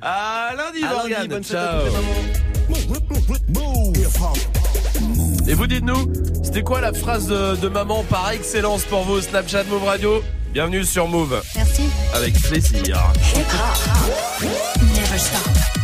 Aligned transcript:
À 0.00 0.52
lundi, 0.56 0.84
À 0.84 0.92
lundi, 0.92 1.10
Morgane. 1.10 1.26
bonne 1.26 1.40
à 1.40 1.42
Ciao. 1.42 1.80
Et 5.48 5.54
vous 5.54 5.66
dites-nous, 5.66 6.12
c'était 6.44 6.62
quoi 6.62 6.80
la 6.80 6.92
phrase 6.92 7.26
de, 7.26 7.56
de 7.56 7.68
maman 7.68 8.04
par 8.04 8.30
excellence 8.30 8.84
pour 8.84 9.02
vous 9.02 9.20
Snapchat 9.20 9.64
Move 9.64 9.82
Radio? 9.84 10.22
Bienvenue 10.52 10.84
sur 10.84 11.08
Move. 11.08 11.42
Merci. 11.56 11.82
Avec 12.14 12.40
plaisir. 12.40 13.12
Never 14.94 15.18
stop. 15.18 15.77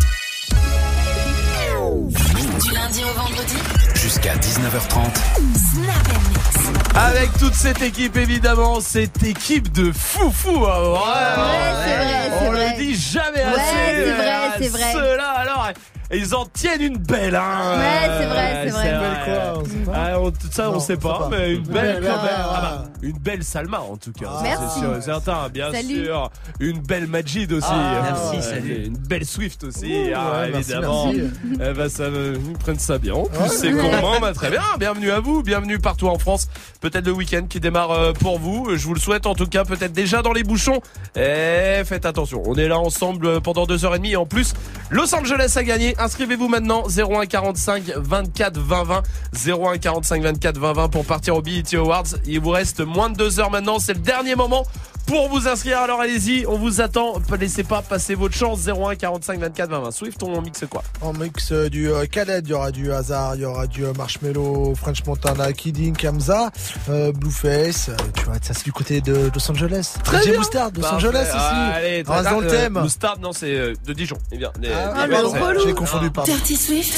Jusqu'à 4.24 4.38
19h30. 4.38 5.16
Snap 5.54 6.08
Mix. 6.30 6.72
Avec 6.94 7.30
toute 7.38 7.52
cette 7.54 7.82
équipe, 7.82 8.16
évidemment, 8.16 8.80
cette 8.80 9.22
équipe 9.22 9.70
de 9.72 9.92
fou 9.92 10.30
fou. 10.30 10.64
hein. 10.64 10.92
Ouais, 10.92 12.30
On 12.40 12.50
vrai. 12.52 12.70
le 12.70 12.78
dit 12.82 12.94
jamais 12.96 13.44
Ouais, 13.44 13.44
assez. 13.44 14.04
c'est 14.06 14.12
vrai, 14.14 14.30
Ah, 14.32 14.54
c'est 14.58 14.68
vrai. 14.68 15.18
Alors, 15.36 15.68
ils 16.12 16.34
en 16.34 16.44
tiennent 16.46 16.82
une 16.82 16.98
belle. 16.98 17.34
Hein. 17.34 17.78
Ouais, 17.78 18.08
c'est 18.18 18.26
vrai, 18.26 18.62
c'est 18.64 18.70
vrai. 18.70 18.90
Une 18.90 19.00
belle 19.00 19.24
quoi, 19.24 19.60
on 19.60 19.64
sait 19.64 19.84
pas. 19.84 19.92
Ah, 19.94 20.18
ça, 20.52 20.70
on 20.70 20.80
sait 20.80 20.96
pas, 20.96 21.28
mais 21.30 21.54
une 21.54 21.62
belle 21.62 21.96
quand 21.96 22.22
même. 22.22 22.32
Ah 22.36 22.60
bah, 22.62 22.84
une 23.02 23.18
belle 23.18 23.42
Salma 23.44 23.80
en 23.80 23.96
tout 23.96 24.12
cas. 24.12 24.30
Merci. 24.42 24.64
C'est 24.74 24.80
sûr 24.80 24.96
et 24.96 25.00
certain, 25.02 25.48
bien 25.48 25.72
Salut. 25.72 26.04
sûr. 26.04 26.30
Une 26.60 26.80
belle 26.80 27.06
Majid 27.06 27.52
aussi. 27.52 27.66
Ah, 27.70 28.00
merci, 28.02 28.36
Ouais, 28.36 28.42
salut. 28.42 28.84
Une 28.86 28.96
belle 28.96 29.24
Swift 29.24 29.64
aussi, 29.64 29.86
Ouh, 29.86 30.12
ah, 30.14 30.40
ouais, 30.40 30.50
merci, 30.50 30.72
évidemment. 30.72 31.06
merci. 31.12 31.30
Eh 31.54 31.72
ben, 31.74 31.88
ça, 31.88 32.02
euh, 32.04 32.36
ils 32.48 32.58
prennent 32.58 32.78
ça 32.78 32.98
bien. 32.98 33.14
En 33.14 33.24
plus, 33.24 33.38
Ouais. 33.40 33.48
c'est 33.48 33.70
comment 33.72 34.20
bah, 34.20 34.32
Très 34.34 34.50
bien. 34.50 34.62
Bienvenue 34.78 35.10
à 35.10 35.20
vous. 35.20 35.42
Bienvenue 35.42 35.78
partout 35.78 36.08
en 36.08 36.18
France. 36.18 36.48
Peut-être 36.80 37.06
le 37.06 37.12
week-end 37.12 37.46
qui 37.48 37.60
démarre 37.60 37.90
euh, 37.92 38.12
pour 38.12 38.38
vous. 38.38 38.68
Je 38.76 38.84
vous 38.86 38.94
le 38.94 39.00
souhaite 39.00 39.26
en 39.26 39.34
tout 39.34 39.46
cas. 39.46 39.64
Peut-être 39.64 39.92
déjà 39.92 40.22
dans 40.22 40.32
les 40.32 40.42
bouchons. 40.44 40.80
Et 41.16 41.82
faites 41.84 42.04
attention. 42.06 42.42
On 42.46 42.54
est 42.56 42.68
là 42.68 42.78
ensemble 42.78 43.26
euh, 43.26 43.40
pendant 43.40 43.66
deux 43.66 43.84
heures 43.84 43.94
et 43.94 43.98
demie. 43.98 44.12
Et 44.12 44.16
en 44.16 44.26
plus, 44.26 44.54
Los 44.90 45.14
Angeles 45.14 45.52
a 45.56 45.62
gagné. 45.62 45.93
Inscrivez-vous 45.98 46.48
maintenant. 46.48 46.84
01 46.88 47.26
45 47.26 47.92
24 47.96 48.58
20 48.58 48.84
20. 48.84 49.02
01 49.46 49.78
45 49.78 50.22
24 50.22 50.58
20 50.58 50.72
20 50.72 50.88
pour 50.88 51.04
partir 51.04 51.36
au 51.36 51.42
BET 51.42 51.62
Awards. 51.74 52.04
Il 52.26 52.40
vous 52.40 52.50
reste 52.50 52.80
moins 52.80 53.10
de 53.10 53.16
deux 53.16 53.40
heures 53.40 53.50
maintenant. 53.50 53.78
C'est 53.78 53.94
le 53.94 54.00
dernier 54.00 54.34
moment. 54.34 54.64
Pour 55.06 55.28
vous 55.28 55.46
inscrire, 55.48 55.80
alors 55.80 56.00
allez-y, 56.00 56.46
on 56.46 56.56
vous 56.56 56.80
attend. 56.80 57.14
Laissez 57.38 57.62
pas 57.62 57.82
passer 57.82 58.14
votre 58.14 58.34
chance. 58.34 58.66
01 58.66 58.96
45 58.96 59.38
24 59.38 59.68
20 59.70 59.80
20. 59.80 59.90
Swift, 59.90 60.22
on 60.22 60.40
mixe 60.40 60.64
quoi? 60.68 60.82
En 61.02 61.12
mix 61.12 61.52
euh, 61.52 61.68
du 61.68 61.90
euh, 61.90 62.06
Khaled, 62.06 62.46
il 62.46 62.50
y 62.50 62.54
aura 62.54 62.70
du 62.72 62.90
Hazard, 62.90 63.36
il 63.36 63.42
y 63.42 63.44
aura 63.44 63.66
du 63.66 63.84
euh, 63.84 63.92
Marshmello, 63.96 64.74
French 64.74 65.04
Montana, 65.06 65.52
Kidding, 65.52 65.94
Kamza, 65.94 66.50
euh, 66.88 67.12
Blueface. 67.12 67.90
euh, 67.90 67.96
tu 68.16 68.24
vois, 68.24 68.34
ça 68.40 68.54
c'est 68.54 68.64
du 68.64 68.72
côté 68.72 69.00
de 69.02 69.30
Los 69.34 69.50
Angeles. 69.50 69.94
Très 70.04 70.22
DJ 70.22 70.30
bien. 70.30 70.38
Los 70.40 70.48
Parfait. 70.80 70.94
Angeles 70.96 71.26
aussi. 71.28 71.74
Allez, 71.74 72.04
On 72.08 72.12
reste 72.12 72.30
dans 72.30 72.40
le 72.40 72.46
thème. 72.46 72.78
Moustard, 72.80 73.18
non, 73.20 73.32
c'est 73.32 73.54
euh, 73.54 73.74
de 73.86 73.92
Dijon. 73.92 74.16
Eh 74.32 74.38
bien, 74.38 74.52
les- 74.60 74.70
Ah, 74.72 75.06
les- 75.06 75.16
relou. 75.16 75.60
j'ai 75.66 75.74
confondu, 75.74 76.10
pardon. 76.10 76.32
Dirty 76.32 76.56
Swift, 76.56 76.94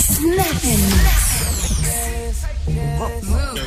Snap 0.00 0.64
Mix. 0.64 1.44
Another 2.66 3.62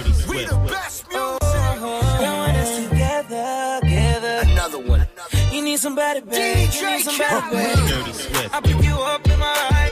need 5.68 5.80
somebody, 5.80 6.22
babe. 6.22 6.70
You 6.73 6.90
need 6.90 7.02
somebody, 7.02 7.56
babe. 7.56 8.50
I 8.54 8.62
pick 8.62 8.82
you 8.84 8.96
up 9.14 9.28
in 9.28 9.40
my 9.40 9.54
ride. 9.70 9.92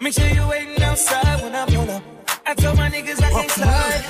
Make 0.00 0.14
sure 0.14 0.28
you're 0.28 0.46
waiting 0.46 0.80
outside 0.82 1.42
when 1.42 1.54
I 1.54 1.66
pull 1.66 1.90
up. 1.90 2.02
I 2.46 2.54
told 2.54 2.76
my 2.76 2.88
niggas 2.88 3.20
I 3.22 3.30
can't 3.30 3.50
slide. 3.50 4.04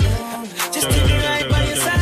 Just 0.75 0.89
keep 0.91 1.05
me 1.07 1.17
right 1.27 1.49
by 1.51 1.65
your 1.65 1.77
side. 1.77 1.98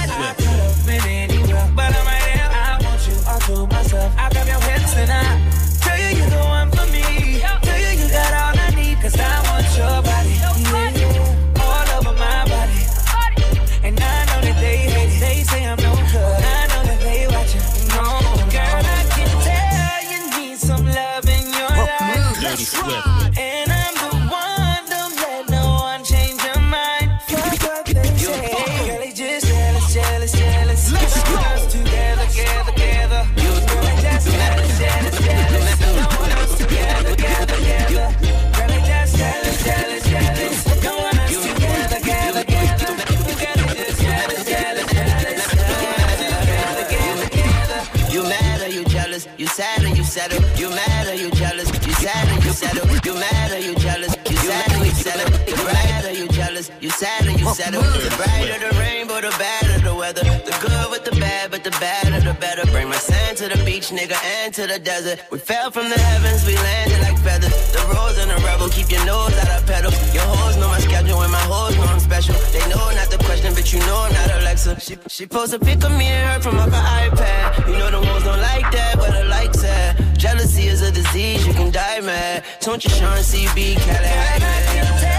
Or 57.46 57.51
you 57.51 57.55
settle? 57.55 57.83
The 57.83 58.14
brighter 58.17 58.58
the 58.58 58.73
rainbow, 58.79 59.20
the 59.20 59.34
better 59.39 59.77
the 59.86 59.95
weather. 59.95 60.24
The 60.24 60.55
good 60.61 60.90
with 60.90 61.05
the 61.05 61.14
bad, 61.20 61.51
but 61.51 61.62
the 61.62 61.70
badder 61.83 62.20
the 62.20 62.34
better. 62.34 62.64
Bring 62.70 62.89
my 62.89 62.96
sand 62.96 63.36
to 63.39 63.48
the 63.48 63.58
beach, 63.64 63.89
nigga, 63.90 64.18
and 64.42 64.52
to 64.55 64.67
the 64.67 64.79
desert. 64.79 65.23
We 65.30 65.39
fell 65.39 65.70
from 65.70 65.89
the 65.89 65.98
heavens, 65.98 66.46
we 66.46 66.55
landed 66.57 67.01
like 67.07 67.18
feathers. 67.23 67.55
The 67.73 67.83
rose 67.95 68.18
and 68.18 68.30
the 68.30 68.39
rebel, 68.46 68.68
keep 68.68 68.90
your 68.90 69.05
nose 69.07 69.36
out 69.39 69.51
of 69.57 69.67
pedal. 69.67 69.92
Your 70.12 70.27
hoes 70.34 70.57
know 70.57 70.68
my 70.68 70.80
schedule 70.80 71.20
and 71.23 71.33
my 71.33 71.45
hoes 71.52 71.77
know 71.77 71.84
I'm 71.95 72.01
special. 72.01 72.34
They 72.52 72.64
know 72.73 72.84
not 73.01 73.08
the 73.14 73.20
question, 73.29 73.55
but 73.55 73.73
you 73.73 73.78
know 73.80 74.02
not 74.11 74.28
Alexa. 74.42 74.80
She, 74.80 74.96
she 75.08 75.27
post 75.27 75.55
a 75.55 75.58
pic 75.58 75.84
of 75.84 75.92
me 75.92 76.07
and 76.07 76.27
her 76.28 76.40
from 76.40 76.58
up 76.58 76.70
her 76.70 76.86
iPad. 77.07 77.68
You 77.68 77.78
know 77.78 77.90
the 77.90 78.02
hoes 78.05 78.24
don't 78.24 78.40
like 78.40 78.68
that, 78.73 78.96
but 78.96 79.11
I 79.11 79.23
like 79.23 79.52
that. 79.64 80.18
Jealousy 80.18 80.67
is 80.67 80.83
a 80.83 80.90
disease, 80.90 81.46
you 81.46 81.55
can 81.55 81.70
die 81.70 82.01
mad. 82.01 82.45
Don't 82.61 82.83
you 82.83 82.90
Sean 82.90 83.18
CB, 83.18 83.77
Cali, 83.77 85.15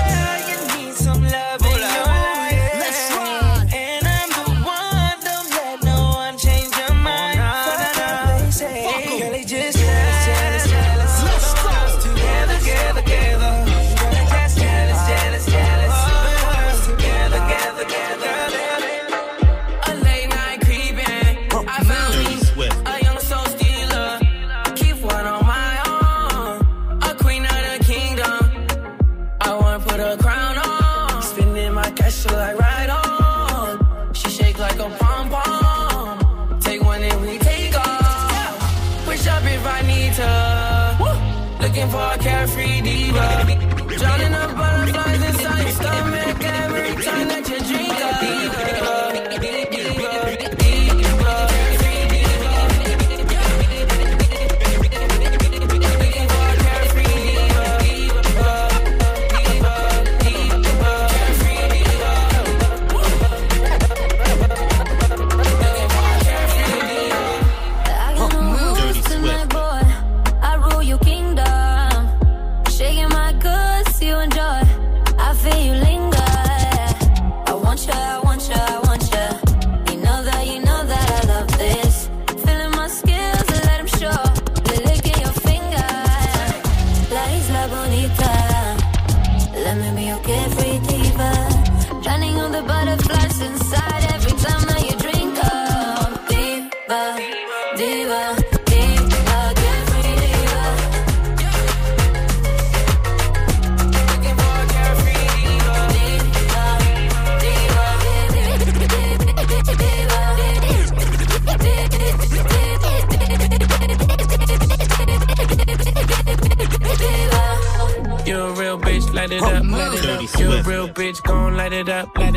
light 121.70 121.80
it 121.82 121.90
up, 121.90 122.18
light 122.18 122.30
it 122.30 122.36
up. 122.36 122.37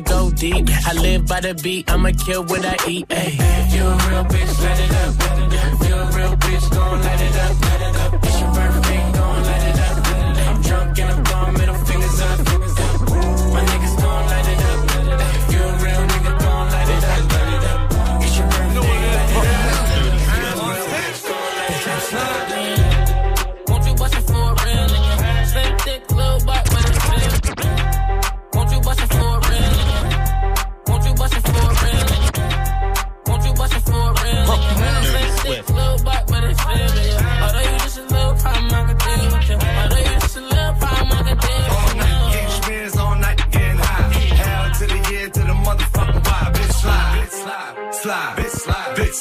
go 0.00 0.30
deep. 0.30 0.68
I 0.86 0.92
live 0.94 1.26
by 1.26 1.40
the 1.40 1.54
beat, 1.54 1.90
I'ma 1.90 2.10
kill 2.24 2.44
what 2.44 2.64
I 2.64 2.76
eat. 2.88 3.06
Ay. 3.10 3.36
You 3.72 3.82
a 3.82 3.96
real 4.08 4.24
bitch, 4.24 4.62
let 4.62 4.80
it 4.80 4.92
up. 5.02 5.88
You 5.88 5.94
a 5.94 6.06
real 6.16 6.36
bitch, 6.36 6.70
gon' 6.70 7.00
let 7.02 7.20
it 7.20 7.36
up. 7.36 7.60
Let 7.60 7.80
it 7.82 7.96
up. 7.96 8.41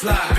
Slide, 0.01 0.31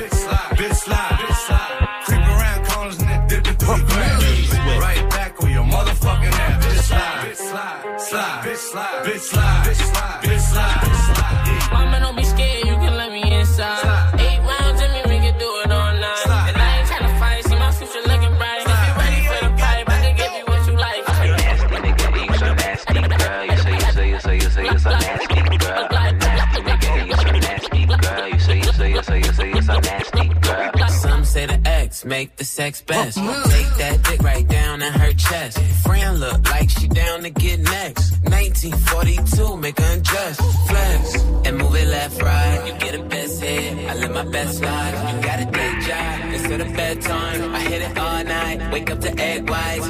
make 32.04 32.36
the 32.36 32.44
sex 32.44 32.82
best. 32.82 33.16
Take 33.16 33.72
that 33.78 34.02
dick 34.04 34.22
right 34.22 34.46
down 34.46 34.82
in 34.82 34.92
her 34.92 35.12
chest. 35.12 35.58
Friend 35.84 36.20
look 36.20 36.48
like 36.50 36.70
she 36.70 36.88
down 36.88 37.22
to 37.22 37.30
get 37.30 37.60
next. 37.60 38.12
1942, 38.22 39.56
make 39.56 39.78
her 39.78 39.92
undress. 39.92 40.36
Flex 40.68 41.22
and 41.44 41.58
move 41.58 41.74
it 41.74 41.88
left, 41.88 42.22
right. 42.22 42.66
You 42.66 42.72
get 42.78 42.94
a 43.00 43.02
best 43.04 43.42
hit. 43.42 43.90
I 43.90 43.94
live 43.94 44.12
my 44.12 44.24
best 44.24 44.62
life. 44.62 45.14
You 45.14 45.22
got 45.22 45.40
a 45.40 45.50
day 45.50 45.72
job 45.86 46.32
instead 46.34 46.60
of 46.60 46.72
bedtime. 46.74 47.54
I 47.54 47.60
hit 47.60 47.82
it 47.82 47.98
all 47.98 48.24
night. 48.24 48.72
Wake 48.72 48.90
up 48.90 49.00
to 49.00 49.20
egg 49.20 49.48
whites. 49.48 49.88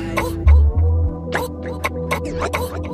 Toujours 1.32 2.91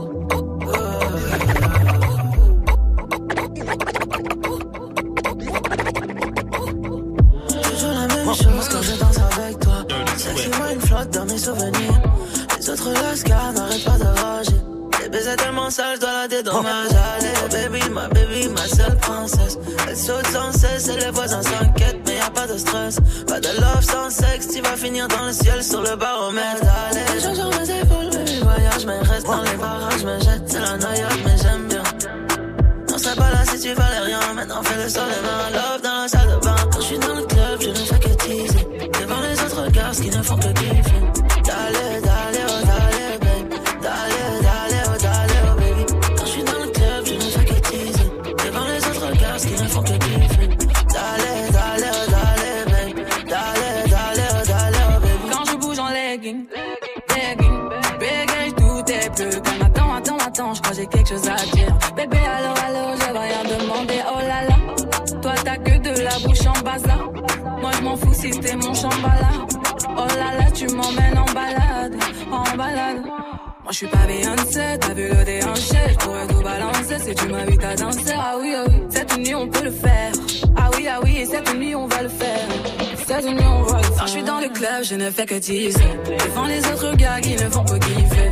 Dans 11.07 11.25
mes 11.27 11.39
souvenirs. 11.39 12.03
Les 12.59 12.71
autres 12.71 12.91
lascars 12.91 13.53
n'arrêtent 13.53 13.85
pas 13.85 13.99
de 13.99 14.21
rager. 14.21 14.61
Les 15.01 15.09
baisers 15.09 15.37
tellement 15.37 15.71
sales, 15.71 15.99
dois 16.01 16.13
la 16.13 16.29
dédommager. 16.29 16.97
Allez, 17.17 17.69
baby, 17.69 17.91
ma 17.91 18.09
baby, 18.09 18.49
ma 18.49 18.67
seule 18.67 18.97
princesse. 18.97 19.59
Elle 19.89 19.97
saute 19.97 20.27
sans 20.27 20.53
cesse 20.53 20.89
et 20.89 20.97
les 20.97 21.11
voisins 21.11 21.41
s'inquiètent, 21.41 22.01
mais 22.05 22.17
y 22.17 22.21
a 22.21 22.31
pas 22.31 22.49
de 22.49 22.59
stress. 22.59 22.99
Pas 23.29 23.39
de 23.41 23.49
love 23.61 23.83
sans 23.83 24.11
sexe, 24.11 24.49
tu 24.49 24.61
vas 24.61 24.77
finir 24.77 25.07
dans 25.09 25.25
le 25.25 25.33
ciel 25.33 25.63
sur 25.63 25.83
le 25.83 25.95
baromètre. 25.95 26.63
Allez, 26.91 27.01
je 27.15 27.35
sur 27.35 27.49
mes 27.49 27.81
épaules, 27.81 28.11
baby, 28.13 28.41
voyage, 28.41 28.87
mais 28.87 28.99
reste 28.99 29.27
dans 29.27 29.43
les 29.43 29.57
barrages, 29.57 30.05
me 30.05 30.19
jette, 30.21 30.43
c'est 30.47 30.61
la 30.61 30.77
noyade, 30.77 31.19
mais 31.25 31.37
j'aime 31.41 31.69
bien. 31.69 31.83
On 32.93 32.99
serait 32.99 33.17
pas 33.17 33.31
là 33.31 33.45
si 33.51 33.61
tu 33.61 33.73
valais 33.73 34.01
rien. 34.01 34.21
Maintenant 34.35 34.63
fais 34.65 34.83
le 34.83 34.89
sol 34.89 35.05
et 35.07 35.23
mets 35.23 35.29
un 35.29 35.51
love 35.59 35.83
dans 35.83 36.03
la 36.03 36.09
salle 36.09 36.29
de 36.29 36.45
bain. 36.45 36.57
Quand 36.73 36.81
je 36.81 36.87
suis 36.87 36.99
dans 36.99 37.15
le 37.15 37.23
autres 39.99 40.01
regards, 40.01 40.01
ce 40.01 40.03
qui 40.03 40.11
ne 40.11 40.23
font 40.23 40.37
que 40.37 40.49
kiffer. 40.53 41.01
D'aller, 41.45 42.01
d'aller, 42.01 42.45
oh 42.47 42.61
d'aller, 42.67 43.19
baby. 43.21 43.57
D'aller, 43.83 44.29
d'aller, 44.43 44.83
oh 44.87 44.99
d'aller, 45.03 45.41
oh 45.45 45.55
baby. 45.61 45.85
Quand 46.17 46.27
je 46.27 46.31
suis 46.31 46.43
dans 46.43 46.59
le 46.59 46.69
club, 46.69 47.07
je 47.07 47.15
ne 47.15 47.21
fais 47.21 47.45
que 47.45 47.61
teaser. 47.69 48.11
Devant 48.45 48.67
les 48.67 48.83
autres 48.89 49.07
regards, 49.09 49.41
ce 49.41 49.47
qui 49.47 49.63
ne 49.63 49.69
font 49.69 49.83
que 49.83 49.93
kiffer. 49.93 50.49
D'aller, 50.95 51.39
d'aller, 51.53 51.91
oh 51.93 52.11
d'aller, 52.11 52.57
baby. 52.73 53.03
D'aller, 53.29 53.91
d'aller, 53.91 54.29
oh 54.31 54.47
d'aller, 54.47 54.85
oh 54.89 55.01
baby. 55.01 55.31
Quand 55.33 55.45
je 55.51 55.57
bouge 55.57 55.79
en 55.79 55.89
legging, 55.89 56.47
legging, 57.15 57.59
bégay, 57.99 58.53
tout 58.57 58.93
est 58.93 59.11
plus 59.15 59.41
calme. 59.41 59.63
Attends, 59.63 59.95
attends, 59.95 60.19
attends, 60.27 60.55
je 60.55 60.63
crois 60.63 60.75
j'ai 60.77 60.87
quelque 60.87 61.09
chose 61.09 61.29
à 61.29 61.37
dire. 61.57 61.73
Bébé, 61.97 62.19
allô, 62.19 62.53
allô, 62.67 62.97
je 63.01 63.13
vais 63.13 63.19
rien 63.19 63.59
demander. 63.59 64.01
Oh 64.15 64.21
là 64.21 64.45
là, 64.49 64.57
toi 65.23 65.33
t'as 65.45 65.57
que 65.57 65.79
de 65.79 66.01
la 66.03 66.19
bouche 66.21 66.47
en 66.47 66.61
bazar. 66.63 67.11
Moi 67.61 67.71
je 67.77 67.83
m'en 67.83 67.97
fous 67.97 68.15
si 68.15 68.31
t'es 68.31 68.55
mon 68.55 68.73
chambala. 68.75 69.48
Oh 70.01 70.07
là 70.17 70.39
là, 70.39 70.51
tu 70.53 70.67
m'emmènes 70.69 71.19
en 71.19 71.33
balade, 71.33 71.97
en 72.31 72.57
balade. 72.57 73.03
Moi 73.05 73.73
je 73.73 73.77
suis 73.77 73.87
pas 73.89 74.07
Beyoncé, 74.07 74.79
t'as 74.81 74.95
vu 74.95 75.09
le 75.09 75.25
déhanché, 75.25 75.77
je 75.91 75.97
pourrais 75.97 76.27
tout 76.29 76.41
balancer 76.41 76.99
si 77.01 77.15
tu 77.17 77.29
m'invites 77.29 77.65
à 77.65 77.75
danser. 77.75 78.15
Ah 78.17 78.37
oui, 78.41 78.55
ah 78.57 78.65
oui, 78.69 78.75
cette 78.91 79.19
nuit 79.19 79.35
on 79.35 79.49
peut 79.49 79.65
le 79.65 79.71
faire. 79.73 80.13
Ah 80.57 80.71
oui, 80.77 80.87
ah 80.89 81.01
oui, 81.03 81.27
cette 81.29 81.55
nuit 81.55 81.75
on 81.75 81.87
va 81.89 82.03
le 82.03 82.09
faire. 82.09 82.49
Cette 83.07 83.25
nuit 83.27 83.45
on 83.45 83.63
va 83.65 83.79
le 83.79 83.83
faire. 83.83 83.97
Quand 83.99 84.07
je 84.07 84.11
suis 84.13 84.23
dans 84.23 84.41
le 84.41 84.49
club, 84.49 84.85
je 84.85 84.95
ne 84.95 85.11
fais 85.11 85.27
que 85.27 85.35
teaser. 85.35 85.81
Devant 86.27 86.47
les 86.47 86.65
autres 86.67 86.97
gars 86.97 87.21
qui 87.21 87.35
ne 87.35 87.51
font 87.51 87.65
que 87.65 87.79
kiffer. 87.79 88.28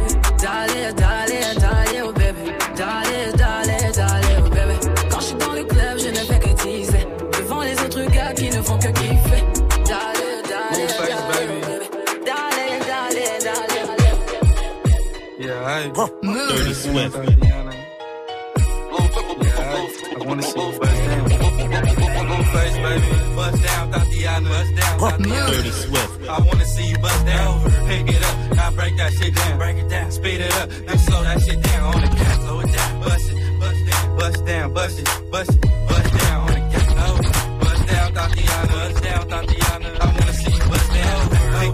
Bust 25.06 25.18
down, 25.18 25.28
Tatiana. 25.28 25.52
Dirty 25.52 25.70
Swift. 25.70 26.28
I 26.28 26.38
wanna 26.40 26.64
see 26.64 26.86
you 26.90 26.98
bust 26.98 27.26
down. 27.26 27.70
Pick 27.88 28.08
it 28.08 28.22
up, 28.28 28.56
now 28.56 28.70
break 28.72 28.96
that 28.96 29.12
shit 29.12 29.34
down. 29.34 29.58
Break 29.58 29.76
it 29.76 29.88
down, 29.88 30.10
speed 30.10 30.40
it 30.40 30.52
up, 30.60 30.68
then 30.68 30.98
slow 30.98 31.22
that 31.22 31.40
shit 31.42 31.62
down 31.62 31.94
on 31.94 32.00
the 32.00 32.08
gas. 32.08 32.36
Slow 32.42 32.60
it 32.60 32.72
down, 32.72 33.00
bust 33.02 33.30
it, 33.30 33.60
bust 33.60 33.86
down, 33.86 34.16
bust 34.18 34.46
down, 34.46 34.72
bust 34.74 34.98
it, 34.98 35.06
bust 35.30 35.50
it, 35.50 35.60
bust 35.88 36.10
down 36.18 36.40
on 36.40 36.54
the 36.54 36.60
gas. 36.72 36.88
Oh, 36.98 37.16
bust 37.62 37.86
down, 37.86 38.08
Tatiana. 38.14 38.72
Bust 38.72 39.02
down, 39.04 39.22
Tatiana. 39.28 39.88
I 40.00 40.06
wanna 40.06 40.32
see 40.32 40.52
you 40.52 40.64
bust 40.70 40.88
down. 40.98 41.20
Hey. 41.56 41.70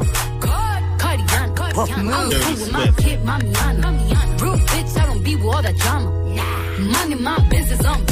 Cardiana, 1.02 1.56
Cardiana. 1.56 2.12
I'm 2.12 2.30
Dirty 2.30 2.44
cool 2.44 2.52
with 2.52 2.72
my 2.72 2.84
Swift. 2.84 2.98
kid, 2.98 3.18
Mamiana. 3.24 3.80
Mamiana. 3.82 4.42
Real 4.42 4.58
bitch, 4.70 5.00
I 5.00 5.06
don't 5.06 5.22
be 5.24 5.36
with 5.36 5.44
all 5.54 5.62
that 5.62 5.76
drama. 5.78 6.10
Nah. 6.36 6.78
Money, 6.92 7.14
my 7.14 7.38
business, 7.48 7.80
I'm 7.80 7.86
bob, 7.86 7.96
I'm 7.96 8.06
bob. 8.06 8.11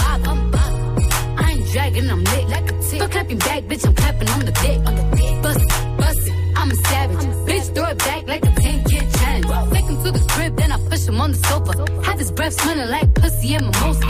I 1.71 1.87
ain't 1.87 1.95
dragging, 1.95 2.11
I'm 2.11 2.25
lit 2.25 2.49
like 2.49 2.71
a 2.71 2.83
tick. 2.83 3.01
Fuck 3.01 3.11
clapping 3.13 3.39
back, 3.39 3.63
bitch, 3.65 3.87
I'm 3.87 3.95
clapping 3.95 4.29
on 4.31 4.41
the 4.41 4.53
dick. 4.53 4.79
On 4.87 4.95
the 4.97 5.17
dick. 5.17 5.43
Bust 5.43 5.61
it, 5.61 5.97
bust 5.99 6.29
it, 6.29 6.35
I'm 6.57 6.71
a 6.71 6.75
savage. 6.75 7.17
bitch, 7.47 7.75
throw 7.75 7.87
it 7.87 7.99
back 7.99 8.27
like 8.27 8.45
a 8.45 8.51
10 8.61 8.89
year 8.91 9.03
challenge. 9.19 9.47
Take 9.73 9.85
him 9.85 10.03
to 10.05 10.11
the 10.11 10.25
crib, 10.31 10.57
then 10.57 10.73
I 10.73 10.79
push 10.89 11.07
him 11.07 11.21
on 11.21 11.31
the 11.33 11.39
sofa. 11.39 12.03
Have 12.05 12.19
his 12.19 12.33
breath 12.33 12.55
smelling 12.61 12.89
like 12.91 13.15
pussy 13.15 13.55
and 13.55 13.67
mimosa. 13.67 14.07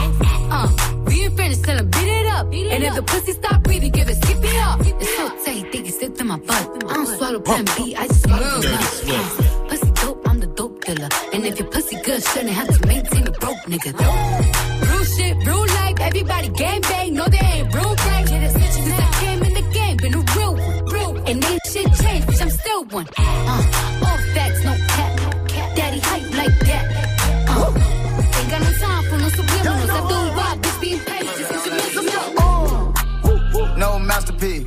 Uh, 0.51 0.69
we 1.07 1.25
ain't 1.25 1.37
finished, 1.37 1.65
tell 1.65 1.77
him 1.79 1.91
beat 1.91 2.09
it 2.09 2.27
up. 2.27 2.51
Beat 2.51 2.67
it 2.67 2.73
and 2.73 2.85
if 2.85 2.95
the 2.95 3.03
pussy 3.03 3.33
stop 3.33 3.63
breathing, 3.63 3.91
give 3.93 4.09
it 4.09 4.17
skip 4.23 4.39
it 4.43 4.57
up. 4.57 4.81
It's 4.81 5.17
so 5.17 5.29
tight, 5.45 5.73
think 5.73 5.85
he 5.87 5.93
slipped 5.93 6.21
in 6.21 6.27
my 6.29 6.39
butt. 6.39 6.85
I 6.89 6.95
don't 6.95 7.07
swallow 7.07 7.41
plan 7.41 7.65
B, 7.77 7.95
I 7.95 8.07
just 8.07 8.23
swallow 8.23 8.61
the 8.61 8.69
Dirty 8.69 9.13
nut. 9.13 9.21
Uh, 9.21 9.69
Pussy 9.69 9.91
dope, 10.01 10.29
I'm 10.29 10.41
the 10.41 10.47
dope 10.47 10.83
dealer. 10.85 11.09
And 11.35 11.45
If 11.45 11.59
your 11.59 11.69
pussy 11.69 11.97
good, 12.03 12.23
shouldn't 12.25 12.51
have 12.51 12.69
to 12.81 12.87
maintain 12.87 13.27
a 13.27 13.33
broke 13.33 13.63
nigga. 13.69 13.93
Real 14.91 15.05
shit, 15.05 15.37
real 15.47 15.59
life, 15.61 15.70
everybody 16.21 16.49
gang 16.51 16.81
bang. 16.83 17.15
No, 17.15 17.25
they 17.27 17.39
ain't 17.39 17.75
real 17.75 17.95
gang. 17.95 18.29
Yeah, 18.29 18.41
that's 18.41 18.55
it. 18.55 18.73
Since 18.73 18.93
I 18.93 19.11
came 19.21 19.43
in 19.43 19.55
the 19.55 19.63
game, 19.73 19.97
been 19.97 20.15
a 20.15 20.23
real 20.37 20.55
one. 20.55 20.85
Real 20.93 21.13
one. 21.15 21.27
And 21.27 21.45
ain't 21.45 21.61
shit 21.67 21.87
changed, 22.03 22.29
bitch, 22.29 22.43
I'm 22.43 22.51
still 22.51 22.85
one. 22.85 23.07
Uh, 23.17 24.07
all 24.07 24.19
facts, 24.35 24.65
no 24.65 24.75
cap. 24.93 25.13
Daddy 25.77 26.01
hype 26.01 26.31
like 26.41 26.59
that. 26.69 26.85
Uh, 27.49 27.73
ain't 28.37 28.51
got 28.51 28.61
no 28.61 28.73
time 28.85 29.05
for 29.09 29.19
no 29.19 29.29
subliminals. 29.29 29.91
I 29.91 30.01
do 30.13 30.19
why, 30.37 30.57
bitch, 30.63 30.81
being 30.81 31.01
paid. 31.01 31.27
Just 31.39 31.51
cause 31.53 31.67
you 31.67 31.73
make 31.73 31.95
them 31.95 32.07
know. 32.07 32.93
no 33.77 33.99
masterpiece. 33.99 34.65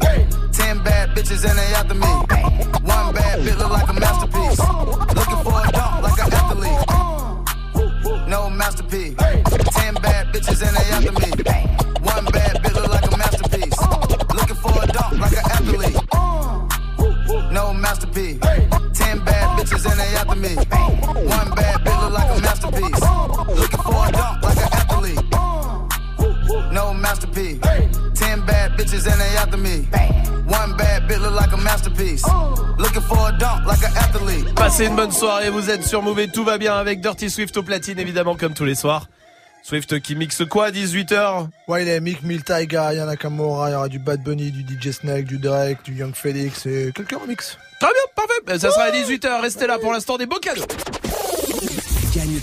Ten 0.57 0.83
bad 0.83 1.10
bitches 1.15 1.45
and 1.48 1.57
they 1.57 1.74
after 1.77 1.93
me. 1.93 2.07
One 2.89 3.13
bad 3.13 3.39
bitch 3.45 3.57
look 3.60 3.72
like 3.72 3.89
a 3.89 3.93
masterpiece. 3.93 4.60
Looking 5.17 5.41
for 5.45 5.55
a 5.62 5.72
dunk 5.72 6.03
like 6.03 6.19
an 6.25 6.33
athlete. 6.33 6.81
No 8.27 8.50
masterpiece. 8.50 9.15
Ten 9.77 9.93
bad 9.95 10.33
bitches 10.33 10.65
and 10.65 10.75
they 10.75 10.89
after 10.95 11.12
me. 11.12 11.33
Bitches 28.84 29.08
and 29.08 29.20
they 29.20 29.38
after 29.38 29.58
me. 29.58 29.88
One 30.48 30.75
bad 30.78 31.08
bitch 31.08 31.22
look 31.22 31.34
like 31.34 31.54
a 31.54 31.58
masterpiece. 31.58 32.24
Looking 32.78 33.02
for 33.02 33.30
a 33.30 33.38
dunk 33.38 33.66
like 33.66 33.84
an 33.84 33.96
athlete. 33.96 34.56
Passez 34.56 34.86
une 34.86 34.96
bonne 34.96 35.12
soirée, 35.12 35.50
vous 35.50 35.70
êtes 35.70 35.84
sur 35.84 36.02
Move 36.02 36.20
et 36.20 36.28
tout 36.28 36.44
va 36.44 36.58
bien 36.58 36.75
avec 36.75 37.02
Dirty 37.02 37.30
Swift 37.30 37.56
au 37.58 37.63
platine 37.63 38.00
évidemment 38.00 38.36
comme 38.36 38.54
tous 38.54 38.66
les 38.66 38.75
soirs. 38.75 39.08
Swift 39.63 40.02
qui 40.02 40.16
mixe 40.16 40.44
quoi 40.46 40.66
à 40.66 40.72
18h 40.72 41.48
Ouais, 41.70 41.84
il 41.84 41.88
y 41.88 41.92
a 41.92 42.00
Mick 42.02 42.22
Mill, 42.24 42.44
Taiga, 42.44 42.94
Yana 42.94 43.12
Nakamura, 43.12 43.70
il 43.70 43.74
y 43.74 43.75
aura 43.75 43.88
du 43.88 43.98
Bad 43.98 44.22
Bunny, 44.22 44.52
du 44.52 44.62
DJ 44.62 44.92
Snake, 44.92 45.24
du 45.24 45.38
Drake, 45.38 45.86
du 45.86 45.94
Young 45.94 46.13
Felix 46.13 46.66
et 46.66 46.92
quelques 46.94 47.18
remix. 47.18 47.58
Très 47.80 47.88
bien, 47.88 48.02
parfait. 48.13 48.42
Ben, 48.46 48.60
ça 48.60 48.72
sera 48.72 48.84
à 48.84 48.92
18h, 48.92 49.42
restez 49.42 49.68
là 49.68 49.80
pour 49.80 49.94
l'instant 49.94 50.18
des 50.18 50.25
beaux 50.25 50.40
cadeaux. 50.40 50.66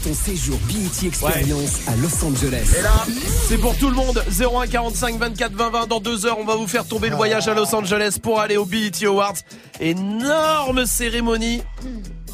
Ton 0.03 0.15
séjour 0.15 0.59
BET 0.67 1.07
Experience 1.07 1.81
à 1.87 1.95
Los 1.97 2.25
Angeles. 2.25 2.75
Et 2.79 2.83
là, 2.83 3.05
c'est 3.49 3.59
pour 3.59 3.77
tout 3.77 3.89
le 3.89 3.95
monde. 3.95 4.23
01 4.31 4.67
45 4.67 5.19
24 5.19 5.53
20 5.53 5.71
20. 5.71 5.87
Dans 5.89 6.01
deux 6.01 6.25
heures, 6.25 6.39
on 6.39 6.45
va 6.45 6.57
vous 6.57 6.67
faire 6.67 6.87
tomber 6.87 7.11
le 7.11 7.17
voyage 7.17 7.49
à 7.49 7.55
Los 7.55 7.75
Angeles 7.75 8.17
pour 8.23 8.41
aller 8.41 8.57
au 8.57 8.65
BET 8.65 8.93
Awards. 9.05 9.35
Énorme 9.79 10.87
cérémonie. 10.87 11.63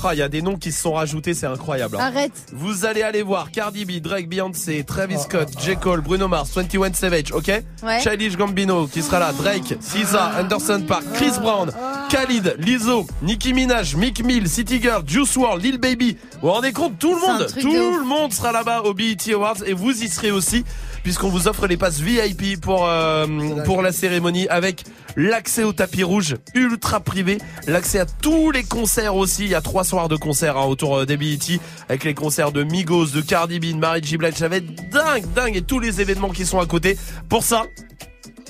Ah, 0.09 0.15
il 0.15 0.19
y 0.19 0.23
a 0.23 0.29
des 0.29 0.41
noms 0.43 0.57
qui 0.57 0.71
se 0.71 0.81
sont 0.83 0.93
rajoutés, 0.93 1.35
c'est 1.35 1.47
incroyable. 1.47 1.97
hein. 1.97 2.05
Arrête. 2.05 2.33
Vous 2.53 2.85
allez 2.85 3.03
aller 3.03 3.23
voir 3.23 3.51
Cardi 3.51 3.85
B, 3.85 4.01
Drake, 4.01 4.29
Beyoncé, 4.29 4.85
Travis 4.85 5.19
Scott, 5.19 5.49
J. 5.61 5.77
Cole, 5.77 6.01
Bruno 6.01 6.29
Mars, 6.29 6.51
21 6.55 6.93
Savage, 6.93 7.33
ok? 7.33 7.51
Ouais. 7.83 8.01
Childish 8.01 8.37
Gambino 8.37 8.87
qui 8.87 9.03
sera 9.03 9.19
là, 9.19 9.33
Drake, 9.33 9.77
SZA, 9.81 10.41
Anderson 10.41 10.83
Park, 10.87 11.03
Chris 11.15 11.33
Brown, 11.41 11.73
Khalid, 12.09 12.55
Lizzo, 12.59 13.07
Nicki 13.23 13.53
Minaj, 13.53 13.97
Mick 13.97 14.23
Mill, 14.25 14.49
City 14.49 14.81
Girl, 14.81 15.03
Juice 15.07 15.35
WRLD, 15.37 15.63
Lil 15.65 15.79
Baby. 15.79 16.17
Vous 16.35 16.49
vous 16.49 16.51
rendez 16.55 16.73
compte 16.73 16.99
Tout 16.99 17.15
le 17.15 17.21
monde, 17.21 17.47
tout 17.61 17.99
le 17.99 18.05
monde 18.05 18.33
sera 18.33 18.53
là-bas 18.53 18.83
au 18.83 18.95
BET 18.95 19.17
Awards 19.35 19.57
et 19.67 19.73
vous 19.73 19.91
y 19.91 20.09
serez 20.09 20.31
aussi 20.31 20.65
puisqu'on 21.07 21.29
vous 21.29 21.47
offre 21.47 21.69
les 21.69 21.77
passes 21.77 22.01
VIP 22.01 22.61
pour 22.61 22.85
euh, 22.85 23.29
pour 23.65 23.81
la 23.81 23.93
cérémonie 23.93 24.49
avec 24.49 24.83
l'accès 25.15 25.63
au 25.63 25.73
tapis 25.73 26.03
rouge 26.03 26.35
ultra 26.53 26.99
privé, 26.99 27.39
l'accès 27.69 28.01
à 28.01 28.07
tous 28.07 28.51
les 28.51 28.65
concerts 28.65 29.15
aussi. 29.15 29.45
Il 29.45 29.51
y 29.51 29.55
a 29.55 29.61
trois 29.61 29.85
soirs 29.85 30.09
de 30.09 30.17
concerts 30.17 30.57
hein, 30.57 30.65
autour 30.65 30.97
euh, 30.97 31.05
BET 31.05 31.61
avec 31.89 32.03
les 32.03 32.13
concerts 32.13 32.51
de 32.51 32.65
Migos, 32.65 33.07
de 33.11 33.21
Cardi 33.21 33.61
B, 33.61 33.67
de 33.67 33.77
Mary 33.77 34.01
J. 34.03 34.17
Blige. 34.17 34.35
Ça 34.35 34.49
va 34.49 34.57
être 34.57 34.91
dingue, 34.91 35.33
dingue 35.33 35.57
et 35.57 35.63
tous 35.63 35.79
les 35.79 36.01
événements 36.01 36.31
qui 36.31 36.45
sont 36.45 36.59
à 36.59 36.67
côté. 36.67 36.99
Pour 37.29 37.45
ça, 37.45 37.63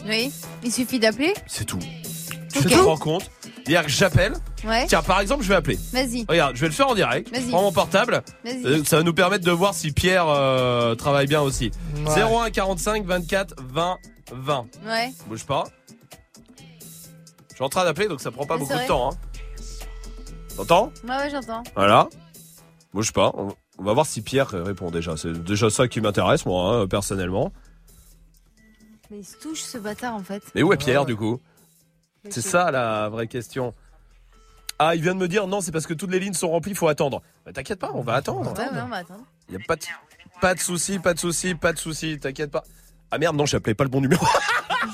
Oui. 0.08 0.32
Il 0.64 0.72
suffit 0.72 0.98
d'appeler. 0.98 1.34
c'est 1.46 1.66
tout. 1.66 1.78
Tu 2.52 2.58
Ok. 2.60 2.68
te 2.68 2.74
rends 2.76 2.96
compte 2.96 3.30
C'est-à-dire 3.54 3.82
que 3.84 3.88
j'appelle. 3.90 4.34
Ouais. 4.64 4.86
Tiens, 4.86 5.02
par 5.02 5.20
exemple, 5.20 5.42
je 5.42 5.48
vais 5.48 5.54
appeler. 5.56 5.78
Vas-y. 5.92 6.24
Regarde, 6.28 6.54
je 6.56 6.60
vais 6.60 6.68
le 6.68 6.72
faire 6.72 6.88
en 6.88 6.94
direct. 6.94 7.30
Vas-y. 7.30 7.42
Je 7.44 7.48
prends 7.48 7.62
mon 7.62 7.72
portable. 7.72 8.22
Vas-y. 8.44 8.64
Euh, 8.66 8.84
Ça 8.84 8.96
va 8.98 9.02
nous 9.02 9.12
permettre 9.14 9.44
de 9.44 9.50
voir 9.50 9.74
si 9.74 9.92
Pierre 9.92 10.26
euh, 10.28 10.94
travaille 10.94 11.26
bien 11.26 11.40
aussi. 11.42 11.70
Ouais. 12.06 12.22
01 12.22 12.50
45 12.50 13.04
24 13.04 13.54
20 13.62 13.98
20. 14.32 14.66
Ouais. 14.86 15.12
Bouge 15.28 15.44
pas. 15.44 15.64
Je 17.50 17.54
suis 17.54 17.64
en 17.64 17.68
train 17.68 17.84
d'appeler 17.84 18.06
donc 18.08 18.20
ça 18.20 18.30
prend 18.30 18.44
pas 18.46 18.54
Oui, 18.56 18.60
beaucoup 18.60 18.74
de 18.78 18.86
temps. 18.86 19.10
Hein. 19.12 19.16
T'entends? 20.56 20.92
Ouais, 21.04 21.16
ouais, 21.16 21.30
j'entends. 21.30 21.62
Voilà. 21.74 22.08
Bouge 22.94 23.12
pas. 23.12 23.32
On 23.78 23.82
va 23.84 23.92
voir 23.92 24.06
si 24.06 24.22
Pierre 24.22 24.48
répond 24.50 24.90
déjà. 24.90 25.16
C'est 25.16 25.32
déjà 25.44 25.68
ça 25.70 25.86
qui 25.88 26.00
m'intéresse 26.00 26.46
moi 26.46 26.74
hein, 26.82 26.86
personnellement. 26.86 27.52
Mais 29.10 29.18
il 29.18 29.24
se 29.24 29.36
touche 29.36 29.60
ce 29.60 29.78
bâtard 29.78 30.14
en 30.14 30.22
fait. 30.22 30.42
Mais 30.54 30.62
où 30.62 30.72
est 30.72 30.76
Pierre 30.76 31.04
du 31.04 31.14
coup? 31.16 31.40
C'est 32.30 32.40
ça 32.42 32.70
la 32.70 33.08
vraie 33.08 33.26
question. 33.26 33.74
Ah, 34.78 34.94
il 34.94 35.02
vient 35.02 35.14
de 35.14 35.20
me 35.20 35.28
dire 35.28 35.46
non, 35.46 35.60
c'est 35.62 35.72
parce 35.72 35.86
que 35.86 35.94
toutes 35.94 36.10
les 36.10 36.20
lignes 36.20 36.34
sont 36.34 36.50
remplies, 36.50 36.72
il 36.72 36.76
faut 36.76 36.88
attendre. 36.88 37.22
Bah, 37.46 37.52
t'inquiète 37.52 37.78
pas, 37.78 37.90
on 37.94 38.02
va 38.02 38.14
attendre. 38.14 38.52
Ouais, 38.52 38.60
ouais, 38.64 38.80
on 38.84 38.88
va 38.88 38.96
attendre. 38.98 39.24
Il 39.48 39.54
y 39.54 39.56
a 39.56 39.64
pas 39.66 39.76
de 39.76 39.82
pas 40.40 40.54
de 40.54 40.60
souci, 40.60 40.98
pas 40.98 41.14
de 41.14 41.18
souci, 41.18 41.54
pas 41.54 41.72
de 41.72 41.78
souci, 41.78 42.18
t'inquiète 42.18 42.50
pas. 42.50 42.62
Ah 43.10 43.16
merde, 43.18 43.36
non, 43.36 43.46
j'ai 43.46 43.56
appelé 43.56 43.74
pas 43.74 43.84
le 43.84 43.90
bon 43.90 44.00
numéro. 44.02 44.26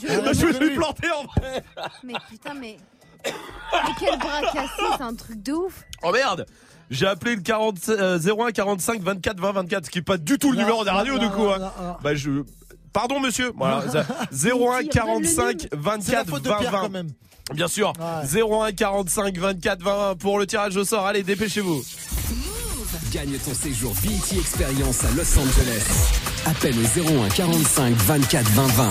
Je- 0.00 0.06
je 0.34 0.46
me 0.46 0.52
suis 0.52 0.74
planté 0.76 1.08
en 1.10 1.24
vrai. 1.24 1.64
Mais 2.04 2.14
putain, 2.30 2.54
mais. 2.54 2.76
Mais 3.24 3.90
quel 3.98 4.18
bras 4.18 4.40
cassé, 4.52 4.82
c'est 4.96 5.02
un 5.02 5.14
truc 5.14 5.42
de 5.42 5.52
ouf. 5.52 5.84
Oh 6.02 6.12
merde 6.12 6.46
J'ai 6.90 7.06
appelé 7.06 7.34
le 7.36 7.42
40, 7.42 7.88
euh, 7.88 8.18
01 8.18 8.50
45 8.52 9.00
24 9.00 9.40
20 9.40 9.52
24, 9.52 9.86
ce 9.86 9.90
qui 9.90 9.98
est 9.98 10.02
pas 10.02 10.16
du 10.18 10.38
tout 10.38 10.52
le 10.52 10.58
numéro 10.58 10.84
non, 10.84 10.92
radios 10.92 11.14
non, 11.18 11.20
du 11.26 11.30
coup. 11.30 11.46
hein. 11.48 11.72
Bah 12.02 12.14
je. 12.14 12.42
Pardon 12.92 13.20
monsieur. 13.20 13.52
Voilà. 13.56 13.84
ça- 13.92 14.06
01 14.32 14.84
45 14.86 15.60
C'est 15.62 15.72
la 15.74 15.80
24 15.80 16.28
faute 16.30 16.42
de 16.42 16.48
20 16.48 16.56
Pierre 16.58 16.72
20. 16.72 16.80
quand 16.80 16.90
même. 16.90 17.08
Bien 17.54 17.68
sûr. 17.68 17.92
Ouais. 17.98 18.42
01 18.42 18.72
45 18.72 19.36
24 19.38 19.82
20 19.82 20.14
pour 20.18 20.38
le 20.38 20.46
tirage 20.46 20.76
au 20.76 20.84
sort. 20.84 21.06
Allez, 21.06 21.22
dépêchez-vous. 21.22 21.82
Gagne 23.12 23.36
ton 23.44 23.52
séjour 23.52 23.92
BET 24.02 24.38
Experience 24.38 25.04
à 25.04 25.10
Los 25.10 25.38
Angeles. 25.38 26.10
Appelle 26.46 26.74
au 26.78 27.22
01 27.24 27.28
45 27.28 27.94
24 27.94 28.48
20 28.50 28.66
20. 28.66 28.90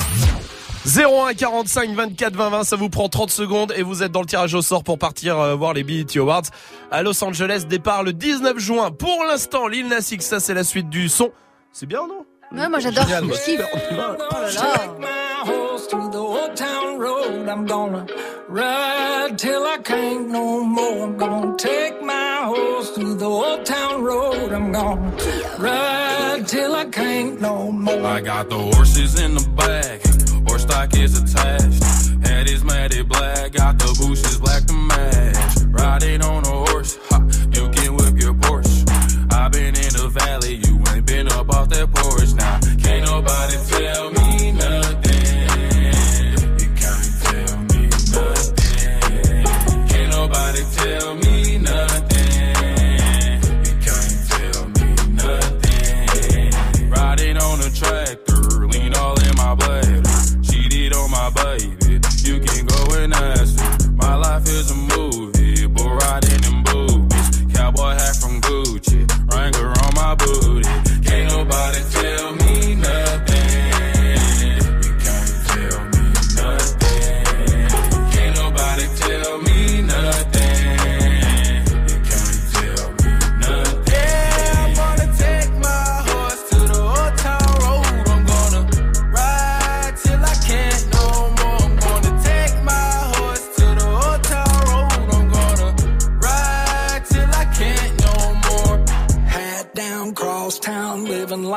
01 0.86 1.34
45 1.36 1.90
24 1.92 2.36
20 2.36 2.50
20, 2.50 2.64
ça 2.64 2.76
vous 2.76 2.90
prend 2.90 3.08
30 3.10 3.30
secondes 3.32 3.74
et 3.76 3.84
vous 3.84 4.02
êtes 4.04 4.12
dans 4.12 4.22
le 4.22 4.26
tirage 4.28 4.54
au 4.56 4.62
sort 4.64 4.84
pour 4.84 4.98
partir 5.00 5.40
euh, 5.40 5.56
voir 5.56 5.74
les 5.74 5.84
BET 5.84 6.06
Awards 6.18 6.44
à 6.92 7.04
Los 7.04 7.24
Angeles. 7.24 7.66
Départ 7.68 8.04
le 8.04 8.14
19 8.14 8.58
juin. 8.60 8.92
Pour 8.92 9.24
l'instant, 9.28 9.68
Lil 9.68 9.88
Nas 9.88 10.08
X, 10.12 10.26
ça 10.26 10.40
c'est 10.40 10.54
la 10.56 10.64
suite 10.64 10.90
du 10.90 11.08
son. 11.10 11.32
C'est 11.72 11.86
bien, 11.86 12.08
non? 12.08 12.26
Ouais, 12.54 12.68
moi 12.68 12.80
j'adore. 12.80 13.06
Je 13.08 13.46
kiffe. 13.46 13.62
Oh 13.74 13.98
là 13.98 14.52
là. 14.52 14.88
My 15.00 15.08
horse 15.46 15.88
through 15.88 16.12
the 16.12 16.18
old 16.18 16.56
town 16.56 17.00
road. 17.00 17.48
I'm 17.48 17.66
gonna 17.66 18.06
ride 18.50 19.38
till 19.38 19.64
I 19.66 19.78
can't 19.84 20.30
no 20.30 20.62
more. 20.64 21.04
I'm 21.06 21.18
gonna 21.18 21.56
take 21.58 22.02
my 22.04 22.42
horse 22.44 22.92
through 22.92 23.16
the 23.16 23.26
old 23.26 23.66
town 23.66 24.04
road. 24.04 24.52
I'm 24.52 24.72
gonna 24.72 25.12
ride 25.60 26.46
till 26.48 26.76
I 26.76 26.86
can't 26.86 27.40
no 27.40 27.72
more. 27.72 28.06
I 28.06 28.20
got 28.22 28.50
the 28.50 28.58
horses 28.58 29.20
in 29.20 29.36
the 29.36 29.48
back, 29.56 30.02
horse 30.48 30.64
stock 30.64 30.94
is 30.96 31.18
attached. 31.22 31.84
Head 32.28 32.50
is 32.50 32.64
matted 32.66 33.08
black, 33.08 33.54
got 33.54 33.80
the 33.80 33.96
bushes 34.00 34.38
black 34.40 34.66
to 34.66 34.74
match. 34.74 35.56
Riding 35.70 36.22
on 36.22 36.44
a 36.44 36.72
horse, 36.72 37.00
ha, 37.10 37.22
you 37.54 37.70
can 37.70 37.96
whip 37.96 38.20
your 38.22 38.34
Porsche. 38.34 38.84
I've 39.32 39.52
been 39.54 39.76
in 39.76 39.94
the 39.94 40.10
valley, 40.10 40.56
you 40.56 40.81
up 41.28 41.50
off 41.50 41.70
that 41.70 41.92
porch. 41.94 42.34
Now, 42.34 42.60
can't 42.84 43.06
nobody 43.06 43.58
tell 43.70 44.12
me 44.12 44.52
nothing. 44.52 44.81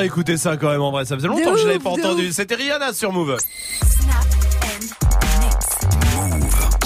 réécouter 0.00 0.36
ça 0.36 0.56
quand 0.56 0.70
même 0.70 0.80
en 0.80 0.90
vrai. 0.90 1.04
Ça 1.04 1.14
faisait 1.14 1.28
longtemps 1.28 1.52
que 1.52 1.58
je 1.58 1.66
l'avais 1.66 1.78
pas 1.78 1.90
entendu. 1.90 2.32
C'était 2.32 2.54
Rihanna 2.54 2.92
sur 2.92 3.12
Move. 3.12 3.36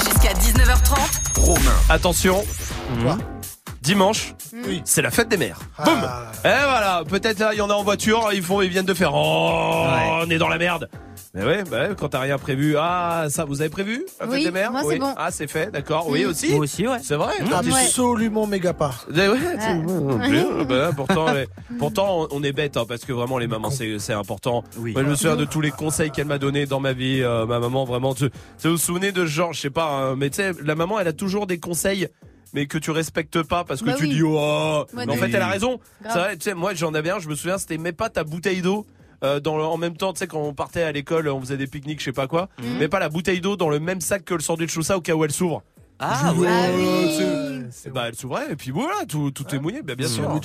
Jusqu'à 0.04 0.32
19h30. 0.32 1.40
Romain. 1.40 1.76
Attention. 1.88 2.44
Mmh. 2.90 3.12
Dimanche, 3.80 4.34
oui. 4.66 4.80
c'est 4.86 5.02
la 5.02 5.10
fête 5.10 5.28
des 5.28 5.36
mères. 5.36 5.58
Ah. 5.76 5.84
Boum 5.84 5.98
Et 5.98 6.64
voilà, 6.64 7.02
peut-être 7.06 7.42
hein, 7.42 7.50
il 7.52 7.58
y 7.58 7.60
en 7.60 7.68
a 7.68 7.74
en 7.74 7.82
voiture, 7.82 8.30
ils 8.32 8.42
font 8.42 8.62
ils 8.62 8.70
viennent 8.70 8.86
de 8.86 8.94
faire 8.94 9.12
oh, 9.14 9.86
on 10.22 10.30
est 10.30 10.38
dans 10.38 10.48
la 10.48 10.56
merde. 10.56 10.88
Mais 11.34 11.44
ouais, 11.44 11.64
bah 11.64 11.88
ouais, 11.88 11.94
quand 11.98 12.08
t'as 12.10 12.20
rien 12.20 12.38
prévu. 12.38 12.76
Ah, 12.78 13.26
ça, 13.28 13.44
vous 13.44 13.60
avez 13.60 13.68
prévu 13.70 14.04
la 14.20 14.26
fête 14.26 14.34
Oui, 14.36 14.44
des 14.44 14.50
mères 14.52 14.70
moi, 14.70 14.82
c'est 14.82 14.86
Oui. 14.88 14.98
bon. 15.00 15.12
Ah, 15.16 15.30
c'est 15.32 15.48
fait, 15.48 15.70
d'accord. 15.72 16.06
Oui, 16.08 16.24
Mm. 16.24 16.28
aussi. 16.28 16.50
Moi 16.52 16.60
aussi, 16.60 16.86
ouais. 16.86 16.98
C'est 17.02 17.16
vrai. 17.16 17.34
Mmh. 17.42 17.48
t'es- 17.48 17.54
Absolument 17.74 18.46
méga 18.46 18.72
part. 18.72 19.06
Eh 19.10 19.28
ouais, 19.28 19.38
c'est- 19.58 19.74
Ouais. 19.84 20.30
bien, 20.30 20.62
bah, 20.64 20.90
pourtant, 20.94 21.26
pourtant, 21.78 22.28
on 22.30 22.42
est 22.44 22.52
bête, 22.52 22.76
hein, 22.76 22.84
parce 22.86 23.04
que 23.04 23.12
vraiment, 23.12 23.38
les 23.38 23.48
mamans, 23.48 23.70
c'est 23.70 23.98
c'est 23.98 24.12
important. 24.12 24.62
Oui. 24.78 24.92
Moi, 24.92 25.02
je 25.02 25.08
me 25.08 25.14
souviens 25.16 25.36
de 25.36 25.44
tous 25.44 25.60
les 25.60 25.72
conseils 25.72 26.10
qu'elle 26.12 26.26
m'a 26.26 26.38
donné 26.38 26.66
dans 26.66 26.78
ma 26.80 26.92
vie. 26.92 27.20
euh, 27.22 27.46
ma 27.46 27.58
maman, 27.58 27.84
vraiment, 27.84 28.14
tu, 28.14 28.30
tu 28.30 28.36
sais, 28.58 28.68
vous 28.68 28.74
vous 28.74 28.80
souvenez 28.80 29.10
de 29.10 29.22
ce 29.22 29.30
genre, 29.30 29.52
je 29.52 29.60
sais 29.60 29.70
pas, 29.70 29.88
hein, 29.90 30.14
mais 30.16 30.30
tu 30.30 30.36
sais, 30.36 30.52
la 30.64 30.74
maman, 30.76 31.00
elle 31.00 31.08
a 31.08 31.12
toujours 31.12 31.46
des 31.46 31.58
conseils. 31.58 32.08
Mais 32.52 32.66
que 32.66 32.78
tu 32.78 32.92
respectes 32.92 33.42
pas 33.42 33.64
parce 33.64 33.80
que 33.80 33.86
Bah 33.86 33.94
tu 33.98 34.04
oui. 34.04 34.10
dis 34.10 34.22
oh 34.22 34.84
Ouais, 34.96 35.06
mais 35.06 35.12
en 35.12 35.16
fait 35.16 35.26
elle 35.28 35.42
a 35.42 35.48
raison 35.48 35.80
Grave. 36.00 36.12
c'est 36.12 36.18
vrai 36.20 36.36
tu 36.36 36.42
sais 36.44 36.54
moi 36.54 36.72
j'en 36.72 36.94
avais 36.94 37.10
un 37.10 37.18
je 37.18 37.28
me 37.28 37.34
souviens 37.34 37.58
c'était 37.58 37.78
mets 37.78 37.90
pas 37.90 38.10
ta 38.10 38.22
bouteille 38.22 38.62
d'eau 38.62 38.86
euh, 39.24 39.40
dans 39.40 39.56
le, 39.56 39.64
en 39.64 39.76
même 39.78 39.96
temps 39.96 40.12
tu 40.12 40.18
sais 40.20 40.26
quand 40.26 40.40
on 40.42 40.54
partait 40.54 40.82
à 40.82 40.92
l'école 40.92 41.28
on 41.28 41.40
faisait 41.40 41.56
des 41.56 41.66
pique-niques 41.66 42.00
je 42.00 42.04
sais 42.06 42.12
pas 42.12 42.26
quoi 42.28 42.48
Mhm. 42.62 42.78
mets 42.78 42.88
pas 42.88 42.98
la 43.00 43.08
bouteille 43.08 43.40
d'eau 43.40 43.56
dans 43.56 43.68
le 43.70 43.80
même 43.80 44.00
sac 44.00 44.24
que 44.24 44.34
le 44.34 44.40
sandwich 44.40 44.76
ou 44.76 44.82
ça 44.82 44.96
au 44.96 45.00
cas 45.00 45.14
où 45.14 45.24
elle 45.24 45.32
s'ouvre 45.32 45.62
Ah 45.98 46.32
ouais. 46.36 46.48
Ah 46.48 46.68
oui. 46.76 47.90
bah 47.92 48.04
elle 48.08 48.14
s'ouvrait 48.14 48.52
et 48.52 48.56
puis 48.56 48.70
voilà 48.70 49.04
tout, 49.08 49.30
tout 49.30 49.46
est 49.54 49.58
mouillé 49.58 49.82
bah, 49.82 49.94
bien 49.94 50.08
sûr. 50.08 50.28
Bah, 50.28 50.38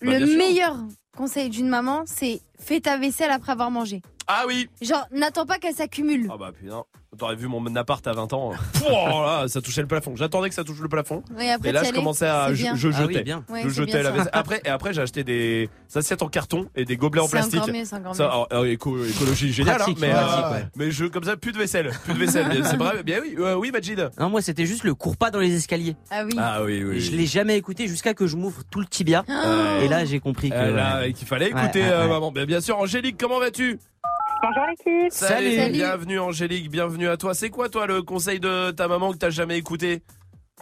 bien 0.00 0.18
Le 0.20 0.26
sûr. 0.26 0.36
meilleur 0.38 0.76
conseil 1.16 1.50
d'une 1.50 1.68
maman, 1.68 2.02
c'est 2.06 2.40
fais 2.58 2.80
ta 2.80 2.96
vaisselle 2.96 3.30
après 3.30 3.52
avoir 3.52 3.70
mangé. 3.70 4.00
ah 4.28 4.44
oui 4.46 4.68
Genre, 4.80 5.04
n'attends 5.12 5.44
pas 5.44 5.58
qu'elle 5.58 5.74
s'accumule. 5.74 6.28
Ah 6.32 6.36
bah 6.38 6.52
putain, 6.58 6.84
t'aurais 7.18 7.36
vu 7.36 7.46
mon 7.46 7.74
appart 7.76 8.04
à 8.06 8.12
20 8.12 8.32
ans. 8.32 8.52
Oh 8.84 9.22
là, 9.24 9.44
ça 9.46 9.60
touchait 9.60 9.80
le 9.80 9.86
plafond. 9.86 10.16
J'attendais 10.16 10.48
que 10.48 10.54
ça 10.56 10.64
touche 10.64 10.80
le 10.80 10.88
plafond. 10.88 11.22
Et 11.40 11.50
après, 11.50 11.68
Et 11.68 11.72
là, 11.72 11.82
je 11.84 11.88
allais, 11.90 11.94
commençais 11.96 12.26
à, 12.26 12.52
je, 12.52 12.62
bien. 12.62 12.74
je 12.74 12.88
Ah 12.88 13.04
oui, 13.06 13.12
jetais, 13.14 13.22
bien. 13.22 13.44
Je 13.48 13.68
c'est 13.68 13.74
jetais 13.74 13.92
bien 13.92 13.98
la 13.98 14.04
ça. 14.04 14.10
vaisselle. 14.10 14.30
Après, 14.32 14.60
et 14.64 14.68
après, 14.68 14.92
j'ai 14.92 15.02
acheté 15.02 15.22
des 15.22 15.70
assiettes 15.94 16.22
en 16.22 16.28
carton 16.28 16.68
et 16.74 16.84
des 16.84 16.96
gobelets 16.96 17.20
en 17.20 17.26
C'est 17.26 17.30
plastique. 17.32 17.60
encore 17.62 17.72
mieux, 17.74 17.84
c'est 17.84 17.94
encore 17.96 18.16
Ça, 18.16 18.24
mieux. 18.24 18.28
alors, 18.30 18.48
alors, 18.50 18.64
éco- 18.66 19.04
écologie 19.04 19.52
géniale, 19.52 19.74
hein, 19.76 19.78
Pratique, 19.78 19.98
mais, 20.00 20.10
pratique, 20.10 20.44
euh, 20.44 20.52
ouais. 20.52 20.66
mais 20.76 20.90
je, 20.90 21.04
comme 21.04 21.22
ça, 21.24 21.36
plus 21.36 21.52
de 21.52 21.58
vaisselle, 21.58 21.90
plus 22.04 22.14
de 22.14 22.18
vaisselle. 22.18 22.46
c'est 22.64 22.76
vrai, 22.76 23.02
bien 23.04 23.20
oui, 23.22 23.36
euh, 23.38 23.54
oui, 23.54 23.70
Majid. 23.70 24.10
Non, 24.18 24.28
moi, 24.28 24.42
c'était 24.42 24.66
juste 24.66 24.82
le 24.84 24.94
cours 24.94 25.16
pas 25.16 25.30
dans 25.30 25.38
les 25.40 25.54
escaliers. 25.54 25.94
Ah 26.10 26.24
oui. 26.24 26.32
Ah 26.38 26.62
oui, 26.64 26.82
oui. 26.82 27.00
Je 27.00 27.12
l'ai 27.12 27.26
jamais 27.26 27.56
écouté 27.56 27.86
jusqu'à 27.86 28.14
que 28.14 28.26
je 28.26 28.36
m'ouvre 28.36 28.62
tout 28.68 28.80
le 28.80 28.86
tibia. 28.86 29.24
Ah. 29.28 29.78
Et 29.82 29.88
là, 29.88 30.04
j'ai 30.04 30.18
compris 30.18 30.50
que. 30.50 30.54
Euh, 30.56 31.12
qu'il 31.12 31.28
fallait 31.28 31.48
écouter 31.50 31.82
Ouais, 31.82 31.86
ouais, 31.88 31.92
euh, 31.92 32.02
ouais. 32.04 32.08
maman. 32.08 32.32
Bien, 32.32 32.46
bien 32.46 32.60
sûr, 32.60 32.78
Angélique, 32.78 33.16
comment 33.20 33.38
vas-tu? 33.38 33.78
Bonjour 34.42 34.64
l'équipe. 34.68 35.12
Salut, 35.12 35.54
Salut. 35.56 35.72
bienvenue 35.72 36.18
Angélique, 36.18 36.70
bienvenue 36.70 37.08
à 37.08 37.16
toi. 37.16 37.32
C'est 37.34 37.50
quoi 37.50 37.68
toi 37.68 37.86
le 37.86 38.02
conseil 38.02 38.40
de 38.40 38.70
ta 38.72 38.88
maman 38.88 39.12
que 39.12 39.18
t'as 39.18 39.30
jamais 39.30 39.56
écouté? 39.56 40.02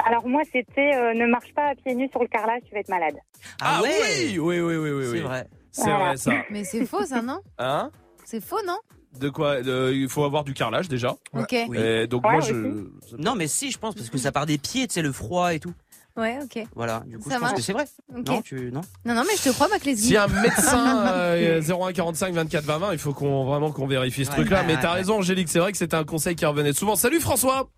Alors 0.04 0.26
moi 0.26 0.42
c'était 0.52 0.94
euh, 0.94 1.14
ne 1.14 1.26
marche 1.26 1.52
pas 1.54 1.68
à 1.70 1.74
pieds 1.74 1.94
nus 1.94 2.08
sur 2.10 2.20
le 2.22 2.28
carrelage, 2.28 2.62
tu 2.66 2.72
vas 2.74 2.80
être 2.80 2.88
malade. 2.88 3.16
Ah, 3.60 3.80
ouais 3.82 3.88
oui, 4.30 4.38
oui, 4.38 4.60
oui, 4.60 4.76
oui, 4.76 4.90
oui, 4.90 5.04
C'est 5.04 5.10
oui. 5.12 5.20
vrai. 5.20 5.46
C'est 5.72 5.82
Voilà. 5.84 5.98
vrai 6.06 6.16
ça. 6.16 6.32
Mais 6.50 6.64
c'est 6.64 6.84
faux, 6.86 7.04
ça, 7.04 7.22
non? 7.22 7.40
Hein? 7.58 7.90
C'est 8.24 8.42
faux, 8.42 8.60
non? 8.66 8.78
De 9.18 9.28
quoi? 9.28 9.58
Il 9.60 10.08
faut 10.08 10.24
avoir 10.24 10.44
du 10.44 10.54
carrelage 10.54 10.88
déjà. 10.88 11.16
Ok. 11.34 11.52
Et 11.52 12.06
donc 12.06 12.24
Ouais, 12.24 12.32
moi 12.32 12.40
je. 12.40 12.86
Non, 13.18 13.34
mais 13.34 13.46
si, 13.48 13.70
je 13.70 13.78
pense, 13.78 13.94
parce 13.94 14.08
que 14.10 14.18
ça 14.18 14.30
part 14.30 14.46
des 14.46 14.58
pieds, 14.58 14.86
tu 14.86 14.94
sais, 14.94 15.02
le 15.02 15.10
froid 15.12 15.52
et 15.54 15.58
tout. 15.58 15.72
Ouais, 16.16 16.38
ok. 16.42 16.64
Voilà, 16.74 17.02
du 17.06 17.18
coup, 17.18 17.30
Ça 17.30 17.36
je 17.36 17.40
pense 17.40 17.52
que 17.54 17.62
c'est 17.62 17.72
vrai. 17.72 17.84
Non, 18.12 18.42
tu. 18.42 18.70
Non 18.72 18.80
Non, 19.04 19.14
non, 19.14 19.22
mais 19.26 19.36
je 19.36 19.44
te 19.48 19.54
crois, 19.54 19.68
Maclesby. 19.68 20.08
Si 20.08 20.16
un 20.16 20.26
médecin 20.26 21.06
euh, 21.14 21.62
01 21.62 21.92
45 21.92 22.34
24 22.34 22.64
20 22.64 22.78
20, 22.78 22.92
il 22.92 22.98
faut 22.98 23.12
qu'on 23.12 23.44
vraiment 23.44 23.70
qu'on 23.72 23.86
vérifie 23.86 24.24
ce 24.24 24.30
Ouais, 24.30 24.36
truc-là. 24.36 24.60
ouais, 24.60 24.66
Mais 24.66 24.80
t'as 24.80 24.90
ouais. 24.90 24.98
raison, 24.98 25.18
Angélique. 25.18 25.48
C'est 25.48 25.60
vrai 25.60 25.72
que 25.72 25.78
c'était 25.78 25.96
un 25.96 26.04
conseil 26.04 26.34
qui 26.36 26.44
revenait 26.44 26.72
souvent. 26.72 26.96
Salut 26.96 27.20
François. 27.20 27.68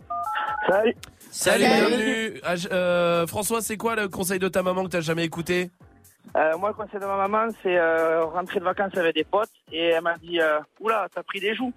Salut. 0.69 0.95
Salut, 1.31 1.65
Salut. 1.65 1.87
bienvenue. 1.89 2.41
Ah, 2.45 2.55
euh, 2.73 3.27
François, 3.27 3.61
c'est 3.63 3.77
quoi 3.77 3.97
le 3.97 4.09
conseil 4.09 4.39
de 4.39 4.49
ta 4.49 4.63
maman 4.63 4.85
que 4.85 4.89
t'as 4.91 5.01
jamais 5.01 5.25
écouté? 5.25 5.71
Euh, 6.37 6.57
moi, 6.57 6.71
le 6.71 6.75
conseil 6.75 7.01
de 7.01 7.05
ma 7.07 7.17
maman, 7.29 7.53
c'est 7.63 7.77
euh, 7.77 8.25
rentrer 8.25 8.59
de 8.61 8.65
vacances 8.65 8.97
avec 8.97 9.15
des 9.15 9.25
potes 9.25 9.51
et 9.71 9.89
elle 9.89 10.03
m'a 10.03 10.17
dit 10.19 10.41
euh, 10.41 10.61
Oula, 10.81 11.07
t'as 11.15 11.23
pris 11.23 11.41
des 11.41 11.55
joues. 11.55 11.73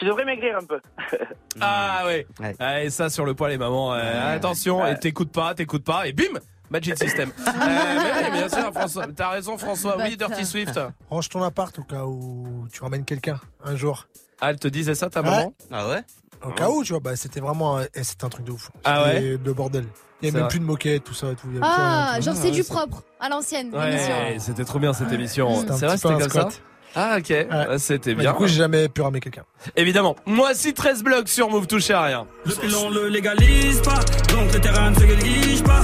Tu 0.00 0.06
devrais 0.06 0.24
maigrir 0.24 0.56
un 0.58 0.64
peu. 0.64 0.80
Ah 1.60 2.04
ouais. 2.06 2.26
Ouais. 2.38 2.54
Ah, 2.58 2.82
et 2.82 2.90
ça 2.90 3.10
sur 3.10 3.24
le 3.26 3.34
poil, 3.34 3.50
les 3.50 3.58
mamans. 3.58 3.92
euh, 3.92 4.34
attention, 4.36 4.86
et 4.86 4.96
t'écoutes 4.98 5.32
pas, 5.32 5.52
t'écoutes 5.54 5.84
pas, 5.84 6.06
et 6.06 6.12
bim, 6.12 6.38
Magic 6.70 6.96
System. 6.96 7.32
euh, 7.46 7.50
mais 7.56 8.24
oui, 8.24 8.30
bien 8.32 8.48
sûr, 8.48 8.72
François. 8.72 9.06
T'as 9.14 9.28
raison, 9.30 9.58
François. 9.58 9.96
Oui. 9.98 10.16
Dirty 10.16 10.46
Swift. 10.46 10.80
Range 11.10 11.28
ton 11.28 11.42
appart 11.42 11.76
au 11.78 11.82
cas 11.82 12.04
où 12.04 12.66
tu 12.72 12.80
ramènes 12.82 13.04
quelqu'un 13.04 13.38
un 13.64 13.74
jour. 13.76 14.06
Ah, 14.40 14.50
elle 14.50 14.58
te 14.58 14.68
disait 14.68 14.94
ça, 14.94 15.10
ta 15.10 15.20
maman? 15.22 15.52
Ah 15.70 15.88
ouais? 15.88 16.02
Au 16.46 16.50
cas 16.52 16.70
où, 16.70 16.82
tu 16.82 16.92
vois, 16.92 17.00
bah, 17.00 17.16
c'était 17.16 17.40
vraiment 17.40 17.78
un, 17.78 17.84
eh, 17.94 18.04
c'était 18.04 18.24
un 18.24 18.30
truc 18.30 18.46
de 18.46 18.52
ouf. 18.52 18.70
Ah 18.84 19.02
ouais? 19.02 19.36
Le 19.44 19.52
bordel. 19.52 19.84
Il 20.22 20.26
C'est 20.26 20.26
y 20.26 20.30
a 20.30 20.32
même 20.32 20.40
vrai. 20.42 20.48
plus 20.50 20.60
de 20.60 20.64
moquette, 20.64 21.04
tout 21.04 21.14
ça, 21.14 21.26
tout. 21.34 21.48
avait 21.48 21.58
Ah, 21.62 22.18
genre 22.20 22.34
c'est 22.36 22.48
vois. 22.48 22.50
du 22.52 22.64
propre, 22.64 23.02
à 23.18 23.28
l'ancienne. 23.28 23.74
Ouais, 23.74 24.36
c'était 24.38 24.64
trop 24.64 24.78
bien 24.78 24.92
cette 24.94 25.12
émission. 25.12 25.54
C'est 25.76 25.84
vrai, 25.86 25.96
c'était 25.98 26.14
comme 26.14 26.28
ça? 26.30 26.48
Ah 26.94 27.16
ok, 27.18 27.30
Ouais, 27.30 27.78
c'était 27.78 28.14
Mais 28.14 28.22
bien. 28.22 28.32
Du 28.32 28.36
coup, 28.36 28.46
j'ai 28.46 28.56
jamais 28.56 28.88
pu 28.88 29.00
ramener 29.02 29.20
quelqu'un. 29.20 29.44
Évidemment. 29.76 30.16
Moi, 30.26 30.50
si 30.54 30.74
13 30.74 31.02
blocs 31.02 31.28
sur 31.28 31.48
Move 31.48 31.66
touché 31.66 31.92
à 31.92 32.02
rien. 32.02 32.26
Le 32.44 32.52
pilon 32.52 32.90
le 32.90 33.08
légalise 33.08 33.80
pas, 33.82 34.00
donc 34.32 34.52
le 34.52 34.60
terrain 34.60 34.90
ne 34.90 34.96
se 34.96 35.04
néglige 35.04 35.62
pas. 35.62 35.82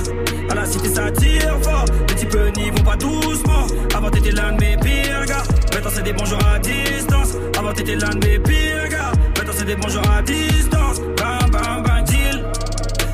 À 0.51 0.55
la 0.55 0.65
cité 0.65 0.89
ça 0.89 1.11
tire 1.13 1.59
fort, 1.63 1.85
les 2.09 2.15
types 2.15 2.37
n'y 2.57 2.71
vont 2.71 2.85
pas 2.85 2.97
doucement. 2.97 3.67
Avant 3.95 4.11
t'étais 4.11 4.33
l'un 4.33 4.53
de 4.53 4.61
mes 4.61 4.77
pires 4.77 5.27
gars, 5.27 5.43
maintenant 5.75 5.91
c'est 5.95 6.03
des 6.03 6.13
bonjours 6.13 6.47
à 6.53 6.59
distance. 6.59 7.35
Avant 7.59 7.73
t'étais 7.73 7.97
l'un 7.97 8.11
de 8.11 8.27
mes 8.27 8.39
pires 8.39 8.89
gars, 8.91 9.13
maintenant 9.37 9.53
c'est 9.57 9.65
des 9.65 9.77
bonjours 9.77 10.11
à 10.11 10.23
distance. 10.23 11.01
Bam 11.17 11.51
bam 11.51 11.83
bam 11.83 12.05
deal. 12.05 12.45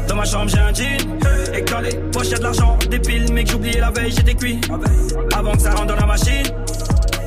Dans 0.08 0.16
ma 0.16 0.24
chambre 0.24 0.48
j'ai 0.50 0.58
un 0.58 0.72
jean, 0.72 0.96
et 1.54 1.62
que 1.64 1.70
dans 1.70 1.80
les 1.80 1.94
poches 2.12 2.28
y'a 2.30 2.38
de 2.38 2.42
l'argent, 2.44 2.78
des 2.90 2.98
piles, 2.98 3.26
mais 3.32 3.44
que 3.44 3.50
j'oubliais 3.50 3.80
la 3.80 3.90
veille 3.90 4.12
j'étais 4.12 4.34
cuit. 4.34 4.60
Avant 5.34 5.52
que 5.52 5.60
ça 5.60 5.70
rentre 5.72 5.86
dans 5.86 5.96
la 5.96 6.06
machine, 6.06 6.46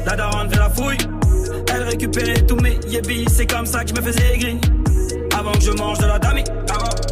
la 0.05 0.15
daronne 0.15 0.49
fait 0.49 0.59
la 0.59 0.69
fouille. 0.69 0.97
Elle 1.73 1.83
récupérait 1.83 2.41
tous 2.47 2.57
mes 2.57 2.79
yébis, 2.87 3.25
c'est 3.29 3.45
comme 3.45 3.65
ça 3.65 3.83
que 3.83 3.89
je 3.89 3.95
me 3.95 4.01
faisais 4.01 4.37
gris. 4.37 4.59
Avant 5.37 5.51
que 5.51 5.61
je 5.61 5.71
mange 5.71 5.97
de 5.99 6.05
la 6.05 6.19
dami, 6.19 6.43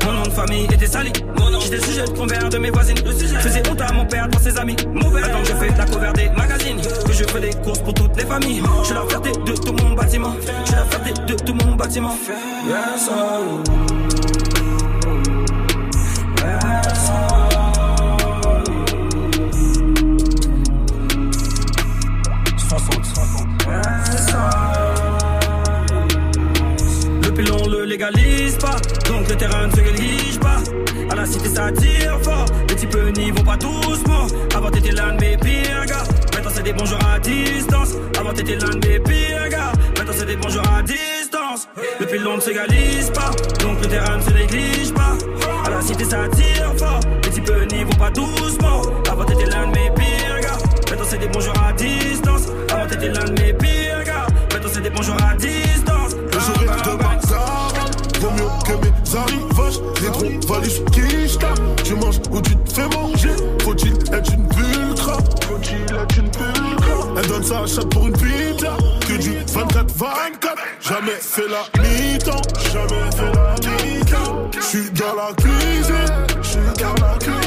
mon 0.06 0.13
nom 0.13 0.23
de 0.23 0.29
famille 0.29 0.65
était 0.65 0.86
sali. 0.86 1.12
J'étais 1.62 1.86
sujet 1.86 2.06
de 2.06 2.12
convers 2.12 2.49
de 2.49 2.58
mes 2.58 2.69
voisines. 2.69 2.97
Je 3.06 3.38
faisais 3.39 3.63
honte 3.69 3.82
à 3.82 3.91
mon 3.93 4.06
père 4.06 4.27
dans 4.27 4.39
ses 4.39 4.58
amis. 4.58 4.75
Maintenant 4.93 5.41
que 5.41 5.47
je 5.47 5.53
fais 5.53 5.69
la 5.77 5.86
cover 5.86 6.12
des 6.13 6.29
magazines, 6.29 6.82
que 7.06 7.13
je 7.13 7.23
fais 7.23 7.39
des 7.39 7.53
courses 7.63 7.79
pour 7.79 7.93
toutes 7.93 8.15
les 8.17 8.25
familles. 8.25 8.62
Je 8.82 8.86
suis 8.86 8.95
la 8.95 9.06
fierté 9.08 9.32
de 9.32 9.53
tout 9.53 9.73
mon 9.73 9.93
bâtiment. 9.93 10.36
Je 10.41 10.67
suis 10.67 10.75
la 10.75 10.86
fierté 10.86 11.13
de 11.27 11.34
tout 11.34 11.53
mon 11.53 11.75
bâtiment. 11.75 12.17
Yes, 12.67 13.10
oh. 13.10 14.02
Légalise 27.93 28.58
pas, 28.58 28.77
donc 29.08 29.29
le 29.29 29.36
terrain 29.36 29.67
ne 29.67 29.71
se 29.71 29.82
néglige 29.82 30.39
pas. 30.39 30.58
À 31.12 31.15
la 31.15 31.25
cité 31.27 31.47
ça 31.47 31.71
tire 31.71 32.19
fort, 32.23 32.45
les 32.67 32.75
types 32.75 32.97
n'y 33.15 33.29
vont 33.29 33.43
pas 33.43 33.56
doucement. 33.58 34.25
Avant 34.56 34.71
t'étais 34.71 34.91
l'un 34.91 35.13
de 35.13 35.21
mes 35.21 35.38
pires 35.38 35.86
gars, 35.86 36.03
maintenant 36.34 36.51
c'est 36.56 36.63
des 36.63 36.73
bonjours 36.73 36.99
à 37.13 37.19
distance. 37.19 37.91
Avant 38.19 38.34
t'étais 38.34 38.56
l'un 38.56 38.69
de 38.69 38.88
mes 38.88 38.99
pires 38.99 39.49
gars, 39.49 39.71
maintenant 39.95 40.13
c'est 40.17 40.25
des 40.25 40.36
bonjours 40.38 40.63
à 40.75 40.82
distance. 40.82 41.67
Le 41.99 42.06
pilon 42.08 42.38
ne 42.38 42.41
se 42.41 42.49
légalise 42.49 43.12
pas, 43.12 43.29
donc 43.63 43.79
le 43.79 43.88
terrain 43.88 44.17
ne 44.17 44.21
se 44.23 44.32
néglige 44.32 44.93
pas. 44.93 45.13
À 45.65 45.69
la 45.69 45.82
cité 45.82 46.03
ça 46.03 46.27
tire 46.29 46.73
fort, 46.77 46.99
les 47.23 47.29
types 47.29 47.51
n'y 47.71 47.84
vont 47.84 47.99
pas 47.99 48.10
doucement. 48.10 48.82
Avant 49.12 49.25
t'étais 49.25 49.45
l'un 49.45 49.67
de 49.67 49.75
mes 49.77 49.91
pires 49.91 50.39
gars, 50.41 50.58
maintenant 50.89 51.06
c'est 51.08 51.19
des 51.19 51.27
bonjours 51.27 51.62
à 51.63 51.71
distance. 51.73 52.47
Avant 52.71 52.88
t'étais 52.88 53.10
l'un 53.10 53.25
de 53.25 53.39
mes 53.39 53.53
pires 53.53 54.03
gars, 54.03 54.25
maintenant 54.51 54.71
c'est 54.73 54.82
des 54.82 54.89
bonjours 54.89 55.17
à 55.29 55.36
distance. 55.36 55.92
Fais 62.73 62.88
manger. 62.89 63.36
Faut-il 63.62 63.93
être 64.13 64.33
une 64.33 64.47
pulcra 64.47 65.17
Faut-il 65.47 66.19
une 66.19 66.31
pulcra 66.31 67.07
Elle 67.17 67.27
donne 67.27 67.43
sa 67.43 67.65
chatte 67.65 67.89
pour 67.89 68.07
une 68.07 68.13
pizza. 68.13 68.77
Que 69.01 69.17
du 69.17 69.31
24-24 69.45 70.55
Jamais 70.81 71.12
fait 71.19 71.47
la 71.47 71.81
mi-temps. 71.81 72.41
Jamais 72.71 73.12
fait 73.15 73.31
la 73.33 73.55
mi-temps. 73.83 74.51
J'suis 74.59 74.89
dans 74.91 75.15
la 75.15 75.33
cuisine. 75.33 76.41
J'suis 76.41 76.59
dans 76.79 77.05
la 77.05 77.17
cuisine 77.19 77.42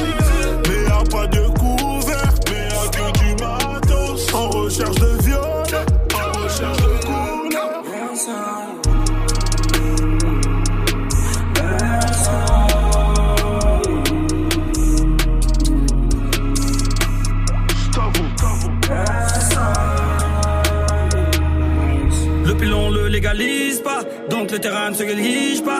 donc 24.37 24.51
le 24.51 24.59
terrain 24.59 24.91
ne 24.91 24.95
se 24.95 25.03
néglige 25.03 25.63
pas. 25.63 25.79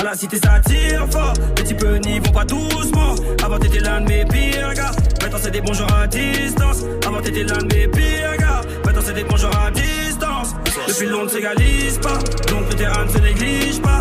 À 0.00 0.04
la 0.04 0.14
cité 0.16 0.36
ça 0.42 0.58
tire 0.66 1.06
fort, 1.10 1.34
les 1.56 1.62
types 1.62 1.84
n'y 2.04 2.18
vont 2.18 2.32
pas 2.32 2.44
doucement. 2.44 3.14
Avant 3.44 3.58
t'étais 3.58 3.78
l'un 3.78 4.00
de 4.00 4.08
mes 4.08 4.24
pires 4.24 4.74
gars, 4.74 4.90
maintenant 5.20 5.38
c'est 5.40 5.52
des 5.52 5.60
bonjours 5.60 5.92
à 5.94 6.06
distance. 6.08 6.82
Avant 7.06 7.20
t'étais 7.20 7.44
l'un 7.44 7.58
de 7.58 7.74
mes 7.74 7.86
pires 7.86 8.36
gars, 8.40 8.60
maintenant 8.84 9.02
c'est 9.04 9.14
des 9.14 9.22
bonjours 9.22 9.56
à 9.56 9.70
distance. 9.70 10.54
Depuis 10.88 11.06
long 11.06 11.24
ne 11.24 11.28
s'égalise 11.28 11.98
pas, 11.98 12.18
donc 12.50 12.64
le 12.70 12.74
terrain 12.74 13.04
ne 13.04 13.10
se 13.10 13.18
néglige 13.18 13.80
pas. 13.80 14.00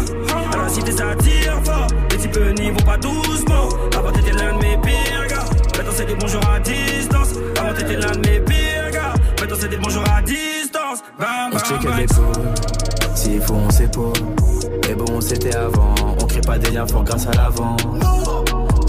À 0.53 0.57
la 0.63 0.69
cité 0.69 0.91
ça 0.91 1.15
tire 1.21 1.61
fort, 1.63 1.87
les 2.09 2.17
types 2.17 2.39
n'y 2.59 2.71
vont 2.71 2.85
pas 2.85 2.97
doucement. 2.97 3.69
Avant 3.95 4.11
t'étais 4.11 4.31
l'un 4.31 4.57
de 4.57 4.63
mes 4.63 4.77
pires 4.77 5.27
gars, 5.29 5.45
maintenant 5.77 5.93
c'est 5.95 6.05
des 6.05 6.15
bonjours 6.15 6.49
à 6.49 6.59
distance. 6.59 7.33
Avant 7.59 7.73
t'étais 7.73 7.97
l'un 7.97 8.11
de 8.11 8.27
mes 8.27 8.39
pires 8.39 8.91
gars, 8.91 9.13
maintenant 9.39 9.57
c'est 9.59 9.69
des 9.69 9.77
bonjours 9.77 10.03
à 10.17 10.21
distance. 10.23 10.80
On 11.19 11.59
se 11.59 11.65
check 11.65 11.83
les 11.97 12.05
pots, 12.05 13.15
s'il 13.15 13.41
faut 13.41 13.53
on 13.55 13.69
s'épaule. 13.69 14.13
Mais 14.87 14.95
bon, 14.95 15.21
c'était 15.21 15.55
avant, 15.55 15.93
on 16.21 16.25
crée 16.25 16.41
pas 16.41 16.57
des 16.57 16.71
liens 16.71 16.87
forts 16.87 17.03
grâce 17.03 17.27
à 17.27 17.31
l'avant. 17.31 17.75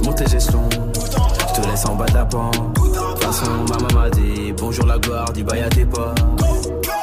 Montez 0.05 0.27
gestion, 0.27 0.69
je 0.71 1.61
te 1.61 1.67
laisse 1.69 1.85
en 1.87 1.97
bas 1.97 2.07
de 2.07 2.15
la 2.15 2.25
pente. 2.25 2.55
De 2.55 2.81
toute 2.81 3.25
façon, 3.25 3.51
maman 3.69 3.89
m'a 3.95 4.11
dit 4.11 4.53
bonjour 4.57 4.87
la 4.87 4.99
gloire, 4.99 5.33
dis 5.33 5.43
bye 5.43 5.63
à 5.63 5.69
tes 5.69 5.85
potes. 5.85 6.19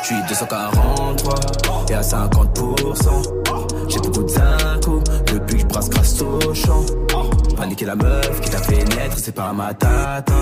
Je 0.02 0.08
suis 0.08 0.24
243 0.28 1.36
et 1.90 1.94
à 1.94 2.02
50%. 2.02 3.90
J'ai 3.90 4.00
beaucoup 4.00 4.24
de 4.24 4.30
zinco 4.30 5.04
depuis 5.28 5.56
que 5.56 5.62
je 5.62 5.66
brasse 5.66 5.90
grâce 5.90 6.22
au 6.22 6.54
champ. 6.54 6.86
Paniquer 7.58 7.86
la 7.86 7.96
meuf 7.96 8.40
qui 8.42 8.50
t'a 8.50 8.60
fait 8.60 8.84
naître, 8.96 9.18
c'est 9.18 9.36
pas 9.36 9.52
ma 9.52 9.74
tata. 9.74 10.34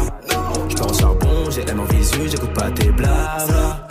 Je 0.69 0.75
pars 0.75 0.91
au 0.91 0.93
charbon, 0.93 1.49
j'ai 1.49 1.65
l'aime 1.65 1.79
en 1.79 1.85
visu, 1.85 2.29
j'écoute 2.29 2.53
pas 2.53 2.69
tes 2.71 2.91
blabla. 2.91 3.87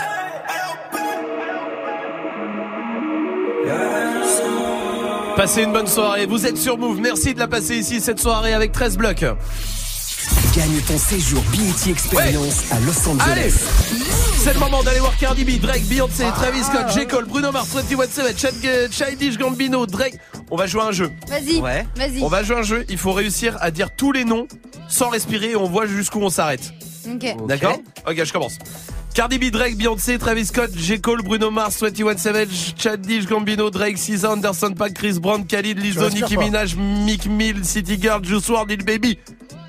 Passez 5.36 5.62
une 5.64 5.72
bonne 5.72 5.86
soirée. 5.86 6.26
Vous 6.26 6.46
êtes 6.46 6.56
sur 6.56 6.78
Move. 6.78 6.98
Merci 7.00 7.34
de 7.34 7.38
la 7.38 7.46
passer 7.48 7.76
ici 7.76 8.00
cette 8.00 8.20
soirée 8.20 8.54
avec 8.54 8.72
13 8.72 8.96
blocs. 8.96 9.24
Gagne 10.56 10.80
ton 10.88 10.96
séjour 10.98 11.42
BT 11.52 11.90
Experience 11.90 12.64
à 12.72 12.80
Los 12.80 13.08
Angeles. 13.08 13.30
Allez 13.30 13.50
C'est 13.50 14.54
le 14.54 14.58
moment 14.60 14.82
d'aller 14.82 14.98
voir 15.00 15.16
Cardi 15.18 15.44
B, 15.44 15.60
Drake, 15.60 15.84
Beyoncé, 15.84 16.24
Travis 16.34 16.62
Scott, 16.64 16.86
J. 16.94 17.06
Cole, 17.06 17.26
Bruno 17.26 17.52
Mars, 17.52 17.68
21 17.74 18.06
Savage, 18.08 18.36
Chad- 18.38 18.90
Childish 18.90 19.36
Gambino, 19.38 19.86
Drake. 19.86 20.18
On 20.50 20.56
va 20.56 20.66
jouer 20.66 20.80
à 20.82 20.86
un 20.86 20.92
jeu. 20.92 21.10
Vas-y. 21.28 21.60
Vas-y. 21.60 22.22
On 22.22 22.28
va 22.28 22.42
jouer 22.42 22.56
à 22.56 22.60
un 22.60 22.62
jeu. 22.62 22.84
Il 22.88 22.98
faut 22.98 23.12
réussir 23.12 23.56
à 23.60 23.70
dire 23.70 23.90
tous 23.94 24.12
les 24.12 24.24
noms 24.24 24.46
sans 24.88 25.10
respirer 25.10 25.50
et 25.50 25.56
on 25.56 25.68
voit 25.68 25.86
jusqu'où 25.86 26.20
on 26.20 26.30
s'arrête. 26.30 26.72
Ok. 27.08 27.36
D'accord? 27.46 27.76
Ok, 28.08 28.24
je 28.24 28.32
commence. 28.32 28.58
Cardi 29.16 29.38
B, 29.38 29.50
Drake, 29.50 29.78
Beyoncé, 29.78 30.18
Travis 30.18 30.44
Scott, 30.44 30.70
J. 30.74 31.00
Cole, 31.00 31.22
Bruno 31.22 31.50
Mars, 31.50 31.78
21 31.78 32.18
Savage, 32.18 32.74
Childish 32.74 33.26
Gambino, 33.26 33.70
Drake, 33.70 33.96
SZA, 33.96 34.32
Anderson 34.32 34.74
Paak, 34.74 34.92
Chris 34.94 35.18
Brown, 35.18 35.42
Khalid, 35.42 35.78
Lizzo, 35.78 36.12
Nicki. 36.12 36.36
Minaj, 36.36 36.76
Mick 36.76 37.26
Mill, 37.26 37.64
City 37.64 37.96
Girl, 37.96 38.20
Juice 38.20 38.46
WRLD, 38.46 38.68
Lil 38.68 38.84
Baby. 38.84 39.18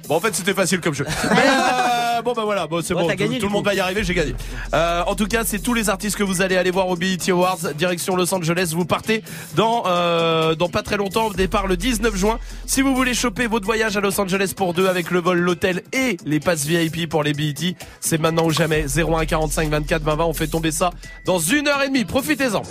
Bon, 0.08 0.16
en 0.16 0.20
fait, 0.20 0.34
c'était 0.36 0.54
facile 0.54 0.80
comme 0.80 0.94
jeu. 0.94 1.06
Mais, 1.32 1.48
euh, 1.48 2.22
bon, 2.22 2.34
bah 2.34 2.44
voilà, 2.46 2.68
bon, 2.68 2.82
c'est 2.82 2.94
bon. 2.94 3.08
Tout, 3.08 3.16
le 3.18 3.50
monde 3.50 3.66
va 3.66 3.74
y 3.74 3.80
arriver, 3.80 4.04
j'ai 4.04 4.14
gagné. 4.14 4.36
Euh, 4.74 5.04
en 5.06 5.16
tout 5.16 5.28
cas, 5.28 5.44
c'est 5.46 5.60
tous 5.60 5.74
les 5.74 5.90
artistes 5.90 6.16
que 6.16 6.24
vous 6.24 6.42
allez 6.42 6.56
aller 6.56 6.72
voir 6.72 6.88
au 6.88 6.96
BET 6.96 7.18
Awards, 7.30 7.74
direction 7.78 8.16
Los 8.16 8.34
Angeles. 8.34 8.72
Vous 8.74 8.86
partez 8.86 9.24
dans, 9.56 9.84
euh, 9.88 10.56
dans 10.56 10.70
pas 10.70 10.84
très 10.84 10.98
longtemps, 10.98 11.30
départ 11.30 11.68
le 11.68 11.78
19 11.78 12.16
juin. 12.16 12.40
Si 12.66 12.82
vous 12.82 12.96
voulez 12.96 13.14
choper 13.14 13.48
votre 13.48 13.66
voyage 13.66 13.98
à 13.98 14.02
Los 14.02 14.20
Angeles 14.20 14.54
pour 14.56 14.74
deux 14.74 14.88
avec 14.88 15.12
le 15.12 15.20
vol, 15.20 15.40
l'hôtel 15.40 15.84
et 15.94 16.18
les 16.26 16.40
passes 16.40 16.66
VIP 16.66 17.10
pour 17.10 17.24
les 17.24 17.34
BET, 17.34 17.76
c'est 18.00 18.20
maintenant 18.20 18.46
ou 18.46 18.52
jamais. 18.52 18.86
01 18.88 19.26
45 19.26 19.70
24 19.70 20.04
20 20.04 20.16
20. 20.16 20.24
On 20.26 20.34
fait 20.34 20.48
tomber 20.48 20.72
ça 20.72 20.92
dans 21.26 21.40
une 21.40 21.68
heure 21.68 21.82
et 21.84 21.88
demie. 21.88 22.06
Profitez-en. 22.06 22.62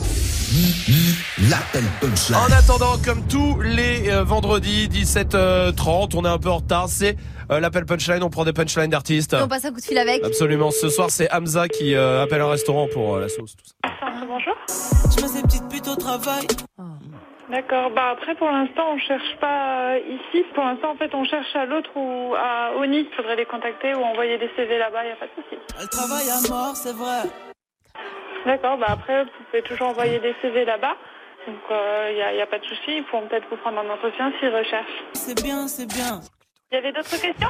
L'appel 1.51 1.85
punchline. 2.01 2.39
En 2.39 2.53
attendant, 2.53 2.97
comme 3.05 3.27
tous 3.27 3.61
les 3.61 4.09
euh, 4.09 4.25
vendredis 4.25 4.89
17h30, 4.89 6.13
on 6.15 6.25
est 6.25 6.29
un 6.29 6.39
peu 6.39 6.49
en 6.49 6.57
retard. 6.57 6.87
C'est 6.89 7.17
euh, 7.51 7.61
l'appel 7.61 7.85
punchline. 7.87 8.23
On 8.23 8.31
prend 8.31 8.45
des 8.45 8.53
punchlines 8.53 8.91
d'artistes. 8.91 9.35
On 9.41 9.49
passe 9.49 9.65
un 9.65 9.71
coup 9.71 9.81
de 9.81 9.85
fil 9.85 9.99
avec. 9.99 10.25
Absolument. 10.25 10.71
Ce 10.71 10.89
soir, 10.89 11.11
c'est 11.11 11.33
Hamza 11.33 11.69
qui 11.69 11.95
euh, 11.95 12.23
appelle 12.23 12.41
un 12.41 12.51
restaurant 12.51 12.87
pour 12.93 13.17
euh, 13.17 13.21
la 13.21 13.29
sauce. 13.29 13.57
Tout 13.57 13.65
ça. 13.65 14.07
Bonjour. 14.27 14.55
Je 14.69 15.23
mets 15.23 15.29
ces 15.29 15.43
petites 15.43 15.69
putes 15.69 15.89
au 15.89 15.97
travail. 15.97 16.47
D'accord. 17.51 17.91
Bah 17.91 18.11
après, 18.13 18.35
pour 18.35 18.51
l'instant, 18.51 18.95
on 18.95 18.99
cherche 18.99 19.37
pas 19.41 19.95
euh, 19.95 20.01
ici. 20.01 20.45
Pour 20.55 20.65
l'instant, 20.65 20.91
en 20.91 20.97
fait, 20.97 21.15
on 21.15 21.25
cherche 21.25 21.55
à 21.55 21.65
l'autre 21.65 21.91
ou 21.95 22.35
à 22.35 22.77
Oni. 22.77 23.01
Il 23.01 23.15
faudrait 23.17 23.37
les 23.37 23.47
contacter 23.47 23.95
ou 23.95 24.03
envoyer 24.03 24.37
des 24.39 24.51
CV 24.57 24.79
là-bas. 24.79 25.05
Il 25.05 25.09
y 25.09 25.13
a 25.13 25.17
pas 25.17 25.27
de 25.27 25.43
souci. 25.43 25.57
Elle 25.81 25.89
travaille 25.89 26.29
à 26.29 26.49
mort, 26.51 26.77
c'est 26.77 26.95
vrai. 26.95 27.23
D'accord. 28.47 28.79
Bah 28.79 28.87
après, 28.89 29.25
vous 29.25 29.31
pouvez 29.51 29.63
toujours 29.63 29.89
envoyer 29.89 30.19
des 30.19 30.35
CV 30.43 30.65
là-bas. 30.65 30.97
Donc, 31.47 31.57
il 32.11 32.15
n'y 32.17 32.23
a, 32.23 32.35
y 32.35 32.41
a 32.41 32.47
pas 32.47 32.59
de 32.59 32.65
souci. 32.65 32.97
Ils 32.99 33.05
pourront 33.05 33.29
peut-être 33.29 33.47
vous 33.49 33.57
prendre 33.59 33.79
en 33.79 33.89
entretien 33.89 34.33
s'ils 34.41 34.49
recherchent. 34.49 35.05
C'est 35.13 35.41
bien, 35.41 35.69
c'est 35.69 35.87
bien. 35.87 36.21
Il 36.73 36.75
y 36.75 36.79
avait 36.79 36.93
d'autres 36.93 37.11
questions? 37.11 37.49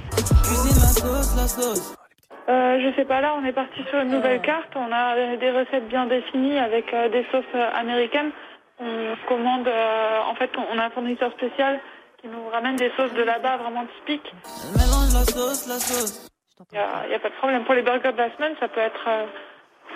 Euh, 2.49 2.79
je 2.81 2.95
sais 2.97 3.07
pas, 3.07 3.23
là, 3.23 3.35
on 3.41 3.45
est 3.47 3.53
parti 3.53 3.83
sur 3.89 3.99
une 4.01 4.11
nouvelle 4.11 4.43
carte. 4.43 4.71
On 4.77 4.93
a 4.93 5.37
des 5.37 5.51
recettes 5.51 5.89
bien 5.89 6.07
définies 6.07 6.59
avec 6.59 6.93
euh, 6.93 7.09
des 7.09 7.25
sauces 7.33 7.45
euh, 7.55 7.71
américaines. 7.75 8.31
On 8.79 9.17
commande, 9.27 9.67
euh, 9.67 10.21
en 10.21 10.35
fait, 10.35 10.51
on 10.59 10.79
a 10.79 10.85
un 10.85 10.91
fournisseur 10.91 11.33
spécial 11.33 11.81
qui 12.21 12.29
nous 12.29 12.47
ramène 12.51 12.77
des 12.77 12.93
sauces 12.97 13.15
de 13.15 13.23
là-bas 13.23 13.57
vraiment 13.57 13.87
typiques. 13.99 14.33
Mélange 14.77 15.15
la 15.15 15.25
sauce, 15.25 15.67
la 15.67 15.79
sauce. 15.79 16.29
Il 16.73 16.79
n'y 17.09 17.15
a, 17.15 17.19
pas 17.19 17.31
de 17.31 17.35
problème. 17.37 17.65
Pour 17.65 17.75
les 17.75 17.83
burgers 17.83 18.13
de 18.13 18.19
la 18.19 18.35
semaine, 18.37 18.55
ça 18.61 18.69
peut 18.69 18.81
être, 18.81 19.09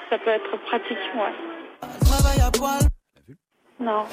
ça 0.09 0.19
peut 0.19 0.31
être 0.31 0.57
pratique, 0.65 0.99
ouais. 1.15 1.35
Non. 3.79 4.05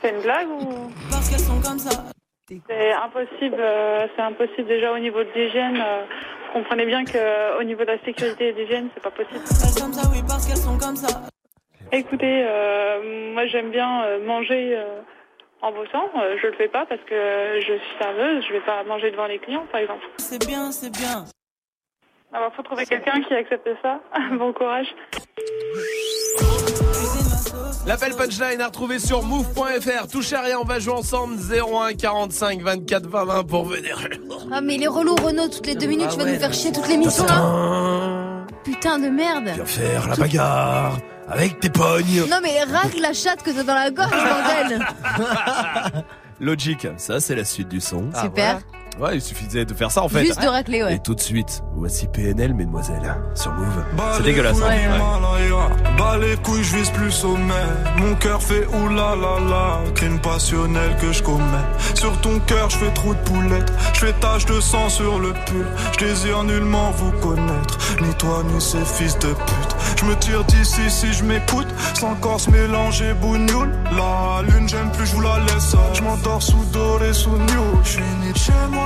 C'est 0.00 0.10
une 0.10 0.22
blague 0.22 0.48
ou? 0.48 0.90
Parce 1.10 1.28
qu'elles 1.28 1.40
sont 1.40 1.60
comme 1.60 1.78
ça. 1.78 2.15
C'est 2.48 2.92
impossible, 2.92 3.56
euh, 3.58 4.06
c'est 4.14 4.22
impossible 4.22 4.68
déjà 4.68 4.92
au 4.92 4.98
niveau 4.98 5.22
de 5.24 5.30
l'hygiène. 5.34 5.76
euh, 5.84 6.04
vous 6.46 6.52
comprenez 6.62 6.86
bien 6.86 7.04
qu'au 7.04 7.62
niveau 7.64 7.82
de 7.82 7.90
la 7.90 7.98
sécurité 8.04 8.48
et 8.48 8.52
de 8.52 8.60
l'hygiène, 8.60 8.88
c'est 8.94 9.02
pas 9.02 9.10
possible. 9.10 9.40
Elles 9.44 9.82
comme 9.82 9.92
ça, 9.92 10.08
oui, 10.12 10.22
parce 10.26 10.46
qu'elles 10.46 10.56
sont 10.56 10.78
comme 10.78 10.96
ça. 10.96 11.22
Écoutez, 11.92 12.44
euh, 12.46 13.32
moi 13.34 13.46
j'aime 13.46 13.70
bien 13.70 14.04
euh, 14.04 14.24
manger 14.24 14.76
euh, 14.76 15.00
en 15.60 15.72
bossant. 15.72 16.08
Euh, 16.16 16.36
je 16.40 16.46
le 16.46 16.52
fais 16.54 16.68
pas 16.68 16.86
parce 16.86 17.00
que 17.02 17.60
je 17.60 17.72
suis 17.72 17.98
serveuse. 18.00 18.44
Je 18.46 18.52
vais 18.52 18.60
pas 18.60 18.84
manger 18.84 19.10
devant 19.10 19.26
les 19.26 19.38
clients, 19.38 19.66
par 19.70 19.80
exemple. 19.80 20.06
C'est 20.18 20.46
bien, 20.46 20.70
c'est 20.70 20.90
bien. 20.90 21.24
Alors 22.32 22.52
faut 22.54 22.62
trouver 22.62 22.86
quelqu'un 22.86 23.20
qui 23.22 23.34
accepte 23.34 23.68
ça. 23.82 24.00
bon 24.32 24.52
courage. 24.52 24.94
L'appel 27.86 28.14
punchline 28.14 28.60
à 28.60 28.66
retrouver 28.66 28.98
sur 28.98 29.22
move.fr. 29.22 30.08
Touchez 30.10 30.34
à 30.34 30.42
rien, 30.42 30.58
on 30.60 30.64
va 30.64 30.80
jouer 30.80 30.94
ensemble. 30.94 31.36
01 31.38 31.94
45 31.94 32.60
24 32.62 33.06
20 33.08 33.24
20 33.24 33.44
pour 33.44 33.64
venir. 33.66 34.08
Ah, 34.50 34.60
mais 34.60 34.74
il 34.74 34.82
est 34.82 34.88
relou, 34.88 35.14
Renault, 35.14 35.48
toutes 35.48 35.66
les 35.68 35.76
deux 35.76 35.86
minutes, 35.86 36.06
Ah 36.08 36.12
tu 36.12 36.18
vas 36.18 36.24
ouais, 36.24 36.32
nous 36.32 36.40
faire 36.40 36.52
chier 36.52 36.72
toute 36.72 36.88
l'émission 36.88 37.24
là. 37.26 38.44
Putain 38.64 38.98
de 38.98 39.08
merde. 39.08 39.50
Faire 39.64 40.08
la 40.08 40.16
bagarre 40.16 40.98
avec 41.28 41.60
tes 41.60 41.70
pognes. 41.70 42.24
Non, 42.28 42.38
mais 42.42 42.60
racle 42.64 43.00
la 43.00 43.12
chatte 43.12 43.42
que 43.44 43.50
t'as 43.50 43.62
dans 43.62 43.74
la 43.74 43.90
gorge, 43.92 44.10
bordel. 44.10 44.84
Logique, 46.40 46.88
ça 46.96 47.20
c'est 47.20 47.36
la 47.36 47.44
suite 47.44 47.68
du 47.68 47.80
son. 47.80 48.10
Super. 48.20 48.58
Ouais, 48.98 49.16
il 49.16 49.20
suffisait 49.20 49.66
de 49.66 49.74
faire 49.74 49.90
ça 49.90 50.02
en 50.02 50.08
fait. 50.08 50.24
Juste 50.24 50.40
de 50.40 50.46
racler, 50.46 50.82
ouais. 50.82 50.94
Et 50.94 50.98
tout 50.98 51.14
de 51.14 51.20
suite, 51.20 51.62
voici 51.74 52.06
PNL, 52.06 52.54
mesdemoiselles, 52.54 53.14
sur 53.34 53.52
Move. 53.52 53.84
Bah, 53.94 54.12
C'est 54.16 54.22
dégueulasse. 54.22 54.54
couilles, 54.58 54.64
hein. 54.64 54.92
Ouais. 54.92 54.98
Malaya. 54.98 55.68
Bah 55.98 56.16
les 56.18 56.36
couilles, 56.36 56.64
je 56.64 56.76
vise 56.76 56.90
plus 56.90 57.10
sommet. 57.10 57.52
Mon 57.98 58.14
cœur 58.14 58.42
fait 58.42 58.66
oulala, 58.66 59.80
crime 59.94 60.18
passionnel 60.20 60.96
que 61.00 61.12
je 61.12 61.22
commets. 61.22 61.42
Sur 61.94 62.18
ton 62.22 62.38
cœur, 62.40 62.70
je 62.70 62.76
fais 62.78 62.90
trop 62.92 63.12
de 63.12 63.18
poulettes. 63.20 63.70
Je 63.92 64.00
fais 64.06 64.12
tache 64.14 64.46
de 64.46 64.60
sang 64.60 64.88
sur 64.88 65.18
le 65.18 65.32
pull. 65.44 65.66
Je 65.98 66.06
désire 66.06 66.42
nullement 66.44 66.90
vous 66.92 67.12
connaître. 67.20 67.78
Ni 68.00 68.14
toi, 68.14 68.42
ni 68.50 68.58
ces 68.60 68.84
fils 68.84 69.18
de 69.18 69.28
pute. 69.28 69.76
Je 70.00 70.04
me 70.06 70.16
tire 70.16 70.44
d'ici 70.44 70.88
si 70.90 71.12
je 71.12 71.22
m'écoute. 71.24 71.68
Sans 71.94 72.14
corps 72.14 72.40
mélanger 72.50 73.12
bougnoule. 73.14 73.72
La 73.94 74.42
lune, 74.42 74.68
j'aime 74.68 74.90
plus, 74.92 75.06
je 75.06 75.14
vous 75.16 75.20
la 75.22 75.38
laisse. 75.40 75.74
Je 75.92 76.02
m'endors 76.02 76.42
sous 76.42 76.64
doré, 76.72 77.12
sous 77.12 77.30
new. 77.36 77.82
Je 77.84 77.88
suis 77.90 78.02
ni 78.22 78.32
de 78.32 78.38
chez 78.38 78.52
moi, 78.70 78.85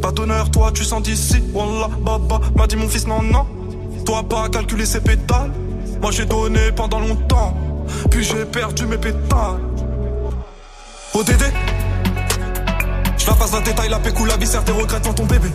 Pas 0.00 0.12
d'honneur, 0.12 0.50
toi 0.50 0.70
tu 0.72 0.84
sens 0.84 1.02
d'ici. 1.02 1.42
Wallah, 1.52 1.88
baba, 2.00 2.40
m'a 2.56 2.66
dit 2.66 2.76
mon 2.76 2.88
fils, 2.88 3.06
non, 3.06 3.22
non. 3.22 3.46
Toi 4.04 4.22
pas 4.28 4.48
calculer 4.48 4.86
ses 4.86 5.00
pétales. 5.00 5.50
Moi 6.00 6.10
j'ai 6.12 6.24
donné 6.24 6.72
pendant 6.72 7.00
longtemps. 7.00 7.56
Puis 8.10 8.24
j'ai 8.24 8.44
perdu 8.44 8.86
mes 8.86 8.98
pétales. 8.98 9.60
ODD 11.14 11.44
Je 13.16 13.26
la 13.26 13.32
passe 13.34 13.52
la 13.52 13.60
détail, 13.60 13.88
la 13.88 13.98
pécou, 13.98 14.24
la 14.24 14.36
viscère, 14.36 14.64
tes 14.64 14.72
regrets 14.72 15.00
dans 15.00 15.14
ton 15.14 15.24
bébé. 15.24 15.48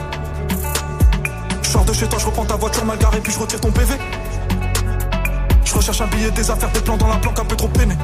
Je 1.62 1.80
de 1.80 1.94
chez 1.94 2.08
toi, 2.08 2.20
je 2.20 2.26
reprends 2.28 2.46
ta 2.46 2.56
voiture 2.56 2.86
mal 2.86 2.98
garée, 3.00 3.20
puis 3.20 3.34
je 3.34 3.40
retire 3.40 3.60
ton 3.60 3.72
PV. 3.72 3.96
Je 5.66 5.74
recherche 5.74 6.02
un 6.02 6.08
billet, 6.08 6.30
des 6.32 6.52
affaires, 6.52 6.72
des 6.72 6.82
plans 6.82 6.98
dans 6.98 7.08
la 7.08 7.16
planque 7.16 7.40
un 7.40 7.46
peu 7.46 7.56
trop 7.56 7.68
peiné. 7.68 7.96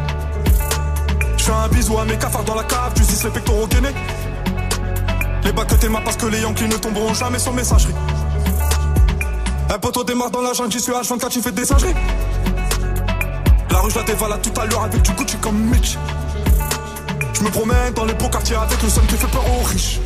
fais 1.37 1.51
un 1.51 1.67
bisou 1.67 1.99
à 1.99 2.05
mes 2.05 2.17
cafards 2.17 2.43
dans 2.45 2.55
la 2.55 2.63
cave, 2.63 2.93
tu 2.95 3.03
dis 3.03 3.19
les 3.23 3.29
pectoraux 3.29 3.67
gainés. 3.67 3.93
Les 5.49 5.55
bacs 5.55 5.67
que 5.67 5.73
t'aimas 5.73 6.01
parce 6.01 6.15
que 6.15 6.27
les 6.27 6.41
Yankees 6.41 6.67
ne 6.67 6.77
tomberont 6.77 7.11
jamais 7.15 7.39
sur 7.39 7.51
messagerie. 7.51 7.95
Un 9.67 9.79
poteau 9.79 10.03
démarre 10.03 10.29
dans 10.29 10.41
la 10.41 10.53
jungle, 10.53 10.71
j'y 10.71 10.79
suis 10.79 10.91
H24, 10.91 11.29
tu 11.29 11.41
fais 11.41 11.51
des 11.51 11.65
singeries. 11.65 11.95
La 13.71 13.79
rue, 13.79 13.89
je 13.89 13.95
la 13.95 14.03
dévalade 14.03 14.43
tout 14.43 14.61
à 14.61 14.67
l'heure 14.67 14.83
avec 14.83 15.01
du 15.01 15.11
Gucci 15.13 15.37
comme 15.37 15.57
Mitch. 15.57 15.97
Je 17.33 17.41
me 17.41 17.49
promène 17.49 17.93
dans 17.95 18.05
les 18.05 18.13
beaux 18.13 18.29
quartiers 18.29 18.57
avec 18.57 18.79
le 18.79 18.89
son 18.89 19.01
qui 19.01 19.15
fait 19.15 19.25
peur 19.25 19.43
aux 19.59 19.63
riches. 19.63 19.99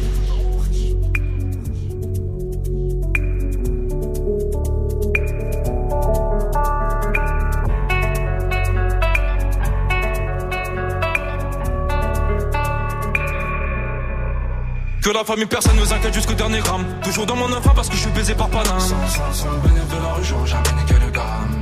Que 15.03 15.09
la 15.09 15.25
famille, 15.25 15.45
personne 15.45 15.75
nous 15.75 15.91
inquiète 15.91 16.13
jusqu'au 16.13 16.33
dernier 16.33 16.59
gramme. 16.59 16.85
Toujours 17.03 17.25
dans 17.25 17.35
mon 17.35 17.51
enfant 17.51 17.73
parce 17.75 17.89
que 17.89 17.95
je 17.95 18.01
suis 18.03 18.11
baisé 18.11 18.33
par 18.35 18.47
Paname. 18.47 18.79
Sans, 18.79 18.95
sans, 19.09 19.33
sans 19.33 19.51
le 19.51 19.57
de 19.59 20.01
la 20.01 20.13
rue, 20.13 20.23
j'aurais 20.23 20.47
jamais 20.47 20.71
niqué 20.79 20.93
le 20.93 21.11
gamme. 21.11 21.61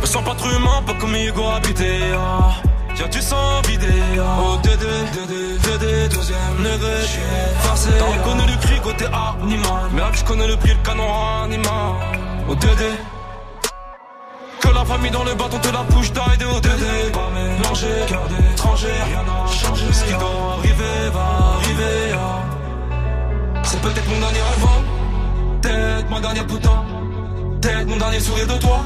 Me 0.00 0.06
sens 0.06 0.24
pas 0.24 0.34
trop 0.34 0.50
humain, 0.50 0.82
pas 0.84 0.94
comme 0.94 1.14
Hugo 1.14 1.44
habité. 1.46 2.00
Ah. 2.12 2.54
Y'a 2.98 3.06
du 3.06 3.22
sang 3.22 3.60
vidé. 3.68 3.86
Ah. 4.18 4.22
Oh, 4.40 4.56
Dédé, 4.64 4.84
Dédé, 5.14 5.58
Dédé, 5.58 6.08
deuxième 6.08 6.56
degré. 6.58 7.02
Forcé. 7.60 7.90
T'as 7.96 8.04
reconnu 8.04 8.50
le 8.50 8.56
cri 8.66 8.80
côté 8.80 9.04
animal. 9.04 9.90
Mais 9.92 10.00
là, 10.00 10.10
je 10.12 10.24
connais 10.24 10.48
le 10.48 10.56
prix, 10.56 10.70
le 10.74 10.82
canon 10.84 11.06
animal. 11.44 11.92
Oh, 12.48 12.54
Dédé. 12.56 12.90
Que 14.60 14.68
la 14.74 14.84
famille 14.84 15.12
dans 15.12 15.22
le 15.22 15.34
bâton 15.34 15.58
te 15.58 15.68
la 15.68 15.84
push 15.84 16.10
d'aide 16.10 16.42
au 16.52 16.58
Dédé. 16.58 17.12
Pas 17.12 17.30
mélangé, 17.32 17.86
cœur 18.08 18.26
d'étranger, 18.26 18.88
rien 19.06 19.22
n'a 19.22 19.52
changé. 19.52 19.84
Ce 19.92 20.02
qui 20.04 20.12
doit 20.14 20.56
arriver 20.58 21.10
va 21.12 21.51
C'est 23.64 23.80
peut-être 23.80 24.08
mon 24.08 24.20
dernier 24.20 24.40
rêve, 24.40 24.64
hein. 24.64 25.58
peut-être 25.62 26.10
ma 26.10 26.20
dernière 26.20 26.46
putain, 26.46 26.84
peut-être 27.60 27.86
mon 27.86 27.96
dernier 27.96 28.20
sourire 28.20 28.46
de 28.46 28.58
toi. 28.58 28.80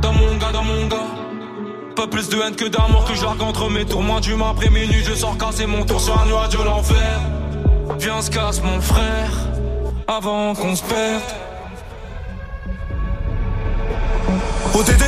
Dans 0.00 0.12
mon 0.12 0.36
gars, 0.36 0.52
dans 0.52 0.62
mon 0.62 0.86
gars. 0.86 0.96
Pas 1.96 2.06
plus 2.06 2.28
de 2.28 2.36
haine 2.36 2.54
que 2.54 2.66
d'amour 2.66 3.04
que 3.04 3.14
je 3.14 3.24
entre 3.26 3.68
mes 3.68 3.84
tours. 3.84 4.02
Moins 4.02 4.20
d'humain 4.20 4.50
après 4.50 4.70
minuit, 4.70 5.02
je 5.04 5.14
sors 5.14 5.36
casser 5.36 5.66
mon 5.66 5.84
tour 5.84 6.00
sur 6.00 6.16
un 6.20 6.26
nuage 6.26 6.50
de 6.50 6.62
l'enfer. 6.62 7.20
Viens, 7.98 8.22
se 8.22 8.30
casse 8.30 8.62
mon 8.62 8.80
frère, 8.80 9.30
avant 10.06 10.54
qu'on 10.54 10.76
se 10.76 10.84
perde. 10.84 11.22
Dédé 14.86 15.04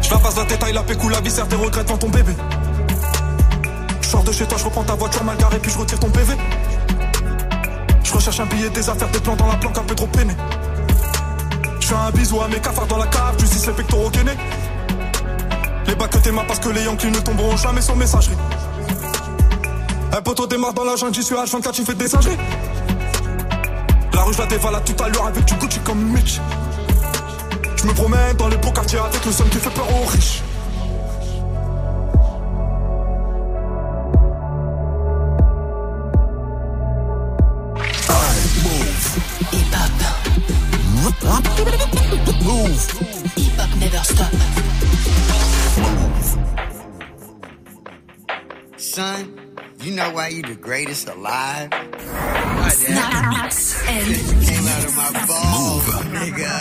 Je 0.00 0.10
la 0.10 0.18
passe 0.18 0.36
la 0.36 0.44
détail, 0.44 0.72
la 0.72 0.82
pécou, 0.82 1.08
la 1.08 1.20
viscère, 1.20 1.46
tes 1.46 1.54
regrets 1.54 1.84
devant 1.84 1.98
ton 1.98 2.08
bébé. 2.08 2.32
Sors 4.12 4.22
de 4.24 4.30
chez 4.30 4.44
toi, 4.46 4.58
je 4.58 4.64
reprends 4.64 4.84
ta 4.84 4.94
voiture 4.94 5.24
mal 5.24 5.38
garée, 5.38 5.58
puis 5.58 5.72
je 5.72 5.78
retire 5.78 5.98
ton 5.98 6.10
PV. 6.10 6.34
Je 8.04 8.12
recherche 8.12 8.40
un 8.40 8.44
billet, 8.44 8.68
des 8.68 8.90
affaires, 8.90 9.08
des 9.08 9.20
plans 9.20 9.36
dans 9.36 9.46
la 9.46 9.56
planque, 9.56 9.78
un 9.78 9.84
peu 9.84 9.94
trop 9.94 10.06
peiné. 10.06 10.34
Je 11.80 11.86
fais 11.86 11.94
un 11.94 12.10
bisou 12.10 12.38
à 12.42 12.48
mes 12.48 12.60
cafards 12.60 12.86
dans 12.88 12.98
la 12.98 13.06
cave, 13.06 13.36
tu 13.38 13.46
dis 13.46 13.66
les 13.66 13.72
pectoraux 13.72 14.10
gainés. 14.10 14.36
Les 15.86 15.94
bacs 15.94 16.10
que 16.10 16.18
t'aimas 16.18 16.44
parce 16.46 16.58
que 16.58 16.68
les 16.68 16.82
Yankees 16.84 17.10
ne 17.10 17.20
tomberont 17.20 17.56
jamais 17.56 17.80
sur 17.80 17.96
messagerie. 17.96 18.36
Un 20.14 20.20
poteau 20.20 20.46
démarre 20.46 20.74
dans 20.74 20.84
la 20.84 20.94
jungle, 20.94 21.14
j'y 21.14 21.22
suis 21.22 21.34
H24, 21.34 21.72
tu 21.72 21.82
fais 21.82 21.94
des 21.94 22.08
singeries. 22.08 22.36
La 24.12 24.24
rue, 24.24 24.34
je 24.34 24.38
la 24.40 24.46
dévalade 24.46 24.84
tout 24.84 25.02
à 25.02 25.08
l'heure 25.08 25.24
avec 25.24 25.42
du 25.46 25.54
Gucci 25.54 25.78
comme 25.78 26.02
Mitch. 26.12 26.38
Je 27.76 27.86
me 27.86 27.94
promène 27.94 28.36
dans 28.36 28.48
les 28.48 28.58
beaux 28.58 28.72
quartiers 28.72 28.98
avec 28.98 29.24
le 29.24 29.32
son 29.32 29.44
qui 29.44 29.56
fait 29.56 29.70
peur 29.70 29.86
aux 29.90 30.04
riches. 30.04 30.42
Why 50.22 50.28
you 50.28 50.42
the 50.42 50.54
greatest 50.54 51.08
alive? 51.08 51.66
Snaps 52.70 53.82
and 53.90 54.06
came 54.46 54.66
out 54.70 54.84
of 54.86 54.94
my 54.94 55.10
balls, 55.26 55.86
nigga. 56.14 56.54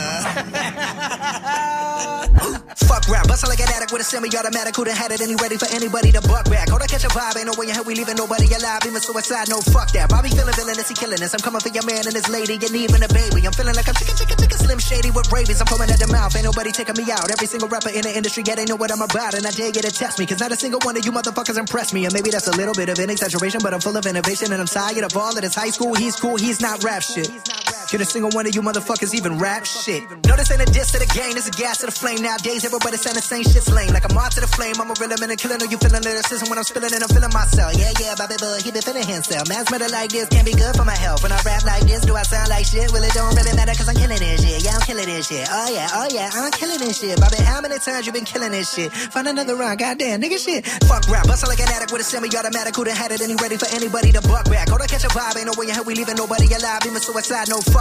Fuck 2.89 3.05
rap, 3.07 3.27
bustle 3.27 3.49
like 3.49 3.59
an 3.61 3.69
addict 3.69 3.93
with 3.93 4.01
a 4.01 4.03
semi-automatic. 4.03 4.75
Who 4.75 4.83
done 4.83 4.95
had 4.97 5.11
it? 5.11 5.21
and 5.21 5.29
Any 5.29 5.37
ready 5.37 5.57
for 5.61 5.69
anybody 5.69 6.11
to 6.11 6.21
buck 6.25 6.49
back? 6.49 6.69
Hold 6.73 6.81
on, 6.81 6.87
catch 6.89 7.05
a 7.05 7.13
vibe. 7.13 7.37
Ain't 7.37 7.45
no 7.45 7.53
way 7.53 7.69
in 7.69 7.75
hell 7.77 7.85
we 7.85 7.93
leaving 7.93 8.17
nobody 8.17 8.49
alive. 8.49 8.81
Even 8.81 8.99
suicide, 8.99 9.45
no 9.47 9.61
fuck 9.61 9.93
that. 9.93 10.09
Bobby 10.09 10.29
feeling 10.33 10.57
villainous, 10.57 10.89
he 10.89 10.95
killing 10.95 11.21
us. 11.21 11.33
I'm 11.37 11.39
coming 11.45 11.61
for 11.61 11.69
your 11.69 11.85
man 11.85 12.01
and 12.09 12.17
his 12.17 12.27
lady, 12.33 12.57
and 12.57 12.73
even 12.73 13.03
a 13.05 13.09
baby. 13.13 13.45
I'm 13.45 13.53
feeling 13.53 13.77
like 13.77 13.85
I'm 13.87 13.93
chicken, 13.93 14.17
chicken, 14.17 14.40
chicken, 14.51 14.65
slim 14.65 14.79
shady 14.79 15.11
with 15.11 15.31
rabies. 15.31 15.59
I'm 15.61 15.67
foaming 15.67 15.89
at 15.89 15.99
the 15.99 16.07
mouth. 16.07 16.35
Ain't 16.35 16.45
nobody 16.45 16.71
taking 16.71 16.95
me 16.97 17.11
out. 17.11 17.31
Every 17.31 17.47
single 17.47 17.67
rapper 17.67 17.89
in 17.89 18.01
the 18.01 18.15
industry, 18.15 18.43
yeah, 18.45 18.55
they 18.55 18.65
know 18.65 18.75
what 18.75 18.91
I'm 18.91 19.01
about. 19.01 19.33
And 19.33 19.45
I 19.45 19.51
dare 19.51 19.67
you 19.67 19.81
to 19.81 19.91
test 19.91 20.19
me, 20.19 20.25
cause 20.25 20.39
not 20.39 20.51
a 20.51 20.55
single 20.55 20.79
one 20.83 20.97
of 20.97 21.05
you 21.05 21.11
motherfuckers 21.11 21.57
impress 21.57 21.93
me. 21.93 22.05
And 22.05 22.13
maybe 22.13 22.29
that's 22.29 22.47
a 22.47 22.55
little 22.55 22.73
bit 22.73 22.89
of 22.89 22.99
an 22.99 23.09
exaggeration, 23.09 23.61
but 23.63 23.73
I'm 23.73 23.81
full 23.81 23.97
of 23.97 24.05
innovation 24.05 24.51
and 24.51 24.61
I'm 24.61 24.67
tired 24.67 25.03
of 25.03 25.15
all 25.15 25.35
of 25.35 25.41
this 25.41 25.55
high 25.55 25.69
school. 25.69 25.93
He's 25.95 26.15
cool, 26.15 26.37
he's 26.37 26.61
not 26.61 26.83
rap 26.83 27.03
shit. 27.03 27.29
Can 27.91 27.99
a 27.99 28.07
single 28.07 28.31
one 28.31 28.47
of 28.47 28.55
you 28.55 28.63
motherfuckers 28.63 29.11
even 29.11 29.35
rap 29.35 29.67
shit? 29.67 30.07
No, 30.23 30.39
this 30.39 30.47
ain't 30.47 30.63
a 30.63 30.69
diss 30.71 30.95
to 30.95 30.99
the 31.03 31.11
game, 31.11 31.35
this 31.35 31.51
a 31.51 31.51
gas 31.51 31.83
to 31.83 31.87
the 31.87 31.91
flame. 31.91 32.23
Nowadays, 32.23 32.63
everybody 32.63 32.95
saying 32.95 33.19
the 33.19 33.21
same 33.21 33.43
shit's 33.43 33.67
lame. 33.67 33.91
Like 33.91 34.07
I'm 34.07 34.15
on 34.15 34.31
to 34.31 34.39
the 34.39 34.47
flame, 34.47 34.79
I'm 34.79 34.87
a 34.87 34.95
real 34.95 35.11
man 35.19 35.27
and 35.27 35.35
killing. 35.35 35.59
Are 35.59 35.67
you 35.67 35.75
feeling 35.75 35.99
lyricism 35.99 36.47
when 36.47 36.55
I'm 36.55 36.63
spilling 36.63 36.87
and 36.95 37.03
I'm 37.03 37.11
feeling 37.11 37.35
myself? 37.35 37.75
Yeah, 37.75 37.91
yeah, 37.99 38.15
Bobby 38.15 38.39
Bud, 38.39 38.63
he 38.63 38.71
been 38.71 38.79
feeling 38.79 39.03
himself. 39.03 39.51
Man's 39.51 39.67
better 39.67 39.91
like 39.91 40.07
this, 40.07 40.31
can't 40.31 40.47
be 40.47 40.55
good 40.55 40.71
for 40.71 40.87
my 40.87 40.95
health. 40.95 41.19
When 41.19 41.35
I 41.35 41.39
rap 41.43 41.67
like 41.67 41.83
this, 41.83 42.07
do 42.07 42.15
I 42.15 42.23
sound 42.23 42.47
like 42.47 42.63
shit? 42.63 42.87
Well, 42.95 43.03
it 43.03 43.11
don't 43.11 43.35
really 43.35 43.51
matter 43.59 43.75
cause 43.75 43.91
I'm 43.91 43.99
killing 43.99 44.23
this 44.23 44.39
shit. 44.39 44.63
Yeah, 44.63 44.71
I'm 44.71 44.83
killing 44.87 45.11
this 45.11 45.27
shit. 45.27 45.43
Oh 45.51 45.67
yeah, 45.67 45.91
oh 45.91 46.07
yeah, 46.15 46.31
I'm 46.31 46.55
killing 46.55 46.79
this 46.79 46.95
shit. 46.95 47.19
Bobby, 47.19 47.43
how 47.43 47.59
many 47.59 47.75
times 47.75 48.07
you 48.07 48.15
been 48.15 48.23
killing 48.23 48.55
this 48.55 48.71
shit? 48.71 48.87
Find 49.11 49.27
another 49.27 49.59
rhyme, 49.59 49.75
goddamn, 49.75 50.23
nigga 50.23 50.39
shit. 50.39 50.63
Fuck 50.87 51.11
rap, 51.11 51.27
bustle 51.27 51.51
like 51.51 51.59
an 51.59 51.67
addict 51.67 51.91
with 51.91 51.99
a 51.99 52.07
semi-automatic. 52.07 52.71
Who 52.71 52.87
done 52.87 52.95
had 52.95 53.11
it 53.11 53.19
and 53.19 53.35
he 53.35 53.35
ready 53.35 53.59
for 53.59 53.67
anybody 53.75 54.15
to 54.15 54.23
buck 54.23 54.47
back? 54.47 54.71
Hold 54.71 54.79
on, 54.79 54.87
catch 54.87 55.03
a 55.03 55.11
vibe, 55.11 55.35
ain't 55.35 55.51
no 55.51 55.59
way 55.59 55.67
in 55.67 55.75
hell 55.75 55.83
we 55.83 55.91
leaving 55.91 56.15
nobody 56.15 56.47
alive. 56.55 56.87
Even 56.87 57.03
suicide, 57.03 57.51
no 57.51 57.59
fuck 57.59 57.80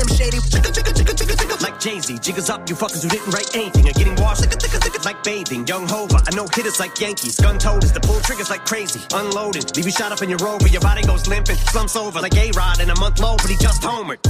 slim 0.00 0.16
shady. 0.16 0.40
Chicken, 0.40 0.72
chicken, 0.72 0.94
chicken, 0.94 1.16
chicken, 1.16 1.36
chicken. 1.36 1.58
Like 1.60 1.78
Jay-Z, 1.80 2.18
jiggers 2.18 2.50
up, 2.50 2.68
you 2.68 2.74
fuckers 2.74 3.02
who 3.02 3.08
didn't 3.08 3.30
write 3.32 3.54
anything 3.54 3.88
are 3.88 3.92
getting 3.92 4.16
washed. 4.16 4.44
Like 5.04 5.22
bathing, 5.22 5.66
young 5.66 5.88
Hova, 5.88 6.22
I 6.26 6.34
know 6.34 6.46
hitters 6.54 6.78
like 6.78 6.98
Yankees. 7.00 7.38
Gun 7.40 7.58
toters, 7.58 7.92
the 7.92 8.00
pull 8.00 8.20
triggers 8.20 8.50
like 8.50 8.64
crazy. 8.64 9.00
Unloaded, 9.12 9.76
leave 9.76 9.86
you 9.86 9.92
shot 9.92 10.12
up 10.12 10.22
in 10.22 10.28
your 10.28 10.38
rover, 10.38 10.68
your 10.68 10.80
body 10.80 11.02
goes 11.02 11.26
limping. 11.26 11.56
Slumps 11.56 11.96
over 11.96 12.20
like 12.20 12.36
A-Rod 12.36 12.80
in 12.80 12.90
a 12.90 12.98
month 12.98 13.20
low, 13.20 13.36
but 13.36 13.48
he 13.48 13.56
just 13.56 13.82
homered. 13.82 14.20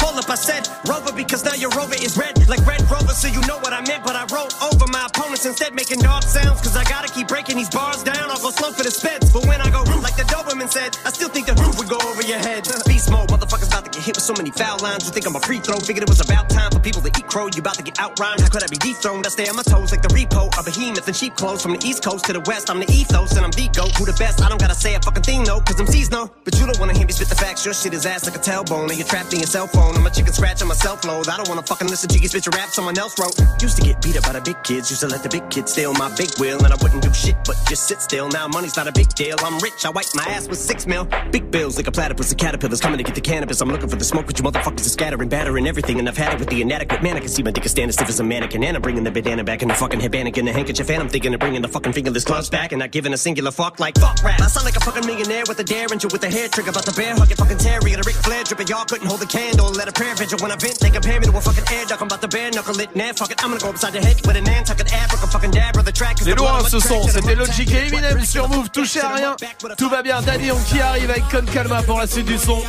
Hold 0.00 0.16
up, 0.16 0.30
I 0.30 0.34
said 0.34 0.66
Rover 0.88 1.12
because 1.12 1.44
now 1.44 1.54
your 1.54 1.70
Rover 1.76 1.94
is 1.94 2.16
red 2.16 2.32
like 2.48 2.64
Red 2.66 2.80
Rover, 2.90 3.12
so 3.12 3.28
you 3.28 3.40
know 3.46 3.58
what 3.60 3.72
I 3.72 3.84
meant. 3.84 4.02
But 4.02 4.16
I 4.16 4.24
wrote 4.32 4.54
over 4.64 4.86
my 4.88 5.06
opponents 5.06 5.44
instead, 5.44 5.74
making 5.74 6.00
dog 6.00 6.22
sounds. 6.24 6.60
Cause 6.64 6.76
I 6.76 6.84
gotta 6.84 7.12
keep 7.12 7.28
breaking 7.28 7.56
these 7.56 7.68
bars 7.68 8.02
down. 8.02 8.30
I'll 8.30 8.40
go 8.40 8.50
slow 8.50 8.72
for 8.72 8.82
the 8.82 8.90
speds. 8.90 9.30
But 9.32 9.46
when 9.46 9.60
I 9.60 9.68
go 9.70 9.84
like 10.00 10.16
the 10.16 10.24
Doberman 10.24 10.70
said, 10.70 10.96
I 11.04 11.10
still 11.10 11.28
think 11.28 11.46
the 11.46 11.54
roof 11.60 11.76
would 11.78 11.88
go 11.88 11.98
over 12.08 12.22
your 12.22 12.38
head. 12.38 12.64
Beast 12.86 13.10
mode, 13.10 13.28
motherfuckers 13.28 13.69
to 13.69 13.69
get 14.00 14.06
hit 14.06 14.16
with 14.16 14.24
so 14.24 14.34
many 14.34 14.50
foul 14.50 14.78
lines. 14.80 15.04
You 15.04 15.12
think 15.12 15.26
I'm 15.26 15.36
a 15.36 15.40
free 15.40 15.60
throw? 15.60 15.78
Figured 15.78 16.02
it 16.04 16.08
was 16.08 16.20
about 16.20 16.48
time 16.48 16.70
for 16.70 16.80
people 16.80 17.02
to 17.02 17.08
eat 17.08 17.26
crow. 17.28 17.46
You 17.52 17.60
about 17.60 17.76
to 17.76 17.82
get 17.82 17.96
outrhymed? 17.96 18.40
How 18.40 18.48
could 18.48 18.64
I 18.64 18.66
be 18.66 18.76
dethroned? 18.76 19.26
I 19.26 19.30
stay 19.30 19.46
on 19.48 19.56
my 19.56 19.62
toes 19.62 19.92
like 19.92 20.02
the 20.02 20.08
repo, 20.08 20.48
a 20.56 20.62
behemoth 20.64 21.06
in 21.06 21.14
cheap 21.14 21.36
clothes. 21.36 21.62
From 21.62 21.72
the 21.72 21.82
east 21.84 22.02
coast 22.02 22.24
to 22.26 22.32
the 22.32 22.40
west, 22.48 22.70
I'm 22.70 22.80
the 22.80 22.90
ethos 22.90 23.36
and 23.36 23.44
I'm 23.44 23.52
the 23.52 23.68
goat. 23.68 23.92
Who 23.96 24.04
the 24.06 24.16
best? 24.16 24.42
I 24.42 24.48
don't 24.48 24.60
gotta 24.60 24.74
say 24.74 24.94
a 24.94 25.00
fucking 25.00 25.22
thing 25.22 25.44
though, 25.44 25.60
cause 25.60 25.78
I'm 25.80 25.88
no. 26.10 26.30
But 26.44 26.58
you 26.58 26.66
don't 26.66 26.80
wanna 26.80 26.96
hear 26.96 27.06
me 27.06 27.12
spit 27.12 27.28
the 27.28 27.34
facts. 27.34 27.64
Your 27.64 27.74
shit 27.74 27.92
is 27.92 28.06
ass 28.06 28.24
like 28.24 28.36
a 28.36 28.42
tailbone, 28.42 28.88
and 28.88 28.96
you're 28.96 29.06
trapped 29.06 29.32
in 29.32 29.40
your 29.40 29.46
cell 29.46 29.66
phone. 29.66 29.94
I'm 29.96 30.06
a 30.06 30.10
chicken 30.10 30.32
scratch 30.32 30.62
on 30.62 30.68
my 30.68 30.74
self 30.74 31.04
load. 31.04 31.28
I 31.28 31.36
don't 31.36 31.48
wanna 31.48 31.62
fucking 31.62 31.88
listen 31.88 32.08
to 32.10 32.18
you 32.18 32.28
spit 32.28 32.46
your 32.46 32.56
rap 32.56 32.70
someone 32.70 32.98
else 32.98 33.18
wrote. 33.18 33.36
Used 33.60 33.76
to 33.76 33.82
get 33.82 34.00
beat 34.00 34.16
up 34.16 34.24
by 34.24 34.32
the 34.32 34.40
big 34.40 34.62
kids, 34.64 34.90
used 34.90 35.02
to 35.02 35.08
let 35.08 35.22
the 35.22 35.28
big 35.28 35.48
kids 35.50 35.72
steal 35.72 35.92
my 35.94 36.08
big 36.16 36.30
wheel, 36.38 36.58
and 36.64 36.72
I 36.72 36.76
wouldn't 36.80 37.02
do 37.02 37.12
shit 37.12 37.36
but 37.44 37.56
just 37.68 37.86
sit 37.86 38.00
still. 38.00 38.28
Now 38.28 38.48
money's 38.48 38.76
not 38.76 38.88
a 38.88 38.92
big 38.92 39.12
deal. 39.14 39.36
I'm 39.40 39.58
rich, 39.58 39.84
I 39.84 39.90
wipe 39.90 40.06
my 40.14 40.24
ass 40.24 40.48
with 40.48 40.58
six 40.58 40.86
mil. 40.86 41.06
Big 41.30 41.50
bills 41.50 41.76
like 41.76 41.86
a 41.86 41.92
platypus 41.92 42.32
of 42.32 42.38
caterpillars 42.38 42.80
coming 42.80 42.98
to 42.98 43.04
get 43.04 43.14
the 43.14 43.20
cannabis. 43.20 43.60
I'm 43.60 43.68
looking 43.68 43.89
for 43.90 43.96
the 43.96 44.04
smoke, 44.04 44.26
but 44.26 44.38
you 44.38 44.44
motherfuckers 44.44 44.86
are 44.86 44.94
scattering, 44.96 45.28
battering 45.28 45.66
everything, 45.66 45.98
and 45.98 46.08
I've 46.08 46.16
had 46.16 46.34
it 46.34 46.38
with 46.38 46.48
the 46.48 46.62
inadequate 46.62 47.02
man. 47.02 47.16
I 47.16 47.20
can 47.20 47.28
see 47.28 47.42
my 47.42 47.50
dick 47.50 47.66
is 47.66 47.72
standing 47.72 47.92
stiff 47.92 48.08
as 48.08 48.20
a 48.20 48.24
mannequin, 48.24 48.62
and 48.64 48.76
I'm 48.76 48.82
bringing 48.82 49.04
the 49.04 49.10
bandana 49.10 49.42
back 49.44 49.62
in 49.62 49.68
the 49.68 49.74
fucking 49.74 50.00
headband 50.00 50.36
and 50.36 50.48
the 50.48 50.52
handkerchief, 50.52 50.88
and 50.88 51.02
I'm 51.02 51.08
thinking 51.08 51.34
of 51.34 51.40
bringing 51.40 51.60
the 51.60 51.68
fucking 51.68 51.92
fingerless 51.92 52.24
gloves 52.24 52.48
back, 52.48 52.72
and 52.72 52.78
not 52.78 52.92
giving 52.92 53.12
a 53.12 53.16
singular 53.16 53.50
fuck 53.50 53.80
like 53.80 53.98
fuck 53.98 54.22
rap. 54.22 54.40
I 54.40 54.46
sound 54.46 54.64
like 54.64 54.76
a 54.76 54.80
fucking 54.80 55.04
millionaire 55.04 55.42
with 55.48 55.58
a 55.58 55.64
derringer 55.64 56.08
with 56.12 56.22
a 56.22 56.30
hair 56.30 56.48
trigger, 56.48 56.70
about 56.70 56.86
the 56.86 56.92
bear 56.92 57.14
hug 57.14 57.30
it 57.30 57.36
fucking 57.36 57.58
Terry 57.58 57.92
and 57.92 58.00
a 58.00 58.06
Ric 58.06 58.16
Flair 58.16 58.44
dripping. 58.44 58.68
Y'all 58.68 58.84
couldn't 58.84 59.06
hold 59.06 59.22
a 59.22 59.26
candle, 59.26 59.70
let 59.72 59.88
a 59.88 59.92
prayer 59.92 60.14
vigil 60.14 60.38
when 60.38 60.52
I 60.52 60.56
vent. 60.56 60.78
They 60.78 60.90
compare 60.90 61.18
me 61.18 61.26
to 61.26 61.36
a 61.36 61.40
fucking 61.40 61.64
air 61.74 61.84
duck. 61.86 62.00
I'm 62.00 62.06
about 62.06 62.22
to 62.22 62.28
bare 62.28 62.50
knuckle 62.50 62.78
it, 62.80 62.94
nah, 62.94 63.12
fuck 63.12 63.32
it. 63.32 63.42
I'm 63.42 63.50
gonna 63.50 63.60
go 63.60 63.70
upside 63.70 63.92
the 63.92 64.00
head 64.00 64.20
with 64.26 64.36
a 64.36 64.42
Nantucket 64.42 64.86
abric, 64.88 65.24
a 65.24 65.26
fucking 65.26 65.50
dab, 65.50 65.74
the 65.74 65.92
track 65.92 66.18
C'est 66.20 66.36
loin 66.36 66.60
ce 66.68 66.76
a 66.76 66.80
son, 66.80 67.02
c'était 67.08 67.34
Logic 67.34 67.70
et 67.72 67.88
Eminem 67.88 68.24
sur 68.24 68.48
Move, 68.48 68.70
touchez 68.70 69.00
à 69.00 69.14
rien, 69.14 69.36
tout 69.76 69.88
va 69.88 70.02
bien, 70.02 70.20
Daddy 70.22 70.50
qui 70.68 70.80
arrive 70.80 71.10
avec 71.10 71.24
Con 71.30 71.44
Calma 71.52 71.82
pour 71.82 71.98
la 71.98 72.06
suite 72.06 72.26
du 72.26 72.38
son. 72.38 72.62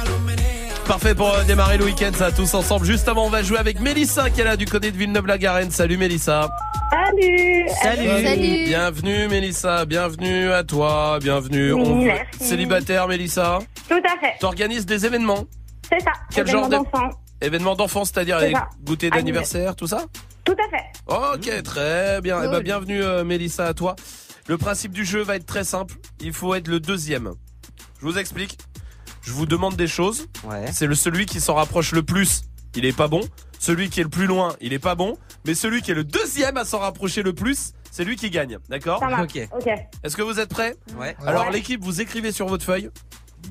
Parfait 0.91 1.15
pour 1.15 1.33
euh, 1.33 1.45
démarrer 1.45 1.77
le 1.77 1.85
week-end, 1.85 2.11
ça 2.13 2.33
tous 2.33 2.53
ensemble. 2.53 2.85
Juste 2.85 3.07
avant, 3.07 3.25
on 3.25 3.29
va 3.29 3.43
jouer 3.43 3.57
avec 3.57 3.79
Mélissa 3.79 4.29
qui 4.29 4.41
est 4.41 4.43
là 4.43 4.57
du 4.57 4.65
côté 4.65 4.91
de 4.91 4.97
Villeneuve-la-Garenne. 4.97 5.71
Salut 5.71 5.95
Mélissa. 5.95 6.49
Salut 6.91 7.65
Salut. 7.81 8.65
Bienvenue 8.65 9.29
Mélissa, 9.29 9.85
bienvenue 9.85 10.51
à 10.51 10.65
toi, 10.65 11.19
bienvenue. 11.21 11.71
On- 11.71 11.95
Merci. 12.03 12.43
Célibataire 12.43 13.07
Mélissa. 13.07 13.59
Tout 13.87 14.01
à 14.03 14.19
fait. 14.19 14.33
T'organises 14.41 14.85
des 14.85 15.05
événements 15.05 15.45
C'est 15.89 16.01
ça. 16.01 16.11
Quel 16.29 16.41
événement 16.49 16.59
genre 16.63 16.69
de- 16.69 16.75
d'enfants. 16.75 17.09
Événements 17.39 17.75
d'enfants, 17.75 18.03
c'est-à-dire 18.03 18.39
C'est 18.41 18.49
les 18.49 18.55
goûters 18.83 19.11
d'anniversaire, 19.11 19.77
tout 19.77 19.87
ça 19.87 20.03
Tout 20.43 20.57
à 20.59 20.69
fait. 20.69 21.07
Ok, 21.07 21.63
très 21.63 22.19
bien. 22.19 22.43
Eh 22.43 22.47
ben, 22.49 22.59
bienvenue 22.59 23.01
euh, 23.01 23.23
Mélissa 23.23 23.65
à 23.67 23.73
toi. 23.73 23.95
Le 24.49 24.57
principe 24.57 24.91
du 24.91 25.05
jeu 25.05 25.21
va 25.21 25.37
être 25.37 25.45
très 25.45 25.63
simple. 25.63 25.95
Il 26.19 26.33
faut 26.33 26.53
être 26.53 26.67
le 26.67 26.81
deuxième. 26.81 27.31
Je 28.01 28.05
vous 28.05 28.17
explique. 28.17 28.57
Je 29.21 29.31
vous 29.31 29.45
demande 29.45 29.75
des 29.75 29.87
choses. 29.87 30.27
C'est 30.71 30.87
le 30.87 30.95
celui 30.95 31.25
qui 31.25 31.39
s'en 31.39 31.53
rapproche 31.55 31.91
le 31.91 32.03
plus. 32.03 32.41
Il 32.75 32.85
est 32.85 32.95
pas 32.95 33.07
bon. 33.07 33.21
Celui 33.59 33.89
qui 33.89 33.99
est 33.99 34.03
le 34.03 34.09
plus 34.09 34.25
loin, 34.25 34.55
il 34.61 34.73
est 34.73 34.79
pas 34.79 34.95
bon. 34.95 35.17
Mais 35.45 35.53
celui 35.53 35.81
qui 35.81 35.91
est 35.91 35.95
le 35.95 36.03
deuxième 36.03 36.57
à 36.57 36.65
s'en 36.65 36.79
rapprocher 36.79 37.21
le 37.21 37.33
plus, 37.33 37.73
c'est 37.91 38.03
lui 38.03 38.15
qui 38.15 38.29
gagne. 38.29 38.57
D'accord 38.69 38.99
Ça 38.99 39.07
marche. 39.07 39.31
Ok. 39.53 39.67
Est-ce 40.03 40.15
que 40.17 40.21
vous 40.21 40.39
êtes 40.39 40.49
prêts 40.49 40.75
Ouais. 40.97 41.15
Alors 41.25 41.45
Ouais. 41.45 41.51
l'équipe, 41.51 41.83
vous 41.83 42.01
écrivez 42.01 42.31
sur 42.31 42.47
votre 42.47 42.63
feuille. 42.65 42.89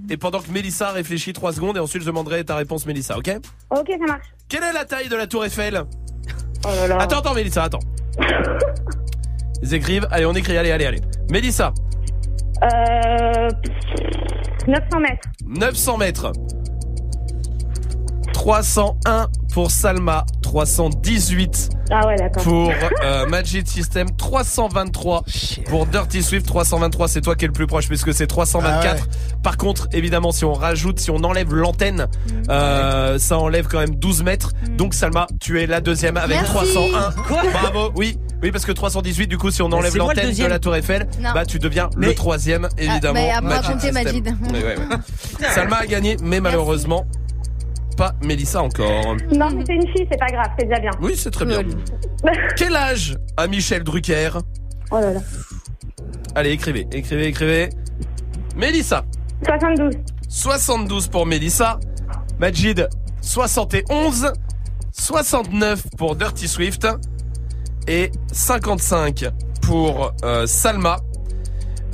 Et 0.08 0.16
pendant 0.16 0.40
que 0.40 0.50
Mélissa 0.50 0.90
réfléchit 0.90 1.32
3 1.32 1.52
secondes, 1.52 1.76
et 1.76 1.80
ensuite 1.80 2.02
je 2.02 2.06
demanderai 2.06 2.44
ta 2.44 2.54
réponse 2.56 2.86
Mélissa, 2.86 3.18
ok 3.18 3.30
Ok, 3.70 3.88
ça 3.88 4.06
marche. 4.06 4.26
Quelle 4.48 4.62
est 4.64 4.72
la 4.72 4.84
taille 4.84 5.08
de 5.08 5.16
la 5.16 5.26
tour 5.26 5.44
Eiffel 5.44 5.84
Oh 6.64 6.68
là 6.68 6.86
là. 6.86 6.98
Attends, 7.00 7.18
attends, 7.18 7.34
Mélissa, 7.34 7.64
attends. 7.64 7.80
Ils 9.62 9.74
écrivent. 9.74 10.06
Allez, 10.10 10.24
on 10.26 10.34
écrit. 10.34 10.56
Allez, 10.56 10.70
allez, 10.70 10.86
allez. 10.86 11.00
Mélissa, 11.30 11.72
Euh, 12.62 13.48
900 14.68 15.00
mètres. 15.00 15.28
900 15.46 15.96
mètres. 15.98 16.32
301 18.32 19.28
pour 19.52 19.70
Salma. 19.70 20.24
318 20.42 21.68
Ah 21.90 22.06
ouais, 22.06 22.16
d'accord. 22.16 22.42
pour 22.42 22.72
euh, 23.04 23.26
Magic 23.26 23.68
System. 23.68 24.08
323 24.16 25.24
pour 25.68 25.86
Dirty 25.86 26.22
Swift. 26.22 26.46
323, 26.46 27.08
c'est 27.08 27.20
toi 27.20 27.36
qui 27.36 27.44
es 27.44 27.48
le 27.48 27.52
plus 27.52 27.66
proche 27.66 27.86
puisque 27.86 28.12
c'est 28.14 28.26
324. 28.26 29.06
Par 29.42 29.56
contre, 29.56 29.88
évidemment, 29.92 30.32
si 30.32 30.44
on 30.44 30.52
rajoute, 30.54 30.98
si 30.98 31.10
on 31.10 31.22
enlève 31.22 31.54
l'antenne, 31.54 32.08
euh, 32.48 33.18
ça 33.18 33.38
enlève 33.38 33.66
quand 33.68 33.78
même 33.78 33.94
12 33.94 34.22
mètres. 34.22 34.52
Donc 34.76 34.94
Salma, 34.94 35.26
tu 35.40 35.60
es 35.60 35.66
la 35.66 35.80
deuxième 35.80 36.16
avec 36.16 36.36
Merci. 36.38 36.52
301. 36.52 37.12
Quoi 37.28 37.42
Bravo. 37.52 37.92
Oui. 37.94 38.18
Oui, 38.42 38.50
parce 38.52 38.64
que 38.64 38.72
318, 38.72 39.26
du 39.26 39.36
coup, 39.38 39.50
si 39.50 39.60
on 39.62 39.70
enlève 39.72 39.94
l'antenne 39.96 40.32
de 40.32 40.46
la 40.46 40.58
Tour 40.58 40.74
Eiffel, 40.76 41.06
Non. 41.20 41.30
bah 41.34 41.44
tu 41.44 41.58
deviens 41.58 41.90
le 41.96 42.08
Mais- 42.08 42.14
troisième, 42.14 42.68
évidemment. 42.78 43.14
mais 43.14 43.30
à 43.30 43.40
me 43.40 43.48
Magic. 43.48 43.92
Majid. 43.92 44.26
Ouais, 44.52 44.62
ouais, 44.64 44.76
ouais. 44.76 45.46
Salma 45.54 45.76
a 45.76 45.86
gagné, 45.86 46.16
mais 46.22 46.40
malheureusement, 46.40 47.06
pas 47.96 48.14
Mélissa 48.24 48.62
encore. 48.62 49.16
Non, 49.34 49.50
mais 49.54 49.62
c'est 49.66 49.74
une 49.74 49.88
fille, 49.88 50.06
c'est 50.10 50.18
pas 50.18 50.28
grave, 50.32 50.46
c'est 50.58 50.66
déjà 50.66 50.80
bien. 50.80 50.90
Oui, 51.02 51.14
c'est 51.16 51.30
très 51.30 51.44
bien. 51.44 51.60
Quel 52.56 52.74
âge 52.76 53.16
a 53.36 53.46
Michel 53.46 53.82
Drucker? 53.84 54.30
Oh 54.90 55.00
là 55.00 55.12
là. 55.14 55.20
Allez, 56.34 56.50
écrivez, 56.50 56.86
écrivez, 56.92 57.26
écrivez. 57.26 57.68
Mélissa. 58.56 59.04
72. 59.46 59.94
72 60.28 61.08
pour 61.08 61.26
Mélissa. 61.26 61.78
Majid, 62.38 62.88
71. 63.20 64.32
69 64.92 65.84
pour 65.98 66.16
Dirty 66.16 66.48
Swift. 66.48 66.86
Et 67.90 68.12
55 68.32 69.24
pour 69.62 70.12
euh, 70.24 70.46
Salma. 70.46 70.98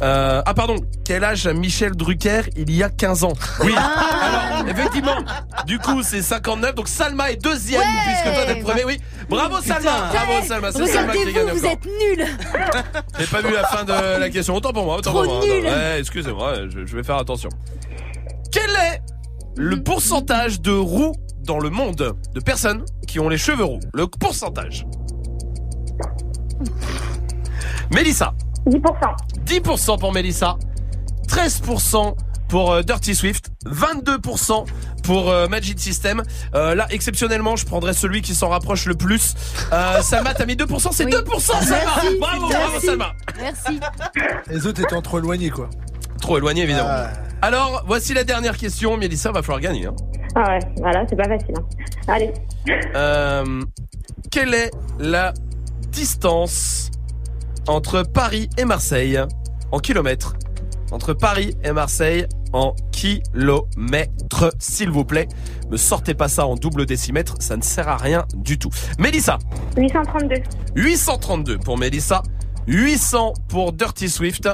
Euh, 0.02 0.42
ah 0.44 0.52
pardon, 0.52 0.76
quel 1.06 1.24
âge 1.24 1.46
a 1.46 1.54
Michel 1.54 1.92
Drucker 1.92 2.42
il 2.54 2.70
y 2.70 2.82
a 2.82 2.90
15 2.90 3.24
ans? 3.24 3.32
Oui, 3.64 3.72
alors 3.74 4.68
effectivement, 4.68 5.16
du 5.66 5.78
coup 5.78 6.02
c'est 6.02 6.20
59, 6.20 6.74
donc 6.74 6.86
Salma 6.88 7.30
est 7.30 7.42
deuxième 7.42 7.80
Ouais. 7.80 7.86
puisque 8.04 8.34
toi 8.34 8.44
t'es 8.46 8.60
premier, 8.60 8.84
oui. 8.84 9.00
Bravo 9.30 9.58
Salma, 9.62 10.10
bravo 10.12 10.46
Salma, 10.46 10.70
c'est 10.70 10.86
Salma 10.86 11.14
qui 11.14 11.32
gagne 11.32 11.46
vous 11.50 11.58
encore. 11.64 11.70
êtes 11.70 11.86
nuls. 11.86 12.26
J'ai 13.18 13.26
pas 13.26 13.40
vu 13.40 13.54
la 13.54 13.64
fin 13.64 13.84
de 13.84 14.20
la 14.20 14.28
question. 14.28 14.54
Autant 14.54 14.74
pour 14.74 14.84
moi, 14.84 14.96
autant 14.98 15.12
Trop 15.12 15.22
pour 15.24 15.36
moi. 15.36 15.46
nul. 15.46 15.64
Ouais, 15.64 15.98
excusez-moi, 15.98 16.68
je, 16.68 16.84
je 16.84 16.94
vais 16.94 17.02
faire 17.02 17.16
attention. 17.16 17.48
Quel 18.52 18.68
est 18.68 19.00
le 19.56 19.82
pourcentage 19.82 20.60
de 20.60 20.72
roux 20.72 21.12
dans 21.40 21.58
le 21.58 21.70
monde? 21.70 22.14
De 22.34 22.40
personnes 22.40 22.84
qui 23.08 23.18
ont 23.18 23.30
les 23.30 23.38
cheveux 23.38 23.64
roux 23.64 23.80
Le 23.94 24.06
pourcentage. 24.06 24.84
Mélissa. 27.90 28.32
10%. 28.66 28.80
10% 29.46 29.98
pour 29.98 30.12
Mélissa. 30.12 30.56
13% 31.28 32.14
pour 32.48 32.72
euh, 32.72 32.82
Dirty 32.82 33.14
Swift. 33.14 33.50
22% 33.66 34.66
pour 35.02 35.30
euh, 35.30 35.46
Magic 35.48 35.78
System. 35.78 36.22
Euh, 36.54 36.74
là, 36.74 36.86
exceptionnellement, 36.90 37.56
je 37.56 37.64
prendrais 37.66 37.92
celui 37.94 38.22
qui 38.22 38.34
s'en 38.34 38.48
rapproche 38.48 38.86
le 38.86 38.94
plus. 38.94 39.34
Euh, 39.72 40.00
Salma, 40.02 40.34
t'as 40.34 40.46
mis 40.46 40.54
2%, 40.54 40.88
c'est 40.92 41.04
2% 41.04 41.40
Salma 41.40 41.76
Merci. 41.94 42.18
Bravo, 42.18 42.48
bravo 42.48 42.54
Merci. 42.72 42.86
Salma 42.86 43.12
Merci. 43.40 43.80
Les 44.48 44.66
autres 44.66 44.82
étant 44.82 45.02
trop 45.02 45.18
éloignés, 45.18 45.50
quoi. 45.50 45.68
Trop 46.20 46.38
éloigné, 46.38 46.62
évidemment. 46.62 46.88
Ah. 46.90 47.10
Alors, 47.42 47.84
voici 47.86 48.14
la 48.14 48.24
dernière 48.24 48.56
question. 48.56 48.96
Mélissa, 48.96 49.30
va 49.30 49.42
falloir 49.42 49.60
gagner. 49.60 49.86
hein. 49.86 49.94
Ah 50.34 50.48
ouais, 50.50 50.58
voilà, 50.78 51.04
c'est 51.08 51.16
pas 51.16 51.28
facile. 51.28 51.54
hein. 51.58 51.64
Allez. 52.08 52.32
Euh, 52.94 53.62
quelle 54.30 54.54
est 54.54 54.70
la 54.98 55.32
distance 55.96 56.90
entre 57.66 58.02
Paris 58.02 58.50
et 58.58 58.66
Marseille 58.66 59.18
en 59.72 59.78
kilomètres 59.78 60.34
Entre 60.90 61.14
Paris 61.14 61.56
et 61.64 61.72
Marseille 61.72 62.26
en 62.52 62.74
kilomètres, 62.92 64.52
s'il 64.58 64.90
vous 64.90 65.06
plaît. 65.06 65.26
Me 65.70 65.78
sortez 65.78 66.12
pas 66.12 66.28
ça 66.28 66.46
en 66.46 66.54
double 66.54 66.84
décimètre, 66.84 67.36
ça 67.40 67.56
ne 67.56 67.62
sert 67.62 67.88
à 67.88 67.96
rien 67.96 68.26
du 68.34 68.58
tout. 68.58 68.68
Mélissa, 68.98 69.38
832. 69.78 70.34
832 70.74 71.58
pour 71.58 71.78
Mélissa, 71.78 72.22
800 72.66 73.32
pour 73.48 73.72
Dirty 73.72 74.10
Swift, 74.10 74.50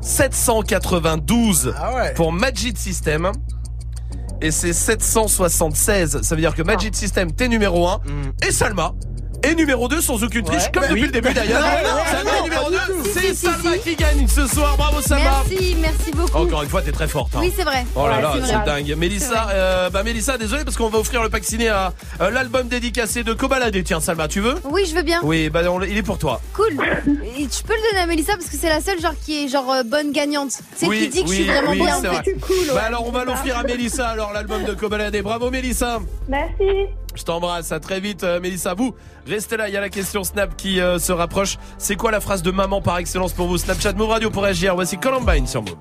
792 0.00 1.72
pour 2.16 2.32
Magic 2.32 2.76
System. 2.76 3.30
Et 4.42 4.50
c'est 4.50 4.72
776. 4.72 6.20
Ça 6.22 6.34
veut 6.34 6.40
dire 6.40 6.54
que 6.54 6.62
Magic 6.62 6.96
System, 6.96 7.32
t'es 7.32 7.46
numéro 7.46 7.86
1. 7.86 8.00
Et 8.46 8.50
Salma 8.50 8.92
est 9.42 9.54
numéro 9.54 9.88
2 9.88 10.00
sans 10.00 10.22
aucune 10.22 10.44
triche, 10.44 10.70
comme 10.72 10.82
depuis 10.88 11.02
le 11.02 11.10
début 11.10 11.32
d'ailleurs. 11.32 11.62
Ouais, 11.62 12.10
Salma 12.10 12.30
numéro 12.42 12.64
pas 12.64 12.70
2. 12.70 12.76
du 12.76 13.02
tout. 13.02 13.08
C'est 13.12 13.20
Si, 13.20 13.36
si, 13.36 13.46
Salma 13.46 13.72
si. 13.74 13.78
qui 13.80 13.96
gagne 13.96 14.26
ce 14.28 14.46
soir. 14.46 14.76
Bravo 14.76 15.00
Salma. 15.00 15.42
Merci, 15.48 15.76
merci 15.80 16.10
beaucoup. 16.12 16.36
Encore 16.38 16.62
une 16.62 16.68
fois, 16.68 16.82
t'es 16.82 16.92
très 16.92 17.08
forte. 17.08 17.34
hein. 17.34 17.38
Oui, 17.40 17.52
c'est 17.56 17.64
vrai. 17.64 17.84
Oh 17.94 18.06
là 18.06 18.16
Ouais, 18.16 18.22
là, 18.22 18.32
c'est 18.44 18.64
dingue. 18.64 18.94
Mélissa, 18.96 19.48
euh, 19.50 19.90
bah 19.90 20.02
Mélissa, 20.02 20.38
désolé 20.38 20.64
parce 20.64 20.76
qu'on 20.76 20.88
va 20.88 20.98
offrir 20.98 21.22
le 21.22 21.28
pack 21.28 21.44
ciné 21.44 21.68
à 21.68 21.92
euh, 22.20 22.30
l'album 22.30 22.68
dédicacé 22.68 23.22
de 23.24 23.32
Kobalade. 23.34 23.76
Tiens, 23.84 24.00
Salma, 24.00 24.28
tu 24.28 24.40
veux? 24.40 24.54
Oui, 24.64 24.84
je 24.88 24.94
veux 24.94 25.02
bien. 25.02 25.20
Oui, 25.22 25.48
bah 25.50 25.60
on- 25.70 25.82
il 25.82 25.96
est 25.96 26.02
pour 26.02 26.18
toi. 26.18 26.40
Cool. 26.52 26.76
Et 27.38 27.46
tu 27.46 27.62
peux 27.62 27.74
le 27.74 27.90
donner 27.90 28.02
à 28.02 28.06
Mélissa 28.06 28.34
parce 28.36 28.48
que 28.50 28.56
c'est 28.56 28.68
la 28.68 28.80
seule 28.80 29.00
genre 29.00 29.14
qui 29.24 29.44
est 29.44 29.48
genre 29.48 29.70
euh, 29.70 29.82
bonne 29.84 30.12
gagnante. 30.12 30.52
C'est 30.76 30.86
oui, 30.86 31.00
qui 31.00 31.08
dit 31.08 31.24
que 31.24 31.28
oui, 31.28 31.36
je 31.36 31.42
suis 31.42 31.50
vraiment 31.50 31.70
oui, 31.70 31.80
bien 31.80 32.00
vrai. 32.00 32.22
fait. 32.24 32.34
Bah 32.74 32.82
alors 32.86 33.06
on 33.06 33.10
va 33.12 33.24
l'offrir 33.24 33.58
à 33.58 33.62
Mélissa 33.62 34.08
alors 34.08 34.32
l'album 34.32 34.64
de 34.64 34.74
Kobalade. 34.74 35.16
Bravo 35.22 35.50
Mélissa. 35.50 36.00
Merci. 36.28 36.88
Je 37.16 37.22
t'embrasse, 37.24 37.72
à 37.72 37.80
très 37.80 37.98
vite 37.98 38.24
euh, 38.24 38.40
Mélissa. 38.40 38.74
Vous, 38.74 38.94
restez 39.26 39.56
là, 39.56 39.68
il 39.68 39.74
y 39.74 39.76
a 39.76 39.80
la 39.80 39.88
question 39.88 40.22
Snap 40.22 40.54
qui 40.56 40.80
euh, 40.80 40.98
se 40.98 41.12
rapproche. 41.12 41.56
C'est 41.78 41.96
quoi 41.96 42.10
la 42.10 42.20
phrase 42.20 42.42
de 42.42 42.50
maman 42.50 42.82
par 42.82 42.98
excellence 42.98 43.32
pour 43.32 43.48
vous? 43.48 43.58
Snapchat 43.58 43.94
Move 43.94 44.10
Radio 44.10 44.30
pour 44.30 44.42
réagir. 44.42 44.74
Voici 44.74 44.98
Columbine 44.98 45.46
sur 45.46 45.62
Move. 45.62 45.76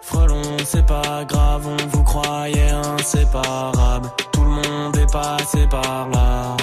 Frelon, 0.00 0.42
c'est 0.64 0.86
pas 0.86 1.24
grave, 1.28 1.66
on 1.66 1.86
vous 1.88 2.02
croyait 2.02 2.70
inséparable. 2.70 4.08
Tout 4.32 4.42
le 4.42 4.48
monde 4.48 4.96
est 4.96 5.12
passé 5.12 5.66
par 5.70 6.08
là. 6.08 6.56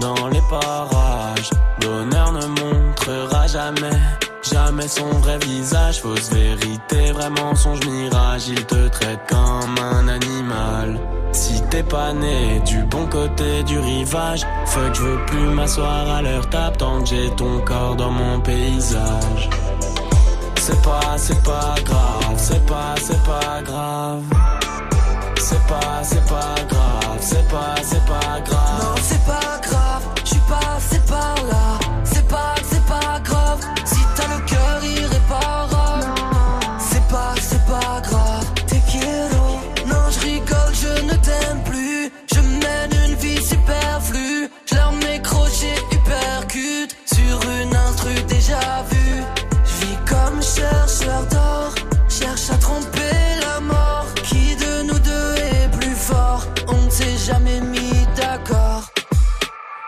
Dans 0.00 0.28
les 0.28 0.42
parages, 0.48 1.50
l'honneur 1.82 2.32
ne 2.32 2.46
montrera 2.46 3.46
jamais, 3.48 3.98
jamais 4.56 4.88
son 4.88 5.10
vrai 5.24 5.38
visage. 5.38 6.00
Fausse 6.00 6.30
vérité, 6.30 7.12
vrai 7.12 7.30
mensonge, 7.30 7.80
mirage. 7.86 8.48
Il 8.48 8.64
te 8.64 8.88
traite 8.88 9.20
comme 9.28 9.76
un 9.94 10.08
animal. 10.08 10.98
Si 11.32 11.60
t'es 11.70 11.82
pas 11.82 12.12
né 12.12 12.60
du 12.64 12.78
bon 12.84 13.06
côté 13.06 13.62
du 13.64 13.78
rivage, 13.78 14.42
fuck, 14.66 14.94
je 14.94 15.02
veux 15.02 15.20
plus 15.26 15.48
m'asseoir 15.56 16.04
à 16.18 16.22
leur 16.22 16.48
table 16.48 16.76
tant 16.78 17.00
que 17.02 17.08
j'ai 17.10 17.28
ton 17.36 17.60
corps 17.60 17.96
dans 17.96 18.10
mon 18.10 18.40
paysage. 18.40 19.50
C'est 20.64 20.82
pas, 20.82 21.14
c'est 21.16 21.42
pas 21.42 21.74
grave, 21.84 22.36
c'est 22.36 22.66
pas, 22.66 22.94
c'est 23.06 23.22
pas 23.24 23.62
grave. 23.62 24.22
C'est 25.38 25.66
pas, 25.72 25.98
c'est 26.02 26.26
pas 26.34 26.54
grave, 26.72 27.18
c'est 27.20 27.48
pas, 27.48 27.74
c'est 27.82 28.06
pas 28.06 28.40
grave. 28.48 28.82
Non, 28.82 28.94
c'est 29.02 29.24
pas 29.32 29.60
grave, 29.62 30.04
je 30.24 30.30
suis 30.30 30.44
passé 30.48 30.98
par 31.06 31.36
là. 31.50 31.85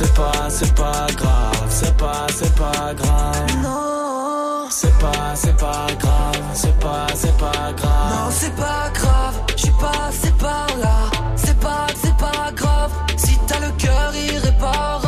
C'est 0.00 0.14
pas, 0.14 0.48
c'est 0.48 0.74
pas 0.76 1.08
grave, 1.16 1.66
c'est 1.70 1.96
pas, 1.96 2.26
c'est 2.32 2.54
pas 2.54 2.94
grave. 2.94 3.56
Non, 3.60 4.68
c'est 4.70 4.96
pas, 4.96 5.34
c'est 5.34 5.56
pas 5.56 5.88
grave, 5.98 6.40
c'est 6.54 6.78
pas, 6.78 7.06
c'est 7.16 7.36
pas 7.36 7.72
grave. 7.76 8.12
Non, 8.12 8.30
c'est 8.30 8.54
pas 8.54 8.90
grave, 8.94 9.34
je 9.56 9.62
suis 9.62 9.72
passé 9.72 10.30
par 10.38 10.68
là. 10.80 11.10
C'est 11.34 11.58
pas, 11.58 11.88
c'est 12.00 12.16
pas 12.16 12.52
grave, 12.54 12.92
si 13.16 13.36
t'as 13.48 13.58
le 13.58 13.72
cœur 13.72 14.14
irréparable. 14.14 15.07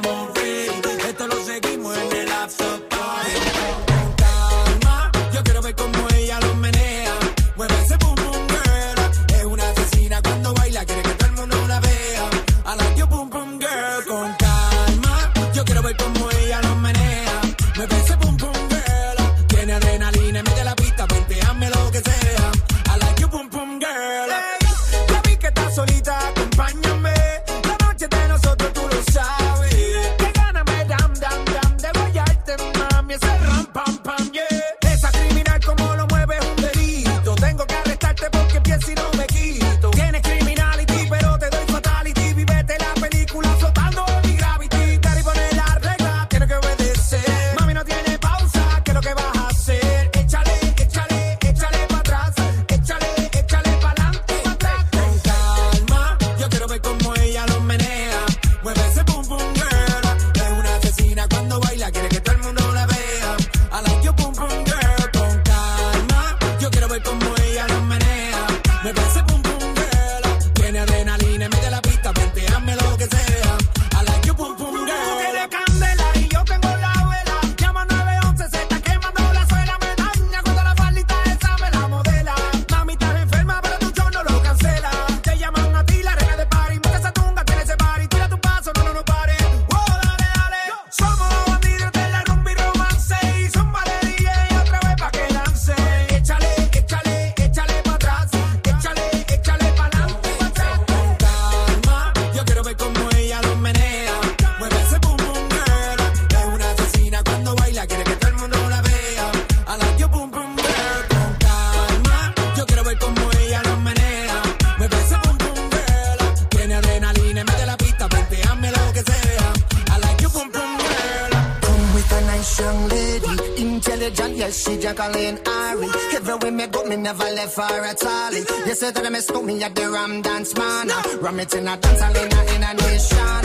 Jacqueline 125.21 125.39
Ari. 125.47 125.87
Everywhere 126.15 126.51
me 126.51 126.67
go, 126.67 126.83
me 126.83 126.95
never 126.95 127.23
left 127.23 127.57
her 127.57 127.85
at 127.85 128.03
all. 128.05 128.33
You 128.33 128.75
say 128.75 128.91
that 128.91 129.05
I 129.05 129.09
miss 129.09 129.29
me 129.31 129.63
at 129.63 129.75
the 129.75 129.89
Ram 129.89 130.21
Dance 130.21 130.55
Man. 130.55 130.87
Ram 131.21 131.39
it 131.39 131.53
in 131.53 131.67
a 131.67 131.77
dance 131.77 132.01
hall 132.01 132.15
in 132.15 132.31
a, 132.31 132.41
in 132.55 132.63
a 132.63 132.73
nation. 132.81 133.43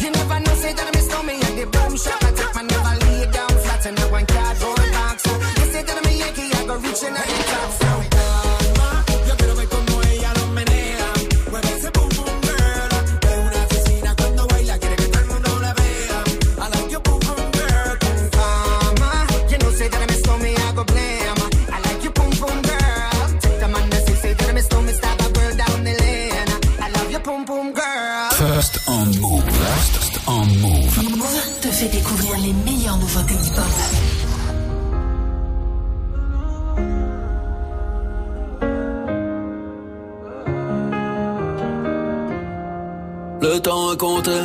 You 0.00 0.10
never 0.10 0.40
know, 0.40 0.54
say 0.54 0.72
that 0.72 0.86
I 0.86 0.90
miss 0.96 1.08
me 1.26 1.34
at 1.34 1.54
the 1.56 1.66
boom 1.70 1.96
shop. 1.96 2.24
I 2.24 2.32
take 2.32 2.54
my 2.54 2.62
never 2.62 3.04
lay 3.04 3.30
down 3.30 3.48
flat 3.48 3.86
in 3.86 3.98
a 3.98 4.12
one 4.12 4.26
cardboard 4.26 4.57
fait 31.78 31.88
découvrir 31.88 32.34
les 32.38 32.52
meilleures 32.52 32.98
nouveautés 32.98 33.34
hip-hop. 33.34 33.64
Le 43.40 43.60
temps 43.60 43.92
est 43.92 43.96
compté. 43.96 44.40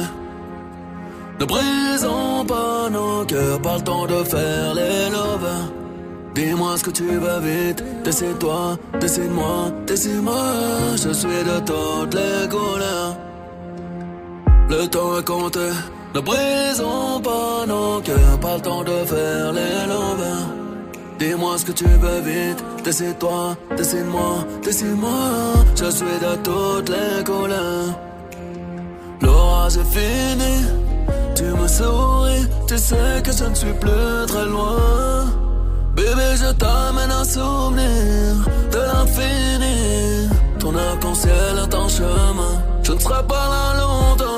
Ne 1.39 1.45
brisons 1.45 2.45
pas 2.45 2.89
nos 2.91 3.25
cœurs, 3.25 3.61
pas 3.61 3.77
le 3.77 3.83
temps 3.83 4.05
de 4.05 4.23
faire 4.23 4.75
les 4.75 5.09
lovers. 5.09 5.71
Dis-moi 6.35 6.77
ce 6.77 6.83
que 6.83 6.91
tu 6.91 7.05
veux 7.05 7.39
vite, 7.39 7.83
décide-toi, 8.03 8.77
décide-moi, 8.99 9.71
décide-moi. 9.87 10.43
Je 11.03 11.11
suis 11.13 11.43
de 11.51 11.57
toutes 11.65 12.13
les 12.13 12.47
couleurs. 12.47 13.17
Le 14.69 14.87
temps 14.87 15.17
est 15.17 15.25
compté. 15.25 15.69
Ne 16.13 16.19
brisons 16.19 17.19
pas 17.21 17.65
nos 17.65 17.99
cœurs, 18.01 18.39
pas 18.39 18.55
le 18.55 18.61
temps 18.61 18.83
de 18.83 19.03
faire 19.05 19.51
les 19.51 19.87
lovers. 19.87 20.47
Dis-moi 21.17 21.57
ce 21.57 21.65
que 21.65 21.71
tu 21.71 21.85
veux 21.85 22.19
vite, 22.19 22.63
décide-toi, 22.83 23.55
décide-moi, 23.75 24.45
décide-moi. 24.63 25.09
Je 25.75 25.89
suis 25.89 26.05
de 26.05 26.35
toutes 26.43 26.89
les 26.89 27.23
couleurs. 27.23 27.97
L'orage 29.21 29.77
est 29.77 29.91
fini, 29.97 30.65
tu 31.33 31.45
me 31.45 31.67
souris, 31.67 32.45
tu 32.67 32.77
sais 32.77 33.21
que 33.23 33.31
je 33.31 33.45
ne 33.45 33.55
suis 33.55 33.73
plus 33.73 34.25
très 34.27 34.45
loin. 34.45 35.25
Bébé, 35.95 36.35
je 36.35 36.51
t'amène 36.53 37.11
un 37.11 37.23
souvenir 37.23 38.35
de 38.71 38.77
l'infini. 38.77 40.29
Ton 40.59 40.75
arc-en-ciel 40.75 41.55
est 41.63 41.73
en 41.73 41.87
chemin, 41.87 42.53
je 42.83 42.91
ne 42.91 42.99
serai 42.99 43.23
pas 43.27 43.47
là 43.53 43.81
longtemps. 43.81 44.33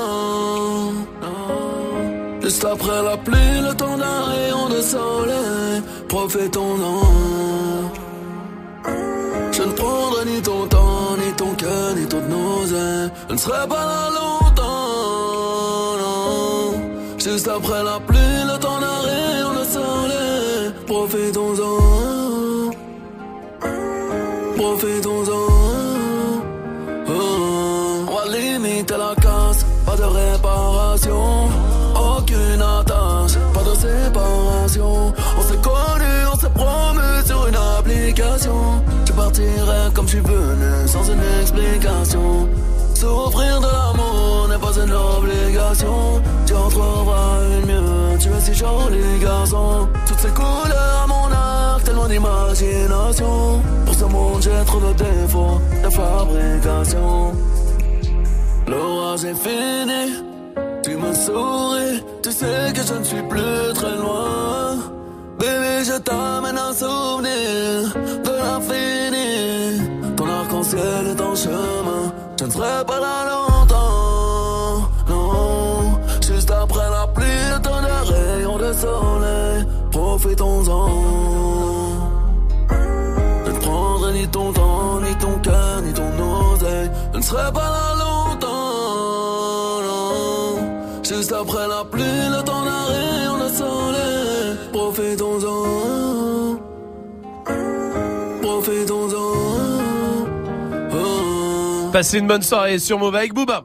Juste 2.46 2.64
après 2.64 3.02
la 3.02 3.16
pluie, 3.16 3.60
le 3.60 3.74
temps 3.74 3.98
d'un 3.98 4.22
rayon 4.30 4.68
de 4.68 4.80
soleil, 4.80 5.82
profitons-en. 6.08 7.02
Je 9.50 9.62
ne 9.62 9.72
prendrai 9.72 10.24
ni 10.26 10.40
ton 10.40 10.64
temps, 10.68 11.16
ni 11.18 11.32
ton 11.32 11.52
cœur, 11.56 11.96
ni 11.96 12.06
ton 12.06 12.20
nausée. 12.20 13.10
Je 13.28 13.32
ne 13.34 13.38
serai 13.38 13.66
pas 13.66 13.84
là 13.92 14.10
longtemps, 14.18 14.62
non. 16.02 17.18
Juste 17.18 17.48
après 17.48 17.82
la 17.82 17.98
pluie, 17.98 18.44
le 18.44 18.56
temps 18.60 18.78
d'un 18.78 19.00
rayon 19.08 19.52
de 19.58 19.64
soleil. 19.64 20.72
Profitons-en. 20.86 22.70
Profitons-en. 24.56 25.55
On 34.80 35.42
s'est 35.42 35.60
connus, 35.62 36.26
on 36.32 36.36
s'est 36.36 36.50
promu 36.50 37.00
sur 37.24 37.46
une 37.48 37.56
application. 37.78 38.82
Je 39.06 39.12
partirai 39.12 39.92
comme 39.94 40.06
je 40.06 40.12
suis 40.12 40.20
venu, 40.20 40.86
sans 40.86 41.04
une 41.04 41.22
explication. 41.40 42.48
Souffrir 42.94 43.60
de 43.60 43.66
l'amour 43.66 44.48
n'est 44.48 44.58
pas 44.58 44.72
une 44.82 44.92
obligation. 44.92 46.22
Tu 46.46 46.54
en 46.54 46.68
trouveras 46.68 47.38
une 47.58 47.66
mieux, 47.66 48.18
tu 48.18 48.28
es 48.28 48.40
si 48.40 48.54
joli 48.54 49.18
garçon. 49.20 49.88
Toutes 50.06 50.18
ces 50.18 50.28
couleurs 50.28 51.02
à 51.04 51.06
mon 51.06 51.30
arc, 51.32 51.84
tellement 51.84 52.08
d'imagination. 52.08 53.62
Pour 53.84 53.94
ce 53.94 54.04
monde, 54.04 54.42
j'ai 54.42 54.64
trop 54.66 54.80
de 54.80 54.92
défauts 54.94 55.60
de 55.84 55.90
fabrication. 55.90 57.32
L'orage 58.66 59.24
est 59.24 59.34
fini, 59.34 60.24
tu 60.86 60.96
me 60.96 61.12
souris, 61.12 62.04
tu 62.22 62.30
sais 62.30 62.72
que 62.72 62.82
je 62.88 62.94
ne 62.94 63.04
suis 63.04 63.22
plus 63.22 63.72
très 63.74 63.96
loin. 63.96 64.76
Bébé, 65.38 65.74
je 65.84 65.98
t'amène 65.98 66.56
un 66.56 66.72
souvenir 66.72 67.92
de 68.26 68.32
l'infini. 68.42 70.14
Ton 70.16 70.28
arc-en-ciel 70.28 71.04
est 71.12 71.20
en 71.20 71.34
chemin, 71.34 72.04
je 72.38 72.44
ne 72.44 72.50
serai 72.50 72.84
pas 72.86 73.00
là 73.00 73.16
longtemps. 73.32 74.88
Non, 75.08 75.98
juste 76.24 76.52
après 76.52 76.88
la 76.96 77.06
pluie, 77.08 77.42
le 77.52 77.58
temps 77.66 77.82
d'un 77.86 78.02
rayon 78.12 78.56
de 78.56 78.72
soleil. 78.72 79.66
Profitons-en. 79.90 80.88
Je 83.46 83.50
ne 83.50 83.58
prendrai 83.58 84.12
ni 84.12 84.28
ton 84.28 84.52
temps, 84.52 85.00
ni 85.00 85.14
ton 85.16 85.34
cœur, 85.42 85.82
ni 85.82 85.92
ton 85.92 86.10
oseille. 86.52 86.90
Je 87.12 87.18
ne 87.18 87.22
serai 87.22 87.52
pas 87.52 87.70
là 87.76 87.95
Juste 91.16 91.32
après 91.32 91.66
la 91.66 91.82
pluie, 91.82 92.02
le 92.02 92.44
temps 92.44 92.62
d'un 92.62 92.84
rayon 92.84 93.38
de 93.38 93.48
soleil. 93.48 94.56
Profitons-en. 94.70 96.58
Profitons-en. 98.42 99.32
Oh. 100.92 101.90
Passez 101.90 102.18
une 102.18 102.26
bonne 102.26 102.42
soirée 102.42 102.78
sur 102.78 102.98
Move 102.98 103.16
avec 103.16 103.32
Booba. 103.32 103.64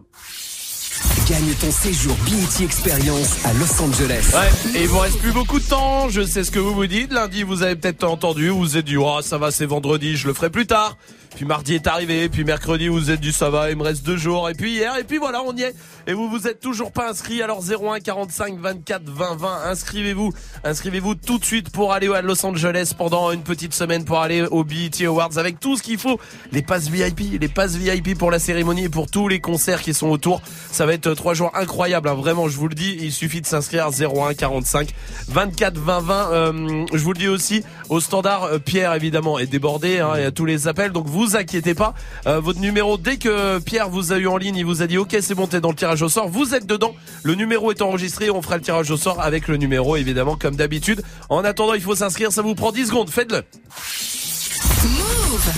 Gagne 1.30 1.54
ton 1.60 1.72
séjour 1.72 2.16
BET 2.26 2.64
Experience 2.64 3.46
à 3.46 3.54
Los 3.54 3.82
Angeles. 3.82 4.32
Ouais, 4.34 4.80
et 4.80 4.84
il 4.84 4.88
vous 4.88 5.00
reste 5.00 5.20
plus 5.20 5.32
beaucoup 5.32 5.60
de 5.60 5.66
temps. 5.66 6.10
Je 6.10 6.22
sais 6.22 6.44
ce 6.46 6.52
que 6.52 6.60
vous 6.60 6.74
vous 6.74 6.88
dites. 6.88 7.12
Lundi, 7.12 7.44
vous 7.44 7.64
avez 7.64 7.76
peut-être 7.76 8.06
entendu. 8.06 8.50
Vous 8.50 8.60
vous 8.60 8.78
êtes 8.78 8.86
dit, 8.86 8.98
oh, 8.98 9.20
ça 9.22 9.38
va, 9.38 9.52
c'est 9.52 9.66
vendredi, 9.66 10.16
je 10.16 10.28
le 10.28 10.34
ferai 10.34 10.50
plus 10.50 10.68
tard. 10.68 10.98
Puis 11.36 11.46
mardi 11.46 11.76
est 11.76 11.88
arrivé. 11.88 12.28
Puis 12.28 12.44
mercredi, 12.44 12.88
vous 12.88 12.98
vous 12.98 13.12
êtes 13.12 13.22
dit, 13.22 13.32
ça 13.32 13.50
va, 13.50 13.70
il 13.72 13.78
me 13.78 13.84
reste 13.84 14.04
deux 14.06 14.18
jours. 14.18 14.50
Et 14.50 14.54
puis 14.54 14.72
hier, 14.72 14.98
et 14.98 15.04
puis 15.04 15.18
voilà, 15.18 15.42
on 15.46 15.56
y 15.56 15.64
est. 15.64 15.76
Et 16.08 16.14
vous 16.14 16.30
vous 16.30 16.48
êtes 16.48 16.60
toujours 16.60 16.92
pas 16.92 17.10
inscrit. 17.10 17.42
Alors 17.42 17.62
01 17.64 18.00
45 18.00 18.58
24 18.60 19.04
20 19.06 19.36
20. 19.36 19.62
Inscrivez-vous. 19.66 20.34
Inscrivez-vous 20.64 21.16
tout 21.16 21.38
de 21.40 21.46
suite 21.46 21.70
pour 21.72 21.94
aller 21.94 22.08
à 22.14 22.22
Los 22.22 22.46
Angeles 22.46 22.94
pendant 22.98 23.32
une 23.32 23.44
petite 23.44 23.74
semaine 23.74 24.04
pour 24.06 24.20
aller 24.20 24.44
au 24.44 24.64
BET 24.64 25.06
Awards 25.06 25.38
avec 25.38 25.60
tout 25.60 25.78
ce 25.78 25.84
qu'il 25.84 25.98
faut. 25.98 26.20
Les 26.52 26.62
passes 26.62 26.88
VIP, 26.90 27.40
les 27.40 27.48
passes 27.48 27.76
VIP 27.76 28.18
pour 28.18 28.32
la 28.32 28.40
cérémonie 28.40 28.86
et 28.86 28.90
pour 28.90 29.10
tous 29.10 29.28
les 29.28 29.40
concerts 29.40 29.82
qui 29.82 29.94
sont 29.94 30.08
autour. 30.10 30.42
Ça 30.72 30.86
va 30.86 30.94
être 30.94 31.14
trois 31.14 31.34
jours 31.34 31.52
incroyables. 31.54 32.10
hein. 32.10 32.14
Vraiment, 32.16 32.48
je 32.48 32.58
vous 32.58 32.68
le 32.68 32.76
dis. 32.76 32.98
Il 33.02 33.12
suffit 33.12 33.42
de 33.42 33.46
s'inscrire 33.46 33.90
01 33.90 34.34
45 34.34 34.90
24 35.28 35.78
20 35.78 36.00
20. 36.02 36.32
Euh, 36.32 36.86
je 36.94 37.04
vous 37.04 37.14
le 37.14 37.20
dis 37.20 37.28
aussi 37.28 37.64
au 37.90 38.00
standard. 38.00 38.44
euh, 38.46 38.60
Pierre 38.60 38.94
évidemment 38.94 39.38
est 39.40 39.48
débordé. 39.48 40.02
Il 40.16 40.22
y 40.22 40.26
a 40.26 40.32
tous 40.32 40.46
les 40.46 40.68
appels. 40.68 40.92
Donc 40.92 41.08
vous 41.08 41.36
inquiétez 41.36 41.74
pas. 41.76 41.94
Euh, 42.28 42.40
votre 42.40 42.60
numéro 42.60 42.98
dès 42.98 43.18
que 43.18 43.60
Pierre 43.60 43.90
vous 43.90 44.14
a 44.14 44.18
eu 44.18 44.28
en 44.28 44.38
ligne, 44.38 44.56
il 44.56 44.66
vous 44.66 44.82
a 44.82 44.88
dit 44.88 44.98
OK, 44.98 45.16
c'est 45.22 45.36
bon, 45.36 45.48
t'es 45.48 45.62
dans 45.62 45.70
le 45.70 45.76
tirage 45.76 45.91
au 46.00 46.10
sort. 46.10 46.30
Vous 46.30 46.56
êtes 46.56 46.66
dedans. 46.66 46.96
Le 47.24 47.36
numéro 47.36 47.72
est 47.72 47.82
enregistré. 47.82 48.30
On 48.30 48.42
fera 48.42 48.56
le 48.56 48.62
tirage 48.62 48.90
au 48.92 48.98
sort 48.98 49.20
avec 49.20 49.48
le 49.48 49.58
numéro 49.58 49.98
évidemment 49.98 50.38
comme 50.38 50.56
d'habitude. 50.56 51.02
En 51.30 51.44
attendant, 51.44 51.74
il 51.74 51.82
faut 51.82 51.96
s'inscrire. 51.96 52.32
Ça 52.32 52.42
vous 52.42 52.56
prend 52.56 52.72
10 52.72 52.88
secondes. 52.88 53.10
Faites-le. 53.10 53.44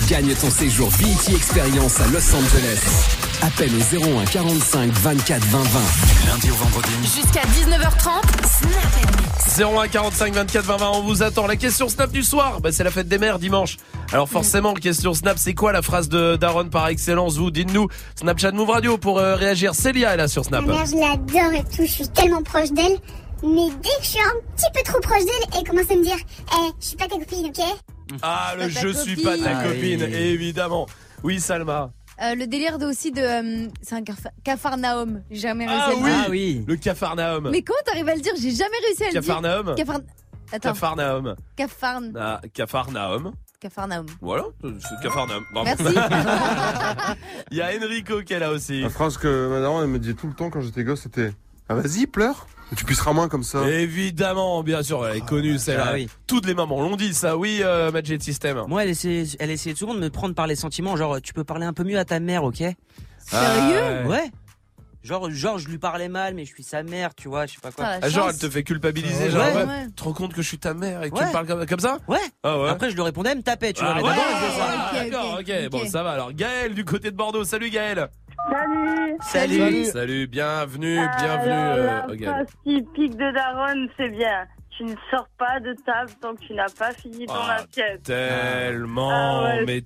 Gagne 0.08 0.34
ton 0.34 0.50
séjour 0.50 0.90
BET 0.98 1.34
Experience 1.34 1.98
à 1.98 2.06
Los 2.08 2.34
Angeles. 2.34 3.08
Appelle 3.40 3.70
au 3.74 4.18
01 4.20 4.24
45 4.26 4.90
24 4.90 5.44
20 5.46 5.62
20. 5.62 5.80
Lundi 6.26 6.50
au 6.50 6.54
vendredi. 6.54 6.92
Jusqu'à 7.02 7.40
19h30, 7.40 8.20
Snap 9.48 9.76
01 9.78 9.88
45 9.88 10.34
24 10.34 10.64
20 10.66 10.76
20 10.76 10.90
on 10.90 11.02
vous 11.02 11.22
attend. 11.22 11.46
La 11.46 11.56
question 11.56 11.88
snap 11.88 12.10
du 12.12 12.22
soir 12.22 12.60
bah, 12.60 12.70
c'est 12.70 12.84
la 12.84 12.90
fête 12.90 13.08
des 13.08 13.16
mères 13.16 13.38
dimanche. 13.38 13.78
Alors 14.12 14.28
forcément 14.28 14.74
question 14.74 15.14
snap 15.14 15.38
c'est 15.38 15.54
quoi 15.54 15.72
la 15.72 15.80
phrase 15.80 16.10
de 16.10 16.36
Daron 16.36 16.68
par 16.68 16.88
excellence 16.88 17.38
vous 17.38 17.50
dites-nous. 17.50 17.88
Snapchat 18.16 18.52
Move 18.52 18.70
Radio 18.70 18.98
pour 18.98 19.18
euh, 19.18 19.36
réagir. 19.36 19.74
Célia 19.74 20.12
est 20.12 20.18
là 20.18 20.28
sur 20.28 20.44
Snap. 20.44 20.66
Ma 20.66 20.74
mère, 20.74 20.86
je 20.86 20.96
l'adore 20.96 21.52
et 21.54 21.64
tout, 21.64 21.82
je 21.86 21.92
suis 21.92 22.08
tellement 22.08 22.42
proche 22.42 22.72
d'elle. 22.72 22.98
Mais 23.42 23.68
dès 23.82 23.88
que 23.88 24.02
je 24.02 24.08
suis 24.08 24.20
un 24.20 24.54
petit 24.54 24.66
peu 24.74 24.82
trop 24.84 25.00
proche 25.00 25.24
d'elle, 25.24 25.58
elle 25.58 25.68
commence 25.68 25.90
à 25.90 25.96
me 25.96 26.04
dire 26.04 26.16
Eh, 26.52 26.70
je 26.78 26.86
suis 26.86 26.96
pas 26.96 27.06
ta 27.06 27.16
copine, 27.16 27.46
ok? 27.46 27.64
Ah 28.22 28.54
le 28.56 28.66
Pas 28.68 28.74
ta 28.74 28.80
je 28.80 28.88
suis 28.88 29.16
pas 29.16 29.36
ta 29.38 29.54
copine. 29.64 29.98
copine 29.98 30.02
Ah 30.02 30.06
oui. 30.10 30.16
évidemment 30.16 30.86
oui 31.22 31.40
Salma 31.40 31.90
Euh, 32.22 32.34
le 32.36 32.46
délire 32.46 32.78
de 32.78 32.86
aussi 32.86 33.10
de. 33.10 33.20
euh, 33.20 33.68
c'est 33.82 33.96
un 33.96 34.02
cafa- 34.02 34.30
Capharnaüm. 34.44 35.22
J'ai 35.30 35.40
jamais 35.40 35.66
réussi 35.66 35.82
ah 35.84 35.90
à 35.90 36.24
le 36.26 36.30
oui, 36.30 36.54
dire. 36.58 36.64
le 36.68 36.76
Cafarnaum 36.76 37.50
Mais 37.50 37.62
comment 37.62 37.80
t'arrives 37.84 38.08
à 38.08 38.14
le 38.14 38.20
dire? 38.20 38.34
J'ai 38.40 38.52
jamais 38.52 38.76
réussi 38.86 39.02
à 39.02 39.06
le 39.10 39.20
dire. 39.20 39.74
Attends. 40.52 40.68
Cafarnaum 40.72 41.34
Capharn. 41.56 42.12
ah, 42.16 42.40
Cafarnaum 42.52 43.32
Capharnaüm. 43.58 44.06
voilà 44.20 44.44
c'est 44.62 45.02
Cafarnaum 45.02 45.42
Bravo. 45.54 45.66
Merci. 45.82 45.96
il 47.50 47.56
y 47.56 47.62
a 47.62 47.70
Enrico 47.82 48.20
qui 48.22 48.34
est 48.34 48.38
là 48.38 48.50
aussi 48.50 48.82
La 48.82 48.90
phrase 48.90 49.16
que 49.16 49.48
ma 49.48 49.60
daronne 49.60 49.84
elle 49.84 49.90
me 49.90 49.98
disait 49.98 50.14
tout 50.14 50.26
le 50.28 50.34
temps 50.34 50.50
quand 50.50 50.60
j'étais 50.60 50.84
gosse, 50.84 51.00
c'était 51.02 51.32
Ah 51.68 51.74
vas-y, 51.74 52.06
pleure. 52.06 52.46
Tu 52.76 52.84
puisseras 52.84 53.12
moins 53.12 53.28
comme 53.28 53.44
ça. 53.44 53.68
Évidemment, 53.68 54.62
bien 54.62 54.82
sûr, 54.82 55.06
elle 55.06 55.18
est 55.18 55.26
connue 55.26 55.58
celle-là. 55.58 55.86
Ah 55.88 55.94
oui. 55.94 56.08
Toutes 56.26 56.46
les 56.46 56.54
mamans 56.54 56.80
l'ont 56.80 56.96
dit 56.96 57.14
ça, 57.14 57.36
oui, 57.36 57.60
euh, 57.62 57.90
Magic 57.92 58.22
System. 58.22 58.64
Moi, 58.66 58.84
elle 58.84 58.90
essayait, 58.90 59.24
elle 59.38 59.50
essayait 59.50 59.76
souvent 59.76 59.94
de 59.94 60.00
me 60.00 60.10
prendre 60.10 60.34
par 60.34 60.46
les 60.46 60.56
sentiments, 60.56 60.96
genre 60.96 61.20
tu 61.22 61.32
peux 61.34 61.44
parler 61.44 61.66
un 61.66 61.72
peu 61.72 61.84
mieux 61.84 61.98
à 61.98 62.04
ta 62.04 62.20
mère, 62.20 62.44
ok? 62.44 62.62
Sérieux? 63.18 64.06
Ouais. 64.06 64.30
Genre, 65.04 65.30
genre, 65.30 65.58
je 65.58 65.68
lui 65.68 65.76
parlais 65.76 66.08
mal, 66.08 66.32
mais 66.32 66.46
je 66.46 66.54
suis 66.54 66.62
sa 66.62 66.82
mère, 66.82 67.14
tu 67.14 67.28
vois, 67.28 67.44
je 67.44 67.52
sais 67.52 67.60
pas 67.60 67.70
quoi. 67.70 67.84
Ah, 68.00 68.08
genre, 68.08 68.30
elle 68.30 68.38
te 68.38 68.48
fait 68.48 68.62
culpabiliser, 68.62 69.30
genre, 69.30 69.44
Ouais. 69.44 69.64
ouais, 69.64 69.86
tu 69.88 69.92
te 69.92 70.02
rends 70.04 70.14
compte 70.14 70.32
que 70.32 70.40
je 70.40 70.48
suis 70.48 70.58
ta 70.58 70.72
mère 70.72 71.02
et 71.02 71.10
que 71.10 71.18
tu 71.18 71.24
me 71.24 71.30
parles 71.30 71.46
comme, 71.46 71.66
comme 71.66 71.78
ça 71.78 71.98
Ouais. 72.08 72.16
Ah 72.42 72.58
ouais. 72.58 72.70
Après, 72.70 72.88
je 72.88 72.94
lui 72.94 73.02
répondais, 73.02 73.32
elle 73.32 73.36
me 73.36 73.42
tapait, 73.42 73.74
tu 73.74 73.84
vois. 73.84 73.96
Ah 73.98 74.00
mais 74.02 74.08
ah, 74.08 75.04
D'accord, 75.04 75.38
ok, 75.40 75.68
bon, 75.70 75.86
ça 75.86 76.02
va. 76.02 76.12
Alors, 76.12 76.32
Gaël 76.32 76.74
du 76.74 76.86
côté 76.86 77.10
de 77.10 77.16
Bordeaux, 77.16 77.44
salut 77.44 77.68
Gaël. 77.68 78.08
Salut. 78.48 79.18
Salut. 79.20 79.84
Salut, 79.84 80.26
bienvenue, 80.26 80.98
bienvenue. 81.18 81.52
Alors, 81.52 82.06
euh, 82.08 82.16
la 82.20 82.44
typique 82.64 83.16
de 83.16 83.34
Daron, 83.34 83.86
c'est 83.98 84.08
bien. 84.08 84.46
Tu 84.76 84.82
ne 84.84 84.94
sors 85.10 85.28
pas 85.38 85.60
de 85.60 85.72
table 85.86 86.10
tant 86.20 86.34
que 86.34 86.40
tu 86.40 86.52
n'as 86.52 86.68
pas 86.68 86.90
fini 86.92 87.26
ton 87.26 87.32
Ah, 87.36 87.58
assiette. 87.60 88.02
Tellement, 88.02 89.08
Ah 89.12 89.44
ouais, 89.44 89.64
mais 89.64 89.82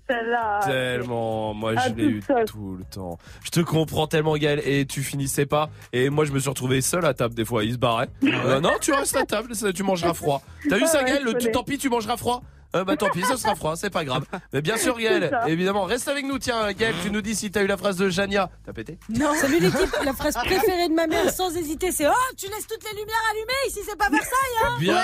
tellement. 0.64 1.52
Moi, 1.52 1.74
je 1.76 1.92
l'ai 1.94 2.04
eu 2.04 2.22
seule. 2.22 2.46
tout 2.46 2.76
le 2.78 2.84
temps. 2.84 3.18
Je 3.44 3.50
te 3.50 3.60
comprends 3.60 4.06
tellement, 4.06 4.34
Gaël. 4.36 4.62
Et 4.64 4.86
tu 4.86 5.02
finissais 5.02 5.44
pas. 5.44 5.68
Et 5.92 6.08
moi, 6.08 6.24
je 6.24 6.32
me 6.32 6.38
suis 6.38 6.48
retrouvé 6.48 6.80
seul 6.80 7.04
à 7.04 7.12
table 7.12 7.34
des 7.34 7.44
fois. 7.44 7.64
Il 7.64 7.74
se 7.74 7.78
barrait. 7.78 8.08
Euh, 8.24 8.60
non, 8.60 8.72
tu 8.80 8.92
restes 8.92 9.16
à 9.16 9.24
table. 9.24 9.54
ça, 9.54 9.72
Tu 9.74 9.82
mangeras 9.82 10.14
froid. 10.14 10.40
T'as 10.68 10.76
vu 10.76 10.86
ça, 10.86 10.98
Ah 11.00 11.04
ouais, 11.04 11.10
Gaël 11.10 11.22
Le-. 11.24 11.52
Tant 11.52 11.64
pis, 11.64 11.76
tu 11.78 11.88
mangeras 11.90 12.16
froid? 12.16 12.42
Euh, 12.76 12.84
bah 12.84 12.96
tant 12.96 13.08
pis, 13.08 13.22
ça 13.22 13.36
sera 13.38 13.54
froid, 13.54 13.76
c'est 13.76 13.88
pas 13.90 14.04
grave. 14.04 14.24
Mais 14.52 14.60
bien 14.60 14.76
sûr, 14.76 14.98
Gaël, 14.98 15.30
évidemment, 15.46 15.84
reste 15.84 16.06
avec 16.08 16.26
nous. 16.26 16.38
Tiens, 16.38 16.70
Gaël, 16.72 16.94
tu 17.02 17.10
nous 17.10 17.22
dis 17.22 17.34
si 17.34 17.50
t'as 17.50 17.62
eu 17.62 17.66
la 17.66 17.76
phrase 17.78 17.96
de 17.96 18.08
Jania. 18.10 18.50
T'as 18.66 18.72
pété 18.74 18.98
Non. 19.08 19.32
Salut 19.40 19.58
l'équipe, 19.58 19.90
la 20.04 20.12
phrase 20.12 20.34
préférée 20.34 20.88
de 20.88 20.94
ma 20.94 21.06
mère 21.06 21.30
sans 21.32 21.54
hésiter 21.56 21.90
c'est 21.92 22.06
Oh, 22.06 22.12
tu 22.36 22.46
laisses 22.46 22.66
toutes 22.66 22.84
les 22.84 22.98
lumières 22.98 23.16
allumées 23.30 23.68
ici, 23.68 23.80
c'est 23.88 23.96
pas 23.96 24.10
Versailles, 24.10 24.64
hein 24.64 24.76
Bien 24.78 24.94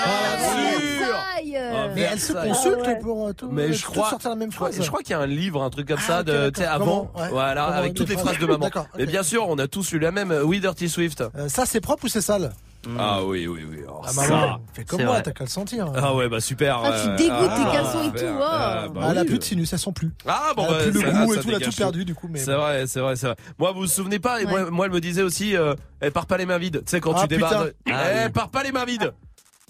sûr 0.99 1.17
Ah, 1.17 1.89
Mais 1.95 2.01
elle 2.03 2.21
se 2.21 2.33
consulte 2.33 3.01
pour 3.01 3.29
euh, 3.29 3.33
tout. 3.33 3.49
Mais 3.51 3.73
je 3.73 3.83
tout 3.85 3.93
crois, 3.93 4.11
sortir 4.11 4.31
la 4.31 4.37
même 4.37 4.51
je 4.53 4.57
crois, 4.57 4.69
phrase. 4.71 4.83
je 4.85 4.89
crois 4.89 5.01
qu'il 5.03 5.11
y 5.13 5.15
a 5.15 5.21
un 5.21 5.27
livre, 5.27 5.63
un 5.63 5.71
truc 5.71 5.89
comme 5.89 5.99
Ah, 6.01 6.07
ça, 6.07 6.23
de, 6.23 6.53
sais, 6.55 6.65
avant, 6.65 7.11
ouais. 7.17 7.29
voilà, 7.31 7.65
Comment 7.67 7.79
avec 7.79 7.95
toutes 7.95 8.09
les 8.09 8.17
phrases. 8.17 8.39
de 8.39 8.47
maman. 8.47 8.59
D'accord, 8.67 8.87
Mais 8.99 9.07
bien 9.07 9.23
sûr, 9.23 9.49
on 9.49 9.59
a 9.59 9.67
tous 9.69 9.93
eu 9.93 9.99
la 9.99 10.11
même. 10.11 10.31
euh, 10.33 10.43
Oui, 10.43 10.61
Dirty 10.61 10.89
Swift. 10.89 11.23
Euh, 11.37 11.49
ça, 11.49 11.65
c'est 11.67 11.81
propre 11.81 12.05
ou 12.05 12.09
c'est 12.09 12.21
sale? 12.21 12.53
Ah 12.99 13.25
oui, 13.25 13.47
oui, 13.47 13.65
oui. 13.69 13.79
Oh, 13.89 14.01
Ah, 14.05 14.09
ça. 14.09 14.29
maman, 14.29 14.59
fais 14.73 14.85
comme 14.85 15.03
moi, 15.05 15.21
t'as 15.21 15.31
qu'à 15.33 15.45
le 15.45 15.51
sentir. 15.51 15.91
Ah 15.97 16.15
ouais, 16.15 16.29
bah 16.29 16.41
super. 16.41 16.79
Ah, 16.85 16.91
tu 17.03 17.09
euh, 17.09 17.17
dégoûtes 17.17 17.51
ah, 17.51 17.57
tes 17.57 17.77
caleçons 17.77 18.03
et 18.13 18.19
tout, 18.19 18.25
Ah, 18.43 18.89
bah 18.89 19.01
Ah, 19.05 19.09
elle 19.11 19.19
a 19.19 19.21
oui. 19.23 19.27
plus 19.29 19.39
de 19.39 19.45
sinus, 19.45 19.73
elles 19.73 19.79
sont 19.79 19.93
plus. 19.93 20.11
Ah 20.27 20.53
bon, 20.57 20.67
bah, 20.69 20.79
plus 20.83 20.91
le 20.93 21.01
goût 21.01 21.35
ça 21.35 21.41
et 21.41 21.43
tout, 21.43 21.49
elle 21.51 21.55
a 21.57 21.61
tout 21.61 21.77
perdu 21.77 22.05
du 22.05 22.15
coup. 22.15 22.29
Mais 22.31 22.39
C'est 22.41 22.55
vrai, 22.55 22.87
c'est 22.87 23.01
vrai, 23.01 23.17
c'est 23.17 23.27
vrai. 23.27 23.37
Moi, 23.59 23.73
vous 23.73 23.81
vous 23.81 23.87
souvenez 23.87 24.19
pas 24.19 24.41
et 24.43 24.47
moi, 24.47 24.71
moi, 24.71 24.87
elle 24.87 24.93
me 24.93 25.01
disait 25.01 25.23
aussi, 25.23 25.57
euh, 25.57 25.75
elle 26.01 26.13
part 26.13 26.27
pas 26.27 26.37
les 26.37 26.47
mains 26.47 26.59
vides. 26.59 26.83
Tu 26.85 26.91
sais, 26.91 27.01
quand 27.01 27.15
Ah, 27.17 27.23
tu 27.23 27.29
débarres, 27.29 27.51
putain. 27.51 27.65
de- 27.65 27.75
Ah, 27.93 28.11
elle 28.11 28.33
part 28.33 28.51
pas 28.51 28.63
les 28.63 28.73
mains 28.73 28.85
vides. 28.85 29.13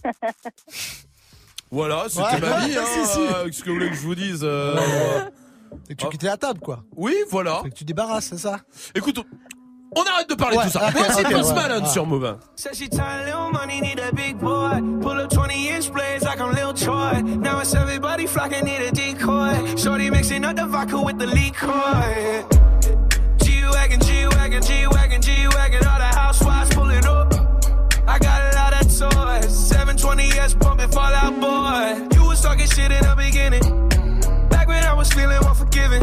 Voilà, 1.71 2.05
c'était 2.09 2.23
Ouais, 2.23 2.41
ma 2.41 2.67
vie. 2.67 2.73
ouais, 2.73 2.79
Hein, 2.79 2.85
si, 3.07 3.07
si. 3.13 3.19
euh, 3.21 3.45
Qu'est-ce 3.47 3.63
que 3.65 3.69
vous 3.71 3.75
voulez 3.75 3.89
que 3.91 3.97
je 3.97 4.01
vous 4.03 4.15
dise 4.15 4.41
euh, 4.45 4.77
Et 5.91 5.95
que 5.97 6.05
tu 6.05 6.09
quittais 6.09 6.27
la 6.29 6.37
table, 6.37 6.61
quoi. 6.61 6.85
Oui, 6.97 7.15
voilà. 7.31 7.63
Et 7.65 7.71
que 7.71 7.75
tu 7.75 7.85
débarrasses, 7.85 8.27
c'est 8.27 8.39
ça? 8.39 8.61
Écoute, 8.95 9.19
on 9.97 10.03
arrête 10.03 10.29
de 10.29 10.35
parler 10.35 10.57
de 10.57 10.61
Ouais, 10.61 10.67
tout 10.67 10.73
ça. 10.73 10.87
ok, 10.89 10.93
Voici 10.97 11.21
ok, 11.25 11.33
Post 11.33 11.49
ouais. 11.51 11.55
Malone 11.55 11.87
sur 11.87 12.07
Move. 12.07 12.37
Said 12.57 12.75
she 12.75 12.89
tired, 12.89 13.27
little 13.27 13.51
money, 13.53 13.81
need 13.81 13.99
a 14.01 14.13
big 14.15 14.39
boy. 14.39 14.81
Pull 15.03 15.21
up 15.21 15.31
20 15.31 15.69
inch 15.69 15.91
blades 15.93 16.25
like 16.25 16.41
I'm 16.41 16.53
Lil 16.55 16.73
Troy. 16.75 17.21
Now 17.23 17.61
it's 17.61 17.75
everybody 17.75 18.27
flocking, 18.27 18.65
need 18.65 18.81
a 18.83 18.91
decoy. 18.91 19.77
Shorty 19.77 20.11
mixing 20.11 20.45
up 20.45 20.57
the 20.57 20.67
vodka 20.67 21.01
with 21.01 21.19
the 21.19 21.27
liquor. 21.27 22.45
G-Wagon, 23.43 24.01
G-Wagon, 24.01 24.63
G-Wagon, 24.63 25.23
G-Wagon. 25.23 25.87
All 25.87 25.99
the 25.99 26.05
housewives 26.17 26.75
pulling 26.75 27.05
up. 27.07 27.33
I 28.07 28.19
got 28.19 28.53
a 28.53 28.57
lot 28.57 28.73
of 28.75 28.87
toys. 28.89 29.73
720S 29.73 30.59
pumping 30.61 30.89
Fallout 30.91 31.35
Boy. 31.41 32.17
You 32.17 32.27
was 32.29 32.41
talking 32.43 32.67
shit 32.67 32.91
in 32.93 33.03
the 33.03 33.15
beginning. 33.17 33.63
Back 34.49 34.69
when 34.69 34.83
I 34.85 34.93
was 34.95 35.13
feeling 35.13 35.39
unforgiving. 35.43 36.03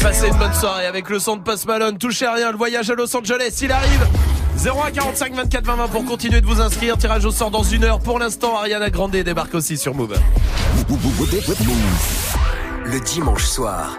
Passez 0.00 0.28
une 0.28 0.38
bonne 0.38 0.54
soirée 0.54 0.86
avec 0.86 1.10
le 1.10 1.18
son 1.18 1.36
de 1.36 1.42
Post 1.42 1.66
Malone. 1.66 1.98
Touchez 1.98 2.24
à 2.24 2.32
rien, 2.32 2.50
le 2.50 2.56
voyage 2.56 2.88
à 2.88 2.94
Los 2.94 3.14
Angeles, 3.14 3.58
il 3.62 3.70
arrive. 3.70 4.06
0145 4.56 5.34
24 5.34 5.66
20 5.66 5.76
20 5.76 5.88
pour 5.88 6.04
continuer 6.04 6.40
de 6.40 6.46
vous 6.46 6.60
inscrire. 6.60 6.96
Tirage 6.96 7.24
au 7.26 7.30
sort 7.30 7.50
dans 7.50 7.62
une 7.62 7.84
heure. 7.84 8.00
Pour 8.00 8.18
l'instant, 8.18 8.56
Ariana 8.56 8.88
Grande 8.88 9.12
débarque 9.12 9.54
aussi 9.54 9.76
sur 9.76 9.94
Move. 9.94 10.16
Le 12.86 13.00
dimanche 13.00 13.44
soir, 13.44 13.98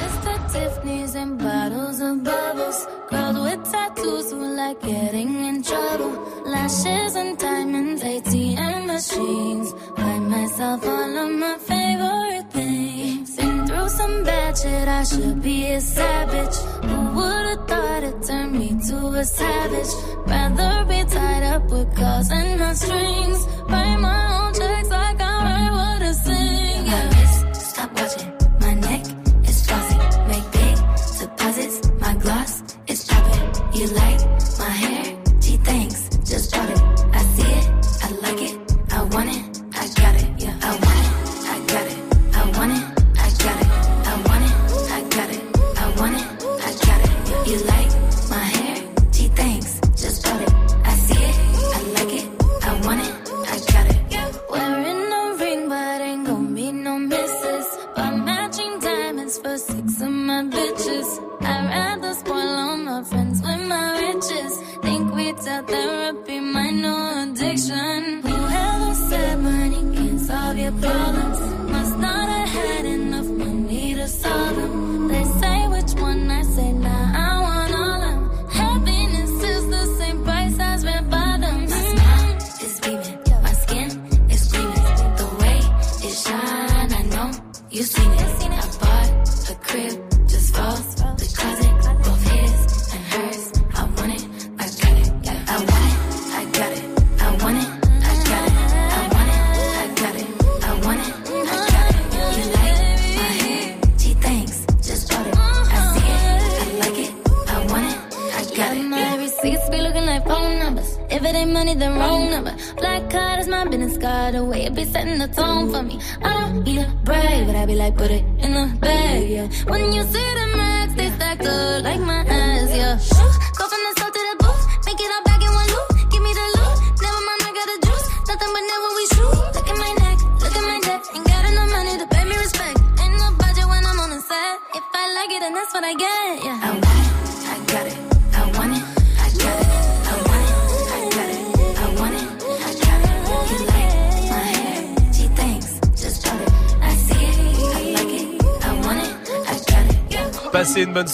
Mr. 0.00 0.34
Tiffany's 0.52 1.14
and 1.14 1.38
bottles 1.38 2.00
of 2.00 2.24
bubbles. 2.24 2.86
Girls 3.10 3.38
with 3.44 3.72
tattoos 3.72 4.30
who 4.30 4.56
like 4.56 4.80
getting 4.82 5.44
in 5.44 5.62
trouble. 5.62 6.12
Lashes 6.44 7.14
and 7.16 7.38
diamonds, 7.38 8.02
ATM 8.02 8.86
machines. 8.86 9.72
Buy 9.96 10.18
myself 10.18 10.86
all 10.86 11.16
of 11.24 11.30
my 11.44 11.56
favorite 11.58 12.50
things. 12.52 13.36
Been 13.36 13.66
through 13.66 13.88
some 13.88 14.24
bad 14.24 14.58
shit, 14.58 14.88
I 14.88 15.04
should 15.04 15.42
be 15.42 15.66
a 15.72 15.80
savage. 15.80 16.56
Who 16.88 16.98
would've 17.16 17.68
thought 17.68 18.02
it 18.04 18.22
turned 18.22 18.52
me 18.58 18.68
to 18.88 18.96
a 19.22 19.24
savage? 19.24 19.92
Rather 20.26 20.84
be 20.90 21.00
tied 21.14 21.42
up 21.54 21.64
with 21.70 21.94
calls 21.96 22.30
and 22.30 22.76
strings. 22.76 23.40
Write 23.68 23.98
my 23.98 24.27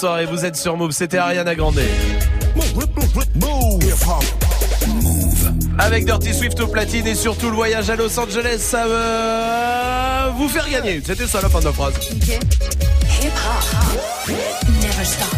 soirée, 0.05 0.27
vous 0.27 0.45
êtes 0.45 0.57
sur 0.57 0.77
Move, 0.77 0.91
c'était 0.91 1.17
Ariana 1.17 1.55
Grande. 1.55 1.81
Avec 5.79 6.05
Dirty 6.05 6.35
Swift 6.35 6.61
au 6.61 6.67
platine 6.67 7.07
et 7.07 7.15
surtout 7.15 7.49
le 7.49 7.57
voyage 7.57 7.89
à 7.89 7.97
Los 7.97 8.21
Angeles, 8.21 8.59
ça 8.59 8.87
va 8.87 10.29
vous 10.37 10.47
faire 10.47 10.69
gagner. 10.69 11.01
C'était 11.03 11.27
ça 11.27 11.41
la 11.41 11.49
fin 11.49 11.61
de 11.61 11.65
la 11.65 11.73
phrase. 11.73 11.95
Hip 12.13 13.31
hop. 13.33 14.29
Never 14.83 15.05
stop. 15.05 15.35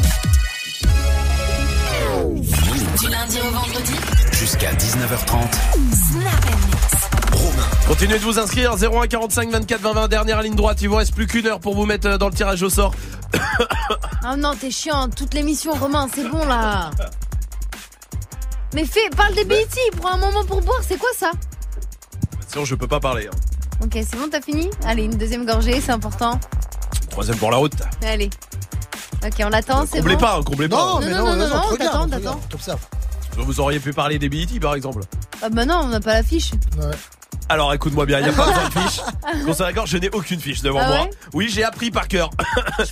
Du 2.98 3.08
lundi 3.08 3.38
au 3.38 3.50
vendredi. 3.52 3.94
Jusqu'à 4.32 4.72
19h30. 4.72 5.46
Snap 5.92 6.44
and 6.50 6.66
mix. 6.66 7.06
Continuez 7.86 8.18
de 8.18 8.24
vous 8.24 8.40
inscrire 8.40 8.74
01 8.74 9.06
45 9.06 9.50
24 9.50 9.80
20 9.80 9.92
20 9.92 10.08
dernière 10.08 10.42
ligne 10.42 10.56
droite. 10.56 10.78
Il 10.82 10.88
vous 10.88 10.96
reste 10.96 11.14
plus 11.14 11.28
qu'une 11.28 11.46
heure 11.46 11.60
pour 11.60 11.76
vous 11.76 11.86
mettre 11.86 12.08
euh, 12.08 12.18
dans 12.18 12.28
le 12.28 12.34
tirage 12.34 12.62
au 12.62 12.68
sort. 12.68 12.92
Oh 14.28 14.36
non, 14.36 14.52
t'es 14.58 14.70
chiant. 14.70 15.08
Toute 15.08 15.34
l'émission, 15.34 15.72
Romain, 15.72 16.08
c'est 16.12 16.28
bon 16.28 16.44
là. 16.44 16.90
Mais 18.74 18.84
fais, 18.84 19.08
parle 19.16 19.34
des 19.34 19.44
BET. 19.44 19.66
Prends 20.00 20.14
un 20.14 20.16
moment 20.18 20.44
pour 20.44 20.60
boire. 20.62 20.80
C'est 20.86 20.98
quoi 20.98 21.08
ça? 21.16 21.30
Sinon 22.48 22.64
je 22.64 22.74
peux 22.74 22.88
pas 22.88 23.00
parler. 23.00 23.28
hein. 23.28 23.36
Ok, 23.84 23.92
c'est 23.94 24.16
bon, 24.16 24.28
t'as 24.30 24.40
fini? 24.40 24.70
Allez, 24.84 25.04
une 25.04 25.16
deuxième 25.16 25.44
gorgée, 25.46 25.80
c'est 25.80 25.92
important. 25.92 26.38
Troisième 27.10 27.36
pour 27.36 27.50
la 27.50 27.58
route. 27.58 27.74
Allez. 28.02 28.30
Ok, 29.24 29.32
on 29.40 29.48
l'attend, 29.48 29.84
c'est 29.86 29.98
bon? 29.98 30.02
Comblez 30.02 30.16
pas, 30.16 30.36
hein, 30.38 30.42
comblez 30.42 30.68
pas. 30.68 30.76
Non, 30.76 30.94
Non, 30.94 31.00
mais 31.00 31.10
non, 31.10 31.26
non, 31.26 31.36
non, 31.36 31.48
non, 31.48 31.60
regarde, 31.62 31.78
t'attends, 31.78 32.08
t'attends. 32.08 32.16
regarde, 32.18 32.38
on 32.44 32.48
t'observe. 32.48 32.80
Vous 33.36 33.60
auriez 33.60 33.80
pu 33.80 33.92
parler 33.92 34.18
des 34.18 34.28
BET 34.30 34.46
par 34.60 34.74
exemple. 34.74 35.02
Ah 35.42 35.50
bah 35.50 35.66
non, 35.66 35.80
on 35.84 35.88
n'a 35.88 36.00
pas 36.00 36.14
la 36.14 36.22
fiche. 36.22 36.52
Alors 37.50 37.72
écoute-moi 37.74 38.06
bien, 38.06 38.18
il 38.20 38.24
n'y 38.24 38.30
a 38.30 38.32
pas 38.32 38.46
besoin 38.46 38.64
de 38.68 38.88
fiche. 38.88 39.00
Qu'on 39.44 39.52
soit 39.54 39.66
d'accord, 39.66 39.86
je 39.86 39.96
n'ai 39.98 40.08
aucune 40.10 40.40
fiche 40.40 40.62
devant 40.62 40.80
Ah 40.82 40.88
moi. 40.88 41.02
ouais 41.02 41.10
Oui, 41.34 41.48
j'ai 41.52 41.64
appris 41.64 41.90
par 41.90 42.08
cœur. 42.08 42.30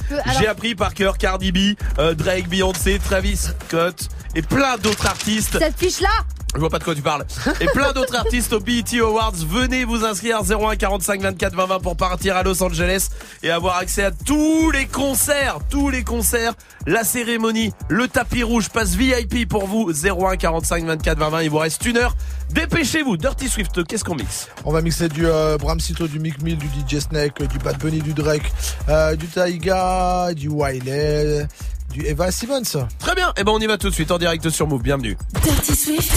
peux- 0.08 0.16
J'ai 0.38 0.46
appris 0.46 0.74
par 0.74 0.94
cœur 0.94 1.16
Cardi 1.18 1.52
B, 1.52 1.76
euh, 1.98 2.14
Drake, 2.14 2.48
Beyoncé, 2.48 2.98
Travis 2.98 3.36
Scott 3.36 4.08
et 4.34 4.42
plein 4.42 4.76
d'autres 4.78 5.06
artistes. 5.06 5.58
Cette 5.58 5.78
fiche-là 5.78 6.08
Je 6.54 6.60
vois 6.60 6.70
pas 6.70 6.78
de 6.78 6.84
quoi 6.84 6.94
tu 6.94 7.02
parles. 7.02 7.24
Et 7.60 7.66
plein 7.66 7.92
d'autres 7.92 8.14
artistes 8.14 8.52
au 8.52 8.60
BET 8.60 8.84
Awards. 9.00 9.34
Venez 9.34 9.84
vous 9.84 10.04
inscrire 10.04 10.40
01 10.42 10.76
45 10.76 11.20
24 11.20 11.54
20 11.54 11.66
20 11.66 11.78
pour 11.80 11.96
partir 11.96 12.36
à 12.36 12.42
Los 12.44 12.62
Angeles 12.62 13.08
et 13.42 13.50
avoir 13.50 13.76
accès 13.78 14.04
à 14.04 14.10
tous 14.12 14.70
les 14.70 14.86
concerts, 14.86 15.58
tous 15.68 15.90
les 15.90 16.04
concerts, 16.04 16.52
la 16.86 17.02
cérémonie, 17.02 17.72
le 17.88 18.06
tapis 18.06 18.44
rouge 18.44 18.68
passe 18.68 18.94
VIP 18.94 19.48
pour 19.48 19.66
vous 19.66 19.90
01 19.90 20.36
45 20.36 20.84
24 20.84 21.18
20 21.18 21.28
20. 21.30 21.42
Il 21.42 21.50
vous 21.50 21.58
reste 21.58 21.84
une 21.86 21.96
heure. 21.96 22.14
Dépêchez-vous. 22.50 23.16
Dirty 23.16 23.48
Swift, 23.48 23.84
qu'est-ce 23.84 24.04
qu'on 24.04 24.14
mixe? 24.14 24.48
On 24.64 24.70
va 24.72 24.80
mixer 24.80 25.08
du 25.08 25.26
euh, 25.26 25.58
Bram 25.58 25.80
Cito, 25.80 26.06
du 26.06 26.20
Mick 26.20 26.40
Mill, 26.42 26.56
du 26.56 26.66
DJ 26.66 27.00
Snake, 27.00 27.40
euh, 27.40 27.46
du 27.46 27.58
Bad 27.58 27.78
Bunny, 27.78 28.00
du 28.00 28.12
Drake, 28.12 28.52
euh, 28.88 29.16
du 29.16 29.26
Taiga, 29.26 30.32
du 30.34 30.48
Wiley, 30.48 31.46
du 31.94 32.04
Eva 32.06 32.30
Simmons. 32.30 32.88
Très 32.98 33.14
bien. 33.14 33.32
Et 33.36 33.44
ben 33.44 33.52
on 33.52 33.60
y 33.60 33.66
va 33.66 33.78
tout 33.78 33.88
de 33.88 33.94
suite 33.94 34.10
en 34.10 34.18
direct 34.18 34.50
sur 34.50 34.66
Move. 34.66 34.82
Bienvenue. 34.82 35.16
Dirty 35.42 35.76
Swift. 35.76 36.12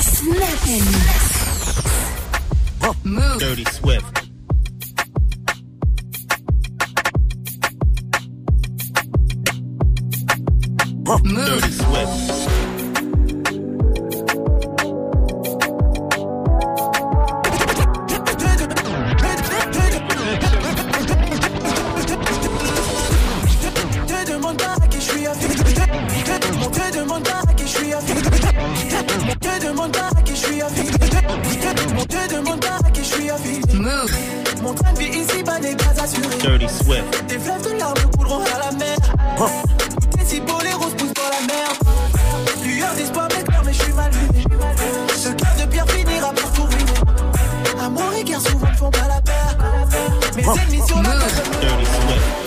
Snap 0.00 0.38
and 0.66 0.84
mix. 0.90 1.38
Move. 3.04 3.38
Dirty 3.38 3.64
Swift. 3.70 4.04
Dirty 11.04 11.72
Swift. 11.72 12.57
Dirty 50.56 51.84
Swift. 51.84 52.37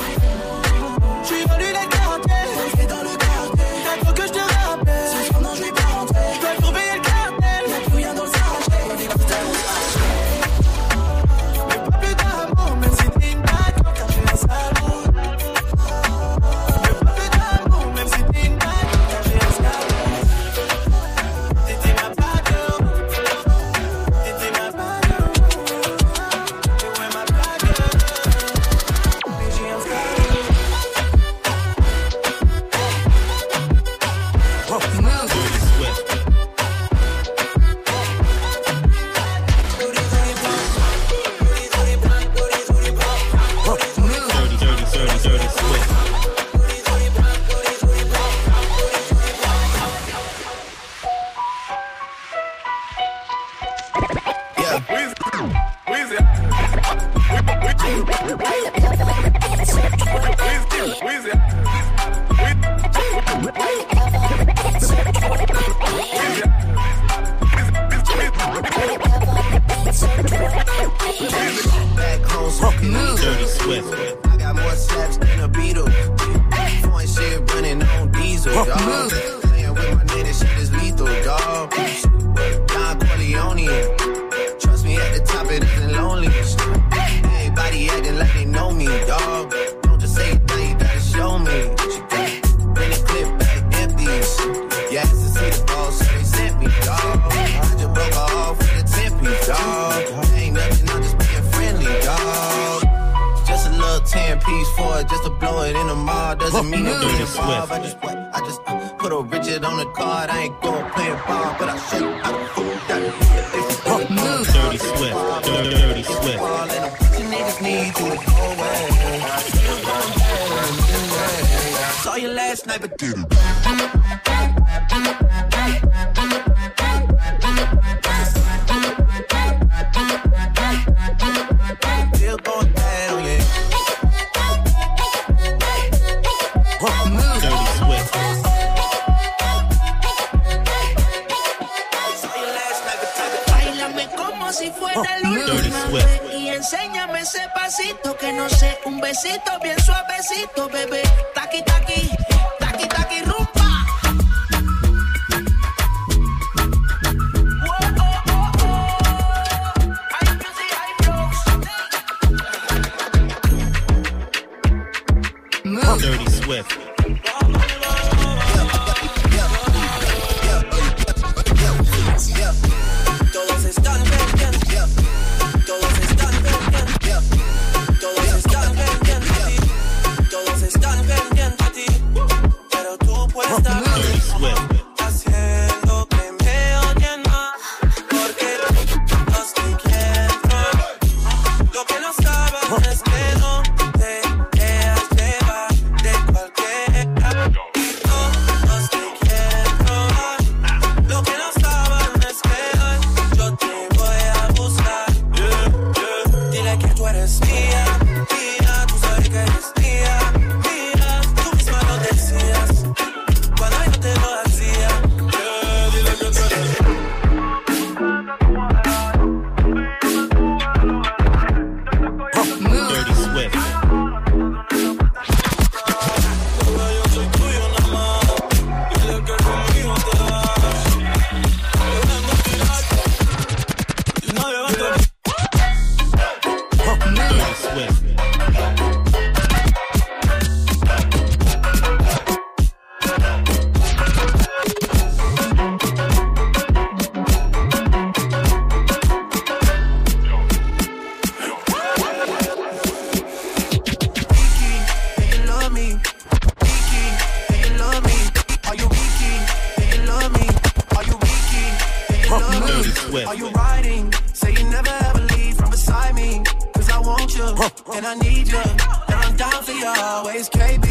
Swift. 263.09 263.27
Are 263.27 263.35
you 263.35 263.49
riding? 263.49 264.13
Say 264.33 264.51
you 264.53 264.63
never 264.69 264.95
ever 265.09 265.21
leave 265.33 265.55
from 265.55 265.71
beside 265.71 266.13
me. 266.15 266.43
Cause 266.73 266.89
I 266.89 266.99
want 266.99 267.35
you, 267.35 267.47
and 267.95 268.05
I 268.05 268.15
need 268.15 268.47
you. 268.47 268.61
And 269.09 269.17
I'm 269.23 269.35
down 269.35 269.63
for 269.63 269.71
you 269.71 269.87
always, 269.87 270.49
KB. 270.49 270.85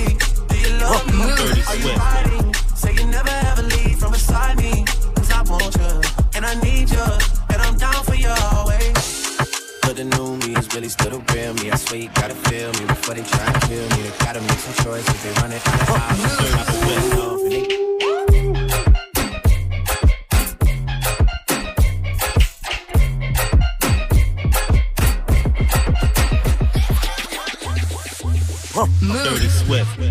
Do 0.48 0.56
you 0.58 0.72
love 0.78 1.06
me? 1.06 1.22
Are 1.70 1.76
you 1.76 1.92
riding? 1.96 2.54
Say 2.74 2.94
you 2.94 3.06
never 3.06 3.34
ever 3.50 3.62
leave 3.62 3.98
from 3.98 4.12
beside 4.12 4.56
me. 4.58 4.84
Cause 5.14 5.30
I 5.30 5.42
want 5.42 5.74
you, 5.76 5.92
and 6.34 6.44
I 6.46 6.54
need 6.66 6.90
you. 6.90 7.06
And 7.52 7.62
I'm 7.62 7.76
down 7.76 8.02
for 8.04 8.16
you 8.16 8.32
always. 8.52 9.38
But 9.82 9.96
the 9.96 10.04
new 10.04 10.36
me 10.42 10.56
is 10.56 10.66
really 10.74 10.88
still 10.88 11.10
the 11.10 11.20
real 11.32 11.54
me. 11.54 11.70
I 11.70 11.76
swear 11.76 12.00
you 12.00 12.10
gotta 12.14 12.34
feel 12.34 12.72
me 12.78 12.86
before 12.86 13.14
they 13.14 13.22
try 13.22 13.52
to 13.52 13.60
kill 13.68 13.86
me. 13.94 14.02
They 14.02 14.12
gotta 14.24 14.40
make 14.40 14.60
some 14.66 14.84
choices. 14.84 15.22
They 15.22 15.32
run 15.40 15.52
it 15.52 15.62
out 15.66 15.80
of 15.80 15.86
time. 15.86 16.30
Dirty 29.12 29.48
Swift. 29.48 30.09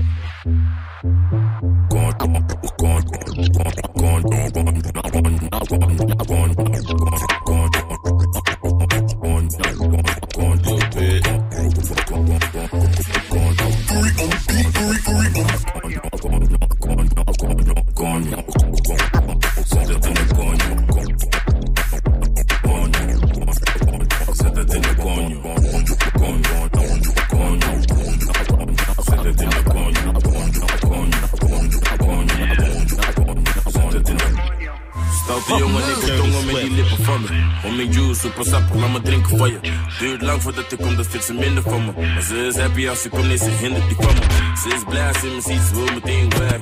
i'll 42.85 42.95
les 43.27 43.37
c'est 43.37 43.51
hindert 43.61 43.87
die 43.87 43.95
van 43.95 44.13
me. 44.13 44.21
Ze 44.61 44.75
is 44.75 44.83
blij 44.87 45.07
als 45.07 45.19
ze 45.19 45.27
me 45.27 45.41
ziet, 45.41 45.61
ze 45.69 45.75
wil 45.75 45.93
meteen 45.93 46.29
weg. 46.29 46.59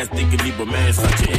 Ass 0.00 0.08
man, 0.64 1.29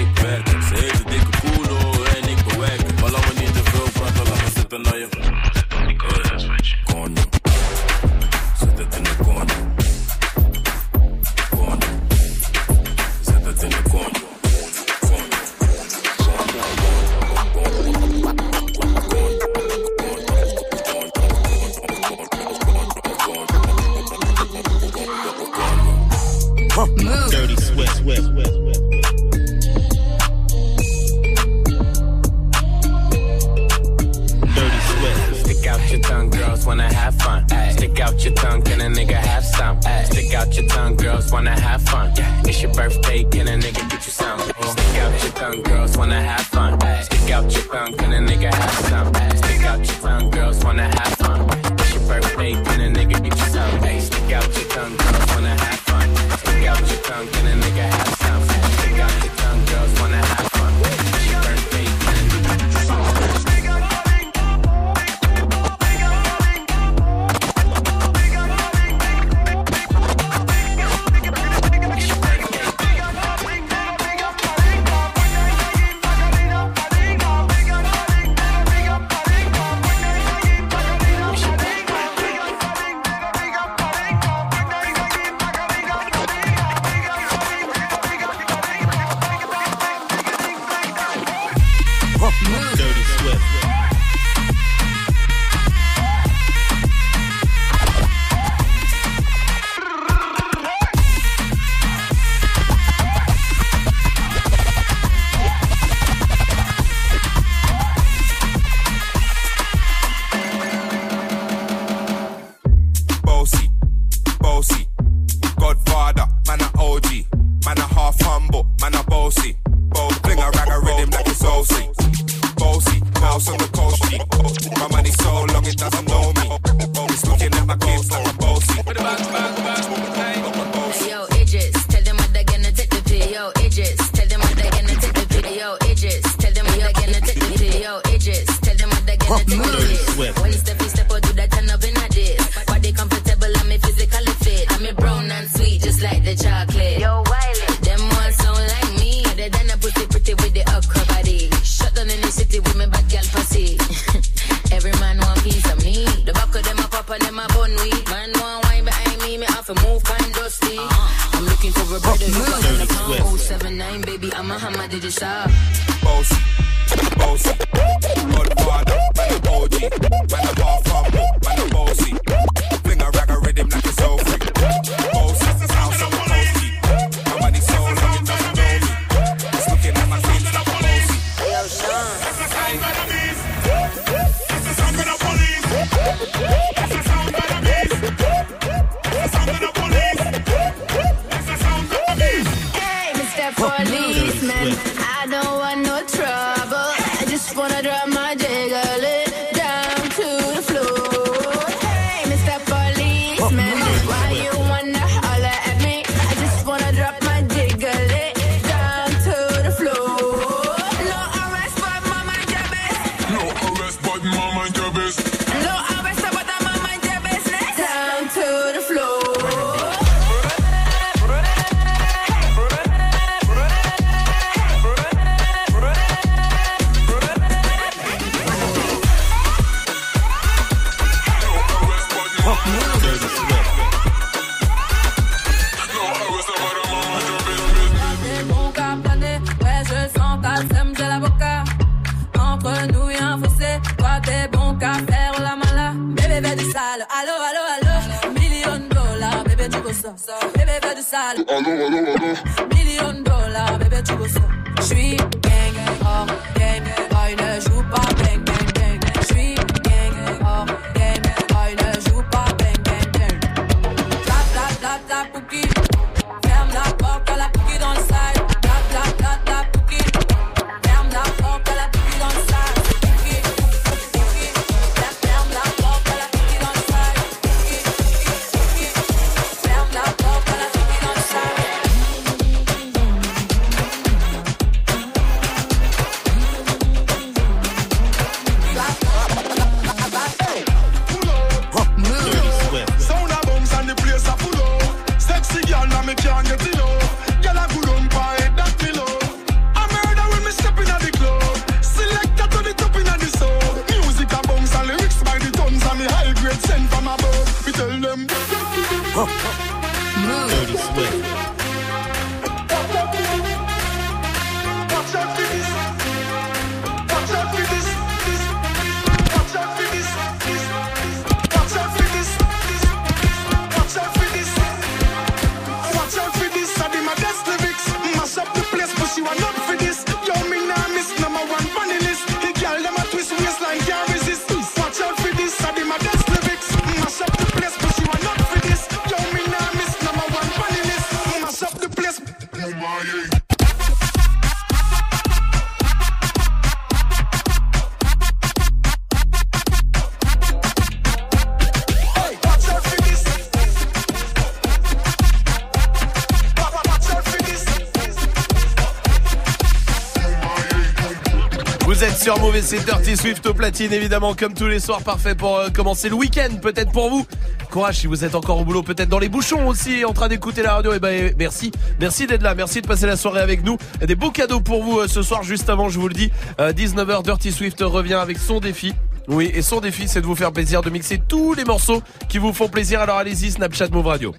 Mauvais, 362.40 362.62
c'est 362.62 362.84
Dirty 362.86 363.18
Swift 363.18 363.46
au 363.46 363.54
platine, 363.54 363.92
évidemment, 363.92 364.34
comme 364.36 364.54
tous 364.54 364.68
les 364.68 364.80
soirs, 364.80 365.02
parfait 365.02 365.36
pour 365.36 365.58
euh, 365.58 365.70
commencer 365.70 366.08
le 366.08 366.16
week-end, 366.16 366.56
peut-être 366.62 366.92
pour 366.92 367.10
vous. 367.10 367.26
Courage 367.70 367.98
si 367.98 368.08
vous 368.08 368.24
êtes 368.24 368.36
encore 368.36 368.60
au 368.60 368.64
boulot, 368.64 368.84
peut-être 368.84 369.10
dans 369.10 369.20
les 369.20 369.28
bouchons 369.28 369.68
aussi, 369.68 370.06
en 370.06 370.14
train 370.14 370.28
d'écouter 370.28 370.62
la 370.62 370.76
radio. 370.76 370.94
Et 370.94 371.00
ben, 371.00 371.10
eh, 371.10 371.36
merci, 371.38 371.72
merci 372.00 372.28
d'être 372.28 372.44
là, 372.44 372.56
merci 372.56 372.82
de 372.82 372.88
passer 372.88 373.08
la 373.08 373.18
soirée 373.18 373.42
avec 373.42 373.64
nous. 373.64 373.78
Des 374.06 374.16
beaux 374.16 374.32
cadeaux 374.32 374.62
pour 374.62 374.84
vous 374.84 375.00
euh, 375.00 375.08
ce 375.08 375.24
soir, 375.24 375.44
juste 375.44 375.70
avant, 375.70 375.90
je 375.90 376.00
vous 376.00 376.08
le 376.08 376.14
dis, 376.14 376.32
euh, 376.60 376.72
19h, 376.72 377.24
Dirty 377.24 377.52
Swift 377.52 377.82
revient 377.82 378.14
avec 378.14 378.38
son 378.38 378.60
défi. 378.60 378.94
Oui, 379.28 379.52
et 379.54 379.62
son 379.62 379.80
défi, 379.80 380.08
c'est 380.08 380.22
de 380.22 380.26
vous 380.26 380.36
faire 380.36 380.52
plaisir, 380.52 380.82
de 380.82 380.90
mixer 380.90 381.22
tous 381.28 381.54
les 381.54 381.66
morceaux 381.66 382.02
qui 382.30 382.38
vous 382.38 382.54
font 382.54 382.70
plaisir. 382.70 383.02
Alors 383.02 383.18
allez-y, 383.18 383.52
Snapchat 383.52 383.90
Move 383.92 384.08
Radio. 384.08 384.36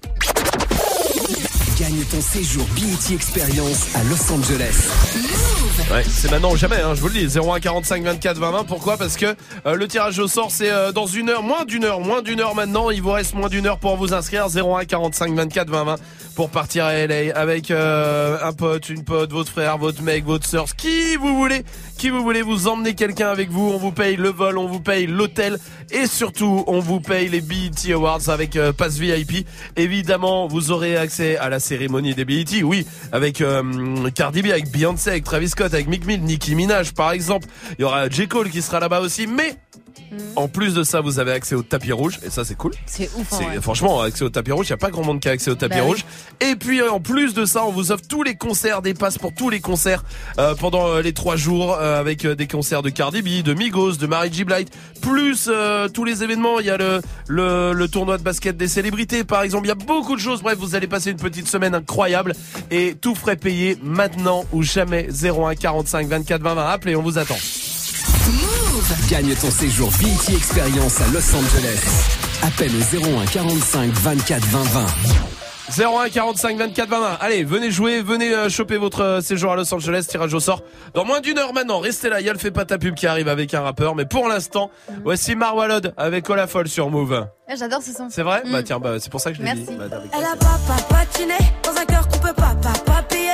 Gagne 1.79 2.03
ton 2.09 2.21
séjour 2.21 2.65
BET 2.75 3.13
Experience 3.13 3.87
à 3.95 4.03
Los 4.03 4.31
Angeles. 4.31 5.02
Ouais, 5.91 6.03
c'est 6.03 6.31
maintenant 6.31 6.51
ou 6.51 6.57
jamais, 6.57 6.77
hein, 6.81 6.95
je 6.95 7.01
vous 7.01 7.07
le 7.07 7.13
dis. 7.13 7.37
01 7.37 7.59
45 7.59 8.03
24 8.03 8.37
20 8.39 8.51
20. 8.51 8.63
Pourquoi? 8.63 8.97
Parce 8.97 9.15
que 9.15 9.35
euh, 9.67 9.75
le 9.75 9.87
tirage 9.87 10.17
au 10.17 10.27
sort, 10.27 10.49
c'est 10.49 10.71
euh, 10.71 10.91
dans 10.91 11.05
une 11.05 11.29
heure, 11.29 11.43
moins 11.43 11.65
d'une 11.65 11.83
heure, 11.83 11.99
moins 11.99 12.23
d'une 12.23 12.39
heure 12.39 12.55
maintenant. 12.55 12.89
Il 12.89 13.01
vous 13.01 13.11
reste 13.11 13.35
moins 13.35 13.49
d'une 13.49 13.67
heure 13.67 13.77
pour 13.77 13.95
vous 13.97 14.13
inscrire. 14.13 14.47
01 14.47 14.85
45 14.85 15.35
24 15.35 15.69
20 15.69 15.83
20 15.83 15.95
pour 16.35 16.49
partir 16.49 16.85
à 16.85 17.05
LA 17.05 17.35
avec 17.35 17.69
euh, 17.69 18.37
un 18.41 18.53
pote, 18.53 18.89
une 18.89 19.03
pote, 19.03 19.31
votre 19.31 19.51
frère, 19.51 19.77
votre 19.77 20.01
mec, 20.01 20.25
votre 20.25 20.47
soeur, 20.47 20.65
qui 20.75 21.15
vous 21.15 21.35
voulez, 21.35 21.63
qui 22.03 22.09
vous 22.09 22.21
voulez. 22.21 22.41
Vous 22.41 22.67
emmenez 22.67 22.95
quelqu'un 22.95 23.29
avec 23.29 23.49
vous. 23.49 23.71
On 23.73 23.77
vous 23.77 23.93
paye 23.93 24.17
le 24.17 24.27
vol, 24.27 24.57
on 24.57 24.67
vous 24.67 24.81
paye 24.81 25.07
l'hôtel 25.07 25.57
et 25.89 26.05
surtout, 26.05 26.65
on 26.67 26.79
vous 26.79 26.99
paye 26.99 27.29
les 27.29 27.39
BET 27.39 27.93
Awards 27.93 28.27
avec 28.27 28.57
euh, 28.57 28.73
passe 28.73 28.97
VIP. 28.97 29.47
Évidemment, 29.77 30.47
vous 30.47 30.71
aurez 30.71 30.97
accès 30.97 31.37
à 31.37 31.47
la 31.47 31.61
cérémonie 31.61 32.13
des 32.13 32.25
BET. 32.25 32.61
Oui, 32.61 32.85
avec 33.13 33.39
euh, 33.39 34.09
Cardi 34.13 34.41
B, 34.41 34.47
avec 34.47 34.69
Beyoncé, 34.69 35.11
avec 35.11 35.23
Travis 35.23 35.47
Scott, 35.47 35.73
avec 35.73 35.87
Mick 35.87 36.05
Mill, 36.05 36.21
Nicki 36.21 36.55
Minaj, 36.55 36.91
par 36.91 37.13
exemple. 37.13 37.47
Il 37.79 37.83
y 37.83 37.85
aura 37.85 38.09
J. 38.09 38.27
Cole 38.27 38.49
qui 38.49 38.61
sera 38.61 38.81
là-bas 38.81 38.99
aussi. 38.99 39.25
Mais 39.25 39.55
en 40.35 40.47
plus 40.47 40.73
de 40.73 40.83
ça, 40.83 41.01
vous 41.01 41.19
avez 41.19 41.31
accès 41.31 41.55
au 41.55 41.63
tapis 41.63 41.91
rouge 41.91 42.19
et 42.25 42.29
ça 42.29 42.43
c'est 42.45 42.55
cool. 42.55 42.71
C'est 42.85 43.09
ouf. 43.15 43.33
hein, 43.33 43.37
ouais. 43.55 43.61
Franchement, 43.61 44.01
accès 44.01 44.23
au 44.23 44.29
tapis 44.29 44.51
rouge, 44.51 44.67
il 44.67 44.71
n'y 44.71 44.75
a 44.75 44.77
pas 44.77 44.89
grand 44.91 45.03
monde 45.03 45.19
qui 45.19 45.29
a 45.29 45.31
accès 45.31 45.51
au 45.51 45.55
tapis 45.55 45.75
Bah 45.77 45.81
oui. 45.83 45.89
rouge. 45.91 46.05
Et 46.41 46.55
puis 46.55 46.81
euh, 46.81 46.91
en 46.91 46.99
plus 46.99 47.33
de 47.33 47.45
ça, 47.45 47.65
on 47.65 47.71
vous 47.71 47.91
offre 47.91 48.03
tous 48.07 48.23
les 48.23 48.35
concerts, 48.35 48.81
des 48.81 48.93
passes 48.93 49.17
pour 49.17 49.33
tous 49.33 49.49
les 49.49 49.59
concerts 49.59 50.03
euh, 50.39 50.55
pendant 50.55 50.87
euh, 50.87 51.01
les 51.01 51.13
trois 51.13 51.35
jours 51.35 51.77
euh, 51.79 51.99
avec 51.99 52.25
des 52.25 52.47
concerts 52.47 52.81
de 52.81 52.89
Cardi 52.89 53.21
B, 53.21 53.43
de 53.43 53.53
Migos, 53.53 53.93
de 53.93 54.07
Mary 54.07 54.29
J. 54.31 54.43
Blight, 54.43 54.69
plus 55.01 55.49
euh, 55.51 55.87
tous 55.89 56.03
les 56.05 56.23
événements. 56.23 56.59
Il 56.59 56.65
y 56.65 56.69
a 56.69 56.77
le, 56.77 57.01
le 57.27 57.73
le 57.73 57.87
tournoi 57.87 58.17
de 58.17 58.23
basket 58.23 58.57
des 58.57 58.67
célébrités, 58.67 59.23
par 59.23 59.41
exemple. 59.43 59.65
Il 59.65 59.69
y 59.69 59.71
a 59.71 59.75
beaucoup 59.75 60.15
de 60.15 60.21
choses. 60.21 60.41
Bref, 60.41 60.57
vous 60.57 60.75
allez 60.75 60.87
passer 60.87 61.11
une 61.11 61.17
petite 61.17 61.47
semaine 61.47 61.75
incroyable 61.75 62.33
et 62.71 62.95
tout 62.99 63.15
frais 63.15 63.35
payé 63.35 63.77
maintenant 63.83 64.45
ou 64.51 64.63
jamais 64.63 65.07
01 65.09 65.55
45 65.55 66.07
24 66.07 66.41
20 66.41 66.53
20. 66.55 66.65
Appelez, 66.69 66.95
on 66.95 67.01
vous 67.03 67.17
attend. 67.17 67.37
Gagne 69.09 69.33
ton 69.35 69.49
séjour 69.51 69.89
BET 69.99 70.35
Experience 70.35 71.01
à 71.01 71.07
Los 71.07 71.35
Angeles. 71.35 71.79
Appelle 72.43 72.71
au 72.75 73.19
01 73.21 73.25
45 73.25 73.91
24 73.91 74.45
20 74.45 74.63
20. 74.63 74.85
01 76.05 76.09
45 76.09 76.57
24 76.57 76.89
20 76.89 76.99
20. 76.99 77.17
Allez, 77.21 77.43
venez 77.43 77.71
jouer, 77.71 78.01
venez 78.01 78.33
euh, 78.33 78.49
choper 78.49 78.77
votre 78.77 79.01
euh, 79.01 79.21
séjour 79.21 79.51
à 79.51 79.55
Los 79.55 79.73
Angeles, 79.73 80.05
tirage 80.09 80.33
au 80.33 80.39
sort. 80.39 80.61
Dans 80.93 81.05
moins 81.05 81.21
d'une 81.21 81.37
heure 81.39 81.53
maintenant, 81.53 81.79
restez 81.79 82.09
là, 82.09 82.21
Yal 82.21 82.37
fait 82.37 82.51
pas 82.51 82.65
ta 82.65 82.77
pub 82.77 82.95
qui 82.95 83.07
arrive 83.07 83.27
avec 83.27 83.53
un 83.53 83.61
rappeur, 83.61 83.95
mais 83.95 84.05
pour 84.05 84.27
l'instant, 84.27 84.69
voici 85.03 85.35
Marwalod 85.35 85.93
avec 85.97 86.29
Olafol 86.29 86.67
sur 86.67 86.89
Move. 86.89 87.27
Ah, 87.47 87.55
J'adore 87.57 87.81
ce 87.81 87.93
son. 87.93 88.09
C'est 88.09 88.23
vrai 88.23 88.43
Mm. 88.45 88.51
Bah 88.51 88.63
tiens, 88.63 88.79
bah, 88.79 88.95
c'est 88.99 89.09
pour 89.11 89.21
ça 89.21 89.31
que 89.31 89.37
je 89.37 89.41
l'ai 89.41 89.53
Merci. 89.53 89.63
dit. 89.63 89.75
Bah, 89.77 89.85
Elle 90.17 90.25
a 90.25 90.35
papa 90.35 90.81
patiné 90.89 91.37
dans 91.63 91.79
un 91.79 91.85
cœur 91.85 92.07
qu'on 92.07 92.19
peut 92.19 92.33
pas, 92.33 92.55
pas, 92.61 92.73
pas 92.85 93.01
payer. 93.03 93.31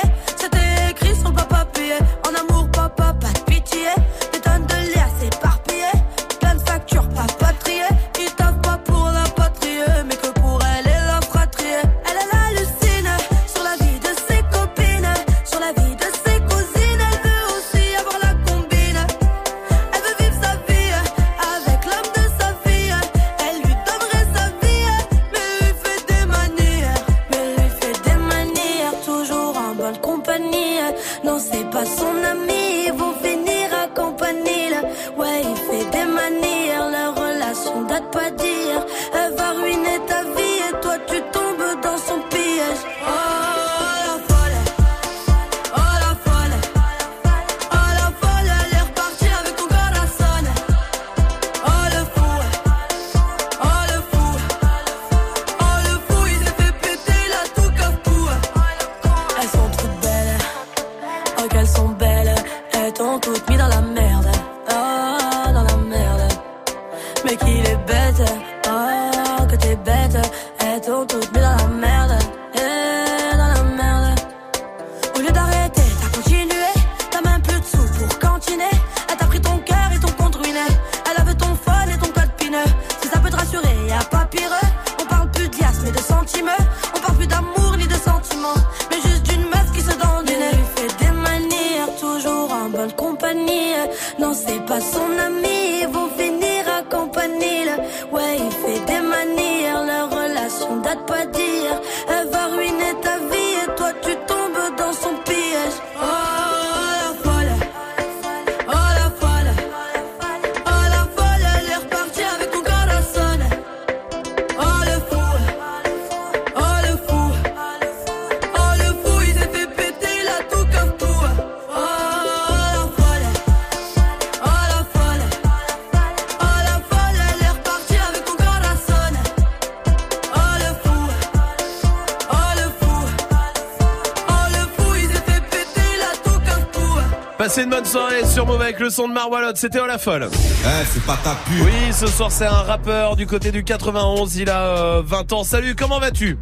Avec 138.80 138.88
le 138.88 138.90
son 138.90 139.08
de 139.08 139.12
Marwalod, 139.12 139.56
c'était 139.56 139.80
Olafol. 139.80 140.28
Eh, 140.32 140.84
c'est 140.86 141.04
pas 141.04 141.18
ta 141.22 141.34
pub. 141.34 141.64
Oui, 141.64 141.92
ce 141.92 142.06
soir 142.06 142.30
c'est 142.32 142.46
un 142.46 142.50
rappeur 142.50 143.14
du 143.16 143.26
côté 143.26 143.52
du 143.52 143.62
91, 143.62 144.36
il 144.36 144.48
a 144.48 144.62
euh, 144.62 145.02
20 145.04 145.32
ans. 145.32 145.44
Salut, 145.44 145.74
comment 145.74 145.98
vas-tu? 145.98 146.38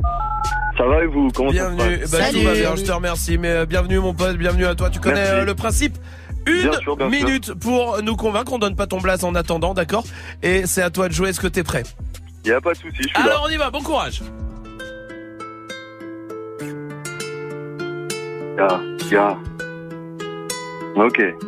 Ça 0.77 0.85
va 0.86 1.02
et 1.02 1.06
vous? 1.06 1.28
Comment 1.35 1.51
Bienvenue, 1.51 2.01
ça 2.05 2.06
se 2.06 2.16
bah, 2.16 2.24
tout 2.32 2.43
va 2.44 2.52
bien, 2.55 2.77
je 2.77 2.85
te 2.85 2.93
remercie. 2.93 3.39
Mais 3.39 3.51
euh, 3.51 3.66
bienvenue 3.66 3.98
mon 3.98 4.15
pote, 4.15 4.36
bienvenue 4.36 4.66
à 4.66 4.74
toi. 4.74 4.90
Tu 4.90 5.01
connais 5.01 5.27
euh, 5.27 5.44
le 5.44 5.55
principe? 5.55 5.97
Une 6.47 6.62
Bien 6.62 6.73
sûr, 6.81 6.97
bien 6.97 7.10
sûr. 7.10 7.27
minute 7.27 7.55
pour 7.55 8.01
nous 8.02 8.16
convaincre, 8.16 8.52
on 8.52 8.59
donne 8.59 8.77
pas 8.77 8.86
ton 8.86 9.01
blaze 9.01 9.24
en 9.24 9.35
attendant, 9.35 9.74
d'accord? 9.74 10.05
Et 10.43 10.66
c'est 10.66 10.82
à 10.82 10.90
toi 10.90 11.09
de 11.09 11.12
jouer, 11.12 11.31
est-ce 11.31 11.40
que 11.40 11.48
t'es 11.48 11.65
prêt? 11.65 11.82
Il 12.44 12.51
y 12.51 12.52
a 12.55 12.60
pas 12.60 12.73
de 12.73 12.78
souci, 12.78 12.97
je 13.02 13.09
suis 13.09 13.16
Alors 13.16 13.47
on 13.47 13.51
y 13.51 13.56
va, 13.56 13.70
bon 13.70 13.82
courage 13.82 14.23
ya. 19.10 19.39
Ok. 20.97 21.48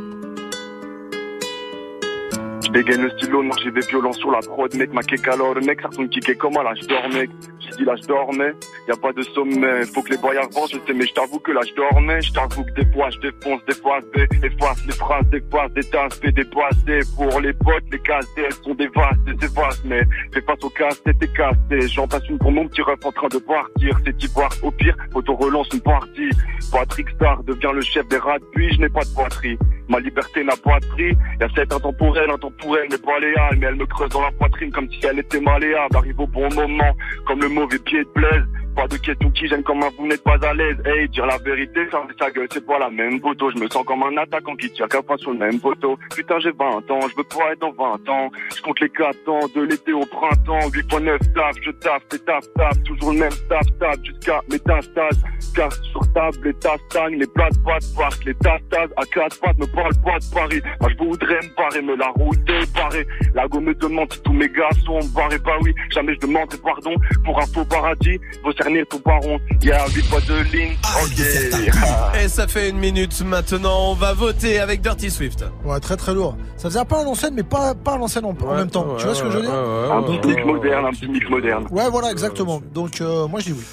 Je 2.70 2.74
dégaine 2.74 3.02
le 3.02 3.10
stylo, 3.10 3.42
noir, 3.42 3.58
j'ai 3.64 3.72
des 3.72 3.82
sur 3.82 4.30
la 4.30 4.38
prod, 4.38 4.72
mec, 4.76 4.92
ma 4.92 5.00
alors, 5.32 5.56
mec, 5.56 5.80
ça 5.80 5.88
retourne 5.88 6.08
kické 6.08 6.36
comment 6.36 6.62
là, 6.62 6.72
je 6.80 6.86
dormais. 6.86 7.28
J'ai 7.58 7.76
dit 7.78 7.84
là, 7.84 7.96
je 8.00 8.06
dormais, 8.06 8.52
y 8.86 8.92
a 8.92 8.96
pas 8.96 9.12
de 9.12 9.22
sommet, 9.22 9.84
faut 9.86 10.02
que 10.02 10.10
les 10.10 10.16
boyards 10.18 10.44
avancent, 10.44 10.70
je 10.74 10.78
sais, 10.86 10.94
mais 10.94 11.04
je 11.04 11.12
t'avoue 11.12 11.40
que 11.40 11.50
là, 11.50 11.62
je 11.66 11.74
dormais, 11.74 12.22
je 12.22 12.32
t'avoue 12.32 12.62
que 12.62 12.80
des 12.80 12.86
fois, 12.92 13.10
je 13.10 13.18
défonce, 13.18 13.64
des 13.66 13.74
fois, 13.74 13.98
je 14.14 14.46
efface 14.46 14.86
les 14.86 14.92
phrases, 14.92 15.26
des 15.32 15.42
fois, 15.50 15.68
des 15.70 15.82
tasses, 15.82 16.20
fais 16.20 16.30
dépasser. 16.30 17.00
Pour 17.16 17.40
les 17.40 17.52
potes, 17.54 17.90
les 17.90 17.98
cases, 17.98 18.26
elles 18.36 18.52
sont 18.62 18.74
des 18.74 18.88
vastes, 18.94 19.18
c'est 19.40 19.52
vaste, 19.52 19.82
mais 19.84 20.02
fais 20.32 20.40
face 20.42 20.62
au 20.62 20.70
casse, 20.70 21.02
t'es 21.02 21.28
cassé. 21.36 21.88
J'en 21.88 22.06
passe 22.06 22.28
une 22.28 22.38
pour 22.38 22.52
mon 22.52 22.68
petit 22.68 22.82
ref 22.82 23.04
en 23.04 23.10
train 23.10 23.28
de 23.28 23.38
partir, 23.38 23.98
c'est 24.04 24.32
voir 24.32 24.52
au 24.62 24.70
pire, 24.70 24.96
auto 25.14 25.34
relance 25.34 25.66
une 25.74 25.80
partie. 25.80 26.30
Patrick 26.70 27.08
Star 27.16 27.42
devient 27.42 27.72
le 27.74 27.80
chef 27.80 28.06
des 28.06 28.18
rats, 28.18 28.38
puis 28.52 28.72
je 28.72 28.80
n'ai 28.80 28.88
pas 28.88 29.02
de 29.02 29.12
poiterie. 29.12 29.58
Ma 29.90 29.98
liberté 29.98 30.44
n'a 30.44 30.54
pas 30.56 30.78
de 30.78 30.86
prix. 30.86 31.16
Y 31.40 31.44
a 31.44 31.48
cette 31.54 31.72
intemporelle, 31.72 32.30
intemporelle 32.30 32.88
n'est 32.90 32.98
pas 32.98 33.18
léale, 33.18 33.56
mais 33.58 33.66
elle 33.66 33.74
me 33.74 33.86
creuse 33.86 34.10
dans 34.10 34.22
la 34.22 34.30
poitrine 34.30 34.70
comme 34.70 34.88
si 34.88 35.00
elle 35.04 35.18
était 35.18 35.40
malléable. 35.40 35.96
Arrive 35.96 36.20
au 36.20 36.28
bon 36.28 36.48
moment, 36.54 36.96
comme 37.26 37.40
le 37.40 37.48
mauvais 37.48 37.78
pied 37.80 37.98
de 37.98 38.08
plaise. 38.10 38.44
Pas 38.74 38.86
de 38.86 38.96
question 38.96 39.30
qui 39.30 39.46
gêne 39.46 39.62
comme 39.62 39.82
un 39.82 39.90
vous 39.98 40.06
n'êtes 40.06 40.22
pas 40.22 40.38
à 40.42 40.54
l'aise. 40.54 40.76
Hey, 40.84 41.08
dire 41.08 41.26
la 41.26 41.38
vérité, 41.38 41.86
fermer 41.86 42.12
sa 42.18 42.30
gueule, 42.30 42.48
c'est 42.52 42.64
pas 42.64 42.78
la 42.78 42.90
même 42.90 43.20
photo. 43.20 43.50
Je 43.50 43.58
me 43.58 43.68
sens 43.68 43.84
comme 43.84 44.02
un 44.02 44.16
attaquant 44.16 44.56
qui 44.56 44.70
tire 44.70 44.88
qu'un 44.88 45.00
sur 45.16 45.32
le 45.32 45.38
même 45.38 45.60
poteau. 45.60 45.98
Putain, 46.14 46.38
j'ai 46.40 46.52
20 46.52 46.90
ans, 46.90 47.00
je 47.08 47.16
veux 47.16 47.24
pas 47.24 47.52
être 47.52 47.60
dans 47.60 47.72
20 47.72 48.08
ans. 48.08 48.30
Je 48.54 48.62
compte 48.62 48.80
les 48.80 48.88
4 48.90 49.28
ans, 49.28 49.40
de 49.54 49.62
l'été 49.62 49.92
au 49.92 50.06
printemps. 50.06 50.68
8.9 50.70 51.18
taf, 51.34 51.56
je 51.62 51.70
taf, 51.72 52.06
t'es 52.08 52.18
taf, 52.18 52.44
taf. 52.56 52.82
Toujours 52.84 53.12
le 53.12 53.18
même 53.18 53.32
taf, 53.48 53.66
taf, 53.78 53.96
jusqu'à 54.04 54.40
métastase. 54.50 55.22
Casse 55.54 55.82
sur 55.90 56.12
table, 56.12 56.38
les 56.44 56.54
tasses 56.54 56.80
stagnent, 56.90 57.18
les 57.18 57.26
plats 57.26 57.50
de 57.50 57.58
pâtes 57.64 57.82
passent, 57.96 58.24
les 58.24 58.34
tasses 58.34 58.60
à 58.72 59.04
quatre 59.12 59.40
pattes 59.40 59.58
me 59.58 59.66
parle 59.66 59.92
pas 60.04 60.18
de 60.18 60.34
Paris. 60.34 60.60
Moi, 60.80 60.90
je 60.90 61.04
voudrais 61.04 61.40
me 61.42 61.56
barrer, 61.56 61.82
mais 61.82 61.96
la 61.96 62.08
route 62.10 62.38
est 62.48 62.74
barrée. 62.74 63.06
La 63.34 63.48
gomme 63.48 63.64
me 63.64 63.74
demande 63.74 64.12
si 64.12 64.22
tous 64.22 64.32
mes 64.32 64.48
gars 64.48 64.68
sont 64.84 65.00
barrés. 65.14 65.38
Bah 65.44 65.56
oui, 65.62 65.74
jamais 65.90 66.14
je 66.14 66.20
demanderai 66.20 66.58
pardon 66.58 66.94
pour 67.24 67.38
un 67.40 67.46
faux 67.46 67.64
paradis. 67.64 68.20
Cerner 68.60 68.84
tout 68.86 69.00
baron. 69.04 69.38
Il 69.62 69.68
y 69.68 69.72
a 69.72 69.86
8 69.88 70.02
fois 70.06 70.20
de 70.20 70.42
ligne. 70.56 70.76
Ok. 71.02 72.20
Et 72.22 72.28
ça 72.28 72.46
fait 72.46 72.68
une 72.70 72.78
minute 72.78 73.20
maintenant, 73.24 73.90
on 73.90 73.94
va 73.94 74.12
voter 74.12 74.58
avec 74.60 74.80
Dirty 74.80 75.10
Swift. 75.10 75.44
Ouais, 75.64 75.80
très 75.80 75.96
très 75.96 76.14
lourd. 76.14 76.36
Ça 76.56 76.68
faisait 76.68 76.80
un 76.80 76.84
peu 76.84 76.96
à 76.96 77.04
l'ancienne, 77.04 77.34
mais 77.34 77.42
pas, 77.42 77.74
pas 77.74 77.92
à 77.94 77.98
l'ancienne 77.98 78.24
en, 78.24 78.36
en 78.46 78.54
même 78.54 78.70
temps. 78.70 78.86
tu 78.98 79.04
vois 79.04 79.14
ce 79.14 79.22
que 79.22 79.30
je 79.30 79.36
veux 79.38 79.42
dire? 79.42 79.52
Un 79.54 80.02
petit 80.02 80.28
mix 80.28 80.44
moderne, 80.44 80.84
un 80.86 80.90
petit 80.90 81.08
mix 81.08 81.28
moderne. 81.28 81.66
Ouais, 81.70 81.88
voilà, 81.90 82.10
exactement. 82.10 82.60
Donc, 82.74 83.00
euh, 83.00 83.26
moi, 83.28 83.40
je 83.40 83.46
dis 83.46 83.52
oui. 83.52 83.64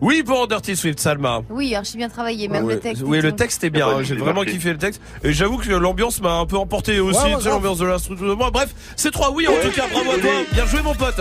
Oui 0.00 0.22
pour 0.24 0.48
Dirty 0.48 0.74
Swift, 0.76 0.98
Salma. 0.98 1.40
Oui, 1.48 1.74
archi 1.74 1.96
bien 1.96 2.08
travaillé, 2.08 2.48
même 2.48 2.64
Ouais. 2.64 2.74
le 2.74 2.80
texte. 2.80 3.02
Oui, 3.06 3.20
le 3.20 3.32
texte 3.32 3.62
est 3.64 3.70
bien. 3.70 3.88
hein. 3.88 4.02
J'ai 4.02 4.16
vraiment 4.16 4.42
kiffé 4.42 4.72
le 4.72 4.76
texte. 4.76 5.00
Et 5.22 5.32
j'avoue 5.32 5.56
que 5.56 5.70
l'ambiance 5.70 6.20
m'a 6.20 6.32
un 6.34 6.46
peu 6.46 6.56
emporté 6.58 6.98
aussi. 7.00 7.24
Ouais, 7.24 7.36
ouais, 7.36 7.44
l'ambiance 7.44 7.78
de 7.78 7.86
l'instru 7.86 8.16
de 8.16 8.34
moi. 8.34 8.50
Bref, 8.50 8.74
c'est 8.96 9.12
trois 9.12 9.30
oui 9.30 9.46
en 9.46 9.52
tout 9.52 9.70
cas. 9.74 9.84
Bravo 9.92 10.10
à 10.10 10.18
toi. 10.18 10.30
Bien 10.52 10.66
joué, 10.66 10.82
mon 10.82 10.94
pote. 10.94 11.20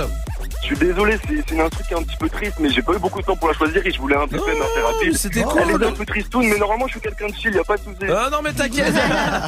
Je 0.63 0.67
suis 0.67 0.77
désolé, 0.77 1.17
c'est 1.27 1.51
une 1.51 1.59
instru 1.59 1.83
qui 1.85 1.93
est 1.93 1.97
un 1.97 2.03
petit 2.03 2.15
peu 2.15 2.29
triste, 2.29 2.55
mais 2.57 2.69
j'ai 2.69 2.81
pas 2.81 2.93
eu 2.93 2.97
beaucoup 2.97 3.19
de 3.19 3.25
temps 3.25 3.35
pour 3.35 3.49
la 3.49 3.53
choisir 3.53 3.85
et 3.85 3.91
je 3.91 3.99
voulais 3.99 4.15
un 4.15 4.25
peu 4.25 4.39
peine 4.39 4.55
assez 4.61 4.81
rapide. 4.81 5.17
c'était 5.17 5.43
Elle 5.61 5.69
est 5.71 5.85
un 5.85 5.91
peu 5.91 6.05
tristoune, 6.05 6.47
mais 6.47 6.57
normalement 6.57 6.87
je 6.87 6.93
suis 6.93 7.01
quelqu'un 7.01 7.27
de 7.27 7.33
chill, 7.33 7.53
y 7.53 7.59
a 7.59 7.63
pas 7.65 7.75
de 7.75 7.81
souci. 7.81 8.05
Ah 8.09 8.29
non, 8.31 8.37
mais 8.41 8.53
t'inquiète. 8.53 8.93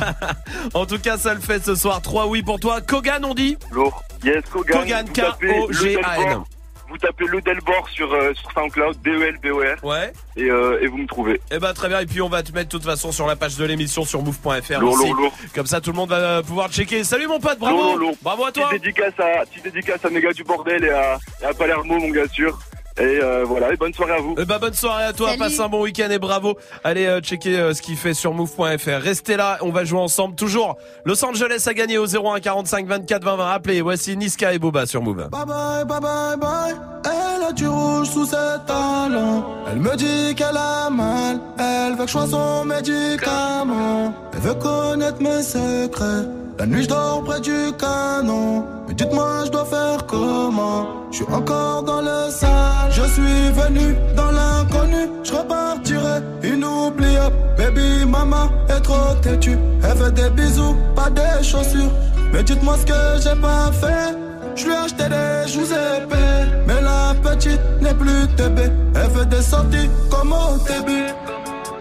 en 0.74 0.86
tout 0.86 1.00
cas, 1.00 1.18
ça 1.18 1.34
le 1.34 1.40
fait 1.40 1.64
ce 1.64 1.74
soir. 1.76 2.02
Trois 2.02 2.28
oui 2.28 2.44
pour 2.44 2.60
toi. 2.60 2.82
Kogan, 2.82 3.24
on 3.24 3.34
dit 3.34 3.58
Lourd. 3.72 4.04
Yes, 4.26 4.44
Kogan. 4.52 4.82
Kogan, 4.82 5.06
K-O-G-A-N. 5.08 6.44
Vous 6.90 6.98
tapez 6.98 7.26
le 7.26 7.42
Delbord 7.42 7.90
sur, 7.90 8.14
euh, 8.14 8.34
sur 8.34 8.52
SoundCloud, 8.52 9.02
D-E-L-B-O-R. 9.02 9.84
Ouais. 9.84 10.14
Et, 10.38 10.50
euh, 10.50 10.80
et 10.82 10.88
vous 10.88 10.98
me 10.98 11.08
trouvez. 11.08 11.42
Eh 11.52 11.60
ben 11.60 11.74
très 11.74 11.88
bien 11.90 12.00
et 12.00 12.06
puis 12.06 12.22
on 12.22 12.30
va 12.30 12.44
te 12.44 12.52
mettre 12.52 12.68
de 12.68 12.72
toute 12.72 12.84
façon 12.84 13.12
sur 13.12 13.28
la 13.28 13.36
page 13.36 13.58
de 13.58 13.66
l'émission 13.66 14.06
sur 14.06 14.22
move.fr 14.22 14.80
Lourd, 14.80 14.98
lourd, 14.98 15.14
lourd. 15.16 15.34
Comme 15.54 15.66
ça 15.66 15.82
tout 15.82 15.92
le 15.92 15.96
monde 15.96 16.10
va 16.10 16.44
pouvoir 16.44 16.72
checker. 16.72 17.04
Salut 17.04 17.28
mon 17.28 17.40
pote, 17.40 17.60
bravo. 17.60 18.00
Bravo 18.22 18.46
à 18.46 18.52
toi. 18.52 18.70
Petite 18.70 18.84
dédicace 18.84 19.14
à, 19.20 19.46
petite 19.46 19.64
dédicace 19.64 20.06
à 20.06 20.10
Méga 20.10 20.32
du 20.34 20.44
Bordel 20.44 20.84
et 20.84 20.90
à, 20.90 21.18
et 21.42 21.46
à 21.46 21.54
Palermo, 21.54 21.98
mon 22.00 22.10
gars 22.10 22.28
sûr. 22.28 22.58
Et 22.98 23.20
euh, 23.22 23.44
voilà, 23.46 23.74
et 23.74 23.76
bonne 23.76 23.94
soirée 23.94 24.14
à 24.14 24.20
vous. 24.22 24.36
Eh 24.38 24.46
ben 24.46 24.58
bonne 24.58 24.74
soirée 24.74 25.04
à 25.04 25.12
toi, 25.12 25.28
Salut. 25.28 25.40
passe 25.40 25.60
un 25.60 25.68
bon 25.68 25.82
week-end 25.82 26.10
et 26.10 26.18
bravo. 26.18 26.58
Allez 26.84 27.06
euh, 27.06 27.20
checker 27.20 27.58
euh, 27.60 27.74
ce 27.74 27.82
qu'il 27.82 27.98
fait 27.98 28.14
sur 28.14 28.34
move.fr. 28.34 29.02
Restez 29.02 29.36
là, 29.36 29.58
on 29.62 29.70
va 29.70 29.84
jouer 29.84 30.00
ensemble 30.00 30.36
toujours. 30.36 30.78
Los 31.04 31.24
Angeles 31.26 31.66
a 31.68 31.74
gagné 31.74 31.98
au 31.98 32.06
01 32.06 32.40
45 32.40 32.88
24 32.88 33.24
20 33.24 33.36
20. 33.36 33.52
Appelez, 33.52 33.82
voici 33.82 34.16
Niska 34.16 34.54
et 34.54 34.60
Boba 34.60 34.86
sur 34.86 35.02
Move. 35.02 35.28
Bye 35.30 35.46
bye, 35.46 35.86
bye 35.86 36.00
bye, 36.00 36.38
bye. 36.38 36.76
Elle 37.04 37.44
a 37.44 37.52
du 37.52 37.68
rouge 37.68 38.08
sous 38.08 38.26
ses 38.28 38.36
talons. 38.66 39.44
Elle 39.70 39.80
me 39.80 39.96
dit 39.98 40.34
qu'elle 40.36 40.56
a 40.56 40.90
mal. 40.90 41.42
Elle 41.60 41.96
veut 41.98 42.06
que 42.06 42.08
je 42.08 42.12
sois 42.14 42.28
son 42.28 42.64
médicament. 42.64 44.14
Elle 44.34 44.40
veut 44.40 44.54
connaître 44.54 45.22
mes 45.22 45.44
secrets. 45.44 46.45
La 46.58 46.66
nuit, 46.66 46.84
je 46.84 46.88
dors 46.88 47.22
près 47.24 47.42
du 47.42 47.74
canon. 47.78 48.64
Mais 48.88 48.94
dites-moi, 48.94 49.44
je 49.46 49.52
dois 49.52 49.66
faire 49.66 50.06
comment? 50.08 50.88
Je 51.12 51.18
suis 51.18 51.34
encore 51.34 51.84
dans 51.84 52.02
le 52.02 52.32
sale. 52.32 52.92
Je 52.92 53.02
suis 53.02 53.52
venu 53.52 53.96
dans 54.16 54.32
l'inconnu. 54.32 55.10
Je 55.24 55.34
repartirai 55.34 56.22
inoubliable. 56.44 57.36
Baby, 57.58 58.06
maman 58.06 58.50
est 58.70 58.80
trop 58.82 59.14
têtue. 59.22 59.58
Elle 59.84 59.98
fait 59.98 60.12
des 60.14 60.30
bisous, 60.30 60.76
pas 60.96 61.10
des 61.10 61.44
chaussures. 61.44 61.92
Mais 62.32 62.44
dites-moi 62.44 62.78
ce 62.78 62.86
que 62.86 63.22
j'ai 63.22 63.42
pas 63.42 63.72
fait. 63.74 64.16
Je 64.56 64.66
lui 64.66 64.72
ai 64.72 64.78
acheté 64.78 65.04
des 65.10 65.52
joues 65.52 65.66
épais. 65.66 66.48
Mais 66.68 66.82
la 66.82 67.14
petite 67.22 67.60
n'est 67.82 67.94
plus 67.94 68.28
TB. 68.38 68.72
Elle 68.96 69.10
fait 69.12 69.26
des 69.28 69.42
sorties 69.42 69.90
comme 70.10 70.32
au 70.32 70.58
début. 70.66 71.08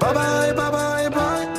Bye 0.00 0.14
bye, 0.14 0.52
bye 0.52 0.70
bye, 0.72 1.10
bye. 1.10 1.53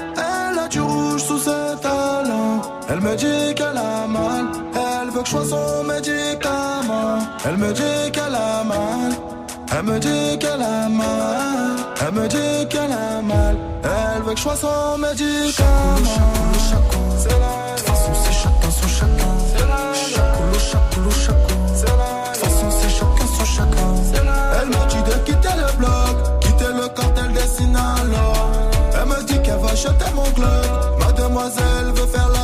Elle 2.88 3.02
me 3.02 3.16
dit 3.16 3.56
qu'elle 3.56 3.78
a 3.78 4.08
mal. 4.08 4.46
Elle 4.76 5.10
veut 5.10 5.22
que 5.22 5.26
je 5.26 5.32
sois 5.32 5.46
son 5.46 5.84
médicament. 5.84 7.20
Elle 7.46 7.58
me 7.58 7.74
dit 7.74 8.12
qu'elle 8.12 8.36
a 8.36 8.64
mal. 8.64 9.12
Elle 9.72 9.84
me 9.84 10.00
dit 10.00 10.38
qu'elle 10.40 10.62
a 10.62 10.88
mal. 10.88 11.76
Elle 12.02 12.14
me 12.14 12.28
dit 12.28 12.68
qu'elle 12.70 12.92
a 12.92 13.22
mal. 13.22 13.58
Elle 13.84 14.22
veut 14.24 14.34
que 14.34 14.38
je 14.38 14.44
sois 14.44 14.56
son 14.56 14.98
médicament. 15.00 15.66
C'est 17.18 17.30
la 17.30 17.76
De 17.76 17.82
toute 17.82 17.88
façon, 17.88 18.12
c'est 18.24 18.34
chacun 18.34 18.70
son 18.70 18.88
chacun. 18.88 19.36
De 19.56 19.60
toute 19.60 19.72
façon, 22.38 22.70
c'est 22.70 22.90
chacun 22.90 23.28
son 23.38 23.46
chacun. 23.46 23.90
Elle 24.62 24.68
me 24.68 24.90
dit 24.90 25.04
de 25.10 25.18
quitter 25.26 25.56
le 25.58 25.78
bloc, 25.78 26.40
quitter 26.42 26.72
le 26.72 26.88
cartel 26.90 27.34
des 27.34 27.48
Sinaloa. 27.48 28.34
Elle 28.94 29.08
me 29.10 29.24
dit 29.24 29.42
qu'elle 29.42 29.58
va 29.58 29.70
acheter 29.72 30.12
mon 30.14 30.30
club. 30.32 31.00
Mademoiselle 31.00 31.92
veut 31.96 32.08
faire 32.08 32.30
la. 32.30 32.35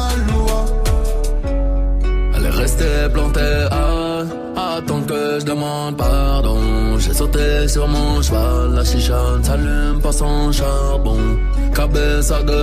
Restée 2.82 3.14
plantée 3.14 3.68
à 3.72 4.76
attendre 4.78 5.06
que 5.06 5.40
je 5.40 5.46
demande 5.46 5.98
pardon. 5.98 6.58
J'ai 6.98 7.14
sauté 7.14 7.68
sur 7.68 7.88
mon 7.88 8.22
cheval, 8.22 8.74
la 8.76 8.84
chicha 8.84 9.38
ne 9.38 9.44
s'allume 9.44 10.02
pas 10.02 10.12
sans 10.12 10.52
charbon. 10.52 11.20
Cabeza 11.76 12.42
de 12.44 12.62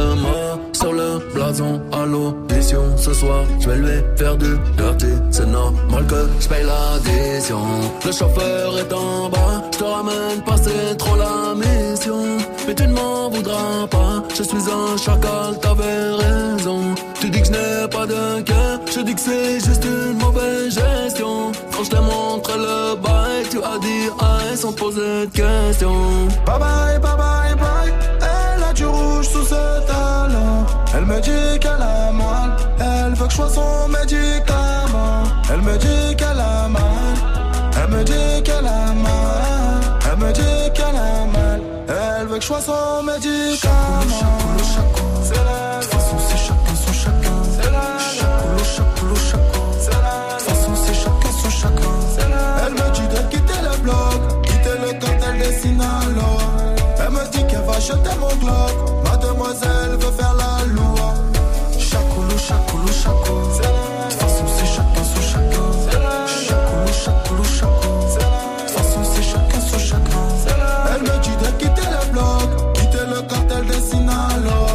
sur 0.72 0.92
le 0.92 1.18
blason 1.34 1.80
à 1.92 2.04
l'audition. 2.04 2.82
Ce 2.96 3.12
soir, 3.12 3.44
je 3.60 3.70
vais 3.70 3.76
lui 3.76 4.02
faire 4.16 4.36
du 4.36 4.58
dirty. 4.76 5.12
C'est 5.30 5.46
normal 5.46 6.04
que 6.06 6.28
je 6.40 6.48
paye 6.48 6.64
l'addition. 6.64 7.62
Le 8.04 8.12
chauffeur 8.12 8.78
est 8.78 8.92
en 8.92 9.28
bas, 9.28 9.62
je 9.72 9.78
te 9.78 9.84
ramène 9.84 10.42
pas, 10.44 10.56
c'est 10.56 10.96
trop 10.96 11.16
la 11.16 11.54
mission. 11.54 12.38
Mais 12.66 12.74
tu 12.74 12.86
ne 12.86 12.92
m'en 12.92 13.30
voudras 13.30 13.86
pas, 13.90 14.22
je 14.36 14.42
suis 14.42 14.64
un 14.70 14.96
chacal, 14.96 15.58
t'avais 15.60 16.10
raison. 16.22 16.80
Tu 17.20 17.30
dis 17.30 17.40
que 17.40 17.46
je 17.46 17.52
n'ai 17.52 17.88
pas 17.90 18.06
de 18.06 18.42
cœur, 18.42 18.67
je 18.98 19.04
dis 19.04 19.14
que 19.14 19.20
c'est 19.20 19.60
juste 19.64 19.84
une 19.84 20.18
mauvaise 20.18 20.74
gestion. 20.74 21.52
Quand 21.72 21.84
je 21.84 21.90
t'ai 21.90 22.00
montré 22.00 22.54
le 22.56 22.96
bail, 22.96 23.44
tu 23.50 23.58
as 23.58 23.78
dit 23.78 24.08
aïe 24.20 24.56
sans 24.56 24.72
poser 24.72 25.26
de 25.26 25.30
questions. 25.32 26.26
Bye 26.46 26.58
bye, 26.58 26.98
bye 26.98 27.16
bye, 27.16 27.54
bye. 27.54 27.92
Elle 28.20 28.64
a 28.64 28.72
du 28.72 28.86
rouge 28.86 29.28
sous 29.28 29.44
ses 29.44 29.86
talons. 29.86 30.66
Elle 30.94 31.06
me 31.06 31.20
dit 31.20 31.58
qu'elle 31.60 31.82
a 31.82 32.10
mal. 32.12 32.56
Elle 32.80 33.14
veut 33.14 33.26
que 33.26 33.30
je 33.30 33.36
sois 33.36 33.50
son 33.50 33.88
médicament. 33.88 35.22
Elle 35.52 35.62
me 35.62 35.76
dit 35.78 36.16
qu'elle 36.16 36.40
a 36.40 36.68
mal. 36.68 37.14
Elle 37.80 37.90
me 37.90 38.02
dit 38.04 38.42
qu'elle 38.42 38.66
a 38.66 38.92
mal. 39.06 39.80
Elle 40.10 40.18
me 40.18 40.32
dit 40.32 40.72
qu'elle 40.74 40.96
a 40.96 41.26
mal. 41.36 41.60
Elle 41.88 42.26
veut 42.26 42.38
que 42.38 42.42
je 42.42 42.46
sois 42.46 42.60
son 42.60 43.02
médicament. 43.04 44.47
acheté 57.78 58.10
mon 58.18 58.34
Glock. 58.42 58.74
Mademoiselle 59.04 59.94
veut 60.00 60.14
faire 60.18 60.34
la 60.34 60.64
loi. 60.74 61.14
Chacoulou, 61.78 62.38
chacoulou, 62.38 62.88
chacoulou. 62.88 63.46
De 63.46 64.10
toute 64.10 64.20
façon, 64.22 64.44
c'est 64.56 64.70
chacun 64.76 65.04
sous 65.12 65.26
chacun. 65.32 65.68
Chacoulou, 66.46 66.92
chacoulou, 67.04 67.44
chacoulou. 67.44 68.00
De 68.64 68.70
façon, 68.70 69.02
c'est 69.12 69.22
chacun 69.22 69.60
sous 69.60 69.78
chacun. 69.78 70.24
Elle 70.92 71.02
me 71.02 71.16
dit 71.24 71.36
de 71.42 71.50
quitter 71.60 71.88
le 71.94 72.12
bloc, 72.12 72.74
quitter 72.74 73.04
le 73.14 73.22
cartel 73.22 73.64
des 73.66 73.80
Sinaloa. 73.80 74.66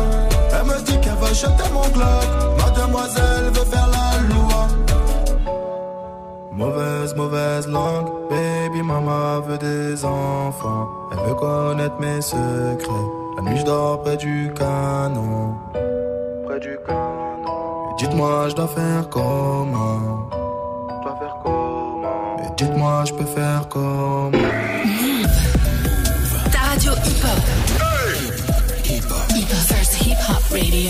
Elle 0.55 0.65
me 0.65 0.81
dit 0.81 0.97
qu'elle 1.01 1.19
va 1.23 1.33
jeter 1.33 1.69
mon 1.73 1.87
Glock. 1.95 2.27
Mademoiselle 2.57 3.47
veut 3.53 3.69
faire 3.73 3.89
la 3.97 4.33
loi. 4.33 4.67
Mauvaise, 6.53 7.13
mauvaise 7.15 7.67
langue 7.67 8.22
Baby 8.73 8.87
mama 8.87 9.39
veut 9.45 9.59
des 9.59 10.03
enfants. 10.03 10.87
Elle 11.11 11.19
veut 11.27 11.35
connaître 11.35 11.99
mes 11.99 12.21
secrets. 12.21 13.07
La 13.35 13.43
nuit, 13.43 13.59
je 13.59 13.65
dors 13.65 14.01
près 14.01 14.17
du 14.17 14.51
canon. 14.55 15.53
Près 16.45 16.59
du 16.59 16.75
canon. 16.87 17.91
Et 17.91 18.03
dites-moi, 18.03 18.49
je 18.49 18.55
dois 18.55 18.67
faire 18.67 19.09
comment? 19.09 20.27
Je 20.89 21.03
dois 21.03 21.15
faire 21.19 21.35
comment? 21.43 22.37
Et 22.39 22.49
dites-moi, 22.57 23.03
je 23.05 23.13
peux 23.13 23.25
faire 23.25 23.67
comment? 23.69 24.31
Ta 26.51 26.59
radio 26.69 26.93
hip-hop. 27.05 27.43
Hip-hop. 28.85 29.27
First 29.67 30.01
hip-hop 30.01 30.43
radio. 30.51 30.89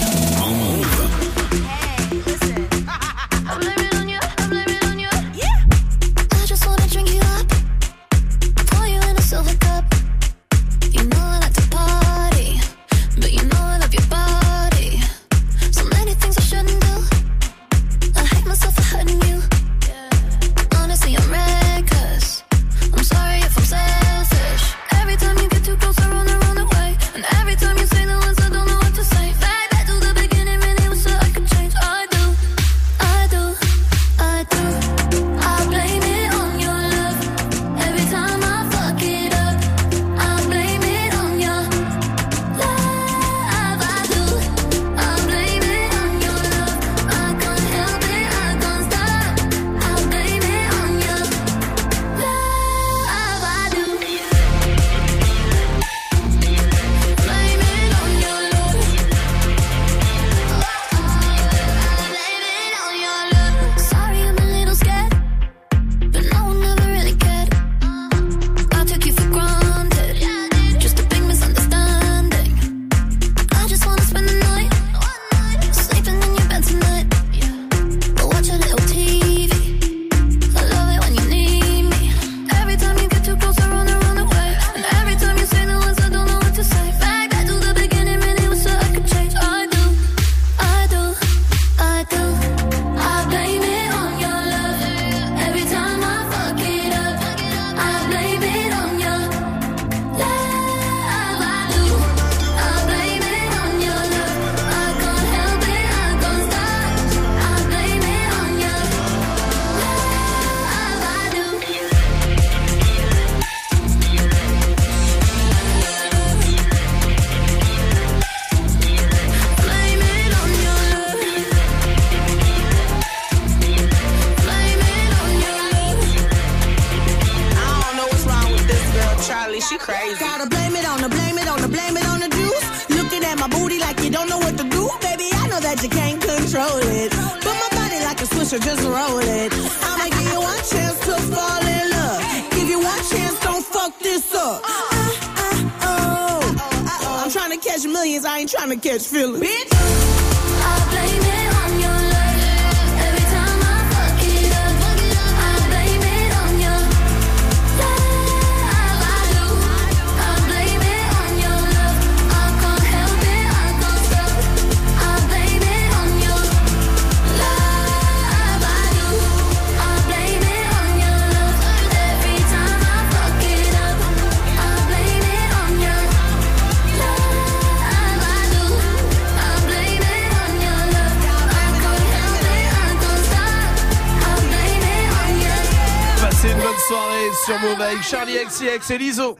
Charlie 188.73 188.79
XCX 188.79 188.91
et 188.93 188.97
Liso. 188.97 189.37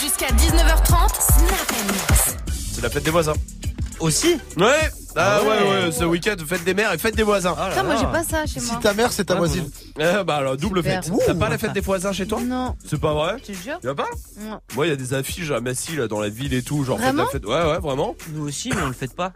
Jusqu'à 0.00 0.26
19h30, 0.28 1.14
Snap 1.20 1.72
Mix. 1.88 2.36
C'est 2.72 2.82
la 2.82 2.88
fête 2.88 3.02
des 3.04 3.10
voisins. 3.10 3.34
Aussi 4.00 4.36
Ouais 4.56 4.66
ah, 5.16 5.38
Ah 5.38 5.42
ouais, 5.42 5.48
ouais. 5.48 5.84
ouais, 5.86 5.92
ce 5.92 6.04
week-end, 6.04 6.34
fête 6.46 6.64
des 6.64 6.74
mères 6.74 6.92
et 6.92 6.98
fête 6.98 7.14
des 7.16 7.22
voisins. 7.22 7.54
Putain, 7.54 7.82
moi 7.82 7.96
j'ai 7.96 8.06
pas 8.06 8.24
ça 8.24 8.46
chez 8.46 8.60
moi. 8.60 8.74
Si 8.74 8.80
ta 8.80 8.94
mère, 8.94 9.12
c'est 9.12 9.26
ta 9.26 9.34
voisine. 9.36 9.68
Eh 9.98 10.24
bah 10.24 10.36
alors, 10.36 10.56
double 10.56 10.82
Super. 10.82 11.04
fête. 11.04 11.12
T'as 11.26 11.34
pas 11.34 11.48
la 11.48 11.58
fête 11.58 11.72
des 11.72 11.80
voisins 11.80 12.12
chez 12.12 12.26
toi? 12.26 12.40
Non. 12.40 12.74
C'est 12.84 13.00
pas 13.00 13.12
vrai? 13.12 13.36
Tu 13.44 13.52
te 13.52 13.62
jures 13.62 13.78
Y'a 13.82 13.94
pas? 13.94 14.08
Non. 14.40 14.58
Moi, 14.74 14.86
il 14.86 14.90
y 14.90 14.92
a 14.92 14.96
des 14.96 15.14
affiches 15.14 15.50
à 15.50 15.60
Massy, 15.60 15.96
là, 15.96 16.08
dans 16.08 16.20
la 16.20 16.28
ville 16.28 16.54
et 16.54 16.62
tout. 16.62 16.82
Genre, 16.84 16.96
fête 16.98 17.06
Vraiment? 17.06 17.24
la 17.24 17.30
fête. 17.30 17.46
Ouais, 17.46 17.72
ouais, 17.72 17.78
vraiment. 17.78 18.16
Nous 18.32 18.46
aussi, 18.46 18.70
mais 18.74 18.82
on 18.82 18.88
le 18.88 18.92
fait 18.94 19.14
pas. 19.14 19.32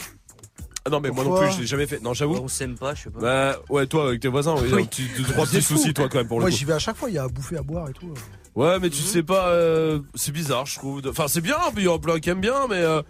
Ah 0.88 0.90
non, 0.90 1.00
mais 1.00 1.10
moi 1.10 1.22
non 1.22 1.36
plus, 1.38 1.52
je 1.52 1.60
l'ai 1.60 1.66
jamais 1.66 1.86
fait. 1.86 2.00
Non, 2.02 2.14
j'avoue. 2.14 2.36
On 2.36 2.48
s'aime 2.48 2.76
pas, 2.78 2.94
je 2.94 3.02
sais 3.04 3.10
pas. 3.10 3.20
Bah, 3.20 3.56
ouais, 3.68 3.86
toi, 3.86 4.08
avec 4.08 4.20
tes 4.20 4.28
voisins, 4.28 4.54
oui, 4.56 4.86
petit- 4.86 5.06
deux, 5.18 5.24
trois 5.24 5.44
petits 5.44 5.60
fou. 5.60 5.76
soucis, 5.76 5.92
toi, 5.92 6.08
quand 6.08 6.16
même, 6.18 6.28
pour 6.28 6.38
le 6.38 6.44
Moi, 6.44 6.50
coup. 6.50 6.56
j'y 6.56 6.64
vais 6.64 6.72
à 6.72 6.78
chaque 6.78 6.96
fois, 6.96 7.10
il 7.10 7.14
y 7.16 7.18
a 7.18 7.24
à 7.24 7.28
bouffer, 7.28 7.58
à 7.58 7.62
boire 7.62 7.90
et 7.90 7.92
tout. 7.92 8.12
Ouais, 8.54 8.78
mais 8.80 8.88
tu 8.88 9.02
sais 9.02 9.22
pas, 9.22 9.48
euh, 9.50 10.00
c'est 10.14 10.32
bizarre, 10.32 10.64
je 10.66 10.76
trouve. 10.78 11.02
Enfin, 11.06 11.26
c'est 11.28 11.42
bien, 11.42 11.56
puis 11.74 11.82
il 11.82 11.86
y 11.86 11.88
en 11.88 11.96
a 11.96 11.98
plein 11.98 12.18
qui 12.20 12.30
aiment 12.30 12.40
bien, 12.40 12.66
mais 12.68 12.76
euh, 12.76 13.02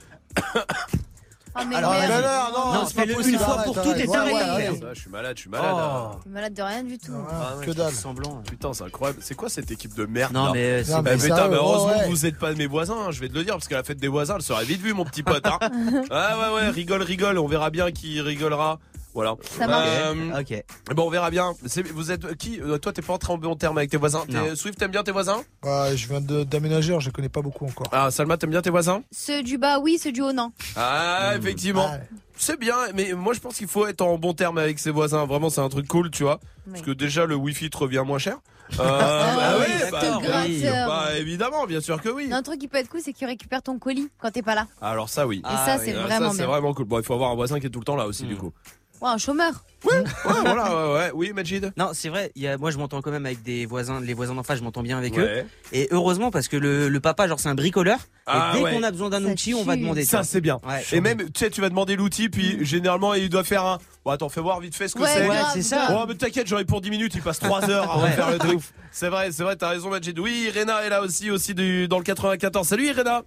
Oh, 1.61 1.65
mais 1.69 1.77
Alors, 1.77 1.93
merde. 1.93 2.05
mais 2.09 2.15
alors, 2.15 2.53
non, 2.53 2.73
Non, 2.75 2.87
c'est 2.87 2.95
pas 3.07 3.15
possible, 3.15 3.35
une 3.35 3.39
fois 3.41 3.55
arrête, 3.55 3.65
pour 3.67 3.83
toutes 3.83 3.97
et 3.97 4.07
t'arrêtes. 4.07 4.35
ouais, 4.35 4.81
Ah, 4.83 4.95
je 4.95 5.01
suis 5.01 5.11
malade, 5.11 5.37
je 5.37 5.41
suis 5.43 5.51
malade. 5.51 5.75
Oh. 5.75 6.17
T'es 6.23 6.31
malade 6.31 6.55
de 6.55 6.63
rien 6.63 6.85
du 6.85 6.99
tout. 6.99 7.13
Ah 7.31 7.57
ouais, 7.57 7.67
que 7.67 7.71
dalle. 7.73 7.93
semblant. 7.93 8.43
Putain, 8.49 8.73
c'est 8.73 8.85
incroyable. 8.85 9.19
C'est 9.23 9.35
quoi 9.35 9.49
cette 9.49 9.71
équipe 9.71 9.95
de 9.95 10.07
merde 10.07 10.33
Non, 10.33 10.47
là 10.47 10.51
mais 10.55 10.65
euh, 10.65 10.85
c'est 10.85 10.93
Non, 10.93 11.03
Bah, 11.03 11.11
mais 11.17 11.23
putain, 11.23 11.49
mais 11.49 11.57
heureusement 11.57 11.99
que 12.05 12.09
vous 12.09 12.27
êtes 12.27 12.39
pas 12.39 12.53
mes 12.55 12.67
voisins, 12.67 12.97
hein, 13.09 13.11
je 13.11 13.21
vais 13.21 13.29
te 13.29 13.35
le 13.35 13.45
dire, 13.45 13.55
parce 13.55 13.69
que 13.69 13.75
la 13.75 13.83
fête 13.83 13.99
des 13.99 14.09
voisins, 14.09 14.37
elle 14.37 14.43
sera 14.43 14.63
vite 14.65 14.81
vue, 14.81 14.93
mon 14.95 15.05
petit 15.05 15.23
pote. 15.23 15.47
Hein. 15.47 15.59
ah 16.11 16.37
ouais, 16.39 16.55
ouais, 16.57 16.69
rigole, 16.71 17.03
rigole, 17.03 17.39
on 17.39 17.47
verra 17.49 17.71
bien 17.71 17.91
qui 17.91 18.21
rigolera. 18.21 18.79
Voilà. 19.15 19.35
Ça 19.59 19.67
marche. 19.67 19.89
Euh, 19.89 20.41
Ok. 20.41 20.65
bon, 20.95 21.07
on 21.07 21.11
verra 21.11 21.31
bien. 21.31 21.55
C'est- 21.67 21.83
Vous 21.91 22.11
êtes 22.11 22.37
qui 22.37 22.61
Euh, 22.61 22.79
Toi, 22.79 22.93
t'es 22.93 23.03
pas 23.03 23.15
entré 23.15 23.33
en 23.33 23.39
bon 23.39 23.57
terme 23.57 23.79
avec 23.79 23.91
tes 23.91 23.97
voisins. 23.97 24.25
T'es- 24.27 24.35
Non. 24.35 24.55
Swift, 24.55 24.79
t'aimes 24.79 24.91
bien 24.91 25.03
tes 25.03 25.11
voisins? 25.13 25.43
Ouais, 25.65 25.97
je 25.97 26.09
viens 26.09 26.21
de- 26.21 26.45
d'aménager, 26.45 26.91
alors 26.91 27.01
je 27.01 27.07
les 27.07 27.13
connais 27.13 27.29
pas 27.29 27.43
beaucoup 27.43 27.65
encore. 27.67 27.87
Ah, 27.93 28.11
Salma, 28.11 28.37
t'aimes 28.37 28.51
bien 28.51 28.63
tes 28.63 28.71
voisins? 28.71 29.03
Ceux 29.11 29.43
du 29.43 29.59
bas, 29.59 29.79
oui, 29.81 29.99
ceux 29.99 30.13
du 30.13 30.21
haut, 30.23 30.33
non. 30.33 30.53
Ah, 30.77 31.33
effectivement. 31.37 31.89
Ah, 31.93 31.99
C'est 32.41 32.57
bien, 32.61 32.77
mais 32.95 33.15
moi 33.15 33.35
je 33.35 33.41
pense 33.41 33.57
qu'il 33.57 33.67
faut 33.67 33.89
être 33.89 34.01
en 34.01 34.17
bon 34.17 34.33
terme 34.33 34.59
avec 34.59 34.79
ses 34.79 34.93
voisins. 34.93 35.27
Vraiment, 35.27 35.51
c'est 35.51 35.61
un 35.61 35.69
truc 35.69 35.89
cool, 35.89 36.09
tu 36.13 36.23
vois. 36.23 36.39
Parce 36.71 36.81
Oui. 36.81 36.87
que 36.87 36.91
déjà, 36.93 37.27
le 37.27 37.35
wifi 37.35 37.69
te 37.69 37.77
revient 37.79 38.05
moins 38.07 38.19
cher. 38.19 38.37
Euh, 38.75 38.77
bah 38.79 39.57
oui, 39.59 39.65
oui, 39.67 39.73
c'est 39.81 39.91
bah, 39.91 40.01
oui, 40.47 40.61
gratteur. 40.61 40.89
bah, 40.89 41.19
évidemment, 41.19 41.67
bien 41.67 41.81
sûr 41.81 42.01
que 42.01 42.09
oui. 42.11 42.29
Un 42.33 42.43
truc 42.43 42.61
qui 42.61 42.69
peut 42.69 42.77
être 42.79 42.89
cool, 42.91 43.01
c'est 43.03 43.13
qu'il 43.13 43.27
récupère 43.27 43.61
ton 43.63 43.79
colis 43.81 44.09
quand 44.21 44.31
t'es 44.31 44.43
pas 44.43 44.55
là. 44.55 44.69
Alors 44.81 45.09
ça, 45.09 45.27
oui. 45.27 45.43
Et 45.45 45.49
ça, 45.49 45.79
c'est 45.79 45.95
Ah, 45.97 46.03
vraiment 46.03 46.27
ça, 46.27 46.33
c'est 46.33 46.37
bien. 46.43 46.47
vraiment 46.47 46.75
cool. 46.75 46.85
Bon, 46.85 46.99
il 47.01 47.05
faut 47.05 47.15
avoir 47.15 47.33
un 47.33 47.35
voisin 47.35 47.59
qui 47.59 47.67
est 47.67 47.71
tout 47.71 47.81
le 47.81 47.85
temps 47.85 47.97
là 47.97 48.07
aussi, 48.07 48.23
du 48.25 48.37
coup. 48.37 48.53
Ouais, 49.01 49.09
un 49.11 49.19
chômeur. 49.19 49.53
Ouais, 49.85 50.03
voilà, 50.25 50.75
ouais, 50.75 50.93
ouais. 50.95 51.11
Oui, 51.15 51.33
Majid? 51.33 51.73
Non, 51.77 51.91
c'est 51.93 52.09
vrai, 52.09 52.33
il 52.35 52.43
y 52.43 52.49
a, 52.49 52.59
moi 52.59 52.73
je 52.73 52.79
m'entends 52.79 53.01
quand 53.01 53.12
même 53.12 53.27
avec 53.27 53.45
des 53.45 53.65
voisins, 53.65 54.01
les 54.01 54.12
voisins 54.12 54.35
d'en 54.35 54.43
face, 54.43 54.59
je 54.59 54.65
m'entends 54.65 54.83
bien 54.83 54.99
avec 54.99 55.16
Ouais. 55.16 55.43
eux. 55.43 55.45
Et 55.73 55.87
heureusement 55.93 56.33
parce 56.33 56.49
que 56.49 56.57
le, 56.57 56.89
le 56.89 57.01
papa, 57.01 57.29
genre 57.29 57.39
c'est 57.39 57.49
un 57.49 57.55
bricoleur. 57.55 57.99
Ah, 58.27 58.51
et 58.55 58.59
dès 58.59 58.65
ouais. 58.65 58.73
qu'on 58.75 58.83
a 58.83 58.91
besoin 58.91 59.09
d'un 59.09 59.25
outil, 59.25 59.55
on 59.55 59.62
va 59.62 59.77
demander. 59.77 60.03
Ça, 60.05 60.19
vois. 60.19 60.25
c'est 60.25 60.41
bien. 60.41 60.59
Ouais. 60.69 60.83
Et 60.93 61.01
même, 61.01 61.19
tu 61.31 61.39
sais, 61.39 61.51
tu 61.51 61.61
vas 61.61 61.69
demander 61.69 61.95
l'outil, 61.95 62.29
puis 62.29 62.59
généralement, 62.65 63.15
il 63.15 63.29
doit 63.29 63.45
faire 63.45 63.65
un. 63.65 63.79
Bon, 64.05 64.11
attends, 64.11 64.29
fais 64.29 64.41
voir 64.41 64.59
vite 64.59 64.75
fait 64.75 64.89
ce 64.89 64.97
que 64.97 65.01
Ouais, 65.03 65.09
c'est. 65.15 65.29
ouais, 65.29 65.37
c'est 65.53 65.62
ça. 65.62 65.89
Oh, 65.93 66.05
mais 66.09 66.16
t'inquiète, 66.16 66.49
j'aurai 66.49 66.65
pour 66.65 66.81
10 66.81 66.91
minutes, 66.91 67.15
il 67.15 67.23
passe 67.23 67.39
3 67.39 67.70
heures 67.70 67.91
à 67.91 68.03
Ouais. 68.03 68.11
faire 68.11 68.31
le 68.33 68.39
truc. 68.39 68.59
C'est 68.91 69.09
vrai, 69.11 69.31
c'est 69.31 69.45
vrai, 69.45 69.55
t'as 69.55 69.69
raison, 69.69 69.91
Majid. 69.91 70.19
Oui, 70.19 70.47
Irena 70.49 70.83
est 70.83 70.89
là 70.89 71.03
aussi, 71.03 71.31
aussi 71.31 71.55
du, 71.55 71.87
dans 71.87 71.99
le 71.99 72.05
94. 72.05 72.66
Salut, 72.66 72.87
Irena. 72.89 73.23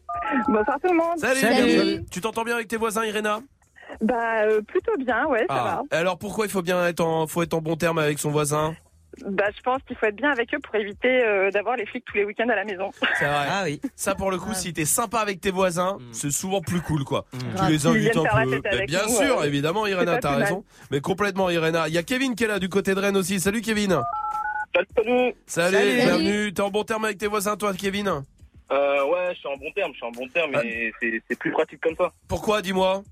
Bonsoir 0.48 0.78
tout 0.84 0.92
le 0.92 0.98
monde. 0.98 1.18
Salut. 1.18 2.04
Tu 2.12 2.20
t'entends 2.20 2.44
bien 2.44 2.56
avec 2.56 2.68
tes 2.68 2.78
voisins, 2.78 3.06
Irena? 3.06 3.40
Bah 4.02 4.44
euh, 4.46 4.62
plutôt 4.62 4.98
bien, 4.98 5.26
ouais, 5.28 5.46
ça 5.48 5.84
Ah. 5.92 5.96
Alors, 5.96 6.18
pourquoi 6.18 6.46
il 6.46 6.52
faut 6.52 6.62
bien 6.62 6.88
être 6.88 7.02
en, 7.02 7.28
faut 7.28 7.44
être 7.44 7.54
en 7.54 7.62
bon 7.62 7.76
terme 7.76 8.00
avec 8.00 8.20
son 8.20 8.32
voisin 8.32 8.76
va. 9.24 9.30
Bah 9.30 9.44
je 9.56 9.62
pense 9.62 9.82
qu'il 9.84 9.96
faut 9.98 10.06
être 10.06 10.16
bien 10.16 10.32
avec 10.32 10.54
eux 10.56 10.60
pour 10.60 10.74
éviter 10.76 11.24
euh, 11.24 11.52
d'avoir 11.52 11.76
les 11.76 11.86
flics 11.86 12.06
tous 12.06 12.16
les 12.18 12.24
week-ends 12.24 12.48
à 12.50 12.56
la 12.56 12.64
maison. 12.64 12.92
C'est 13.20 13.26
vrai. 13.26 13.46
Ah 13.50 13.62
oui. 13.66 13.82
Ça, 13.96 14.16
pour 14.16 14.32
le 14.32 14.38
coup, 14.38 14.54
si 14.54 14.72
t'es 14.74 14.86
sympa 14.86 15.20
avec 15.20 15.42
tes 15.42 15.52
voisins, 15.52 15.98
c'est 16.14 16.32
souvent 16.32 16.62
plus 16.62 16.80
cool, 16.82 17.04
quoi. 17.04 17.26
Tu 17.32 17.46
Grave. 17.56 17.70
les 17.70 17.86
invites 17.86 18.16
un 18.18 18.44
peu. 18.46 18.62
Mais 18.72 18.86
bien 18.86 19.02
nous, 19.08 19.14
sûr, 19.14 19.38
ouais. 19.40 19.48
évidemment, 19.48 19.86
Irena, 19.86 20.18
t'as 20.18 20.36
raison. 20.38 20.64
Mais 20.92 21.02
complètement, 21.02 21.50
Irena. 21.50 21.88
Il 21.90 21.94
y 21.94 21.98
a 21.98 22.04
Kevin 22.04 22.36
qui 22.36 22.46
est 22.46 22.48
là 22.48 22.58
du 22.58 22.70
côté 22.70 22.96
de 22.96 23.00
Rennes 23.02 23.18
aussi. 23.18 23.40
Salut, 23.40 23.62
Kevin. 23.62 24.00
Salut. 24.96 25.34
Salut, 25.46 25.76
Salut. 25.76 25.96
bienvenue. 25.96 26.54
T'es 26.54 26.62
en 26.62 26.70
bon 26.70 26.84
terme 26.86 27.04
avec 27.06 27.18
tes 27.18 27.28
voisins, 27.28 27.58
toi, 27.58 27.74
Kevin 27.74 28.08
Euh, 28.72 29.06
ouais, 29.06 29.34
je 29.34 29.40
suis 29.40 29.48
en 29.50 29.58
bon 29.58 29.70
terme, 29.76 29.92
je 29.92 29.98
suis 29.98 30.06
en 30.06 30.12
bon 30.12 30.28
terme, 30.30 30.52
mais 30.54 30.92
c'est 31.02 31.22
c'est 31.28 31.38
plus 31.38 31.52
pratique 31.52 31.82
comme 31.82 31.96
ça. 31.98 32.12
Pourquoi, 32.30 32.62
dis-moi 32.62 33.04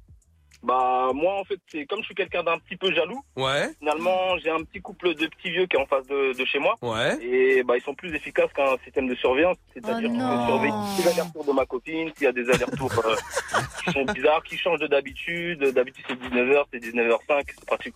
Bah, 0.61 1.11
moi, 1.14 1.40
en 1.40 1.44
fait, 1.45 1.57
c'est 1.72 1.86
comme 1.86 1.99
je 2.02 2.06
suis 2.06 2.15
quelqu'un 2.15 2.44
d'un 2.44 2.57
petit 2.60 2.76
peu 2.76 2.94
jaloux. 2.94 3.22
Ouais. 3.38 3.69
Finalement, 3.80 4.38
j'ai 4.44 4.49
un 4.49 4.61
petit 4.64 4.81
couple 4.81 5.15
de 5.15 5.27
petits 5.27 5.52
vieux 5.52 5.65
qui 5.68 5.77
est 5.77 5.80
en 5.80 5.86
face 5.86 6.06
de, 6.07 6.38
de 6.38 6.45
chez 6.45 6.60
moi. 6.60 6.76
Ouais. 6.81 7.18
Et 7.23 7.64
bah, 7.64 7.76
ils 7.77 7.81
sont 7.81 7.94
plus 7.95 8.14
efficaces 8.14 8.52
qu'un 8.53 8.76
système 8.84 9.07
de 9.07 9.15
surveillance. 9.15 9.57
C'est-à-dire 9.73 10.10
Oh 10.10 10.14
qu'ils 10.14 10.18
non. 10.19 10.48
surveillent 10.48 10.72
tous 10.98 11.03
les 11.03 11.07
allers-retours 11.11 11.45
de 11.45 11.52
ma 11.53 11.65
copine, 11.65 12.10
s'il 12.15 12.26
y 12.26 12.27
a 12.27 12.31
des 12.34 12.49
allers-retours 12.49 12.91
euh, 13.06 13.15
qui 13.86 13.91
sont 13.94 14.03
bizarres, 14.06 14.44
qui 14.44 14.57
changent 14.57 14.80
de 14.80 14.88
d'habitude. 14.88 15.64
D'habitude, 15.73 16.06
c'est 16.10 16.15
19h, 16.15 16.64
c'est 16.73 16.80
19h05, 16.80 17.44
c'est 17.48 17.65
pratique. 17.65 17.95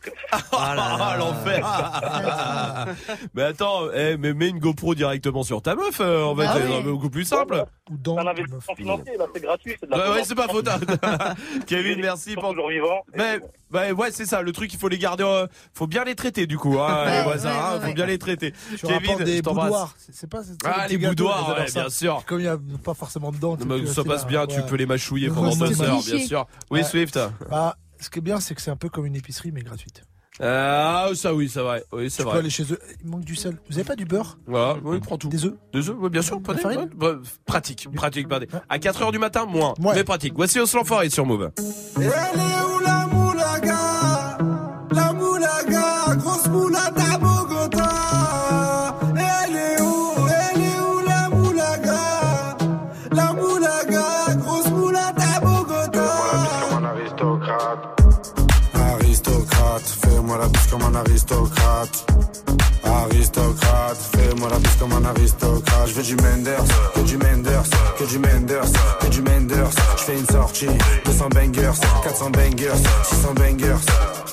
Ah, 0.54 1.16
l'enfer 1.20 1.66
Mais 3.34 3.44
attends, 3.44 3.82
eh, 3.94 4.18
mais 4.18 4.34
mets 4.34 4.50
une 4.50 4.60
GoPro 4.60 4.96
directement 4.96 5.44
sur 5.44 5.62
ta 5.62 5.76
meuf, 5.76 6.00
euh, 6.00 6.24
en 6.24 6.36
fait, 6.36 6.46
Ah 6.48 6.56
c'est 6.58 6.78
oui. 6.78 6.84
beaucoup 6.84 7.10
plus 7.10 7.26
simple. 7.26 7.64
C'est 7.90 8.10
un 8.12 8.28
investissement 8.28 8.76
financier, 8.76 9.18
là, 9.18 9.26
c'est 9.34 9.42
gratuit. 9.42 9.76
c'est 9.80 9.86
de 9.86 9.92
la 9.92 10.12
Ouais, 10.12 10.24
c'est 10.24 10.36
pas 10.36 10.48
faute. 10.48 10.68
Kevin, 11.68 12.00
merci 12.02 12.36
pour 12.36 12.53
toujours 12.54 12.70
vivant. 12.70 13.02
Mais, 13.16 13.40
bah, 13.70 13.92
ouais, 13.92 14.12
c'est 14.12 14.26
ça. 14.26 14.42
Le 14.42 14.52
truc, 14.52 14.74
il 14.74 14.80
faut 14.80 14.88
les 14.88 14.98
garder. 14.98 15.24
euh, 15.24 15.48
faut 15.74 15.88
bien 15.88 16.04
les 16.04 16.16
traiter, 16.16 16.48
du 16.48 16.58
coup, 16.58 16.80
hein, 16.80 17.04
Ouais, 17.06 17.18
les 17.18 17.24
voisins. 17.24 17.50
ouais, 17.52 17.58
hein, 17.58 17.80
ouais, 17.80 17.88
faut 17.88 17.94
bien 17.94 18.06
les 18.06 18.18
traiter. 18.18 18.54
Tu 18.78 18.86
rapportes 18.86 19.24
des 19.24 19.38
je 19.38 19.42
boudoirs. 19.42 19.94
C'est 19.98 20.16
c'est 20.16 20.28
pas 20.28 20.44
c'est 20.44 20.54
ça, 20.62 20.74
Ah, 20.76 20.88
les 20.88 20.98
boudoirs, 20.98 21.56
bien 21.74 21.90
sûr. 21.90 22.24
Comme 22.26 22.40
il 22.40 22.46
y 22.46 22.48
a 22.48 22.58
pas 22.84 22.94
forcément 22.94 23.32
dedans. 23.32 23.58
Non, 23.58 23.66
mais 23.80 23.86
ça 23.86 24.04
passe 24.04 24.24
là, 24.24 24.28
bien, 24.28 24.48
tu 24.48 24.62
peux 24.64 24.76
les 24.76 24.86
mâchouiller 24.86 25.30
pendant 25.30 25.56
deux 25.56 25.82
heures, 25.82 26.02
bien 26.04 26.26
sûr. 26.26 26.48
Oui. 26.72 26.84
Swift. 26.84 27.20
Bah, 27.50 27.78
ce 28.00 28.10
qui 28.10 28.20
est 28.20 28.22
bien, 28.22 28.40
c'est 28.40 28.54
que 28.56 28.62
c'est 28.62 28.72
un 28.72 28.76
peu 28.76 28.90
comme 28.90 29.06
une 29.06 29.16
épicerie, 29.16 29.52
mais 29.52 29.62
gratuite. 29.62 30.04
Ah, 30.40 31.10
ça 31.14 31.34
oui, 31.34 31.48
c'est 31.50 31.60
vrai. 31.62 31.84
Oui, 31.92 32.10
c'est 32.10 32.18
Tu 32.18 32.24
peux 32.24 32.30
vrai. 32.30 32.40
aller 32.40 32.50
chez 32.50 32.64
eux. 32.64 32.80
Il 33.04 33.10
manque 33.10 33.24
du 33.24 33.36
sel. 33.36 33.58
Vous 33.70 33.76
avez 33.78 33.84
pas 33.84 33.96
du 33.96 34.06
beurre 34.06 34.38
Voilà, 34.48 34.78
oui, 34.84 35.00
prends 35.00 35.18
tout. 35.18 35.30
Des 35.30 35.46
œufs 35.46 35.54
Des 35.74 35.90
œufs, 35.90 35.96
oui, 36.00 36.10
bien 36.10 36.22
sûr. 36.22 36.40
Farine 36.60 36.80
ouais, 36.80 36.88
bah, 36.96 37.16
pratique, 37.46 37.88
pratique, 37.94 38.28
pratique. 38.28 38.50
À 38.70 38.78
4h 38.80 39.12
du 39.12 39.20
matin, 39.20 39.46
moins. 39.46 39.74
Mais 39.80 40.04
pratique. 40.04 40.34
Voici 40.36 40.60
Oslan 40.60 40.84
Forêt 40.84 41.10
sur 41.10 41.26
Move. 41.26 41.52
Elle 41.98 42.04
est 42.04 42.08
où 42.08 42.80
la 42.84 43.08
moulaga? 43.08 43.93
Aristocrate. 61.06 62.06
Aristocrate, 62.84 63.98
fais-moi 64.16 64.50
la 64.50 64.60
bise 64.60 64.76
comme 64.80 64.94
un 64.94 65.06
aristocrate. 65.06 65.88
Je 65.88 65.94
veux 65.94 66.04
du 66.04 66.16
Menders, 66.18 66.64
que 66.96 67.00
du 67.02 67.18
Menders, 67.18 67.70
que 67.98 68.04
du 68.04 68.20
Menders, 68.20 68.72
que 69.00 69.08
du 69.08 69.22
Menders. 69.22 69.72
Je 69.98 70.04
fais 70.04 70.20
une 70.20 70.26
sortie, 70.26 70.68
200 71.06 71.30
bangers, 71.30 71.80
400 72.04 72.30
bangers, 72.32 72.72
600 73.04 73.34
bangers. 73.34 74.33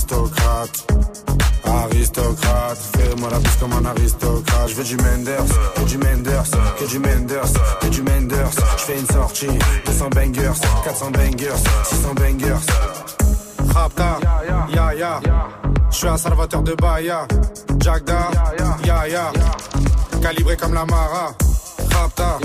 Aristocrate. 0.00 0.86
Aristocrate, 1.64 2.78
fais-moi 2.96 3.30
la 3.30 3.38
bise 3.38 3.56
comme 3.60 3.72
un 3.72 3.84
aristocrate. 3.84 4.68
Je 4.68 4.74
veux 4.74 4.84
du 4.84 4.96
Menders, 4.96 5.44
que 5.76 5.82
du 5.82 5.98
Menders, 5.98 6.50
que 6.78 6.84
du 6.86 6.98
Menders, 6.98 7.52
que 7.80 7.86
du 7.88 8.02
Menders. 8.02 8.50
Je 8.78 8.82
fais 8.82 8.98
une 8.98 9.06
sortie, 9.06 9.58
200 9.86 10.08
bangers, 10.10 10.60
400 10.84 11.10
bangers, 11.10 11.60
600 11.84 12.14
bangers. 12.14 12.66
Rapta, 13.74 14.18
ya 14.74 14.94
ya. 14.94 15.20
Je 15.90 15.96
suis 15.96 16.08
un 16.08 16.16
salvateur 16.16 16.62
de 16.62 16.74
Bahia. 16.74 17.26
Jagda, 17.78 18.30
ya 18.84 19.06
ya. 19.06 19.32
Calibré 20.22 20.56
comme 20.56 20.74
la 20.74 20.84
Mara. 20.86 21.34
Rapta, 21.90 22.38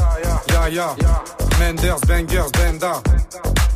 ya 0.50 0.70
ya. 0.70 0.96
Menders, 1.60 2.02
bangers, 2.08 2.52
benda. 2.54 3.02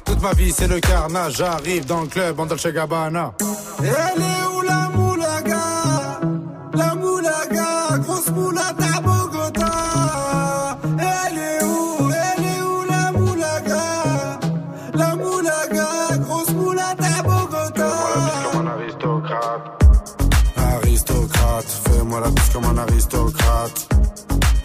Toute 0.06 0.22
ma 0.22 0.34
vie 0.34 0.52
c'est 0.52 0.68
le 0.68 0.80
carnage. 0.80 1.38
J'arrive 1.38 1.86
dans 1.86 2.02
le 2.02 2.08
club 2.08 2.40
en 2.40 2.46
Dolce 2.46 2.68
Gabbana. 2.68 3.34
Elle 3.80 4.22
est 4.22 4.46
où 4.54 4.62
la 4.62 4.90
moulaga? 4.90 5.58
La 6.74 6.96
moulaga, 6.96 7.98
grosse 8.00 8.30
moulade 8.32 8.82
à 8.96 9.02
Bogota. 9.02 9.72
Elle 11.00 11.38
est 11.38 11.64
où 11.64 12.10
Elle 12.12 12.44
est 12.44 12.62
où 12.62 12.84
la 12.90 13.12
moulaga? 13.12 14.40
La 14.94 15.16
moulaga, 15.16 16.18
grosse 16.20 16.52
moulade 16.52 17.00
à 17.02 17.24
Bogota. 17.24 17.90
comme 18.52 18.68
un 18.68 18.72
aristocrate. 18.72 19.84
Aristocrate, 20.58 21.68
fais-moi 21.88 22.20
la 22.20 22.30
comme 22.54 22.66
un 22.66 22.78
aristocrate. 22.78 23.90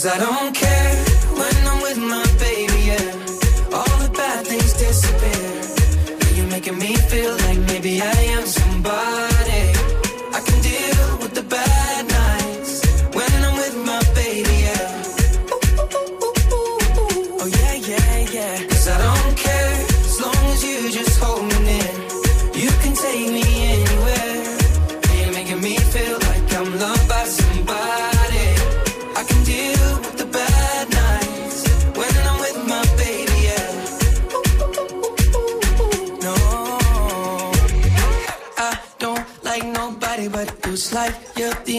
Cause 0.00 0.06
I 0.06 0.18
don't 0.18 0.54
care 0.54 1.09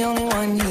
only 0.03 0.23
one 0.23 0.59
here. 0.59 0.70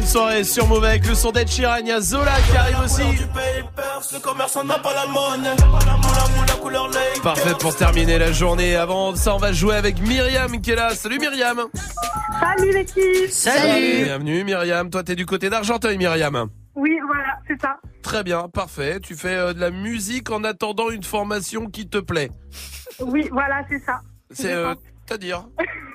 Bonne 0.00 0.08
soirée 0.08 0.44
sur 0.44 0.66
Mauvais 0.66 0.88
avec 0.88 1.06
le 1.06 1.14
son 1.14 1.30
d'Ed 1.30 1.48
Sheeran. 1.48 1.76
Il 1.80 1.88
y 1.88 1.92
a 1.92 2.00
Zola 2.00 2.32
qui 2.50 2.56
arrive 2.56 2.80
aussi. 2.80 3.02
Parfait 7.22 7.52
pour 7.60 7.76
terminer 7.76 8.18
la 8.18 8.32
journée. 8.32 8.76
Avant 8.76 9.14
ça, 9.14 9.34
on 9.34 9.38
va 9.38 9.52
jouer 9.52 9.76
avec 9.76 10.00
Myriam 10.00 10.60
qui 10.62 10.70
est 10.70 10.74
là. 10.74 10.94
Salut 10.94 11.18
Myriam. 11.18 11.66
Salut 12.40 12.72
l'équipe 12.72 14.04
Bienvenue 14.04 14.44
Myriam. 14.44 14.88
Toi, 14.88 15.02
t'es 15.02 15.16
du 15.16 15.26
côté 15.26 15.50
d'Argenteuil, 15.50 15.98
Myriam. 15.98 16.48
Oui, 16.76 16.98
voilà, 17.06 17.38
c'est 17.46 17.60
ça. 17.60 17.76
Très 18.02 18.24
bien, 18.24 18.48
parfait. 18.48 19.00
Tu 19.00 19.14
fais 19.14 19.34
euh, 19.34 19.52
de 19.52 19.60
la 19.60 19.70
musique 19.70 20.30
en 20.30 20.44
attendant 20.44 20.88
une 20.88 21.02
formation 21.02 21.66
qui 21.66 21.88
te 21.88 21.98
plaît. 21.98 22.30
Oui, 23.00 23.28
voilà, 23.30 23.64
c'est 23.68 23.80
ça. 23.80 24.00
C'est 24.30 24.52
euh, 24.52 24.74
à 25.10 25.18
dire. 25.18 25.44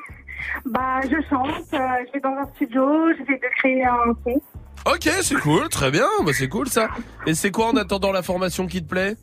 Bah, 0.65 1.01
je 1.03 1.15
chante, 1.29 1.49
euh, 1.73 1.77
je 2.07 2.11
vais 2.13 2.19
dans 2.19 2.35
un 2.37 2.47
studio, 2.55 3.13
j'essaie 3.17 3.39
de 3.39 3.55
créer 3.57 3.85
un 3.85 4.13
son. 4.23 4.41
Ok, 4.85 5.09
c'est 5.21 5.35
cool, 5.35 5.67
très 5.69 5.91
bien. 5.91 6.05
Bah, 6.23 6.31
c'est 6.33 6.47
cool 6.49 6.67
ça. 6.67 6.89
Et 7.25 7.33
c'est 7.33 7.51
quoi 7.51 7.67
en 7.67 7.75
attendant 7.77 8.11
la 8.11 8.21
formation 8.23 8.67
qui 8.67 8.83
te 8.83 8.89
plaît? 8.89 9.15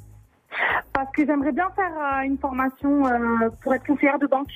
Parce 0.93 1.11
que 1.17 1.25
j'aimerais 1.27 1.53
bien 1.53 1.69
faire 1.75 1.93
euh, 1.97 2.21
une 2.23 2.39
formation 2.39 3.07
euh, 3.07 3.49
pour 3.63 3.75
être 3.75 3.87
conseillère 3.87 4.19
de 4.19 4.27
banque. 4.27 4.51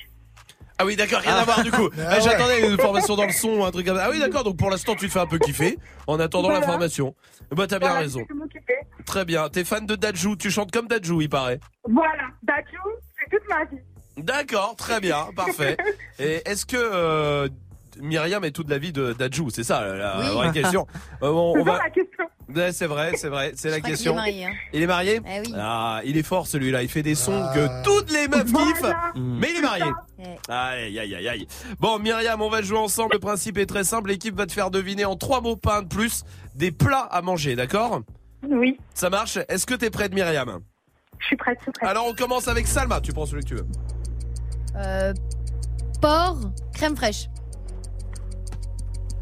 Ah 0.79 0.85
oui, 0.85 0.95
d'accord, 0.95 1.21
rien 1.21 1.33
à 1.35 1.43
voir 1.43 1.63
du 1.63 1.71
coup. 1.71 1.89
Ah, 2.07 2.19
J'attendais 2.19 2.69
une 2.69 2.77
formation 2.77 3.15
dans 3.15 3.25
le 3.25 3.31
son, 3.31 3.65
un 3.65 3.71
truc 3.71 3.87
comme 3.87 3.97
ça. 3.97 4.03
Ah 4.05 4.09
oui, 4.11 4.19
d'accord, 4.19 4.43
donc 4.43 4.57
pour 4.57 4.69
l'instant, 4.69 4.93
tu 4.95 5.07
te 5.07 5.11
fais 5.11 5.19
un 5.19 5.25
peu 5.25 5.39
kiffer 5.39 5.79
en 6.05 6.19
attendant 6.19 6.49
la 6.49 6.61
formation. 6.61 7.15
Bah, 7.51 7.65
t'as 7.67 7.79
bien 7.79 7.87
Voilà, 7.87 8.01
raison. 8.01 8.19
je 8.29 8.33
vais 8.33 8.39
m'occuper. 8.39 8.75
Très 9.05 9.25
bien. 9.25 9.49
T'es 9.49 9.63
fan 9.63 9.85
de 9.87 9.95
Dajou, 9.95 10.35
tu 10.35 10.51
chantes 10.51 10.71
comme 10.71 10.87
Dajou, 10.87 11.21
il 11.21 11.29
paraît. 11.29 11.59
Voilà, 11.89 12.25
Dajou, 12.43 12.89
c'est 13.17 13.29
toute 13.35 13.47
ma 13.49 13.63
vie. 13.65 13.81
D'accord, 14.17 14.75
très 14.77 14.99
bien, 14.99 15.27
parfait. 15.35 15.77
Et 16.19 16.41
est-ce 16.45 16.65
que 16.65 16.77
euh, 16.77 17.49
Myriam 17.99 18.43
est 18.43 18.51
toute 18.51 18.69
la 18.69 18.77
vie 18.77 18.91
de 18.91 19.13
Dajou 19.13 19.49
C'est 19.49 19.63
ça 19.63 19.81
la, 19.81 19.95
la 19.95 20.19
Oui. 20.19 20.33
vraie 20.33 20.51
question. 20.51 20.87
Euh, 21.23 21.29
on, 21.31 21.53
C'est 21.55 21.61
on 21.61 21.65
ça 21.65 21.71
va... 21.71 21.77
la 21.83 21.89
question. 21.89 22.25
Ouais, 22.55 22.71
c'est 22.71 22.85
vrai, 22.87 23.11
c'est 23.17 23.27
vrai, 23.27 23.51
c'est 23.55 23.69
la 23.69 23.79
crois 23.79 23.89
qu'il 23.89 23.95
question. 23.95 24.13
est 24.13 24.15
marié, 24.15 24.45
hein. 24.45 24.51
Il 24.71 24.81
est 24.81 24.87
marié? 24.87 25.19
Eh 25.25 25.39
oui. 25.41 25.53
Ah, 25.57 25.99
il 26.05 26.15
est 26.15 26.23
fort 26.23 26.47
celui-là. 26.47 26.81
Il 26.83 26.87
fait 26.89 27.01
des 27.03 27.15
sons 27.15 27.45
que 27.53 27.83
toutes 27.83 28.09
les 28.11 28.27
meufs 28.29 28.45
Voilà. 28.45 28.67
kiffent. 28.71 28.95
Mais 29.15 29.47
il 29.51 29.57
est 29.57 29.61
marié. 29.61 29.83
Eh. 30.19 30.23
Aïe, 30.51 30.97
aïe, 30.99 31.15
aïe, 31.15 31.27
aïe. 31.27 31.47
Bon, 31.79 31.99
Myriam, 31.99 32.41
on 32.41 32.49
va 32.49 32.61
jouer 32.61 32.77
ensemble. 32.77 33.13
Le 33.13 33.19
principe 33.19 33.57
est 33.57 33.65
très 33.65 33.83
simple. 33.83 34.09
L'équipe 34.11 34.33
va 34.35 34.45
te 34.45 34.53
faire 34.53 34.71
deviner 34.71 35.03
en 35.03 35.17
trois 35.17 35.41
mots, 35.41 35.57
pas 35.57 35.79
un 35.79 35.81
de 35.81 35.87
plus, 35.89 36.23
des 36.55 36.71
plats 36.71 37.07
à 37.11 37.21
manger, 37.21 37.55
d'accord? 37.57 38.01
Oui, 38.47 38.77
Ça 38.93 39.09
marche? 39.09 39.37
Est-ce 39.49 39.65
que 39.65 39.73
t'es 39.73 39.89
prête, 39.89 40.13
Myriam? 40.13 40.59
Je 41.19 41.25
suis 41.25 41.35
prête, 41.35 41.57
je 41.59 41.63
suis 41.63 41.71
prête. 41.73 41.89
Alors, 41.89 42.05
on 42.07 42.13
commence 42.13 42.47
avec 42.47 42.65
Salma. 42.67 43.01
Tu 43.01 43.11
prends 43.11 43.25
celui 43.25 43.43
que 43.43 43.49
tu 43.49 43.55
veux. 43.55 43.65
Euh, 44.77 45.13
porc, 46.01 46.37
crème 46.73 46.95
fraîche. 46.95 47.27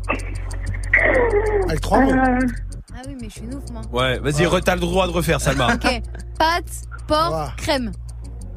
Mots. 0.08 2.12
Euh, 2.12 2.40
Ah 2.98 3.02
oui, 3.08 3.16
mais 3.22 3.28
je 3.28 3.34
suis 3.34 3.42
une 3.44 3.56
ouf, 3.56 3.64
moi. 3.72 3.82
Ouais, 3.92 4.20
vas-y, 4.20 4.46
re- 4.46 4.62
t'as 4.64 4.76
le 4.76 4.82
droit 4.82 5.06
de 5.08 5.12
refaire, 5.12 5.42
Salma. 5.42 5.74
Ok. 5.76 6.02
Pâte, 6.40 6.72
porc, 7.08 7.32
Ah. 7.34 7.54
crème. 7.58 7.92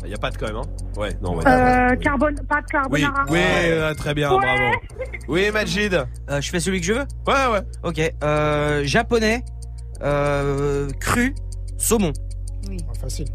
Y 0.06 0.14
a 0.14 0.16
pas 0.16 0.30
de 0.30 0.38
quand 0.38 0.46
même, 0.46 0.56
hein 0.56 0.62
Ouais, 0.96 1.10
non, 1.20 1.36
ouais. 1.36 1.44
euh, 1.46 1.94
carbone, 1.96 2.36
pas 2.48 2.60
de 2.60 2.88
Oui, 2.90 3.00
carbonara. 3.02 3.24
oui, 3.30 3.38
euh, 3.42 3.94
très 3.94 4.14
bien, 4.14 4.30
Ouais. 4.32 4.38
bravo. 4.38 4.76
Oui, 5.28 5.50
Majid. 5.50 5.94
Euh, 6.30 6.40
je 6.40 6.50
fais 6.50 6.60
celui 6.60 6.80
que 6.80 6.86
je 6.86 6.92
veux? 6.94 7.04
Ouais, 7.26 7.46
ouais. 7.52 7.60
Ok. 7.82 8.00
Euh, 8.22 8.84
japonais, 8.84 9.44
euh, 10.02 10.88
cru 11.00 11.34
Saumon. 11.76 12.12
Facile. 13.00 13.26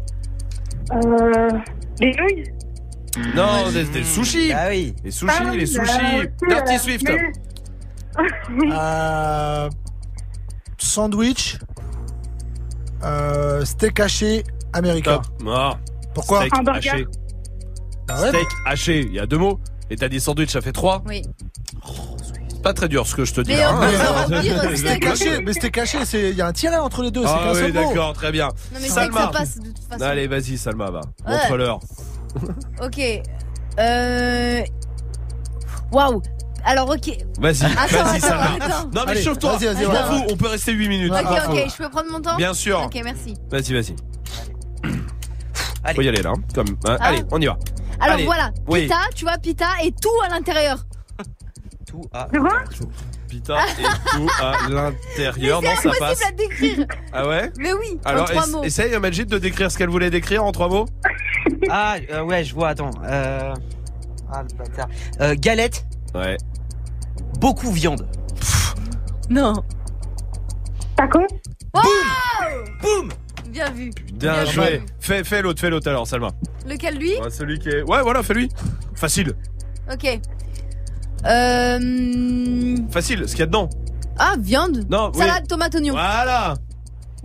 Euh, 0.92 1.48
les 2.00 2.14
nouilles? 2.16 2.44
Non, 3.34 3.70
des, 3.70 3.84
des 3.84 4.04
sushis. 4.04 4.52
Ah 4.52 4.66
oui. 4.70 4.94
Les 5.04 5.10
sushis, 5.10 5.34
Ah 5.40 5.44
oui, 5.50 5.58
les 5.58 5.66
sushis. 5.66 5.80
aussi, 5.82 6.28
Dirty 6.48 6.74
euh, 6.74 6.78
Swift. 6.78 7.04
mais- 7.08 7.32
Euh, 8.72 9.68
sandwich. 10.78 11.58
Euh, 13.02 13.64
steak 13.64 14.00
haché 14.00 14.44
américain. 14.72 15.20
Top. 15.38 15.48
Ah. 15.48 15.76
Pourquoi 16.14 16.40
Steak 16.46 16.68
haché. 16.68 17.06
Ah 18.08 18.20
ouais, 18.22 18.28
Steak 18.28 18.48
haché, 18.66 19.00
il 19.00 19.12
y 19.12 19.18
a 19.20 19.26
deux 19.26 19.38
mots. 19.38 19.60
Et 19.90 19.96
t'as 19.96 20.08
dit 20.08 20.20
sandwich, 20.20 20.50
ça 20.50 20.60
fait 20.60 20.72
trois. 20.72 21.02
Oui. 21.06 21.22
C'est 22.52 22.62
pas 22.62 22.72
très 22.72 22.88
dur 22.88 23.06
ce 23.06 23.14
que 23.14 23.24
je 23.24 23.34
te 23.34 23.40
dis. 23.42 23.52
Mais 23.52 23.62
hein. 23.62 23.78
steak 24.76 25.04
haché, 25.06 25.40
mais 25.42 25.52
steak 25.52 25.76
haché, 25.78 26.04
c'est 26.06 26.30
il 26.30 26.36
y 26.36 26.40
a 26.40 26.46
un 26.46 26.52
tiret 26.52 26.76
entre 26.78 27.02
les 27.02 27.10
deux, 27.10 27.22
c'est 27.22 27.28
Ah 27.28 27.52
oui, 27.54 27.72
d'accord, 27.72 28.12
très 28.14 28.32
bien. 28.32 28.46
Non, 28.46 28.52
mais 28.74 28.80
c'est 28.80 28.86
que 28.88 28.92
Salma. 28.94 29.20
ça 29.20 29.26
passe 29.28 29.58
de 29.58 29.66
toute 29.68 29.84
façon. 29.88 30.02
Allez, 30.02 30.26
vas-y, 30.26 30.56
Salma, 30.56 30.90
va. 30.90 31.00
Ouais. 31.26 31.32
Montre-leur. 31.36 31.80
Ok. 32.82 33.00
Euh. 33.78 34.62
Waouh. 35.92 36.22
Alors, 36.64 36.88
ok. 36.88 37.10
Vas-y, 37.38 37.64
Attends, 37.66 38.04
vas-y, 38.04 38.16
attends, 38.16 38.20
Salma. 38.20 38.44
attends. 38.60 38.84
Non, 38.94 39.02
mais 39.04 39.12
Allez, 39.12 39.22
chauffe-toi. 39.22 39.56
vas-y, 39.56 39.66
vas-y, 39.74 39.84
Je 39.84 39.88
m'en 39.88 40.04
fous, 40.04 40.24
on 40.30 40.36
peut 40.36 40.48
rester 40.48 40.72
8 40.72 40.88
minutes. 40.88 41.12
Ok, 41.12 41.38
ok, 41.50 41.64
je 41.70 41.76
peux 41.76 41.88
prendre 41.90 42.10
mon 42.10 42.20
temps 42.20 42.36
Bien 42.36 42.54
sûr. 42.54 42.80
Ok, 42.84 42.98
merci. 43.04 43.34
Vas-y, 43.50 43.72
vas-y. 43.74 43.94
Faut 45.94 46.00
y 46.02 46.08
aller 46.08 46.22
là. 46.22 46.30
hein, 46.30 46.40
Comme... 46.54 46.68
hein, 46.86 46.96
Ah. 47.00 47.08
Allez, 47.08 47.22
on 47.30 47.40
y 47.40 47.46
va. 47.46 47.58
Alors 48.00 48.14
Allez. 48.16 48.24
voilà, 48.24 48.50
Oui. 48.66 48.82
pita, 48.84 48.96
tu 49.14 49.24
vois, 49.24 49.36
pita 49.38 49.66
et 49.82 49.92
tout 49.92 50.08
à 50.24 50.28
l'intérieur. 50.30 50.78
Tout 51.86 52.02
à. 52.12 52.28
Pita 53.34 53.58
et 53.80 53.82
tout 54.16 54.28
à 54.40 54.68
l'intérieur. 54.68 55.60
Mais 55.60 55.68
Non, 55.68 55.74
c'est 55.82 55.90
ça 55.90 55.98
passe. 55.98 56.24
à 56.24 56.30
décrire. 56.30 56.86
Ah 57.12 57.26
ouais? 57.26 57.50
Mais 57.58 57.72
oui, 57.72 57.98
Alors, 58.04 58.22
en 58.22 58.26
trois 58.26 58.46
mots. 58.46 58.62
essaye, 58.62 58.96
Majid, 59.00 59.26
de 59.26 59.38
décrire 59.38 59.70
ce 59.72 59.78
qu'elle 59.78 59.88
voulait 59.88 60.10
décrire 60.10 60.44
en 60.44 60.52
trois 60.52 60.68
mots. 60.68 60.86
Ah, 61.68 61.96
euh, 62.12 62.22
ouais, 62.22 62.44
je 62.44 62.54
vois, 62.54 62.68
attends. 62.70 62.92
Euh... 63.04 63.52
Ah, 64.32 64.42
le 64.42 64.56
bâtard. 64.56 64.88
Euh, 65.20 65.34
galette, 65.36 65.84
Ouais. 66.14 66.36
beaucoup 67.40 67.72
viande. 67.72 68.06
Non. 69.28 69.54
Taco 70.96 71.20
Boum 72.82 73.08
Bien 73.48 73.70
vu. 73.70 73.90
Bien 74.14 74.32
Bien 74.32 74.44
joué. 74.44 74.78
vu. 74.78 74.86
Fais, 75.00 75.24
fais 75.24 75.42
l'autre, 75.42 75.60
fais 75.60 75.70
l'autre 75.70 75.88
alors, 75.88 76.06
Salma. 76.06 76.30
Lequel 76.66 76.98
lui? 76.98 77.16
Ouais, 77.20 77.30
celui 77.30 77.58
qui 77.58 77.68
est. 77.68 77.82
Ouais, 77.82 78.00
voilà, 78.02 78.22
fais 78.22 78.34
lui. 78.34 78.48
Facile. 78.94 79.34
Ok. 79.92 80.20
Euh... 81.26 82.76
Facile, 82.90 83.24
ce 83.28 83.32
qu'il 83.32 83.40
y 83.40 83.42
a 83.42 83.46
dedans. 83.46 83.68
Ah, 84.18 84.34
viande. 84.38 84.84
Non, 84.90 85.10
oui. 85.14 85.20
Salade, 85.20 85.46
tomate, 85.48 85.74
oignon. 85.74 85.92
Voilà. 85.94 86.54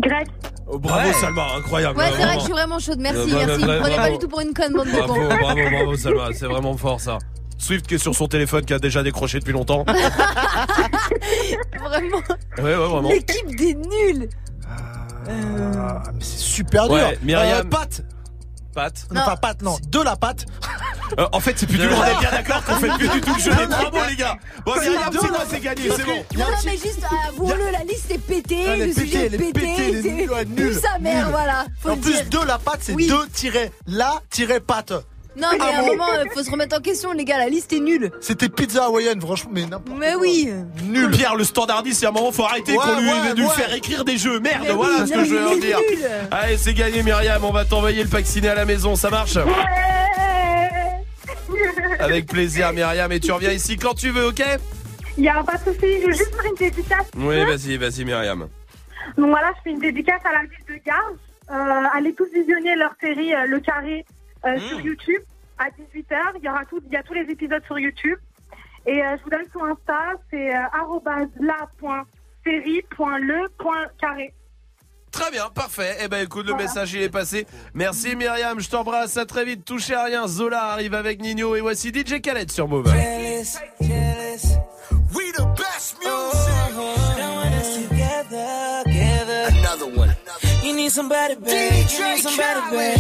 Grec 0.01 0.27
Oh, 0.71 0.77
bravo, 0.77 1.07
Ouais. 1.07 1.13
Salma, 1.13 1.47
incroyable. 1.57 1.97
Ouais, 1.97 2.05
c'est 2.15 2.23
vrai 2.23 2.33
que 2.35 2.39
je 2.39 2.43
suis 2.45 2.51
vraiment 2.53 2.77
chaude. 2.79 2.99
Merci, 2.99 3.19
Euh, 3.21 3.25
bah, 3.33 3.45
merci. 3.47 3.65
bah, 3.65 3.77
Prenez 3.81 3.95
pas 3.95 4.11
du 4.11 4.17
tout 4.19 4.27
pour 4.27 4.39
une 4.41 4.53
conne, 4.53 4.73
bande 4.73 4.85
de 4.87 4.91
Bravo, 4.91 5.13
cons. 5.15 5.27
bravo, 5.27 5.59
bravo, 5.71 5.95
Salma. 5.97 6.27
C'est 6.33 6.45
vraiment 6.45 6.77
fort 6.77 7.01
ça. 7.01 7.17
Swift 7.57 7.87
qui 7.87 7.95
est 7.95 7.97
sur 7.99 8.13
son 8.15 8.27
téléphone 8.27 8.63
qui 8.63 8.73
a 8.73 8.79
déjà 8.79 9.01
décroché 9.03 9.39
depuis 9.39 9.51
longtemps. 9.51 9.83
Vraiment. 11.83 12.17
Ouais, 12.57 12.63
ouais, 12.63 12.75
vraiment. 12.75 13.09
L'équipe 13.09 13.55
des 13.57 13.73
nuls. 13.75 14.29
Ah, 14.67 16.03
mais 16.13 16.19
c'est 16.21 16.37
super 16.39 16.85
dur. 16.87 16.93
Ouais, 16.95 17.17
Myriam. 17.23 17.65
Euh, 17.65 17.69
pâte. 17.69 18.03
Pâte. 18.73 19.07
Non, 19.11 19.25
pas 19.25 19.35
pâte, 19.37 19.61
non. 19.61 19.77
De 19.87 20.01
la 20.01 20.15
pâte. 20.15 20.45
Euh, 21.17 21.25
en 21.31 21.39
fait, 21.39 21.57
c'est 21.57 21.65
plus 21.65 21.79
du 21.79 21.87
tout. 21.87 21.93
On 21.95 22.03
est 22.05 22.19
bien 22.19 22.29
d'accord 22.29 22.63
qu'on 22.63 22.75
fait 22.75 22.87
plus 22.89 23.09
du 23.09 23.19
tout 23.21 23.33
le 23.33 23.39
jeu 23.41 23.49
des 23.55 23.67
trois 23.67 23.89
mots, 23.89 24.05
les 24.07 24.15
gars. 24.15 24.37
Bon, 24.63 24.73
C'est 24.75 24.83
c'est 24.85 24.91
moi, 24.91 25.09
là. 25.39 25.45
c'est 25.49 25.59
gagné, 25.59 25.89
c'est 25.95 26.03
bon. 26.05 26.23
Non, 26.37 26.45
petit- 26.45 26.65
mais 26.67 26.71
juste, 26.73 26.99
avouons-le, 27.29 27.71
la 27.71 27.83
liste 27.83 28.11
est 28.11 28.19
pétée, 28.19 28.77
le 28.85 28.93
sujet 28.93 29.25
est 29.25 29.29
pété, 29.51 30.29
ouais, 30.29 30.45
plus 30.45 30.79
sa 30.79 30.99
mère, 30.99 31.31
voilà. 31.31 31.65
En 31.83 31.95
le 31.95 31.99
plus, 31.99 32.29
de 32.29 32.45
la 32.45 32.59
pâte, 32.59 32.81
c'est 32.83 32.93
Oui. 32.93 33.07
Non, 35.39 35.47
mais 35.53 35.63
à 35.65 35.79
un 35.79 35.85
moment, 35.85 36.09
euh, 36.17 36.25
faut 36.33 36.43
se 36.43 36.51
remettre 36.51 36.77
en 36.77 36.81
question, 36.81 37.11
les 37.13 37.23
gars, 37.25 37.37
la 37.37 37.47
liste 37.49 37.71
est 37.73 37.79
nulle. 37.79 38.11
C'était 38.19 38.49
pizza 38.49 38.85
hawaïenne, 38.85 39.21
franchement, 39.21 39.51
mais 39.53 39.65
n'importe 39.65 39.97
Mais 39.97 40.15
oui. 40.15 40.49
Nul. 40.83 41.11
Pierre, 41.11 41.35
le 41.35 41.43
standardiste, 41.43 42.01
il 42.01 42.03
y 42.03 42.07
a 42.07 42.09
un 42.09 42.13
moment, 42.13 42.31
faut 42.31 42.43
arrêter 42.43 42.73
Ouais, 42.73 42.77
qu'on 42.77 42.99
lui, 42.99 43.07
ouais, 43.09 43.33
lui 43.35 43.43
ouais. 43.43 43.49
faire 43.53 43.73
écrire 43.73 44.03
des 44.03 44.17
jeux. 44.17 44.39
Merde, 44.39 44.63
Mais 44.67 44.73
voilà 44.73 44.97
oui, 45.03 45.07
ce 45.07 45.13
non, 45.13 45.19
que 45.23 45.29
je 45.29 45.35
il 45.35 45.39
veux 45.41 45.51
est 45.57 45.59
dire. 45.59 45.77
nul. 45.79 45.99
Allez, 46.31 46.57
c'est 46.57 46.73
gagné, 46.73 47.03
Myriam. 47.03 47.43
On 47.43 47.51
va 47.51 47.63
t'envoyer 47.65 48.03
le 48.03 48.09
pack 48.09 48.25
ciné 48.25 48.49
à 48.49 48.55
la 48.55 48.65
maison, 48.65 48.95
ça 48.95 49.09
marche? 49.09 49.37
Avec 51.99 52.27
plaisir, 52.27 52.71
Myriam. 52.73 53.11
Et 53.11 53.19
tu 53.19 53.31
reviens 53.31 53.51
ici 53.51 53.77
quand 53.77 53.93
tu 53.93 54.09
veux, 54.11 54.27
ok? 54.27 54.43
Il 55.17 55.23
y 55.25 55.29
a 55.29 55.43
pas 55.43 55.53
de 55.57 55.73
souci, 55.73 56.01
je 56.01 56.05
veux 56.07 56.13
juste 56.13 56.33
faire 56.33 56.45
une 56.45 56.55
dédicace. 56.55 57.07
Oui, 57.17 57.43
vas-y, 57.45 57.77
vas-y, 57.77 58.05
Myriam. 58.05 58.47
Donc 59.17 59.29
voilà, 59.29 59.51
je 59.57 59.61
fais 59.63 59.69
une 59.71 59.79
dédicace 59.79 60.21
à 60.23 60.31
la 60.33 60.41
ville 60.41 60.65
de 60.67 60.85
Garges. 60.85 61.17
Euh, 61.51 61.87
allez 61.97 62.13
tous 62.13 62.27
visionner 62.33 62.75
leur 62.75 62.91
série 63.01 63.33
euh, 63.33 63.45
Le 63.47 63.59
Carré 63.59 64.05
euh, 64.45 64.55
Mmh. 64.55 64.59
sur 64.59 64.79
YouTube 64.81 65.21
à 65.57 65.69
18h. 65.69 66.15
Il 66.37 66.43
y 66.45 66.49
aura 66.49 66.65
tout, 66.65 66.79
il 66.87 66.93
y 66.93 66.97
a 66.97 67.03
tous 67.03 67.13
les 67.13 67.29
épisodes 67.31 67.63
sur 67.65 67.79
YouTube. 67.79 68.17
Et 68.85 69.03
euh, 69.03 69.17
je 69.17 69.23
vous 69.23 69.29
donne 69.29 69.45
son 69.51 69.63
Insta, 69.65 70.13
c'est 70.31 70.55
euh, 70.55 70.59
arobase 70.73 71.27
la.série.le.carré. 71.39 74.33
Très 75.11 75.31
bien, 75.31 75.49
parfait. 75.49 75.97
Eh 76.01 76.07
ben 76.07 76.23
écoute, 76.23 76.45
le 76.47 76.53
message 76.53 76.93
il 76.93 77.01
est 77.01 77.09
passé. 77.09 77.47
Merci 77.73 78.15
Myriam, 78.15 78.59
je 78.59 78.69
t'embrasse. 78.69 79.17
À 79.17 79.25
très 79.25 79.43
vite. 79.43 79.65
Touchez 79.65 79.95
à 79.95 80.03
rien. 80.03 80.27
Zola 80.27 80.65
arrive 80.65 80.93
avec 80.93 81.19
Nino 81.19 81.55
et 81.55 81.61
voici 81.61 81.89
DJ 81.89 82.21
Khaled 82.21 82.51
sur 82.51 82.67
Move. 82.67 82.85
Jealous, 82.87 83.57
jealous. 83.81 84.59
We 85.15 85.31
the 85.33 85.45
best 85.57 85.97
music. 85.99 86.13
Don't 87.17 87.35
want 87.35 87.53
us 87.55 87.75
together, 87.89 88.83
together. 88.85 89.47
Another 89.59 89.87
one. 89.99 90.15
You 90.63 90.75
need 90.75 90.91
somebody, 90.91 91.35
babe. 91.35 91.87
you 91.89 92.05
need 92.05 92.21
somebody, 92.21 92.61
babe. 92.71 92.99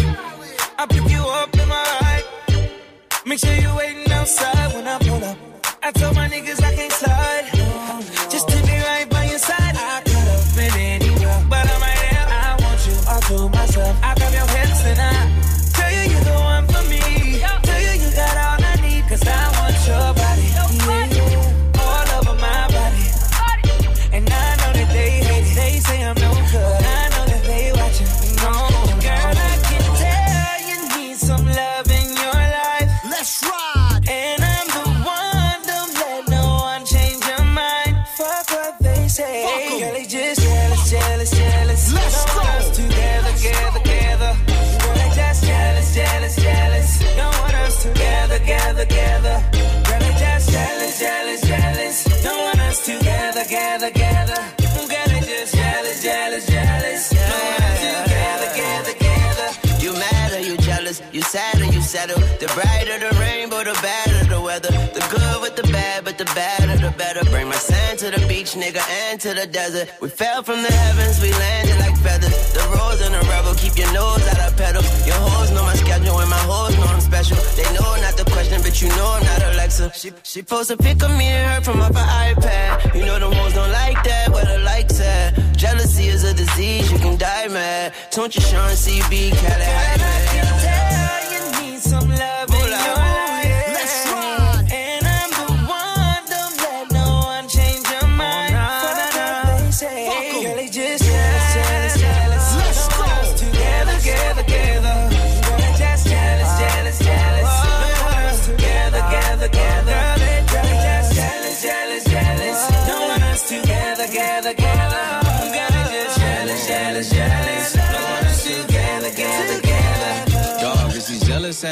I 0.81 0.85
pick 0.85 1.09
you 1.11 1.19
up 1.19 1.53
in 1.59 1.67
my 1.67 1.83
ride. 1.99 2.23
Make 3.25 3.39
sure 3.39 3.53
you 3.53 3.75
waiting 3.75 4.09
outside 4.13 4.73
when 4.73 4.87
I 4.87 4.97
pull 4.99 5.21
up. 5.25 5.37
I 5.83 5.91
told 5.91 6.15
my 6.15 6.29
niggas 6.29 6.63
I 6.63 6.73
can't 6.73 6.88
nigga, 68.69 68.83
and 68.89 69.19
to 69.21 69.33
the 69.33 69.47
desert. 69.47 69.89
We 70.01 70.09
fell 70.09 70.43
from 70.43 70.61
the 70.61 70.71
heavens, 70.71 71.21
we 71.21 71.31
landed 71.31 71.77
like 71.79 71.97
feathers. 71.97 72.53
The 72.53 72.63
rose 72.75 73.01
and 73.01 73.13
the 73.13 73.21
rebel, 73.29 73.53
keep 73.55 73.77
your 73.77 73.91
nose 73.93 74.25
out 74.27 74.51
of 74.51 74.57
pedal. 74.57 74.81
Your 75.05 75.15
hoes 75.15 75.51
know 75.51 75.63
my 75.63 75.75
schedule 75.75 76.19
and 76.19 76.29
my 76.29 76.43
hoes 76.49 76.75
know 76.77 76.83
I'm 76.83 77.01
special. 77.01 77.37
They 77.55 77.67
know 77.73 77.89
not 78.01 78.15
the 78.17 78.25
question, 78.31 78.61
but 78.61 78.81
you 78.81 78.89
know 78.89 79.07
I'm 79.15 79.23
not 79.23 79.41
Alexa. 79.53 79.91
She, 79.93 80.11
she 80.23 80.41
posts 80.41 80.71
a 80.71 80.77
pic 80.77 81.01
of 81.03 81.11
me 81.17 81.25
and 81.25 81.53
her 81.53 81.61
from 81.61 81.81
off 81.81 81.95
her 81.95 82.09
iPad. 82.33 82.95
You 82.95 83.05
know 83.05 83.19
the 83.19 83.29
hoes 83.29 83.53
don't 83.53 83.71
like 83.71 84.03
that, 84.03 84.29
where 84.29 84.45
the 84.45 84.59
likes 84.63 84.99
at. 84.99 85.33
Jealousy 85.57 86.07
is 86.07 86.23
a 86.23 86.33
disease, 86.33 86.91
you 86.91 86.99
can 86.99 87.17
die 87.17 87.47
mad. 87.47 87.93
Don't 88.11 88.33
you 88.35 88.41
Sean 88.41 88.71
CB, 88.71 89.31
Cali 89.31 89.65
Hyde, 89.65 89.99
Tell 90.65 91.21
you 91.33 91.61
need 91.61 91.79
some 91.79 92.09
love 92.09 92.49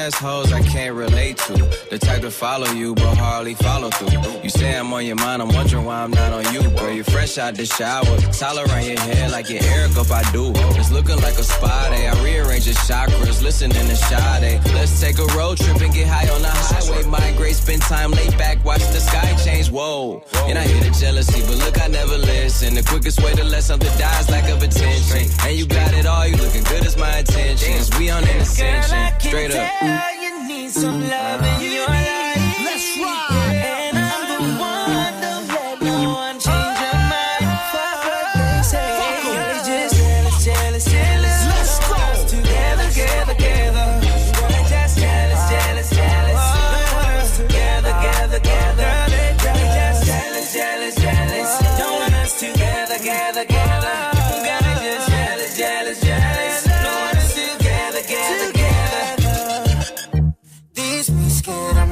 assholes 0.07 0.53
I 0.53 0.61
can't 0.61 0.95
relate 0.95 1.37
to. 1.47 1.53
The 1.89 1.99
type 1.99 2.21
to 2.21 2.31
follow 2.31 2.67
you, 2.71 2.95
but 2.95 3.17
hardly 3.17 3.55
follow 3.55 3.89
through. 3.89 4.41
You 4.41 4.49
say 4.49 4.77
I'm 4.77 4.91
on 4.93 5.05
your 5.05 5.17
mind, 5.17 5.41
I'm 5.41 5.49
wondering 5.49 5.85
why 5.85 6.01
I'm 6.03 6.11
not 6.11 6.31
on 6.31 6.53
you. 6.53 6.61
Girl, 6.79 6.91
you're 6.91 7.03
fresh 7.03 7.37
out 7.37 7.55
the 7.55 7.65
shower. 7.65 8.17
Towel 8.31 8.59
around 8.59 8.85
your 8.85 8.99
head 8.99 9.31
like 9.31 9.49
you're 9.49 9.63
Eric 9.63 9.97
up, 9.97 10.09
I 10.11 10.23
do. 10.31 10.51
It's 10.79 10.91
looking 10.91 11.17
like 11.17 11.37
a 11.37 11.43
spa 11.43 11.89
day. 11.89 12.07
I 12.07 12.13
rearrange 12.23 12.65
your 12.65 12.75
chakras, 12.87 13.41
listening 13.43 13.87
to 13.91 13.95
Sade. 13.95 14.61
Let's 14.73 14.99
take 15.01 15.19
a 15.19 15.27
road 15.37 15.57
trip 15.57 15.81
and 15.81 15.93
get 15.93 16.07
high 16.07 16.29
on 16.29 16.41
the 16.41 16.49
highway. 16.49 17.03
Migrate, 17.05 17.55
spend 17.55 17.81
time 17.81 18.11
laid 18.11 18.37
back, 18.37 18.63
watch 18.63 18.85
the 18.95 19.01
sky 19.01 19.35
change. 19.43 19.69
Whoa. 19.69 20.23
And 20.47 20.57
I 20.57 20.63
hear 20.67 20.83
the 20.83 20.91
jealousy, 20.97 21.41
but 21.41 21.57
look, 21.57 21.81
I 21.83 21.87
never 21.87 22.17
listen. 22.17 22.75
The 22.75 22.83
quickest 22.83 23.21
way 23.21 23.33
to 23.33 23.43
let 23.43 23.63
something 23.63 23.91
die 23.97 24.19
is 24.21 24.29
lack 24.29 24.49
of 24.49 24.63
attention. 24.63 25.27
And 25.45 25.57
you 25.57 25.65
got 25.67 25.93
it 25.93 26.05
all, 26.05 26.25
you 26.25 26.37
looking 26.37 26.63
good 26.63 26.85
as 26.85 26.95
my 26.95 27.19
intentions. 27.19 27.89
We 27.97 28.09
on 28.09 28.23
an 28.23 28.37
ascension, 28.37 29.19
straight 29.19 29.51
up. 29.51 29.96
You 30.21 30.47
need 30.47 30.71
some 30.71 31.01
love 31.07 31.41
in 31.61 31.71
your 31.71 31.87
life. 31.87 32.59
Let's 32.65 32.97
ride. 32.99 33.46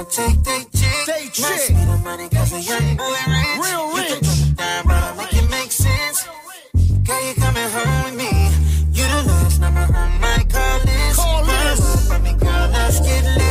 Take 0.10 0.44
they 0.44 0.60
chick. 0.74 1.06
They 1.06 1.30
chick. 1.32 1.76
me 1.76 1.86
the 1.86 1.98
money 2.04 2.30
cause 2.30 2.54
a 2.54 2.62
young 2.62 2.98
boy 2.98 3.18
rich. 3.28 3.58
Real 3.64 3.86
rich. 3.96 4.10
You 4.12 4.54
down, 4.56 4.86
but 4.86 5.04
I 5.04 5.16
make 5.18 5.34
it 5.34 5.50
make 5.50 5.72
sense. 5.72 6.28
Girl, 7.04 7.28
you 7.28 7.34
coming 7.36 7.70
home 7.70 8.04
with 8.06 8.16
me. 8.16 8.32
You 8.94 9.04
the 9.04 9.24
last 9.28 9.60
number 9.62 9.82
on 9.82 10.22
my 10.22 10.46
call 10.50 10.80
list. 10.80 11.16
Call 11.16 11.44
list. 11.44 12.24
Me, 12.24 12.34
girl, 12.34 12.70
let's. 12.72 13.00
Get 13.02 13.24
lit. 13.24 13.45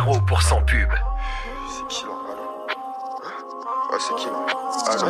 0% 0.00 0.64
pub. 0.64 0.88
C'est 1.68 1.86
qui 1.88 2.04
là 2.04 2.10
Allô 2.32 2.46
Ouais, 3.90 3.98
c'est 4.00 4.14
qui 4.16 4.26
là 4.26 4.32
Allô 4.90 5.08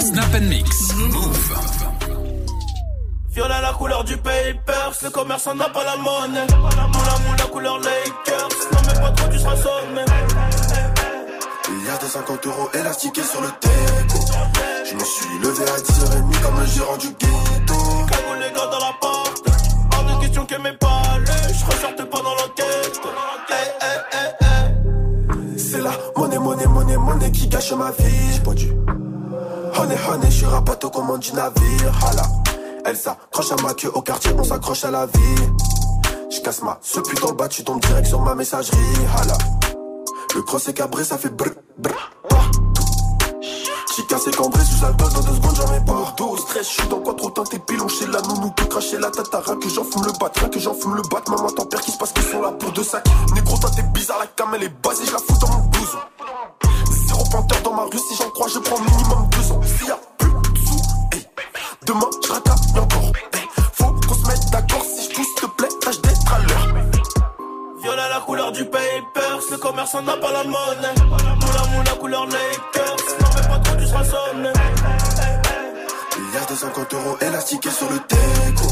Snap 0.00 0.34
and 0.34 0.48
mix. 0.48 0.94
Move. 0.94 1.54
Violet 3.34 3.60
la 3.60 3.72
couleur 3.72 4.04
du 4.04 4.16
papers, 4.16 4.92
le 5.02 5.10
commerçant 5.10 5.54
n'a 5.54 5.68
pas 5.68 5.84
la 5.84 5.96
monnaie. 5.96 6.46
Moula 6.56 7.18
moula 7.26 7.44
couleur 7.52 7.78
Lakers, 7.78 8.48
non 8.72 8.80
mais 8.86 8.94
pas 9.00 9.10
trop 9.10 9.28
tu 9.28 9.38
seras 9.38 9.56
sonné. 9.56 10.04
Il 11.68 11.84
y 11.84 11.90
a 11.90 11.96
des 11.98 12.06
50 12.06 12.46
euros 12.46 12.70
élastiqués 12.74 13.22
sur 13.22 13.40
le 13.42 13.48
teco. 13.60 14.18
Je 14.86 14.94
me 14.94 15.04
suis 15.04 15.38
levé 15.42 15.64
à 15.64 15.76
10h30 15.78 16.42
comme 16.42 16.60
le 16.60 16.66
gérant 16.66 16.96
du 16.96 17.08
ghetto. 17.08 17.74
Cagoule 18.08 18.38
les 18.40 18.52
gars 18.52 18.66
dans 18.66 18.78
la 18.78 18.92
porte, 19.00 19.13
que 20.56 20.62
mes 20.62 20.72
palais, 20.72 21.52
je 21.52 21.64
ressortais 21.64 22.04
pas 22.04 22.18
dans 22.18 22.34
l'enquête. 22.34 23.00
Eh, 23.50 23.54
eh, 23.82 24.44
eh. 25.54 25.58
C'est 25.58 25.80
la 25.80 25.92
monnaie, 26.16 26.38
monnaie, 26.38 26.66
monnaie, 26.66 26.96
monnaie 26.96 27.30
qui 27.30 27.48
gâche 27.48 27.72
ma 27.72 27.90
vie. 27.90 28.32
J'ai 28.32 28.40
pas 28.40 28.54
dû. 28.54 28.72
Honey, 29.76 29.96
honey, 30.08 30.30
je 30.30 30.36
suis 30.36 30.46
rapato 30.46 30.90
commande 30.90 31.20
du 31.20 31.32
navire. 31.32 31.92
Hala. 32.02 32.22
Elle 32.84 32.96
s'accroche 32.96 33.52
à 33.52 33.62
ma 33.62 33.74
queue 33.74 33.90
au 33.94 34.02
quartier, 34.02 34.32
on 34.38 34.44
s'accroche 34.44 34.84
à 34.84 34.90
la 34.90 35.06
vie. 35.06 35.42
Je 36.30 36.40
casse 36.40 36.62
ma 36.62 36.78
ce 36.82 37.00
putain 37.00 37.28
le 37.28 37.34
bas, 37.34 37.48
tu 37.48 37.64
tombes 37.64 37.80
direct 37.80 38.06
sur 38.06 38.20
ma 38.20 38.34
messagerie. 38.34 38.76
Hala. 39.16 39.38
Le 40.34 40.42
cross 40.42 40.68
est 40.68 40.74
cabré, 40.74 41.04
ça 41.04 41.16
fait 41.16 41.30
brr, 41.30 41.50
brr. 41.78 42.10
J'ai 44.04 44.16
cassé 44.16 44.30
cambré 44.32 44.62
sous 44.62 44.84
alcool 44.84 45.12
dans 45.14 45.20
deux 45.20 45.34
secondes, 45.34 45.56
j'en 45.56 45.70
mets 45.70 45.80
partout. 45.80 46.24
Au 46.24 46.36
stress, 46.36 46.68
je 46.68 46.72
suis 46.74 46.88
dans 46.88 47.00
quoi 47.00 47.14
trop 47.14 47.30
teinté, 47.30 47.58
pilon 47.58 47.88
chez 47.88 48.06
la 48.06 48.20
nounou, 48.20 48.50
que 48.50 48.64
cracher 48.64 48.98
la 48.98 49.10
tatara, 49.10 49.56
que 49.56 49.66
j'en 49.70 49.82
fume 49.82 50.04
le 50.04 50.12
bat, 50.20 50.30
rien 50.36 50.48
que 50.50 50.60
j'en 50.60 50.74
fume 50.74 50.96
le 50.96 51.02
bat. 51.02 51.22
Maman, 51.26 51.50
ton 51.50 51.64
père 51.64 51.80
qui 51.80 51.90
se 51.90 51.96
passe 51.96 52.12
qu'ils 52.12 52.24
sont 52.24 52.42
là 52.42 52.52
pour 52.52 52.70
deux 52.72 52.84
sacs. 52.84 53.06
Négro, 53.34 53.56
toi 53.56 53.70
t'es 53.74 53.82
bizarre, 53.82 54.18
la 54.18 54.26
cam 54.26 54.54
elle 54.54 54.64
est 54.64 54.82
basée, 54.82 55.06
je 55.06 55.12
la 55.12 55.18
fous 55.18 55.38
dans 55.40 55.48
mon 55.48 55.64
blouson. 55.68 55.98
Zéro 57.06 57.24
panthère 57.32 57.62
dans 57.62 57.72
ma 57.72 57.84
rue, 57.84 57.98
si 57.98 58.14
j'en 58.16 58.28
crois, 58.28 58.48
je 58.48 58.58
prends 58.58 58.78
minimum 58.78 59.26
deux 59.30 59.52
ans. 59.52 59.60
S'il 59.62 59.88
y 59.88 59.90
a 59.90 59.98
plus 60.18 60.28
de 60.28 60.58
sous, 60.66 60.82
hey. 61.14 61.26
demain 61.86 62.10
je 62.26 62.32
racaille 62.32 62.78
encore. 62.78 63.12
hey. 63.32 63.43
Violet 67.84 68.08
la 68.08 68.20
couleur 68.20 68.50
du 68.50 68.64
papers, 68.64 69.40
le 69.50 69.58
commerçant 69.58 70.00
n'a 70.00 70.16
pas 70.16 70.32
la 70.32 70.42
monnaie. 70.42 70.94
Moula 71.04 71.66
moula 71.70 71.90
couleur 72.00 72.24
Lakers, 72.24 72.96
non 73.20 73.28
mais 73.36 73.46
pas 73.46 73.58
trop 73.58 73.76
tu 73.76 73.86
seras 73.86 74.04
sonné. 74.04 74.48
Il 76.16 76.34
y 76.34 76.42
a 76.42 76.46
des 76.46 76.56
50 76.56 76.94
euros 76.94 77.18
élastiqués 77.20 77.70
sur 77.70 77.90
le 77.90 77.98
teco. 77.98 78.68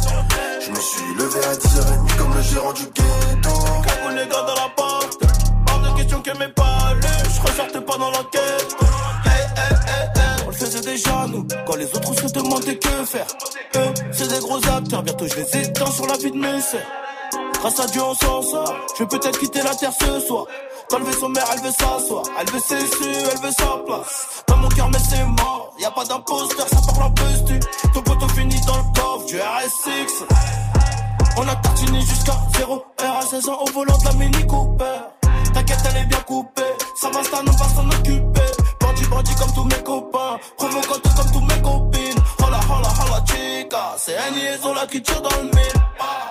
Je 0.65 0.71
me 0.71 0.81
suis 0.81 1.15
levé 1.19 1.45
à 1.45 1.53
10h30 1.53 2.17
comme 2.17 2.35
le 2.35 2.41
gérant 2.41 2.73
du 2.73 2.85
ghetto. 2.85 3.51
Cagoule 3.85 4.15
les 4.15 4.27
gars 4.29 4.47
dans 4.47 4.55
la 4.55 4.71
porte, 4.75 5.23
hors 5.71 5.81
de 5.81 5.99
question 5.99 6.23
que 6.23 6.39
mes 6.39 6.49
palais, 6.49 7.09
je 7.37 7.41
ressortais 7.43 7.83
pas 7.83 7.99
dans 7.99 8.11
l'enquête. 8.13 8.77
On 10.47 10.49
le 10.49 10.57
faisait 10.57 10.81
déjà 10.81 11.27
nous, 11.29 11.47
quand 11.67 11.77
les 11.77 11.85
autres 11.85 12.15
se 12.15 12.33
demandaient 12.33 12.79
que 12.79 13.05
faire. 13.05 13.27
Eux, 13.77 13.93
c'est 14.11 14.29
des 14.29 14.39
gros 14.39 14.57
acteurs, 14.57 15.03
bientôt 15.03 15.27
je 15.29 15.37
les 15.37 15.65
éteins 15.65 15.91
sur 15.91 16.07
la 16.07 16.17
vie 16.17 16.31
de 16.31 16.39
mes 16.39 16.63
sœurs. 16.63 16.81
Grâce 17.63 17.79
à 17.79 17.87
Dieu 17.87 18.03
on 18.03 18.13
s'en 18.13 18.43
sort, 18.43 18.75
je 18.99 19.05
vais 19.05 19.09
peut-être 19.09 19.39
quitter 19.39 19.63
la 19.63 19.73
terre 19.73 19.93
ce 19.93 20.19
soir. 20.27 20.47
Dans 20.91 20.99
le 20.99 21.05
vaisseau 21.05 21.29
mère, 21.29 21.45
elle 21.53 21.61
veut 21.61 21.71
s'asseoir, 21.71 22.25
elle 22.41 22.51
veut 22.51 22.59
ses 22.59 22.81
su, 22.81 23.05
elle 23.05 23.39
veut 23.39 23.53
sa 23.57 23.79
place. 23.87 24.43
Dans 24.49 24.57
mon 24.57 24.69
cœur, 24.69 24.91
mais 24.91 24.99
c'est 24.99 25.25
mort, 25.25 25.73
y 25.79 25.85
a 25.85 25.93
pas 25.93 26.05
d'imposteur, 26.05 26.67
ça 26.69 26.81
parle 26.85 27.05
en 27.05 27.11
postu. 27.13 27.61
Ton 27.95 28.03
poteau 28.03 28.27
finit 28.31 28.61
dans 28.63 28.79
le 28.79 28.83
coffre 29.01 29.27
du 29.27 29.37
RS6. 29.37 30.25
On 31.37 31.47
a 31.47 31.55
tartiné 31.55 32.01
jusqu'à 32.01 32.37
0 32.57 32.85
R 32.99 33.17
à 33.17 33.23
16 33.23 33.49
ans 33.49 33.59
au 33.61 33.71
volant 33.71 33.97
de 33.97 34.05
la 34.07 34.13
Mini 34.15 34.45
Cooper. 34.45 35.32
T'inquiète, 35.55 35.79
elle 35.91 35.97
est 36.03 36.07
bien 36.07 36.21
coupée, 36.21 36.63
ça 37.01 37.09
va, 37.11 37.23
ça 37.23 37.43
nous 37.45 37.53
va 37.53 37.65
s'en 37.69 37.89
occuper. 37.89 38.51
Bandit, 38.81 39.07
bandit 39.07 39.35
comme 39.35 39.53
tous 39.55 39.65
mes 39.65 39.83
copains, 39.83 40.39
provocante 40.57 41.03
comme 41.17 41.33
tous 41.33 41.41
mes 41.41 41.63
copines. 41.63 42.23
Hola, 42.39 42.61
hola, 42.69 42.89
hola, 43.05 43.25
chica, 43.27 43.95
c'est 43.99 44.17
un 44.17 44.31
liaison 44.31 44.75
là 44.75 44.87
qui 44.91 45.03
tire 45.03 45.21
dans 45.21 45.37
le 45.37 45.45
mille. 45.45 45.83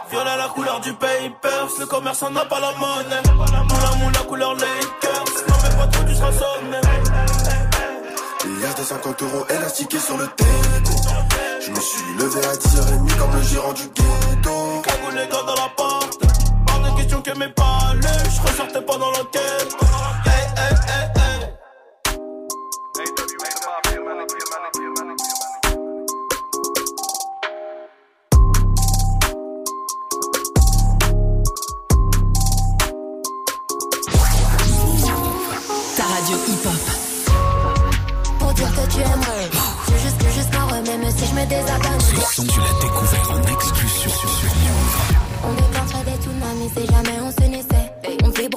Violet 0.09 0.37
la 0.37 0.47
couleur 0.49 0.79
du 0.81 0.93
papers, 0.93 1.67
le 1.79 1.85
commerçant 1.85 2.29
n'a 2.31 2.45
pas 2.45 2.59
la 2.59 2.71
monnaie. 2.73 3.21
Moula 3.35 3.95
moula 3.99 4.19
couleur 4.27 4.53
Lakers, 4.55 5.45
non 5.47 5.55
mais 5.63 5.75
pas 5.77 5.87
trop 5.87 6.03
tu 6.03 6.15
seras 6.15 6.31
sonné. 6.31 6.77
A 8.63 8.73
des 8.73 8.83
50 8.83 9.21
euros 9.23 9.45
élastiqués 9.49 9.99
sur 9.99 10.17
le 10.17 10.27
teco. 10.27 10.49
Je 11.61 11.71
me 11.71 11.79
suis 11.79 12.13
levé 12.17 12.45
à 12.45 12.53
10h30 12.53 13.17
comme 13.17 13.35
le 13.35 13.41
gérant 13.41 13.73
du 13.73 13.83
ghetto. 13.83 14.81
Cagoule 14.83 15.15
les 15.15 15.27
gars 15.27 15.43
dans 15.47 15.55
la 15.55 15.69
porte, 15.75 16.21
hors 16.71 16.79
de 16.79 16.97
question 16.97 17.21
que 17.21 17.31
mes 17.37 17.49
palais, 17.49 17.70
je 18.35 18.41
ressortais 18.41 18.81
pas 18.81 18.97
dans 18.97 19.11
l'enquête. 19.11 19.75
Hey, 20.25 20.45
hey, 20.57 20.73
hey, 20.87 21.05
hey. 21.15 21.41
Ta 35.95 36.03
radio 36.03 36.37
hip-hop. 36.47 36.81
Pour 38.39 38.53
dire 38.53 38.71
que 38.75 38.91
tu 38.91 38.99
aimes, 38.99 39.21
c'est 39.87 39.99
juste 39.99 40.49
que 40.51 40.57
remets, 40.57 40.97
mais 40.97 41.11
si 41.11 41.25
je 41.25 41.33
me 41.33 41.45
désabonne, 41.45 41.99
son, 41.99 42.43
tu 42.43 42.59
l'as 42.59 42.79
découvert 42.81 43.31
en 43.31 43.41
exclusion 43.53 44.09
sur, 44.09 44.29
sur 44.29 44.55
Move. 44.55 45.21
On 45.43 45.53
déclencherait 45.53 46.05
des 46.05 46.17
tsunamis 46.23 46.71
si 46.75 46.85
jamais. 46.87 47.10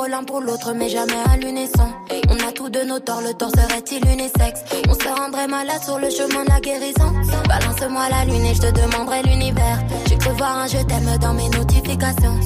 L'un 0.07 0.23
pour 0.23 0.43
l'autre, 0.43 0.73
mais 0.75 0.91
jamais 0.91 1.23
à 1.33 1.37
l'unisson. 1.39 1.89
On 2.29 2.35
a 2.47 2.53
tous 2.53 2.69
de 2.69 2.81
nos 2.83 3.01
torts, 3.01 3.23
le 3.23 3.33
tort 3.33 3.49
serait-il 3.51 4.07
unisexe? 4.07 4.61
On 4.87 4.93
se 4.93 5.09
rendrait 5.09 5.49
malade 5.49 5.83
sur 5.83 5.99
le 5.99 6.11
chemin 6.11 6.45
de 6.45 6.51
la 6.51 6.61
guérison. 6.61 7.11
Balance-moi 7.49 8.09
la 8.11 8.25
lune 8.27 8.45
et 8.45 8.55
je 8.55 8.61
te 8.61 8.71
demanderai 8.71 9.23
l'univers. 9.23 9.79
J'ai 10.07 10.19
cru 10.19 10.31
voir 10.37 10.59
un 10.59 10.67
je 10.67 10.77
t'aime 10.77 11.17
dans 11.21 11.33
mes 11.33 11.49
notifications. 11.49 12.39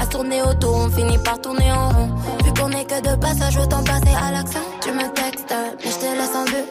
À 0.00 0.06
tourner 0.06 0.42
autour, 0.42 0.76
on 0.76 0.90
finit 0.90 1.18
par 1.18 1.40
tourner 1.40 1.72
en 1.72 1.88
rond. 1.88 2.10
Vu 2.44 2.52
qu'on 2.52 2.70
est 2.72 2.84
que 2.84 3.00
de 3.00 3.16
passage, 3.16 3.56
autant 3.56 3.82
passer 3.82 4.14
à 4.14 4.32
l'action. 4.32 4.60
Tu 4.82 4.92
me 4.92 5.08
textes, 5.14 5.54
mais 5.84 5.90
je 5.90 5.96
te 5.96 6.04
laisse 6.04 6.36
en 6.36 6.44
vue. 6.44 6.66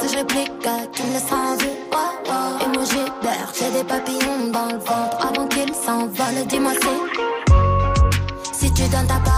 Si 0.00 0.08
je 0.12 0.18
réplique, 0.18 0.52
tu 0.92 1.02
me 1.02 1.12
laisseras 1.12 1.36
en 1.36 1.56
vue. 1.56 1.76
Wow. 1.92 2.64
Emoji 2.64 3.04
d'air, 3.22 3.52
j'ai 3.58 3.70
des 3.70 3.84
papillons 3.84 4.50
dans 4.50 4.66
le 4.66 4.78
ventre. 4.78 5.28
Avant 5.28 5.46
qu'ils 5.46 5.74
s'envolent, 5.74 6.46
dis-moi 6.48 6.72
si. 6.72 6.88
Si 8.52 8.72
tu 8.72 8.82
donnes 8.88 9.06
ta 9.06 9.14
que 9.14 9.37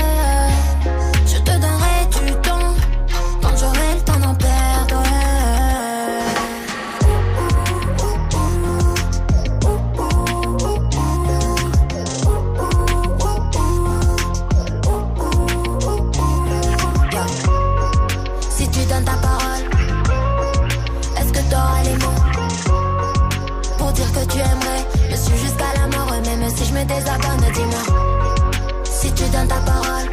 Donnes 29.31 29.47
ta 29.47 29.55
parole, 29.55 30.09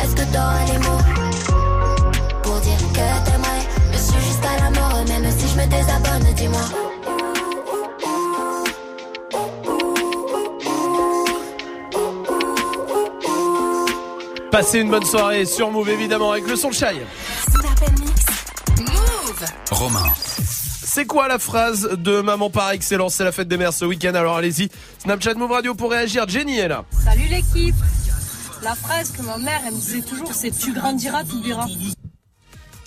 est-ce 0.00 0.14
que 0.14 0.22
t'auras 0.32 0.64
les 0.66 0.78
mots 0.78 1.04
pour 2.42 2.60
dire 2.60 2.78
que 2.78 3.24
t'aimerais? 3.24 3.64
Me 3.92 3.96
suivre 3.96 4.24
jusqu'à 4.26 4.56
la 4.58 4.70
mort, 4.70 5.04
même 5.08 5.30
si 5.38 5.48
je 5.48 5.56
me 5.56 5.66
désabonne, 5.66 6.34
dis-moi. 6.34 6.60
Passez 14.50 14.80
une 14.80 14.90
bonne 14.90 15.04
soirée 15.04 15.44
sur 15.44 15.70
Move 15.70 15.88
évidemment 15.90 16.32
avec 16.32 16.46
le 16.48 16.56
son 16.56 16.72
de. 16.72 17.06
Move. 18.78 19.44
Romain. 19.70 20.04
C'est 20.92 21.06
quoi 21.06 21.28
la 21.28 21.38
phrase 21.38 21.88
de 21.88 22.20
maman 22.20 22.50
par 22.50 22.72
excellence? 22.72 23.14
C'est 23.14 23.22
la 23.22 23.30
fête 23.30 23.46
des 23.46 23.56
mères 23.56 23.72
ce 23.72 23.84
week-end, 23.84 24.12
alors 24.12 24.36
allez-y. 24.36 24.70
Snapchat 24.98 25.34
Move 25.34 25.52
Radio 25.52 25.72
pour 25.76 25.92
réagir. 25.92 26.28
Jenny 26.28 26.58
est 26.58 26.66
là. 26.66 26.84
Salut 26.90 27.28
l'équipe 27.30 27.76
La 28.60 28.74
phrase 28.74 29.12
que 29.12 29.22
ma 29.22 29.38
mère 29.38 29.60
elle 29.64 29.74
me 29.74 29.78
disait 29.78 30.00
toujours 30.00 30.34
c'est 30.34 30.50
tu 30.50 30.72
grandiras, 30.72 31.22
tu 31.22 31.36
oublieras. 31.36 31.68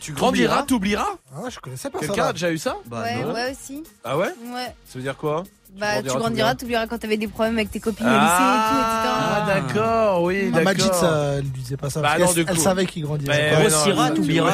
Tu 0.01 0.11
grandiras, 0.11 0.63
t'oublieras? 0.63 1.15
Ah, 1.33 1.49
je 1.49 1.57
connaissais 1.59 1.89
pas 1.89 1.99
Quelqu'un 1.99 2.15
ça. 2.15 2.27
a 2.27 2.33
déjà 2.33 2.51
eu 2.51 2.57
ça? 2.57 2.75
Ouais, 2.91 3.23
ouais 3.23 3.51
aussi. 3.53 3.83
Ah 4.03 4.17
ouais? 4.17 4.33
Ouais. 4.53 4.75
Ça 4.85 4.95
veut 4.95 5.01
dire 5.01 5.15
quoi? 5.15 5.45
Bah, 5.79 6.01
tu 6.03 6.07
grandiras, 6.09 6.55
tu 6.55 6.65
oublieras 6.65 6.85
quand 6.87 6.97
t'avais 6.99 7.17
des 7.17 7.27
problèmes 7.27 7.55
avec 7.57 7.71
tes 7.71 7.79
copines 7.79 8.05
Ah, 8.07 8.11
au 8.13 9.49
lycée 9.49 9.53
et 9.53 9.53
tout, 9.53 9.59
etc. 9.59 9.73
d'accord, 9.73 10.23
oui, 10.23 10.43
Ah, 10.47 10.51
d'accord. 10.57 10.63
Majid, 10.65 10.93
ça, 10.93 11.33
elle 11.37 11.41
lui 11.43 11.49
disait 11.49 11.77
pas 11.77 11.89
ça. 11.89 12.01
Bah 12.01 12.09
parce 12.09 12.19
non, 12.21 12.27
qu'elle- 12.27 12.35
du 12.45 12.49
elle 12.51 12.57
coup. 12.57 12.61
savait 12.63 12.85
qu'il 12.85 13.03
grandissait. 13.03 13.51
Grossira, 13.59 14.11
t'oublieras. 14.11 14.51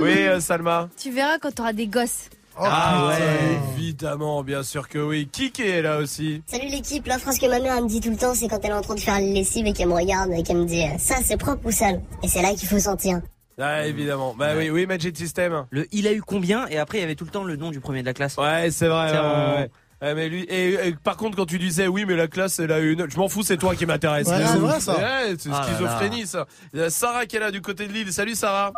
Oui, 0.00 0.10
euh, 0.26 0.40
Salma. 0.40 0.88
Tu 0.96 1.10
verras 1.10 1.38
quand 1.40 1.52
t'auras 1.54 1.72
des 1.72 1.86
gosses. 1.88 2.28
ah 2.56 3.08
putain. 3.10 3.24
ouais, 3.24 3.58
évidemment, 3.76 4.42
bien 4.44 4.62
sûr 4.62 4.88
que 4.88 4.98
oui. 4.98 5.26
Kiki 5.32 5.62
est 5.62 5.82
là 5.82 5.98
aussi. 5.98 6.42
Salut 6.46 6.68
l'équipe, 6.68 7.06
la 7.06 7.18
phrase 7.18 7.38
que 7.38 7.46
ma 7.46 7.58
mère 7.58 7.74
elle 7.76 7.84
me 7.84 7.88
dit 7.88 8.00
tout 8.00 8.10
le 8.10 8.16
temps, 8.16 8.34
c'est 8.34 8.46
quand 8.48 8.58
elle 8.62 8.70
est 8.70 8.74
en 8.74 8.82
train 8.82 8.94
de 8.94 9.00
faire 9.00 9.18
les 9.18 9.32
lessives 9.32 9.66
et 9.66 9.72
qu'elle 9.72 9.88
me 9.88 9.94
regarde 9.94 10.30
et 10.32 10.42
qu'elle 10.42 10.58
me 10.58 10.66
dit 10.66 10.82
euh, 10.84 10.98
ça 10.98 11.16
c'est 11.24 11.36
propre 11.38 11.66
ou 11.66 11.70
sale? 11.72 12.00
Et 12.22 12.28
c'est 12.28 12.42
là 12.42 12.50
qu'il 12.54 12.68
faut 12.68 12.78
sentir. 12.78 13.20
Ah, 13.60 13.86
évidemment. 13.86 14.34
Bah 14.36 14.52
oui, 14.56 14.70
oui, 14.70 14.86
Magic 14.86 15.16
System. 15.16 15.66
Le 15.70 15.86
il 15.92 16.06
a 16.08 16.12
eu 16.12 16.22
combien 16.22 16.66
et 16.68 16.78
après 16.78 16.98
il 16.98 17.00
y 17.02 17.04
avait 17.04 17.14
tout 17.14 17.24
le 17.24 17.30
temps 17.30 17.44
le 17.44 17.56
nom 17.56 17.70
du 17.70 17.80
premier 17.80 18.00
de 18.00 18.06
la 18.06 18.14
classe. 18.14 18.36
Ouais, 18.36 18.70
c'est 18.70 18.88
vrai. 18.88 19.08
C'est 19.10 19.14
ouais, 19.16 19.20
vraiment- 19.22 19.56
ouais. 19.56 19.70
Ouais, 20.00 20.14
mais 20.16 20.28
lui, 20.28 20.42
et, 20.44 20.88
et 20.88 20.94
par 20.96 21.16
contre, 21.16 21.36
quand 21.36 21.46
tu 21.46 21.60
disais 21.60 21.86
oui, 21.86 22.04
mais 22.06 22.16
la 22.16 22.26
classe, 22.26 22.58
elle 22.58 22.72
a 22.72 22.80
une. 22.80 23.08
Je 23.08 23.16
m'en 23.18 23.28
fous, 23.28 23.44
c'est 23.44 23.56
toi 23.56 23.76
qui 23.76 23.86
m'intéresse. 23.86 24.26
Ouais, 24.26 24.44
c'est 24.44 24.58
vrai, 24.58 24.80
ça. 24.80 24.96
Ouais, 24.96 25.34
c'est 25.38 25.50
Ah 25.52 25.60
là 25.60 25.66
schizophrénie, 25.68 26.26
ça. 26.26 26.46
Il 26.74 26.80
y 26.80 26.82
a 26.82 26.90
Sarah 26.90 27.24
qui 27.26 27.36
est 27.36 27.40
là 27.40 27.52
du 27.52 27.60
côté 27.62 27.86
de 27.86 27.92
l'île. 27.92 28.12
Salut, 28.12 28.34
Sarah. 28.34 28.72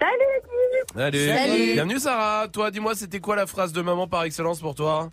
Salut 0.00 0.12
Salut. 0.94 1.26
Salut. 1.28 1.72
Bienvenue, 1.72 1.98
Sarah. 1.98 2.46
Toi, 2.52 2.70
dis-moi, 2.70 2.94
c'était 2.94 3.18
quoi 3.18 3.34
la 3.34 3.46
phrase 3.46 3.72
de 3.72 3.82
maman 3.82 4.06
par 4.06 4.22
excellence 4.24 4.60
pour 4.60 4.76
toi? 4.76 5.10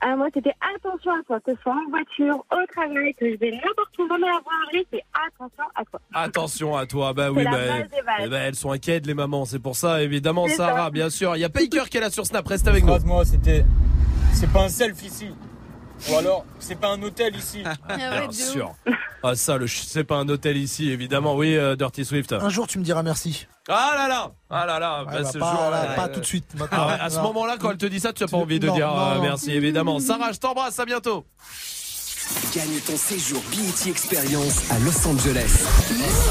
Ah, 0.00 0.14
moi, 0.14 0.28
c'était 0.32 0.52
attention 0.74 1.12
à 1.12 1.22
toi, 1.26 1.40
que 1.40 1.54
ce 1.54 1.60
soit 1.62 1.72
en 1.72 1.90
voiture, 1.90 2.44
au 2.52 2.66
travail, 2.72 3.14
que 3.14 3.30
je 3.30 3.38
vais 3.38 3.50
n'importe 3.50 3.98
où, 3.98 4.02
à 4.02 4.18
la 4.18 4.40
boulangerie, 4.40 4.86
c'est 4.92 5.02
attention 5.14 5.64
à 5.74 5.84
toi. 5.84 6.00
Attention 6.12 6.76
à 6.76 6.86
toi. 6.86 7.12
Bah 7.14 7.30
oui, 7.30 7.44
bah, 7.44 7.58
eh 8.20 8.28
ben, 8.28 8.42
elles 8.42 8.54
sont 8.54 8.72
inquiètes, 8.72 9.06
les 9.06 9.14
mamans. 9.14 9.46
C'est 9.46 9.58
pour 9.58 9.74
ça, 9.74 10.02
évidemment, 10.02 10.48
Sarah, 10.48 10.84
ça. 10.84 10.90
bien 10.90 11.08
sûr. 11.08 11.36
Il 11.36 11.40
y 11.40 11.44
a 11.44 11.48
Paker 11.48 11.88
qui 11.88 11.96
est 11.96 12.00
là 12.00 12.10
sur 12.10 12.26
Snap. 12.26 12.46
Reste 12.46 12.68
avec 12.68 12.84
nous. 12.84 12.98
moi 13.04 13.24
c'était. 13.24 13.64
C'est 14.32 14.52
pas 14.52 14.64
un 14.64 14.68
self 14.68 15.02
ici. 15.02 15.30
Ou 16.10 16.14
alors, 16.16 16.44
c'est 16.58 16.78
pas 16.78 16.88
un 16.88 17.02
hôtel 17.02 17.34
ici. 17.36 17.62
Ah 17.64 17.96
ouais, 17.96 18.28
Bien 18.28 18.32
sûr. 18.32 18.74
Ah 19.22 19.34
ça, 19.34 19.56
le 19.56 19.66
c'est 19.66 20.04
pas 20.04 20.16
un 20.16 20.28
hôtel 20.28 20.56
ici, 20.56 20.90
évidemment. 20.90 21.34
Oui, 21.34 21.56
euh, 21.56 21.74
Dirty 21.74 22.04
Swift. 22.04 22.32
Un 22.32 22.48
jour, 22.48 22.66
tu 22.66 22.78
me 22.78 22.84
diras 22.84 23.02
merci. 23.02 23.46
Ah 23.68 23.94
là 23.96 24.06
là, 24.06 24.30
ah 24.48 24.66
là 24.66 24.78
là. 24.78 25.00
Ouais, 25.00 25.12
bah, 25.12 25.22
bah, 25.22 25.30
ce 25.32 25.38
pas, 25.38 25.50
jour, 25.50 25.70
là, 25.70 25.90
euh, 25.90 25.96
pas 25.96 26.08
tout 26.08 26.20
de 26.20 26.24
suite. 26.24 26.46
Maintenant. 26.54 26.78
Ah 26.80 26.86
ouais, 26.86 27.00
à 27.00 27.10
ce 27.10 27.18
moment-là, 27.20 27.56
quand 27.58 27.70
elle 27.70 27.78
te 27.78 27.86
dit 27.86 27.98
ça, 27.98 28.12
tu 28.12 28.22
as 28.22 28.28
pas 28.28 28.36
envie 28.36 28.60
de 28.60 28.66
non, 28.68 28.74
dire 28.74 28.88
non, 28.88 28.98
euh, 29.00 29.14
non. 29.16 29.22
merci, 29.22 29.52
évidemment. 29.52 29.98
Sarah, 29.98 30.30
je 30.30 30.38
t'embrasse, 30.38 30.78
à 30.78 30.84
bientôt. 30.84 31.24
Gagne 32.54 32.80
ton 32.84 32.96
séjour 32.96 33.40
BET 33.50 33.88
Experience 33.88 34.62
à 34.70 34.78
Los 34.80 35.06
Angeles. 35.06 35.64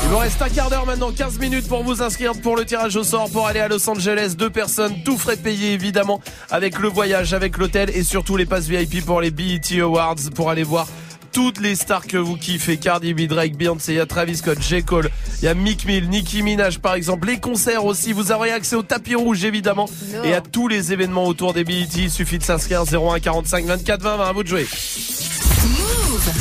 Il 0.03 0.09
vous 0.09 0.17
reste 0.17 0.41
un 0.41 0.49
quart 0.49 0.69
d'heure 0.69 0.85
maintenant, 0.85 1.11
15 1.11 1.39
minutes 1.39 1.67
pour 1.67 1.83
vous 1.83 2.01
inscrire 2.01 2.33
pour 2.33 2.57
le 2.57 2.65
tirage 2.65 2.95
au 2.97 3.03
sort 3.03 3.29
pour 3.29 3.47
aller 3.47 3.61
à 3.61 3.69
Los 3.69 3.89
Angeles. 3.89 4.33
Deux 4.37 4.49
personnes, 4.49 5.03
tout 5.05 5.17
frais 5.17 5.37
payé 5.37 5.71
évidemment, 5.71 6.19
avec 6.51 6.79
le 6.79 6.89
voyage, 6.89 7.33
avec 7.33 7.57
l'hôtel 7.57 7.89
et 7.95 8.03
surtout 8.03 8.35
les 8.35 8.45
passes 8.45 8.67
VIP 8.67 9.05
pour 9.05 9.21
les 9.21 9.31
BET 9.31 9.79
Awards 9.79 10.15
pour 10.35 10.49
aller 10.49 10.63
voir 10.63 10.87
toutes 11.31 11.61
les 11.61 11.75
stars 11.75 12.07
que 12.07 12.17
vous 12.17 12.35
kiffez. 12.35 12.77
Cardi 12.77 13.13
B, 13.13 13.21
Drake, 13.27 13.55
Beyoncé, 13.55 13.93
il 13.93 13.97
y 13.97 13.99
a 13.99 14.05
Travis 14.05 14.37
Scott, 14.37 14.57
J. 14.61 14.83
Cole, 14.83 15.09
il 15.41 15.45
y 15.45 15.47
a 15.47 15.53
Mick 15.53 15.85
Mill, 15.85 16.09
Nicki 16.09 16.43
Minaj 16.43 16.79
par 16.79 16.95
exemple. 16.95 17.27
Les 17.27 17.39
concerts 17.39 17.85
aussi, 17.85 18.11
vous 18.11 18.33
aurez 18.33 18.51
accès 18.51 18.75
au 18.75 18.83
tapis 18.83 19.15
rouge 19.15 19.45
évidemment 19.45 19.89
et 20.25 20.33
à 20.33 20.41
tous 20.41 20.67
les 20.67 20.91
événements 20.91 21.25
autour 21.25 21.53
des 21.53 21.63
BET. 21.63 21.87
Il 21.95 22.11
suffit 22.11 22.37
de 22.37 22.43
s'inscrire 22.43 22.83
01 22.83 23.19
45 23.21 23.65
24 23.65 24.01
20 24.01 24.17
20. 24.17 24.25
À 24.25 24.33
vous 24.33 24.43
de 24.43 24.47
jouer. 24.49 24.67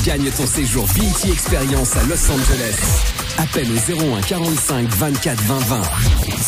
Gagne 0.05 0.31
ton 0.31 0.47
séjour 0.47 0.87
BET 0.95 1.31
Experience 1.31 1.97
à 1.97 2.03
Los 2.05 2.31
Angeles. 2.31 3.05
Appelle 3.39 3.69
au 3.71 4.17
01 4.17 4.21
45 4.21 4.89
24 4.89 5.41
20 5.43 5.59
20. 5.59 5.83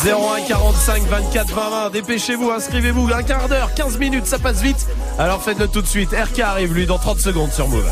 01 0.05 0.41
45 0.47 1.03
24 1.03 1.53
20 1.53 1.69
20. 1.69 1.89
Dépêchez-vous, 1.91 2.51
inscrivez-vous. 2.51 3.09
Un 3.11 3.23
quart 3.23 3.49
d'heure, 3.49 3.73
15 3.73 3.97
minutes, 3.97 4.27
ça 4.27 4.39
passe 4.39 4.61
vite. 4.61 4.87
Alors 5.17 5.41
faites-le 5.41 5.67
tout 5.67 5.81
de 5.81 5.87
suite. 5.87 6.11
RK 6.11 6.39
arrive 6.39 6.73
lui 6.73 6.85
dans 6.85 6.99
30 6.99 7.19
secondes 7.19 7.51
sur 7.51 7.67
Move. 7.67 7.89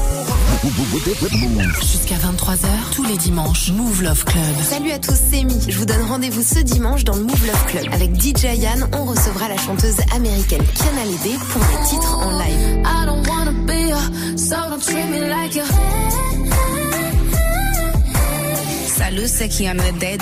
Jusqu'à 1.82 2.16
23h, 2.16 2.68
tous 2.96 3.04
les 3.04 3.18
dimanches, 3.18 3.70
Move 3.72 4.02
Love 4.02 4.24
Club. 4.26 4.44
Salut 4.68 4.92
à 4.92 4.98
tous, 4.98 5.14
c'est 5.30 5.44
Mi. 5.44 5.60
Je 5.68 5.78
vous 5.78 5.86
donne 5.86 6.02
rendez-vous 6.02 6.42
ce 6.42 6.60
dimanche 6.60 7.04
dans 7.04 7.16
le 7.16 7.22
Move 7.22 7.46
Love 7.46 7.66
Club. 7.68 7.86
Avec 7.94 8.20
DJ 8.20 8.58
Yann, 8.58 8.88
on 8.94 9.06
recevra 9.06 9.48
la 9.48 9.58
chanteuse 9.58 9.98
américaine 10.16 10.64
Kiana 10.74 11.06
Lede 11.06 11.40
pour 11.52 11.62
un 11.62 11.86
titre 11.86 12.18
en 12.18 12.32
live. 12.32 12.84
I 12.84 13.06
don't 13.06 13.28
wanna 13.28 13.52
be 13.52 13.92
a, 13.92 14.38
so 14.38 14.56
don't 14.70 14.82
treat 14.82 15.08
me 15.10 15.28
like 15.30 15.56
a. 15.58 15.66
jalouse, 19.16 19.32
c'est 19.32 19.50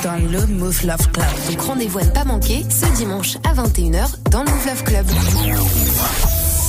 dans 0.03 0.30
le 0.30 0.45
Move 0.48 0.86
Love 0.86 1.11
Club. 1.11 1.26
Donc 1.49 1.61
rendez-vous 1.61 1.99
à 1.99 2.03
ne 2.03 2.10
pas 2.10 2.26
manquer 2.26 2.65
ce 2.70 2.86
dimanche 2.98 3.38
à 3.49 3.53
21h 3.53 4.07
dans 4.30 4.44
le 4.44 4.49
Move 4.49 4.68
Love 4.68 4.84
Club. 4.84 5.06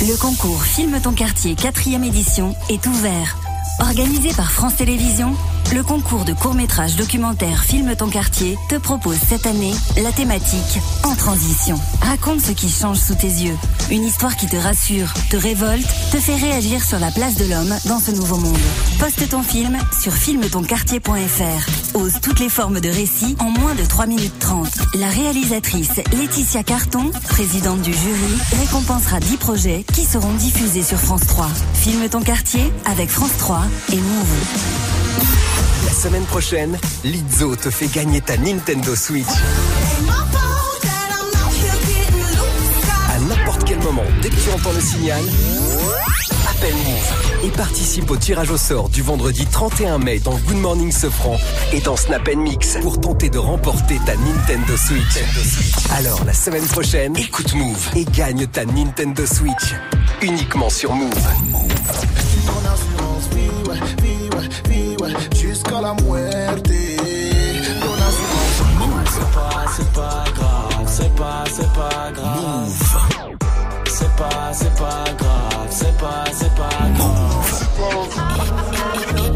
Le 0.01 0.17
concours 0.17 0.63
Filme 0.63 1.01
ton 1.03 1.13
quartier 1.13 1.55
4 1.55 1.89
édition 2.05 2.55
est 2.69 2.87
ouvert. 2.87 3.37
Organisé 3.81 4.31
par 4.35 4.51
France 4.51 4.77
Télévisions, 4.77 5.35
le 5.75 5.83
concours 5.83 6.25
de 6.25 6.33
court-métrage 6.33 6.97
documentaire 6.97 7.65
Filme 7.65 7.97
ton 7.97 8.09
quartier 8.09 8.57
te 8.69 8.77
propose 8.77 9.17
cette 9.17 9.47
année 9.47 9.73
la 10.03 10.13
thématique 10.13 10.79
En 11.03 11.15
transition. 11.15 11.79
Raconte 12.01 12.41
ce 12.41 12.53
qui 12.53 12.69
change 12.69 12.99
sous 12.99 13.15
tes 13.15 13.29
yeux. 13.29 13.57
Une 13.91 14.05
histoire 14.05 14.37
qui 14.37 14.47
te 14.47 14.57
rassure, 14.57 15.13
te 15.31 15.37
révolte, 15.37 15.87
te 16.13 16.19
fait 16.19 16.37
réagir 16.37 16.85
sur 16.85 16.99
la 16.99 17.11
place 17.11 17.37
de 17.37 17.45
l'homme 17.45 17.75
dans 17.87 17.99
ce 17.99 18.11
nouveau 18.11 18.37
monde. 18.37 18.59
Poste 18.99 19.29
ton 19.29 19.43
film 19.43 19.79
sur 20.01 20.13
filmetonquartier.fr. 20.13 21.95
Ose 21.97 22.15
toutes 22.23 22.41
les 22.41 22.49
formes 22.49 22.81
de 22.81 22.89
récit 22.89 23.37
en 23.39 23.51
moins 23.51 23.75
de 23.75 23.85
3 23.85 24.07
minutes 24.07 24.39
30. 24.39 24.69
La 24.95 25.09
réalisatrice 25.09 26.01
Laetitia 26.13 26.63
Carton, 26.63 27.11
présidente 27.29 27.83
du 27.83 27.93
jury, 27.93 28.39
récompensera 28.61 29.21
10 29.21 29.37
projets 29.37 29.85
qui 29.93 30.05
seront 30.05 30.33
diffusés 30.35 30.83
sur 30.83 30.99
France 30.99 31.27
3. 31.27 31.49
Filme 31.75 32.09
ton 32.09 32.21
quartier 32.21 32.73
avec 32.87 33.11
France 33.11 33.37
3 33.39 33.54
et 33.93 33.97
Move. 33.97 34.35
La 35.85 35.93
semaine 35.93 36.25
prochaine, 36.25 36.79
Lizzo 37.05 37.55
te 37.55 37.71
fait 37.71 37.87
gagner 37.87 38.21
ta 38.21 38.37
Nintendo 38.37 38.97
Switch. 38.97 39.27
À 43.09 43.19
n'importe 43.21 43.65
quel 43.65 43.79
moment, 43.79 44.03
dès 44.23 44.31
que 44.31 44.35
tu 44.35 44.51
entends 44.51 44.73
le 44.73 44.81
signal, 44.81 45.23
appelle 46.51 46.75
Move 46.75 47.45
et 47.45 47.51
participe 47.51 48.11
au 48.11 48.17
tirage 48.17 48.51
au 48.51 48.57
sort 48.57 48.89
du 48.89 49.03
vendredi 49.03 49.47
31 49.47 49.99
mai 49.99 50.19
dans 50.19 50.37
Good 50.37 50.57
Morning 50.57 50.91
Sofran 50.91 51.37
et 51.73 51.81
dans 51.81 51.97
Snap 51.97 52.29
Mix 52.35 52.79
pour 52.83 53.01
tenter 53.01 53.31
de 53.31 53.39
remporter 53.39 54.01
ta 54.05 54.17
Nintendo 54.17 54.77
Switch. 54.77 55.23
Alors 55.95 56.25
la 56.25 56.33
semaine 56.33 56.67
prochaine, 56.67 57.17
écoute 57.17 57.55
Move 57.55 57.91
et 57.95 58.05
gagne 58.05 58.47
ta 58.47 58.65
Nintendo 58.65 59.25
Switch 59.27 59.75
uniquement 60.23 60.71
sur 60.71 60.93
Move. 60.93 61.13
Vive, 63.75 64.31
vive, 64.69 64.99
vive, 65.01 65.35
jusqu'à 65.35 65.81
la 65.81 65.95
muerte. 66.03 66.71
C'est 69.15 69.33
pas, 69.33 69.65
c'est 69.77 69.93
pas 69.93 70.25
grave, 70.35 70.87
c'est 70.87 71.15
pas, 71.15 71.45
c'est 71.47 71.73
pas 71.73 72.13
grave. 72.13 72.73
C'est 73.87 74.17
pas, 74.17 74.53
c'est 74.53 74.75
pas 74.75 75.05
grave, 75.19 75.69
c'est 75.71 75.99
pas, 75.99 76.25
c'est 76.33 76.55
pas 76.55 76.69
grave. 76.97 77.55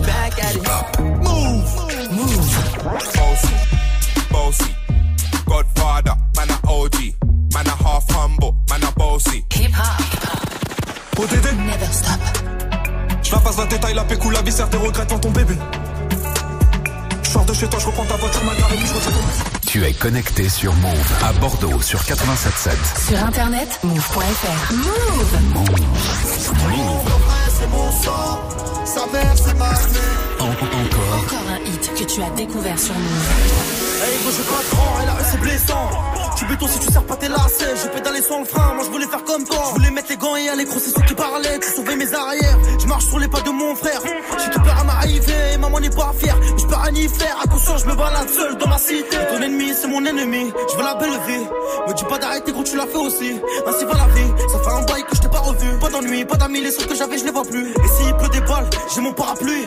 Back 0.06 0.38
at 0.42 0.54
it. 0.54 1.00
Move, 1.22 1.70
move. 2.10 2.58
Bossy, 3.14 3.54
bossy. 4.30 4.74
Godfather, 5.46 6.16
man 6.36 6.50
a 6.50 6.58
OG. 6.68 6.96
Man 7.54 7.66
a 7.66 7.70
half 7.70 8.10
humble, 8.10 8.54
man 8.70 8.82
a 8.84 8.92
bossy. 8.96 9.44
Hip 9.52 9.72
hop. 9.72 10.00
ODD 11.18 11.56
Never 11.66 11.86
stop. 11.86 12.57
Je 13.28 13.34
la 13.34 13.40
passe 13.40 13.58
la 13.58 13.66
détail, 13.66 13.92
la 13.92 14.04
pécou, 14.04 14.30
la 14.30 14.40
viscère, 14.40 14.70
tes 14.70 14.78
regrets 14.78 15.04
devant 15.04 15.18
ton 15.18 15.30
bébé. 15.30 15.54
Je 17.22 17.28
sors 17.28 17.44
de 17.44 17.52
chez 17.52 17.68
toi, 17.68 17.78
je 17.78 17.84
reprends 17.84 18.06
ta 18.06 18.16
voiture, 18.16 18.42
ma 18.42 18.54
gare 18.54 18.72
et 18.72 18.76
puis 18.76 18.86
je 18.86 18.92
ton... 18.94 19.10
Tu 19.66 19.84
es 19.84 19.92
connecté 19.92 20.48
sur 20.48 20.72
Move 20.76 21.12
à 21.22 21.34
Bordeaux 21.34 21.82
sur 21.82 22.00
87.7. 22.00 23.06
Sur 23.06 23.22
internet, 23.22 23.80
move.fr. 23.84 24.72
Move 24.72 25.08
c'est 27.58 27.70
mon 27.70 27.90
sang, 27.90 28.38
sa 28.84 29.06
mère 29.12 29.34
c'est 29.36 29.58
ma 29.58 29.70
mère. 29.70 30.18
Encore. 30.40 30.68
Encore 31.18 31.48
un 31.52 31.70
hit 31.70 31.94
que 31.94 32.04
tu 32.04 32.22
as 32.22 32.30
découvert 32.30 32.78
sur 32.78 32.94
Move. 32.94 33.68
Hey 34.00 34.16
gros 34.22 34.30
j'ai 34.30 34.42
pas 34.44 34.62
cran, 34.70 34.88
elle 35.02 35.08
a 35.08 35.24
c'est 35.24 35.40
blessant. 35.40 35.88
Tu 36.36 36.44
béton 36.46 36.68
si 36.68 36.78
tu 36.78 36.92
sers 36.92 37.02
pas 37.02 37.16
tes 37.16 37.28
lacets. 37.28 37.74
J'ai 37.82 37.88
pédalé 37.88 38.22
sans 38.22 38.38
le 38.38 38.44
frein, 38.44 38.74
moi 38.74 38.84
je 38.84 38.90
voulais 38.90 39.06
faire 39.06 39.24
comme 39.24 39.44
toi. 39.44 39.58
Je 39.70 39.74
voulais 39.74 39.90
mettre 39.90 40.10
les 40.10 40.16
gants 40.16 40.36
et 40.36 40.48
aller 40.48 40.64
gros 40.64 40.78
c'est 40.78 40.90
ceux 40.90 41.02
qui 41.02 41.14
parlaient 41.14 41.58
Tu 41.58 41.68
sauvais 41.74 41.96
mes 41.96 42.14
arrières, 42.14 42.58
je 42.80 42.86
marche 42.86 43.06
sur 43.06 43.18
les 43.18 43.26
pas 43.26 43.40
de 43.40 43.50
mon 43.50 43.74
frère. 43.74 44.00
J'ai 44.38 44.50
tout 44.50 44.60
peur 44.60 44.78
à 44.80 44.84
m'arriver, 44.84 45.58
maman 45.58 45.80
n'est 45.80 45.90
pas 45.90 46.12
fière. 46.16 46.36
Mais 46.40 46.62
je 46.62 46.66
peux 46.66 46.76
rien 46.76 46.94
y 46.94 47.08
faire, 47.08 47.36
à 47.42 47.46
conscience 47.48 47.82
je 47.82 47.88
me 47.90 47.96
balade 47.96 48.28
seul 48.28 48.56
dans 48.56 48.68
ma 48.68 48.78
cité. 48.78 49.16
Ton 49.30 49.42
ennemi 49.42 49.72
c'est 49.74 49.88
mon 49.88 50.04
ennemi, 50.04 50.52
je 50.70 50.76
veux 50.76 50.84
la 50.84 50.94
belle 50.94 51.18
vie. 51.26 51.44
Me 51.88 51.92
dis 51.94 52.04
pas 52.04 52.18
d'arrêter 52.18 52.52
gros 52.52 52.62
tu 52.62 52.76
l'as 52.76 52.86
fait 52.86 52.98
aussi. 52.98 53.32
Ainsi 53.66 53.84
va 53.84 53.94
la 53.94 54.06
vie, 54.14 54.27
Pas 56.26 56.36
d'amis, 56.36 56.60
les 56.60 56.70
seuls 56.70 56.86
que 56.86 56.94
j'avais 56.94 57.16
je 57.16 57.24
les 57.24 57.30
vois 57.30 57.44
plus. 57.44 57.70
Et 57.70 57.88
s'il 57.96 58.14
pleut 58.16 58.28
des 58.28 58.40
balles, 58.40 58.68
j'ai 58.92 59.00
mon 59.00 59.12
parapluie 59.12 59.66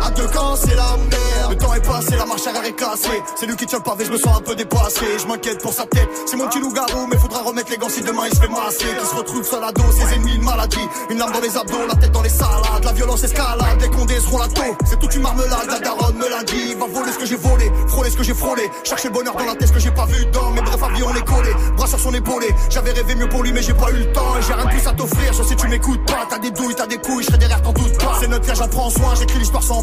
À 0.00 0.10
deux 0.10 0.26
camps, 0.28 0.56
c'est 0.56 0.74
la 0.74 0.96
merde. 0.96 1.50
Le 1.50 1.56
temps 1.56 1.74
est 1.74 1.86
passé, 1.86 2.16
la 2.16 2.26
marche 2.26 2.46
arrière 2.46 2.64
est 2.64 2.76
cassée. 2.76 3.22
C'est 3.36 3.46
lui 3.46 3.56
qui 3.56 3.66
tient 3.66 3.78
le 3.78 3.84
pavé, 3.84 4.04
je 4.04 4.12
me 4.12 4.18
sens 4.18 4.38
un 4.38 4.40
peu 4.40 4.54
dépassé. 4.54 5.04
Je 5.18 5.26
m'inquiète 5.26 5.60
pour 5.62 5.72
sa 5.72 5.84
tête. 5.84 6.08
C'est 6.26 6.36
mon 6.36 6.46
petit 6.46 6.60
loup-garou, 6.60 7.06
mais 7.10 7.18
faudra 7.18 7.40
remettre 7.40 7.70
les 7.70 7.76
gants 7.76 7.88
si 7.88 8.00
demain 8.02 8.22
il 8.30 8.34
se 8.34 8.40
fait 8.40 8.48
masser. 8.48 8.86
Qui 9.00 9.06
se 9.06 9.14
retrouve 9.14 9.44
seul 9.44 9.62
à 9.62 9.72
dos, 9.72 9.82
ses 9.92 10.14
ennemis, 10.14 10.36
une 10.36 10.44
maladie. 10.44 10.88
Une 11.10 11.18
lame 11.18 11.32
dans 11.32 11.40
les 11.40 11.56
abdos, 11.56 11.86
la 11.88 11.94
tête 11.96 12.12
dans 12.12 12.22
les 12.22 12.28
salades. 12.30 12.84
La 12.84 12.92
violence 12.92 13.24
escalade, 13.24 13.78
des 13.78 13.88
condés 13.90 14.20
seront 14.20 14.38
la 14.38 14.48
taux. 14.48 14.76
C'est 14.84 14.98
toute 14.98 15.14
une 15.14 15.22
marmelade, 15.22 15.66
la 15.68 15.78
daronne 15.80 16.16
me 16.16 16.28
l'a 16.28 16.42
dit. 16.44 16.74
Va 16.74 16.86
voler 16.86 17.12
ce 17.12 17.18
que 17.18 17.26
j'ai 17.26 17.36
volé, 17.36 17.70
frôler 17.88 18.10
ce 18.10 18.16
que 18.16 18.22
j'ai 18.22 18.34
frôlé. 18.34 18.70
Chercher 18.84 19.08
le 19.08 19.14
bonheur 19.14 19.34
dans 19.34 19.44
la 19.44 19.54
tête, 19.54 19.68
ce 19.68 19.72
que 19.72 19.80
j'ai 19.80 19.90
pas 19.90 20.06
vu 20.06 20.24
dans 20.26 20.50
mes 20.50 20.62
brefs 20.62 20.82
avis, 20.82 21.02
on 21.02 21.14
est 21.14 21.24
collé. 21.26 21.50
Bras 21.76 21.86
sur 21.86 21.98
son 21.98 22.14
épaulé. 22.14 22.48
J'avais 22.70 22.92
rêvé 22.92 23.14
mieux 23.16 23.28
pour 23.28 23.42
lui, 23.42 23.52
mais 23.52 23.62
j'ai 23.62 23.74
pas 23.74 23.90
eu 23.90 23.98
le 23.98 24.12
temps. 24.12 24.34
J'ai 24.46 24.54
rien 24.54 24.66
plus 24.66 24.86
à 24.86 24.92
t'offrir, 24.92 25.32
je 25.32 25.42
sais 25.42 25.56
tu 25.56 25.68
m'écoutes 25.68 26.04
pas. 26.06 26.26
T'as 26.28 26.38
des 26.38 26.50
douilles, 26.52 26.74
t'as 26.74 26.86
des 26.86 26.98
couilles, 26.98 27.24
je 27.24 27.36
derrière, 27.36 27.60
t'en 27.62 27.72
doute. 27.72 27.92
C'est 28.20 28.28
notre 28.28 28.46
cas, 28.46 28.54
j'en 28.54 28.90
soin, 28.90 29.14
j'écris 29.18 29.38
l'histoire 29.38 29.62
sans 29.62 29.82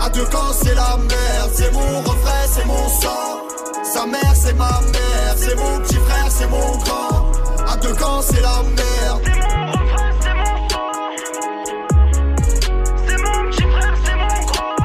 À 0.00 0.08
deux 0.08 0.24
camps, 0.24 0.52
c'est 0.62 0.74
la 0.74 0.96
merde. 0.96 1.50
C'est 1.52 1.70
mon 1.72 2.00
refrain, 2.00 2.46
c'est 2.50 2.64
mon 2.64 2.88
sang. 2.88 3.46
Sa 3.84 4.06
mère, 4.06 4.34
c'est 4.34 4.54
ma 4.54 4.80
mère. 4.80 5.34
C'est 5.36 5.54
mon 5.56 5.78
petit 5.80 5.96
frère, 5.96 6.26
c'est 6.30 6.46
mon 6.48 6.78
grand. 6.78 7.32
À 7.68 7.76
deux 7.76 7.92
camps, 7.94 8.22
c'est 8.22 8.40
la 8.40 8.62
merde. 8.62 9.22
C'est 13.06 13.18
mon 13.18 13.50
petit 13.50 13.62
frère, 13.62 13.94
c'est 14.04 14.16
mon 14.16 14.40
grand 14.46 14.76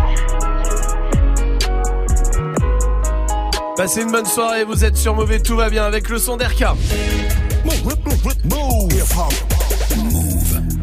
Passez 3.77 4.01
une 4.01 4.11
bonne 4.11 4.25
soirée, 4.25 4.65
vous 4.65 4.83
êtes 4.83 4.97
sur 4.97 5.15
Mauvais, 5.15 5.39
tout 5.39 5.55
va 5.55 5.69
bien 5.69 5.85
avec 5.85 6.09
le 6.09 6.17
son 6.17 6.35
d'RK. 6.35 6.65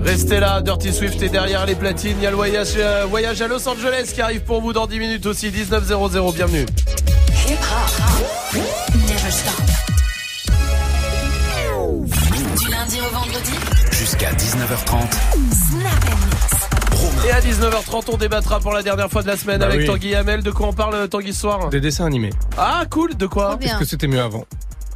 Restez 0.04 0.40
là, 0.40 0.60
Dirty 0.60 0.92
Swift 0.92 1.22
est 1.22 1.28
derrière 1.28 1.64
les 1.66 1.74
platines. 1.74 2.16
Il 2.18 2.22
y 2.22 2.26
a 2.26 2.30
le 2.30 2.36
voyage, 2.36 2.74
euh, 2.76 3.06
voyage 3.08 3.40
à 3.40 3.48
Los 3.48 3.66
Angeles 3.68 4.10
qui 4.14 4.20
arrive 4.20 4.42
pour 4.42 4.60
vous 4.60 4.72
dans 4.72 4.86
10 4.86 4.98
minutes 4.98 5.26
aussi. 5.26 5.50
19.00, 5.50 6.34
bienvenue. 6.34 6.66
Du 12.58 12.70
lundi 12.70 12.98
au 13.00 13.14
vendredi. 13.14 13.52
Jusqu'à 13.92 14.32
19h30. 14.32 15.12
Snap 15.70 15.92
and 16.04 16.26
mix. 16.26 17.26
Et 17.26 17.30
à 17.30 17.40
19h30, 17.40 18.04
on 18.12 18.16
débattra 18.16 18.60
pour 18.60 18.72
la 18.72 18.82
dernière 18.82 19.08
fois 19.08 19.22
de 19.22 19.28
la 19.28 19.36
semaine 19.36 19.60
Bah 19.60 19.66
avec 19.66 19.80
oui. 19.80 19.86
Tanguy 19.86 20.14
Hamel. 20.14 20.42
De 20.42 20.50
quoi 20.50 20.68
on 20.68 20.72
parle, 20.72 21.08
Tanguy, 21.08 21.32
ce 21.32 21.40
soir 21.40 21.68
Des 21.70 21.80
dessins 21.80 22.06
animés. 22.06 22.30
Ah, 22.58 22.84
cool, 22.90 23.14
de 23.16 23.26
quoi 23.26 23.56
Est-ce 23.60 23.76
que 23.78 23.84
c'était 23.84 24.08
mieux 24.08 24.20
avant 24.20 24.44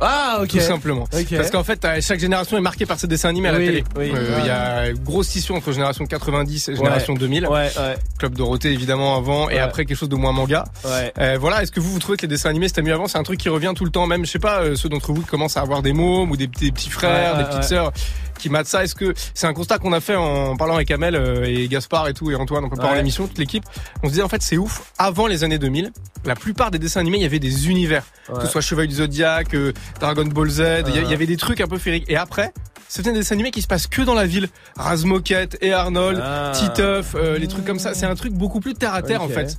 Ah, 0.01 0.39
ok. 0.43 0.48
Tout 0.48 0.60
simplement. 0.60 1.05
Ok. 1.05 1.36
Parce 1.36 1.51
qu'en 1.51 1.64
fait, 1.64 1.86
chaque 2.02 2.20
génération 2.20 2.56
est 2.59 2.60
marquée 2.60 2.85
par 2.86 2.98
ses 2.98 3.06
dessins 3.06 3.28
animés 3.31 3.48
à 3.48 3.52
la 3.52 3.59
Oui, 3.59 3.66
télé. 3.66 3.85
oui. 3.97 4.12
Euh, 4.14 4.36
Il 4.40 4.47
y 4.47 4.51
a 4.51 4.89
une 4.90 4.98
grosse 5.02 5.28
scission 5.28 5.55
entre 5.56 5.73
génération 5.73 6.05
90 6.05 6.68
et 6.68 6.77
génération 6.77 7.14
2000. 7.14 7.47
Ouais, 7.47 7.52
ouais. 7.77 7.94
Club 8.18 8.35
Dorothée 8.35 8.73
évidemment 8.73 9.16
avant 9.16 9.48
et 9.48 9.55
Ouais. 9.55 9.60
après 9.60 9.85
quelque 9.86 9.97
chose 9.97 10.09
de 10.09 10.16
moins 10.16 10.32
manga. 10.32 10.64
Ouais. 10.85 11.12
Euh, 11.18 11.39
voilà, 11.40 11.62
est-ce 11.62 11.73
que 11.73 11.81
vous 11.81 11.90
vous 11.93 11.98
trouvez 11.98 12.16
que 12.16 12.23
les 12.23 12.28
dessins 12.28 12.51
animés 12.51 12.68
c'était 12.68 12.82
mieux 12.82 12.93
avant? 12.94 13.06
C'est 13.09 13.18
un 13.18 13.23
truc 13.23 13.40
qui 13.40 13.48
revient 13.48 13.73
tout 13.74 13.85
le 13.85 13.90
temps, 13.90 14.06
même 14.06 14.24
je 14.27 14.31
sais 14.31 14.39
pas 14.39 14.60
euh, 14.60 14.74
ceux 14.77 14.89
d'entre 14.89 15.12
vous 15.12 15.23
qui 15.23 15.28
commencent 15.28 15.56
à 15.56 15.60
avoir 15.62 15.81
des 15.82 15.93
mômes 15.93 16.31
ou 16.31 16.36
des, 16.36 16.47
des 16.47 16.73
petits 16.73 16.90
frères, 16.90 17.32
Ouais, 17.32 17.39
des 17.39 17.44
ouais, 17.44 17.48
petites 17.48 17.62
ouais. 17.62 17.68
sœurs 17.68 17.93
qui 18.38 18.48
matent 18.50 18.68
ça. 18.68 18.84
Est-ce 18.84 18.94
que 18.94 19.14
c'est 19.34 19.46
un 19.46 19.52
constat 19.54 19.78
qu'on 19.78 19.92
a 19.92 20.00
fait 20.00 20.16
en 20.16 20.56
parlant 20.56 20.74
avec 20.76 20.90
Amel 20.90 21.14
euh, 21.16 21.44
et 21.46 21.68
Gaspard 21.68 22.08
et 22.08 22.14
tout 22.14 22.30
et 22.30 22.34
Antoine 22.34 22.64
en 22.64 22.68
préparant 22.68 22.90
Ouais. 22.92 22.96
l'émission, 22.98 23.26
toute 23.26 23.38
l'équipe 23.38 23.64
On 24.02 24.06
se 24.06 24.12
disait 24.12 24.22
en 24.22 24.28
fait 24.28 24.42
c'est 24.42 24.56
ouf. 24.56 24.92
Avant 24.98 25.26
les 25.26 25.44
années 25.44 25.58
2000, 25.58 25.92
la 26.24 26.34
plupart 26.34 26.70
des 26.70 26.78
dessins 26.78 27.00
animés 27.00 27.18
il 27.18 27.22
y 27.22 27.26
avait 27.26 27.38
des 27.38 27.68
univers, 27.68 28.04
que 28.32 28.42
ce 28.42 28.48
soit 28.48 28.60
Chevalier 28.60 28.88
du 28.88 28.94
Zodiac, 28.96 29.54
euh, 29.54 29.72
Dragon 30.00 30.24
Ball 30.24 30.48
Z, 30.50 30.62
il 30.88 30.94
y 31.10 31.14
avait 31.14 31.26
des 31.26 31.36
trucs 31.36 31.60
un 31.60 31.66
peu 31.66 31.78
féeriques. 31.78 32.04
Et 32.08 32.16
après 32.16 32.52
c'était 32.88 33.10
des 33.10 33.18
dessins 33.18 33.34
animés 33.34 33.50
qui 33.50 33.62
se 33.62 33.66
passent 33.66 33.88
que 33.88 34.02
dans 34.02 34.14
la 34.14 34.26
ville. 34.26 34.48
Razmoket 34.76 35.58
et 35.60 35.72
Arnold, 35.72 36.20
Ah. 36.22 36.52
Titeuf, 36.54 37.14
euh, 37.16 37.36
les 37.36 37.48
trucs 37.48 37.64
comme 37.64 37.80
ça. 37.80 37.94
C'est 37.94 38.06
un 38.06 38.14
truc 38.14 38.32
beaucoup 38.32 38.60
plus 38.60 38.74
terre 38.74 38.94
à 38.94 39.02
terre 39.02 39.22
en 39.22 39.28
fait. 39.28 39.56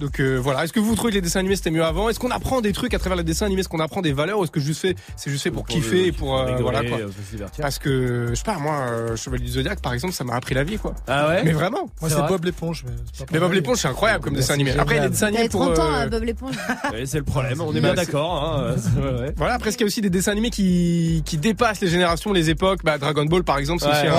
Donc 0.00 0.20
euh, 0.20 0.36
voilà, 0.40 0.64
est-ce 0.64 0.72
que 0.72 0.80
vous 0.80 0.94
trouvez 0.94 1.10
que 1.10 1.16
les 1.16 1.20
dessins 1.20 1.40
animés 1.40 1.56
c'était 1.56 1.70
mieux 1.70 1.84
avant? 1.84 2.08
Est-ce 2.08 2.18
qu'on 2.20 2.30
apprend 2.30 2.60
des 2.60 2.72
trucs 2.72 2.94
à 2.94 2.98
travers 2.98 3.16
les 3.16 3.24
dessins 3.24 3.46
animés? 3.46 3.60
Est-ce 3.60 3.68
qu'on 3.68 3.80
apprend 3.80 4.00
des 4.00 4.12
valeurs 4.12 4.38
ou 4.38 4.44
est-ce 4.44 4.50
que 4.52 4.60
juste 4.60 4.80
fait 4.80 4.94
c'est 5.16 5.30
juste 5.30 5.42
fait 5.42 5.50
pour, 5.50 5.64
Pour 5.64 5.74
kiffer 5.74 6.06
et 6.06 6.12
pour 6.12 6.36
euh, 6.36 6.44
rigoler, 6.44 6.62
voilà 6.62 6.84
quoi? 6.84 6.98
euh. 6.98 7.46
Parce 7.60 7.78
que 7.78 8.26
je 8.30 8.34
sais 8.36 8.44
pas 8.44 8.58
moi 8.58 8.74
euh, 8.88 9.16
Chevalier 9.16 9.44
du 9.44 9.50
Zodiac 9.52 9.80
par 9.80 9.92
exemple, 9.94 10.14
ça 10.14 10.22
m'a 10.24 10.34
appris 10.36 10.54
la 10.54 10.62
vie 10.64 10.78
quoi. 10.78 10.94
Ah 11.08 11.28
ouais? 11.28 11.42
Mais 11.44 11.52
vraiment. 11.52 11.90
Moi, 12.00 12.10
c'est 12.10 12.26
Bob 12.28 12.44
l'éponge. 12.44 12.84
Mais, 12.86 12.92
c'est 13.12 13.26
pas 13.26 13.32
Mais 13.32 13.38
Bob 13.40 13.52
l'éponge 13.52 13.78
c'est 13.78 13.88
incroyable 13.88 14.22
comme 14.22 14.34
Ouais, 14.34 14.40
dessin 14.40 14.54
animé. 14.54 14.72
Après 14.78 14.96
il 14.96 15.02
y 15.02 15.04
a 15.04 15.08
des 15.08 15.14
génial. 15.16 15.30
dessins 15.32 15.38
animés 15.38 15.48
pour 15.48 15.60
30 15.74 15.78
ans, 15.78 15.82
euh, 15.92 15.94
hein, 16.04 16.06
Bob 16.08 16.22
l'éponge. 16.24 16.54
C'est 17.04 17.18
le 17.18 17.24
problème, 17.24 17.60
on 17.60 17.70
est 17.72 17.80
Bah, 17.80 17.92
bien 17.92 17.94
d'accord. 17.94 18.44
Hein. 18.44 18.74
ouais, 18.96 19.20
ouais. 19.20 19.34
Voilà, 19.36 19.54
après, 19.54 19.70
il 19.70 19.80
y 19.80 19.82
a 19.82 19.86
aussi 19.86 20.00
des 20.00 20.10
dessins 20.10 20.32
animés 20.32 20.50
qui, 20.50 21.22
qui 21.24 21.36
dépassent 21.38 21.80
les 21.80 21.88
générations, 21.88 22.32
les 22.32 22.50
époques? 22.50 22.80
Bah, 22.84 22.98
Dragon 22.98 23.24
Ball, 23.24 23.42
par 23.44 23.58
exemple, 23.58 23.82
c'est 23.82 23.88
aussi 23.90 24.14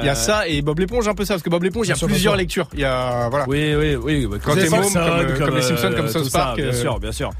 Il 0.00 0.06
y 0.06 0.08
a 0.08 0.14
ça 0.14 0.46
et 0.48 0.62
Bob 0.62 0.78
l'éponge, 0.78 1.06
un 1.08 1.14
peu 1.14 1.24
ça, 1.24 1.34
parce 1.34 1.42
que 1.42 1.50
Bob 1.50 1.62
l'éponge, 1.62 1.86
il 1.86 1.90
y 1.90 1.92
a 1.92 2.06
plusieurs 2.06 2.36
lectures. 2.36 2.68
Il 2.74 2.80
y 2.80 2.84
a, 2.84 3.28
voilà. 3.28 3.44
Oui, 3.48 3.74
oui, 3.76 3.96
oui. 3.96 4.26
ouais, 4.26 4.38
Quand 4.44 4.54
les 4.54 4.64
t'es 4.64 4.70
môme, 4.70 4.84
Simpsons, 4.84 4.98
comme, 5.18 5.30
euh, 5.30 5.46
comme 5.46 5.54
les 5.56 5.62
Simpsons, 5.62 5.86
euh, 5.92 5.96
comme 5.96 6.08
South 6.08 6.24
ça, 6.30 6.38
Park, 6.38 6.56
Bien 6.56 6.66
euh, 6.66 6.72
sûr, 6.72 6.98
bien 7.00 7.12
sûr. 7.12 7.30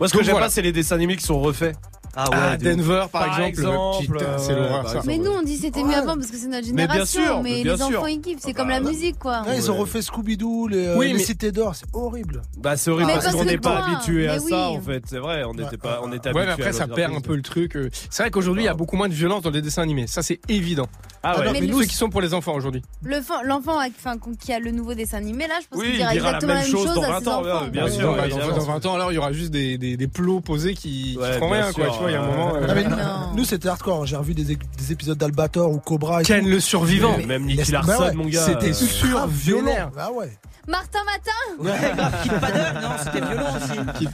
Moi, 0.00 0.08
ce 0.08 0.14
que 0.14 0.22
j'aime 0.24 0.38
pas, 0.38 0.48
c'est 0.50 0.62
les 0.62 0.72
dessins 0.72 0.96
animés 0.96 1.16
qui 1.16 1.24
sont 1.24 1.40
refaits. 1.40 1.76
Ah 2.16 2.26
Ah, 2.30 2.30
ouais. 2.30 2.56
ouf. 2.56 2.62
Denver, 2.62 3.04
par, 3.10 3.26
Par 3.26 3.40
exemple. 3.40 3.48
exemple, 3.48 4.18
putain, 4.18 4.38
c'est 4.38 4.52
euh, 4.52 4.56
l'horreur, 4.68 4.88
ça. 4.88 5.00
Mais 5.04 5.18
nous, 5.18 5.32
on 5.32 5.42
dit 5.42 5.56
c'était 5.56 5.82
mieux 5.82 5.96
avant 5.96 6.14
parce 6.14 6.30
que 6.30 6.36
c'est 6.36 6.46
notre 6.46 6.68
Mais 6.72 6.86
bien 6.86 7.04
génération. 7.04 7.24
sûr, 7.24 7.42
Mais 7.42 7.50
mais 7.50 7.62
bien 7.64 7.72
les 7.72 7.78
sûr. 7.78 7.86
enfants, 7.98 8.06
ils 8.06 8.20
kiffent. 8.20 8.38
C'est 8.40 8.50
Ah 8.50 8.54
comme 8.54 8.68
bah, 8.68 8.74
la 8.80 8.88
musique, 8.88 9.18
quoi. 9.18 9.42
Là, 9.44 9.56
ils 9.56 9.68
ont 9.68 9.76
refait 9.76 9.98
Scooby-Doo, 10.00 10.68
les, 10.68 10.86
euh, 10.86 10.96
Oui, 10.96 11.08
les 11.08 11.14
mais- 11.14 11.18
cités 11.18 11.50
d'or, 11.50 11.74
c'est 11.74 11.86
horrible. 11.92 12.42
Bah, 12.56 12.76
c'est 12.76 12.90
horrible 12.90 13.08
Mais 13.08 13.14
parce 13.14 13.24
parce 13.24 13.36
qu'on 13.36 13.44
n'est 13.44 13.58
pas 13.58 13.84
habitué 13.84 14.28
à 14.28 14.38
ça, 14.38 14.68
en 14.68 14.80
fait. 14.80 15.02
C'est 15.08 15.18
vrai, 15.18 15.42
on 15.42 15.54
n'était 15.54 15.76
pas, 15.76 16.00
on 16.04 16.12
était 16.12 16.28
habitué 16.28 16.40
Ouais, 16.40 16.46
mais 16.46 16.52
après, 16.52 16.72
ça 16.72 16.86
perd 16.86 17.14
un 17.14 17.20
peu 17.20 17.34
le 17.34 17.42
truc. 17.42 17.74
euh. 17.74 17.90
C'est 18.10 18.22
vrai 18.22 18.30
qu'aujourd'hui, 18.30 18.62
il 18.62 18.66
y 18.66 18.70
a 18.70 18.74
beaucoup 18.74 18.96
moins 18.96 19.08
de 19.08 19.14
violence 19.14 19.42
dans 19.42 19.50
les 19.50 19.62
dessins 19.62 19.82
animés. 19.82 20.06
Ça, 20.06 20.22
c'est 20.22 20.38
évident. 20.48 20.86
Ah 21.24 21.38
ouais. 21.38 21.46
non, 21.46 21.52
Mais 21.52 21.60
Mais 21.62 21.66
nous, 21.68 21.80
ceux 21.80 21.86
qui 21.86 21.94
sont 21.96 22.10
pour 22.10 22.20
les 22.20 22.34
enfants 22.34 22.54
aujourd'hui. 22.54 22.82
Le 23.02 23.20
fan- 23.20 23.44
L'enfant 23.44 23.78
enfin, 23.78 24.16
qui 24.40 24.52
a 24.52 24.58
le 24.58 24.70
nouveau 24.70 24.94
dessin 24.94 25.16
animé, 25.18 25.46
là, 25.46 25.54
je 25.62 25.66
pense 25.68 25.78
Oui, 25.80 25.86
qu'il 25.86 25.94
il 25.94 25.98
dira 25.98 26.14
exactement 26.14 26.54
la 26.54 26.60
même 26.60 26.70
chose 26.70 26.84
chose 26.86 26.94
dans 26.94 27.02
à 27.02 27.08
20 27.08 27.20
ses 27.20 27.28
ans, 27.28 27.40
enfants. 27.40 27.66
bien 27.72 27.88
sûr, 27.88 28.10
ouais, 28.10 28.16
dans, 28.16 28.24
évidemment. 28.24 28.56
dans 28.56 28.64
20 28.64 28.86
ans, 28.86 28.94
alors, 28.94 29.12
il 29.12 29.14
y 29.14 29.18
aura 29.18 29.32
juste 29.32 29.50
des, 29.50 29.78
des, 29.78 29.96
des 29.96 30.08
plots 30.08 30.40
posés 30.40 30.74
qui, 30.74 31.12
qui 31.14 31.18
Ouais, 31.18 31.32
feront 31.34 31.50
rien, 31.50 31.72
quoi. 31.72 31.84
sûr, 31.84 31.92
Tu 31.94 31.98
vois, 32.00 32.10
il 32.10 32.14
y 32.14 32.16
a 32.16 32.22
un 32.22 32.26
moment. 32.26 32.54
euh, 32.56 32.66
Ah, 32.68 32.74
mais 32.74 32.84
nous- 32.84 32.90
Non. 32.90 33.32
nous, 33.36 33.44
c'était 33.44 33.68
hardcore. 33.68 34.06
J'ai 34.06 34.16
revu 34.16 34.34
des, 34.34 34.44
des 34.44 34.92
épisodes 34.92 35.18
d'Albator 35.18 35.70
ou 35.70 35.78
Cobra. 35.78 36.20
et 36.22 36.24
Ken 36.24 36.42
tout. 36.44 36.48
le 36.50 36.60
survivant. 36.60 37.16
Mais- 37.18 37.26
Même 37.26 37.44
Nicky 37.46 37.72
bah 37.72 37.82
Larson, 37.86 38.02
ouais, 38.04 38.12
mon 38.14 38.26
gars. 38.26 38.40
C'était 38.46 38.70
euh, 38.70 38.72
sûr 38.74 39.10
grave 39.18 39.30
violent. 39.30 39.62
violent. 39.72 39.90
Ah 39.98 40.12
ouais. 40.12 40.30
Martin 40.66 41.00
Matin 41.04 41.62
Ouais, 41.70 41.94
grave, 41.94 42.14
Keep 42.22 42.40
Paddle, 42.40 42.80
non, 42.80 42.88
c'était 42.98 43.20
violent 43.20 43.56
aussi. 43.56 44.08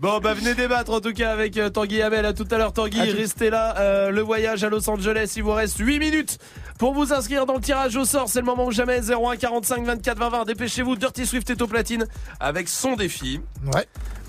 Bon, 0.00 0.18
bah 0.20 0.32
venez 0.32 0.54
débattre 0.54 0.90
en 0.90 1.00
tout 1.00 1.12
cas 1.12 1.32
avec 1.32 1.58
euh, 1.58 1.68
Tanguy 1.68 2.00
Hamel. 2.00 2.24
À 2.24 2.32
tout 2.32 2.46
à 2.50 2.56
l'heure, 2.56 2.72
Tanguy. 2.72 2.98
Restez 3.10 3.50
là. 3.50 3.74
Euh, 3.78 4.10
le 4.10 4.22
voyage 4.22 4.64
à 4.64 4.70
Los 4.70 4.88
Angeles, 4.88 5.34
il 5.36 5.42
vous 5.42 5.52
reste 5.52 5.76
8 5.78 5.98
minutes 5.98 6.25
pour 6.78 6.94
vous 6.94 7.12
inscrire 7.12 7.46
dans 7.46 7.54
le 7.54 7.60
tirage 7.60 7.96
au 7.96 8.04
sort. 8.04 8.28
C'est 8.28 8.40
le 8.40 8.46
moment 8.46 8.66
ou 8.66 8.72
jamais. 8.72 9.00
01 9.00 9.36
45 9.36 9.84
24 9.84 10.18
20 10.18 10.28
20. 10.28 10.44
Dépêchez-vous. 10.44 10.96
Dirty 10.96 11.26
Swift 11.26 11.50
est 11.50 11.62
au 11.62 11.66
platine 11.66 12.06
avec 12.40 12.68
son 12.68 12.96
défi. 12.96 13.40
Ouais. 13.74 13.86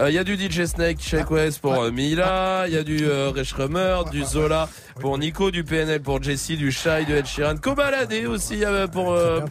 Il 0.07 0.13
y 0.13 0.19
a 0.19 0.23
du 0.23 0.35
DJ 0.35 0.65
Snake, 0.65 1.01
Shake 1.01 1.31
West 1.31 1.59
pour 1.59 1.73
euh, 1.73 1.91
Mila. 1.91 2.65
Il 2.67 2.73
y 2.73 2.77
a 2.77 2.83
du 2.83 2.99
euh, 3.03 3.31
Rummer, 3.57 4.01
du 4.11 4.23
Zola 4.23 4.69
pour 4.99 5.17
Nico, 5.17 5.51
du 5.51 5.63
PNL 5.63 6.01
pour 6.01 6.21
Jesse, 6.21 6.51
du 6.51 6.71
Shy, 6.71 7.05
de 7.07 7.15
Ed 7.15 7.25
Sheeran. 7.25 7.57
Kobalade 7.57 8.13
aussi 8.27 8.63
euh, 8.63 8.87
pour 8.87 9.13
euh. 9.13 9.41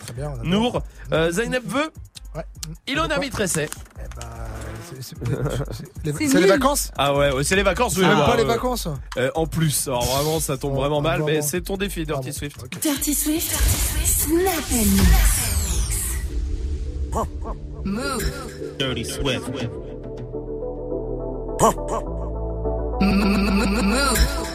Nour. 0.45 0.83
Euh, 1.13 1.31
Zainab 1.31 1.63
veut. 1.67 1.91
Ouais. 2.37 2.45
Ilona 2.87 3.19
Mitresset. 3.19 3.69
Eh 3.99 4.03
ben, 4.21 4.27
c'est- 5.03 6.35
les- 6.41 6.47
vacances 6.47 6.91
Ah 6.99 7.15
ouais, 7.15 7.33
ouais, 7.33 7.45
c'est 7.45 7.57
les 7.57 7.63
vacances. 7.63 7.95
oui, 7.97 8.03
C'est 8.03 8.09
même 8.09 8.19
bah, 8.19 8.27
pas 8.27 8.37
les 8.37 8.43
euh, 8.43 8.47
vacances. 8.47 8.89
euh, 9.17 9.31
en 9.35 9.47
plus, 9.47 9.89
alors 9.89 10.05
vraiment, 10.05 10.39
ça 10.41 10.57
tombe 10.59 10.73
Oh, 10.75 10.81
vraiment 10.81 11.01
mal, 11.01 11.21
mais 11.21 11.33
vraiment. 11.33 11.47
c'est 11.47 11.61
ton 11.63 11.77
défi, 11.77 12.05
Dirty 12.05 12.21
Ah 12.29 12.31
bon, 12.31 12.33
Swift. 12.39 12.63
ok. 12.63 12.81
Dirty 12.81 13.15
Swift. 13.15 13.57
Snap. 14.05 14.65
Move. 17.85 18.33
Dirty 18.79 19.05
Swift. 19.05 19.49
Move. 23.01 24.47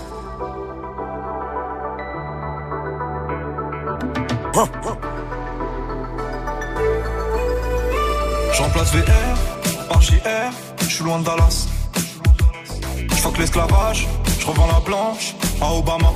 Je 8.53 8.61
remplace 8.61 8.91
VR 8.91 9.87
par 9.89 10.01
JR, 10.01 10.51
je 10.81 10.85
suis 10.89 11.03
loin 11.03 11.19
de 11.19 11.25
Dallas. 11.25 11.67
Je 13.09 13.15
fuck 13.15 13.37
l'esclavage, 13.37 14.07
je 14.39 14.45
revends 14.45 14.67
la 14.67 14.79
blanche 14.79 15.35
à 15.61 15.73
Obama. 15.73 16.11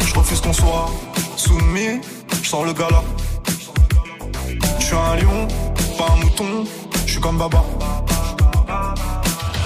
Je 0.00 0.14
refuse 0.14 0.40
qu'on 0.40 0.52
soit 0.52 0.90
soumis, 1.36 2.00
je 2.42 2.48
sors 2.48 2.64
le 2.64 2.72
gala. 2.72 3.02
Je 4.78 4.84
suis 4.84 4.96
un 4.96 5.16
lion, 5.16 5.48
pas 5.96 6.12
un 6.12 6.16
mouton, 6.16 6.64
je 7.06 7.12
suis 7.12 7.20
comme 7.20 7.38
Baba. 7.38 7.64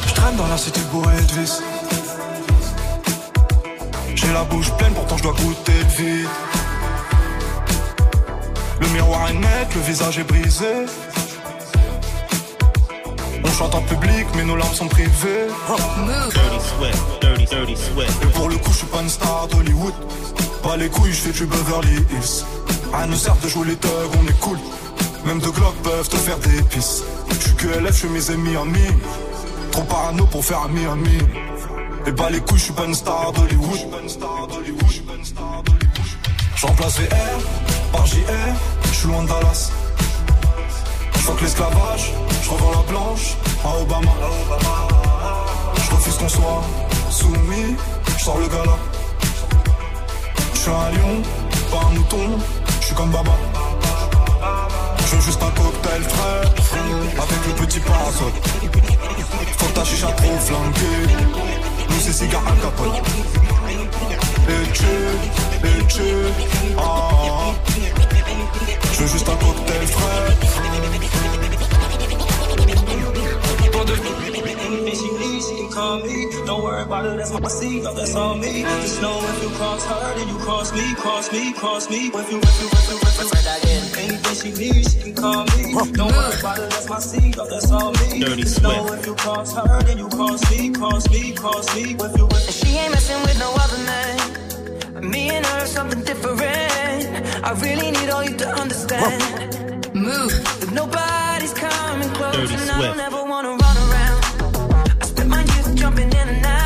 Je 0.06 0.14
traîne 0.14 0.36
dans 0.36 0.48
la 0.48 0.56
cité 0.56 0.80
bourrée 0.92 1.16
de 1.16 1.40
vis. 1.40 1.62
J'ai 4.14 4.32
la 4.32 4.44
bouche 4.44 4.70
pleine, 4.78 4.94
pourtant 4.94 5.16
je 5.16 5.22
dois 5.22 5.34
goûter 5.34 5.72
le 5.72 6.04
vide. 6.04 6.28
Le 8.92 8.98
miroir 8.98 9.26
est 9.30 9.32
net, 9.32 9.74
le 9.74 9.80
visage 9.80 10.18
est 10.18 10.24
brisé. 10.24 10.66
On 13.42 13.50
chante 13.50 13.74
en 13.74 13.80
public, 13.80 14.26
mais 14.36 14.44
nos 14.44 14.54
larmes 14.54 14.74
sont 14.74 14.88
privées. 14.88 15.48
Dirty 15.66 16.60
Swift. 16.60 17.02
Dirty, 17.22 17.46
dirty 17.46 17.74
Swift. 17.74 18.22
Et 18.22 18.26
pour 18.26 18.50
le 18.50 18.56
coup, 18.56 18.70
je 18.70 18.76
suis 18.78 18.86
pas 18.88 19.00
une 19.00 19.08
star 19.08 19.48
d'Hollywood. 19.48 19.94
Pas 20.62 20.76
les 20.76 20.90
couilles, 20.90 21.12
je 21.12 21.20
fais 21.20 21.32
du 21.32 21.46
Beverly 21.46 22.04
Hills. 22.10 22.44
À 22.92 23.06
nous 23.06 23.16
sert 23.16 23.36
de 23.36 23.48
jouer 23.48 23.68
les 23.68 23.76
thugs, 23.76 23.88
on 24.22 24.28
est 24.28 24.40
cool. 24.40 24.58
Même 25.24 25.38
deux 25.38 25.52
glocks 25.52 25.82
peuvent 25.82 26.08
te 26.10 26.16
faire 26.16 26.38
des 26.40 26.62
pisses. 26.64 27.02
Je 27.30 27.34
suis 27.34 27.54
que 27.54 27.68
LF, 27.68 27.92
je 27.92 27.98
suis 27.98 28.08
mes 28.08 28.30
amis 28.30 28.56
en 28.58 28.66
mine. 28.66 29.00
Trop 29.70 29.84
parano 29.84 30.26
pour 30.26 30.44
faire 30.44 30.60
un 30.64 30.68
Miami. 30.68 31.18
Et 32.06 32.12
bah 32.12 32.28
les 32.30 32.40
couilles, 32.40 32.58
je 32.58 32.64
suis 32.64 32.74
pas 32.74 32.84
une 32.84 32.94
star 32.94 33.32
d'Hollywood. 33.32 33.78
Je 36.56 36.66
remplace 36.66 37.00
VR 37.00 37.62
par 37.92 38.06
JR, 38.06 38.22
je 38.92 38.98
suis 38.98 39.08
loin 39.08 39.22
de 39.22 39.28
Dallas. 39.28 39.70
Je 41.14 41.18
fuck 41.18 41.40
l'esclavage, 41.40 42.12
je 42.42 42.50
revends 42.50 42.70
la 42.70 42.90
blanche 42.90 43.36
à 43.64 43.80
Obama. 43.80 44.12
Je 45.76 45.90
refuse 45.94 46.16
qu'on 46.16 46.28
soit 46.28 46.62
soumis, 47.10 47.76
je 48.18 48.24
sors 48.24 48.38
le 48.38 48.48
gala. 48.48 48.76
Je 50.54 50.58
suis 50.58 50.70
un 50.70 50.90
lion, 50.96 51.22
pas 51.70 51.86
un 51.86 51.94
mouton, 51.94 52.38
je 52.80 52.86
suis 52.86 52.94
comme 52.94 53.10
Baba. 53.10 53.32
Je 55.06 55.16
veux 55.16 55.22
juste 55.22 55.42
un 55.42 55.50
cocktail 55.50 56.02
frais, 56.02 56.42
avec 57.24 57.46
le 57.46 57.66
petit 57.66 57.80
parasol. 57.80 58.32
Faut 59.58 59.66
que 59.66 59.72
ta 59.72 59.84
chicha 59.84 60.08
trop 60.08 60.38
flanquée, 60.38 61.14
nous 61.88 62.00
c'est 62.00 62.12
cigare 62.12 62.42
à 62.46 62.52
capote. 62.62 63.02
Et 64.48 64.72
tu, 64.72 65.68
et 65.68 65.86
tu, 65.86 66.02
ah. 66.78 67.52
Je 68.92 69.00
veux 69.02 69.08
juste 69.08 69.28
un 69.28 69.36
cocktail 69.36 69.86
frais. 69.86 70.36
She 75.42 75.56
can 75.56 75.68
call 75.70 76.00
me. 76.02 76.26
Don't 76.46 76.62
worry 76.62 76.82
about 76.82 77.06
it, 77.06 77.16
that's 77.16 77.32
my 77.32 77.40
that's 77.40 78.14
all 78.14 78.34
me. 78.36 78.62
Just 78.62 79.00
know 79.00 79.18
if 79.22 79.42
you 79.42 79.50
cross 79.50 79.84
her, 79.86 80.14
then 80.14 80.28
you 80.28 80.38
cross 80.38 80.72
me, 80.72 80.94
cross 80.94 81.32
me, 81.32 81.52
cross 81.52 81.90
me. 81.90 82.08
If 82.08 82.30
you, 82.30 82.38
if 82.38 82.60
you, 82.60 82.68
if 82.68 82.90
you, 82.90 82.96
if 82.96 83.12
you, 92.16 92.28
She 92.52 92.76
ain't 92.78 92.92
messing 92.92 93.20
with 93.22 93.38
no 93.38 93.52
other 93.54 93.78
man. 93.84 94.41
Me 95.02 95.30
and 95.30 95.44
her 95.44 95.58
are 95.58 95.66
something 95.66 96.00
different. 96.04 96.40
I 97.44 97.52
really 97.60 97.90
need 97.90 98.08
all 98.08 98.22
you 98.22 98.36
to 98.36 98.48
understand. 98.48 99.20
Whoa. 99.94 100.00
Move. 100.00 100.32
But 100.60 100.70
nobody's 100.72 101.52
coming 101.52 102.08
close, 102.10 102.36
Dirty 102.36 102.54
and 102.54 102.62
Swift. 102.62 102.78
I 102.78 102.86
don't 102.86 103.00
ever 103.00 103.24
wanna 103.24 103.48
run 103.48 103.76
around. 103.86 104.24
I 105.02 105.04
spent 105.04 105.28
my 105.28 105.40
youth 105.40 105.74
jumping 105.74 106.08
in 106.08 106.28
and 106.28 106.46
out. 106.46 106.61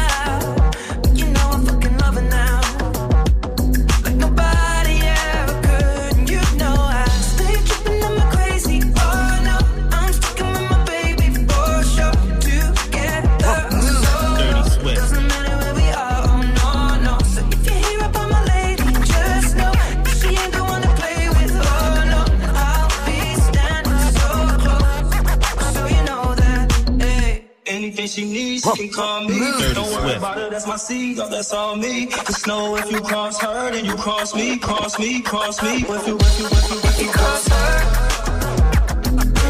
anything 28.07 28.25
she 28.25 28.33
needs, 28.33 28.63
she 28.63 28.89
can 28.89 28.91
call 28.91 29.25
me. 29.25 29.39
Don't 29.75 29.91
worry 29.93 30.15
about 30.15 30.39
it, 30.39 30.51
that's 30.51 30.67
my 30.67 30.77
seed, 30.77 31.19
oh, 31.19 31.29
that's 31.29 31.53
all 31.53 31.77
me. 31.77 32.07
Just 32.07 32.47
know 32.47 32.77
if 32.77 32.91
you 32.91 33.01
cross 33.01 33.41
her, 33.41 33.71
then 33.71 33.85
you 33.85 33.95
cross 33.97 34.35
me, 34.35 34.59
cross 34.59 34.99
me, 34.99 35.21
cross 35.23 35.63
me. 35.63 35.77
If 35.77 35.89
you, 35.89 35.95
if 35.95 36.09
you, 36.09 36.17
if 36.17 36.39
you, 36.39 36.79
if 36.89 37.03
you 37.03 37.11
cross 37.11 37.49
her, 37.49 37.83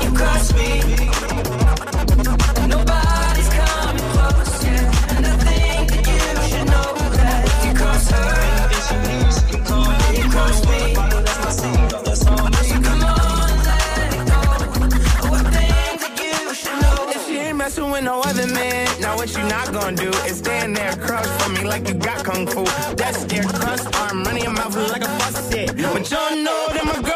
you 0.05 0.17
cross 0.17 0.53
me. 0.55 1.06
with 17.97 18.05
no 18.05 18.21
other 18.21 18.47
man. 18.49 18.87
Now 19.01 19.17
what 19.17 19.35
you 19.35 19.43
not 19.45 19.73
gonna 19.73 19.97
do 19.97 20.11
is 20.29 20.39
stand 20.39 20.77
there 20.77 20.95
crush 20.97 21.27
for 21.41 21.51
me 21.51 21.65
like 21.65 21.89
you 21.89 21.95
got 21.95 22.25
kung 22.25 22.47
fu. 22.47 22.65
That's 22.95 23.23
scared 23.23 23.49
crust 23.49 23.87
arm 23.97 24.23
running 24.25 24.43
your 24.45 24.53
mouth 24.53 24.77
like 24.91 25.03
a 25.03 25.09
faucet. 25.19 25.69
But 25.77 26.11
y'all 26.11 26.37
know 26.37 26.67
that 26.75 26.85
my 26.85 27.01
girl. 27.03 27.16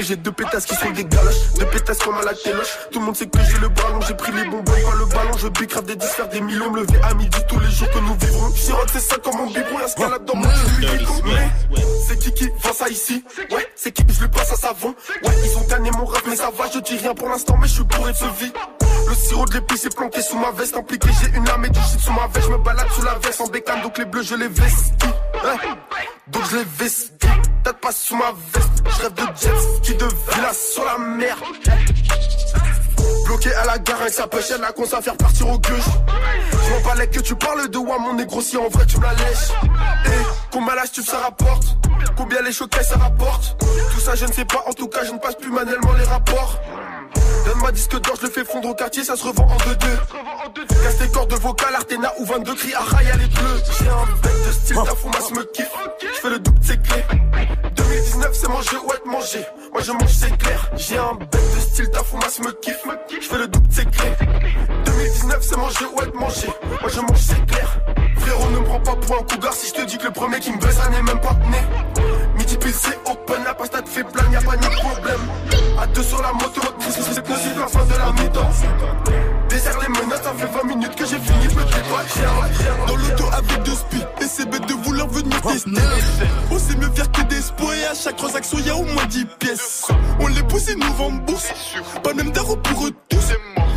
J'ai 0.00 0.16
deux 0.16 0.32
pétasses 0.32 0.64
qui 0.64 0.74
sont 0.74 0.90
des 0.90 1.04
galoches, 1.04 1.52
deux 1.58 1.66
pétasses 1.66 1.98
comme 1.98 2.16
à 2.16 2.22
la 2.22 2.32
téloche. 2.32 2.78
Tout 2.90 3.00
le 3.00 3.06
monde 3.06 3.16
sait 3.16 3.26
que 3.26 3.38
j'ai 3.40 3.58
le 3.58 3.68
ballon, 3.68 4.00
j'ai 4.06 4.14
pris 4.14 4.32
les 4.32 4.44
bonbons, 4.44 4.62
pas 4.62 4.96
le 4.96 5.06
ballon. 5.06 5.36
Je 5.36 5.48
bicrave 5.48 5.84
des 5.84 5.96
disques, 5.96 6.12
faire 6.12 6.28
des 6.28 6.40
millions, 6.40 6.70
me 6.70 6.80
lever 6.80 7.00
à 7.02 7.14
midi 7.14 7.38
tous 7.48 7.58
les 7.58 7.70
jours 7.70 7.90
que 7.90 7.98
nous 7.98 8.14
vivrons. 8.14 8.50
Sirote, 8.54 8.88
c'est 8.92 9.00
ça 9.00 9.16
comme 9.16 9.36
mon 9.36 9.46
biberon, 9.46 9.78
la 9.78 9.88
scalade 9.88 10.24
dans 10.24 10.36
mon 10.36 10.46
Mais 10.46 11.50
C'est 12.06 12.18
qui 12.18 12.32
qui 12.32 12.48
vend 12.62 12.72
ça 12.72 12.88
ici? 12.88 13.24
Ouais, 13.50 13.66
c'est 13.74 13.92
qui? 13.92 14.04
Je 14.08 14.20
lui 14.20 14.28
passe 14.28 14.52
à 14.52 14.56
savon. 14.56 14.94
Ouais, 15.24 15.34
ils 15.44 15.58
ont 15.58 15.66
gagné 15.66 15.90
mon 15.90 16.04
rêve, 16.04 16.22
mais 16.28 16.36
ça 16.36 16.50
va, 16.56 16.64
je 16.72 16.78
dis 16.78 16.96
rien 16.96 17.14
pour 17.14 17.28
l'instant, 17.28 17.56
mais 17.60 17.66
je 17.66 17.74
suis 17.74 17.84
bourré 17.84 18.12
de 18.12 18.16
ce 18.16 18.24
vie. 18.24 18.52
Le 19.08 19.14
sirop 19.14 19.46
de 19.46 19.54
l'épice 19.54 19.84
est 19.84 19.94
planqué 19.94 20.22
sous 20.22 20.38
ma 20.38 20.52
veste, 20.52 20.76
impliqué, 20.76 21.08
j'ai 21.20 21.36
une 21.36 21.48
arme 21.48 21.64
et 21.64 21.70
du 21.70 21.80
shit 21.80 22.00
sous 22.00 22.12
ma 22.12 22.26
veste. 22.28 22.46
Je 22.46 22.52
me 22.52 22.58
balade 22.58 22.88
sous 22.94 23.02
la 23.02 23.14
veste 23.14 23.40
en 23.40 23.46
bécane, 23.48 23.82
donc 23.82 23.98
les 23.98 24.04
bleus 24.04 24.22
je 24.22 24.36
les 24.36 24.48
vestis. 24.48 25.08
Hein? 25.44 25.56
Donc 26.28 26.42
je 26.50 26.56
les 26.56 26.64
vestis. 26.64 27.17
La 34.18 34.24
sa 34.24 34.28
pêche, 34.28 34.50
elle 34.54 34.64
a 34.64 34.72
qu'on 34.72 34.84
à 34.84 35.00
faire 35.00 35.16
partir 35.16 35.48
au 35.48 35.58
gueuche. 35.58 35.84
Je 36.52 36.70
m'en 36.70 36.80
balais 36.88 37.06
que 37.06 37.20
tu 37.20 37.34
parles 37.36 37.68
de 37.68 37.78
moi, 37.78 37.98
mon 37.98 38.14
négro, 38.14 38.40
si 38.40 38.56
en 38.56 38.68
vrai 38.68 38.84
tu 38.86 38.98
me 38.98 39.04
la 39.04 39.14
lèches. 39.14 39.50
Et 40.06 40.24
combien 40.50 40.74
la 40.74 40.86
tu 40.88 41.02
ça 41.02 41.18
rapporte? 41.18 41.76
Combien 42.16 42.42
les 42.42 42.52
choquets 42.52 42.82
ça 42.82 42.96
rapporte? 42.96 43.56
Tout 43.60 44.00
ça 44.00 44.14
je 44.14 44.26
ne 44.26 44.32
sais 44.32 44.44
pas, 44.44 44.64
en 44.66 44.72
tout 44.72 44.88
cas 44.88 45.04
je 45.04 45.12
ne 45.12 45.18
passe 45.18 45.36
plus 45.36 45.50
manuellement 45.52 45.92
les 45.92 46.04
rapports. 46.04 46.58
Donne-moi 47.46 47.72
disque 47.72 48.00
d'or, 48.00 48.14
je 48.20 48.26
le 48.26 48.32
fais 48.32 48.44
fondre 48.44 48.68
au 48.68 48.74
quartier, 48.74 49.04
ça 49.04 49.16
se 49.16 49.24
revend 49.24 49.46
en 49.46 49.56
2-2. 49.56 49.76
Casse 50.82 50.98
tes 50.98 51.08
cordes 51.08 51.32
vocales, 51.34 51.74
Artena 51.74 52.12
ou 52.18 52.24
22 52.24 52.54
cris, 52.54 52.74
à 52.74 52.80
est 53.02 53.34
bleue. 53.34 53.62
J'ai 53.78 53.88
un 53.88 54.04
bec 54.22 54.46
de 54.46 54.52
style, 54.52 54.76
ta 54.76 54.94
foumasse 54.96 55.30
me 55.30 55.44
kiffe. 55.44 55.70
Je 56.02 56.20
fais 56.20 56.30
le 56.30 56.38
double, 56.40 56.58
c'est 56.62 56.82
clé. 56.82 57.04
2019, 57.76 58.30
c'est 58.32 58.48
manger 58.48 58.76
ou 58.84 58.92
être 58.92 59.06
mangé. 59.06 59.46
Moi 59.72 59.82
je 59.82 59.92
mange, 59.92 60.08
c'est 60.08 60.36
clair. 60.38 60.70
J'ai 60.76 60.98
un 60.98 61.14
bec 61.14 61.28
de 61.30 61.60
style, 61.60 61.90
ta 61.90 62.02
foumasse 62.02 62.40
me 62.40 62.52
kiffe. 62.60 62.84
Je 63.10 63.26
fais 63.26 63.38
le 63.38 63.48
double, 63.48 63.66
c'est 63.70 63.90
clé. 63.90 64.10
2019, 64.84 65.38
c'est 65.42 65.56
manger 65.56 65.84
ou 65.94 66.00
être 66.02 66.14
mangé. 66.14 66.48
Moi 66.80 66.90
je 66.94 67.00
mange, 67.00 67.18
c'est 67.18 67.46
clair. 67.46 67.78
Frérot, 68.18 68.50
ne 68.50 68.58
me 68.58 68.64
prends 68.64 68.80
pas 68.80 68.96
pour 68.96 69.16
un 69.16 69.22
cougar 69.22 69.52
si 69.52 69.68
je 69.68 69.74
te 69.74 69.86
dis 69.86 69.98
que 69.98 70.04
le 70.04 70.12
premier 70.12 70.40
qui 70.40 70.52
me 70.52 70.58
baisse, 70.58 70.76
ça 70.76 70.88
n'est 70.90 71.02
même 71.02 71.20
pas 71.20 71.34
né. 71.50 71.62
Midi 72.36 72.56
pile, 72.56 72.74
c'est 72.74 72.98
open, 73.10 73.44
la 73.44 73.54
pasta 73.54 73.82
te 73.82 73.88
fait 73.88 74.04
plein, 74.04 74.30
y 74.30 74.36
a 74.36 74.40
pas 74.40 74.56
de 74.56 74.66
problème. 74.66 75.20
À 75.80 75.86
deux 75.86 76.02
sur 76.02 76.22
la 76.22 76.32
moto, 76.32 76.60
c'est 76.80 77.22
possible 77.24 77.60
la 77.60 77.66
fin 77.66 77.84
de 77.84 77.94
la 77.94 78.12
mi-temps. 78.12 78.50
Désert 79.48 79.78
les 79.80 79.88
menaces, 79.88 80.22
ça 80.22 80.32
fait 80.34 80.46
20 80.46 80.64
minutes 80.64 80.94
que 80.94 81.06
j'ai 81.06 81.18
fini, 81.18 81.46
dis 81.46 81.54
pas 81.54 81.64
Dans 82.86 82.96
l'auto 82.96 83.24
avec 83.32 83.62
deux 83.62 83.74
spies 83.74 84.04
Et 84.20 84.24
c'est 84.24 84.48
bête 84.48 84.66
de 84.66 84.74
On 86.50 86.58
sait 86.58 86.76
mieux 86.76 86.90
faire 86.92 87.10
que 87.12 87.22
des 87.22 87.40
spots 87.40 87.72
Et 87.72 87.84
à 87.86 87.94
chaque 87.94 88.16
transaction 88.16 88.58
y'a 88.58 88.74
au 88.74 88.82
moins 88.84 89.06
10 89.06 89.26
pièces. 89.38 89.86
On 90.18 90.26
les 90.26 90.42
pousse 90.42 90.68
et 90.68 90.74
nous 90.74 90.92
vend 90.94 91.06
en 91.06 91.12
bourse 91.12 91.52
Pas 92.02 92.14
même 92.14 92.30
d'arro 92.32 92.56
pour 92.56 92.86
eux 92.86 92.92
tous. 93.08 93.32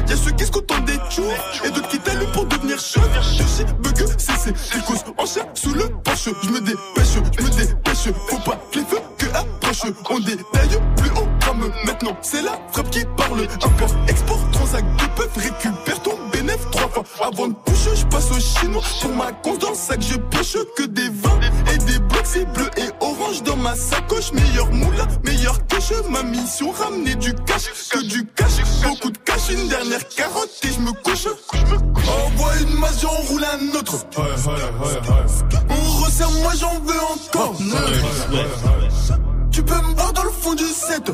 Y'a 0.08 0.16
ceux 0.16 0.32
qui 0.32 0.46
se 0.46 0.52
contentent 0.52 0.86
des 0.86 0.98
tours 1.14 1.34
Et 1.64 1.70
d'autres 1.70 1.90
qui 1.90 2.00
t'allument 2.00 2.32
pour 2.32 2.46
devenir 2.46 2.80
chaud 2.80 3.02
Je 3.38 3.44
sais 3.44 3.66
bug 3.66 4.04
c'est 4.18 4.32
c'est 4.40 4.76
Les 4.76 4.82
causes 4.82 5.04
en 5.18 5.26
chair 5.26 5.46
sous 5.54 5.74
le 5.74 5.90
porche 6.04 6.30
Je 6.44 6.50
me 6.50 6.60
dépêche, 6.60 7.14
je 7.38 7.44
me 7.44 7.50
dépêche. 7.50 8.14
Faut 8.28 8.38
pas 8.40 8.60
que 8.72 8.80
les 8.80 8.86
feux 8.86 9.02
que 9.18 9.26
approche 9.28 9.92
On 10.10 10.20
détaille 10.20 10.82
plus 10.98 11.10
haut 11.12 11.28
comme 11.46 11.72
maintenant 11.86 12.18
C'est 12.22 12.42
la 12.42 12.60
frappe 12.72 12.90
qui 12.90 13.06
parle. 13.16 13.42
Import, 13.64 13.96
export, 14.08 14.52
transac 14.52 14.84
Deux 14.98 15.08
peuvent 15.16 15.38
récupère 15.38 16.02
ton 16.02 16.18
bénéf 16.34 16.68
trois 16.72 16.90
fois 16.90 17.04
Avant 17.28 17.48
de 17.50 17.54
chinois. 18.40 18.84
Pour 19.02 19.16
ma 19.16 19.32
conce 19.32 19.60
dans 19.60 19.70
le 19.70 19.76
sac 19.76 20.02
je 20.02 20.18
pioche 20.18 20.58
que 20.78 20.84
des 20.84 21.10
vins 21.10 21.40
Et 21.74 21.78
des 21.78 22.00
blocs 22.00 22.26
c'est 22.26 22.46
bleu 22.54 22.70
et 22.78 22.90
orange 23.00 23.44
dans 23.44 23.58
ma 23.58 23.76
sacoche. 23.76 24.32
Meilleur 24.34 24.72
moula, 24.72 25.08
meilleur 25.26 25.66
cache. 25.68 25.94
Ma 26.10 26.24
mission 26.24 26.72
ramener 26.72 27.16
du 27.16 27.34
cash 27.34 27.90
Que 27.90 28.04
du 28.04 28.26
cash, 28.36 28.62
beaucoup 28.84 29.10
de 29.10 29.18
cash 29.18 29.50
Une 29.50 29.68
dernière 29.68 30.08
carotte 30.08 30.50
et 30.64 30.68
je 30.68 30.80
me 30.80 30.92
couche. 31.04 31.28
Envoie 32.26 32.52
une 32.62 32.80
masse, 32.80 33.02
j'en 33.02 33.10
roule 33.10 33.44
un 33.44 33.78
autre. 33.78 34.06
On 35.70 36.04
resserre, 36.04 36.32
moi 36.42 36.54
j'en 36.60 36.80
veux 36.80 37.00
encore. 37.00 37.56
Tu 39.52 39.64
peux 39.64 39.76
me 39.76 39.96
voir 39.96 40.14
dans 40.14 40.24
le 40.24 40.32
fond 40.32 40.54
du 40.54 40.66
set 40.66 41.12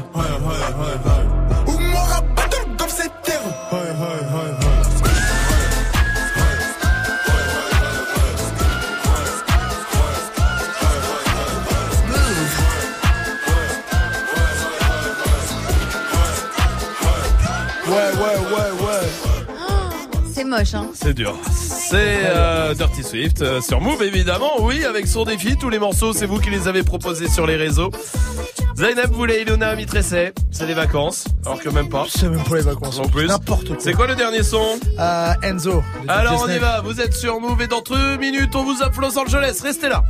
Ouais, 17.87 17.93
ouais, 17.93 18.37
ouais, 18.53 18.85
ouais. 18.85 19.07
C'est 20.33 20.43
moche, 20.43 20.73
hein. 20.75 20.87
C'est 20.93 21.13
dur. 21.13 21.35
C'est 21.51 22.19
euh, 22.25 22.73
Dirty 22.75 23.01
Swift 23.03 23.41
euh, 23.41 23.59
sur 23.61 23.81
Move 23.81 24.03
évidemment, 24.03 24.51
oui, 24.59 24.85
avec 24.85 25.07
son 25.07 25.23
défi. 25.23 25.57
Tous 25.57 25.69
les 25.69 25.79
morceaux, 25.79 26.13
c'est 26.13 26.25
vous 26.27 26.39
qui 26.39 26.49
les 26.49 26.67
avez 26.67 26.83
proposés 26.83 27.27
sur 27.27 27.47
les 27.47 27.55
réseaux. 27.55 27.89
Zainab 28.75 29.11
voulait 29.11 29.41
Ilona 29.41 29.75
Mitressé, 29.75 30.33
c'est 30.51 30.67
les 30.67 30.75
vacances, 30.75 31.25
alors 31.43 31.59
que 31.59 31.69
même 31.69 31.89
pas. 31.89 32.05
C'est 32.07 32.29
même 32.29 32.43
pour 32.43 32.55
les 32.55 32.61
vacances. 32.61 32.99
En 32.99 33.07
plus. 33.07 33.25
N'importe 33.25 33.67
quoi. 33.69 33.77
C'est 33.79 33.93
quoi 33.93 34.05
le 34.05 34.15
dernier 34.15 34.43
son? 34.43 34.77
Euh, 34.99 35.33
Enzo. 35.41 35.81
Alors 36.07 36.45
on 36.47 36.49
y 36.51 36.59
va, 36.59 36.81
vous 36.81 37.01
êtes 37.01 37.13
sur 37.13 37.39
Move 37.39 37.59
et 37.63 37.67
dans 37.67 37.81
3 37.81 38.17
minutes 38.17 38.55
on 38.55 38.63
vous 38.63 38.83
appelle 38.83 39.01
Los 39.01 39.17
Angeles, 39.17 39.59
restez 39.63 39.89
là. 39.89 40.03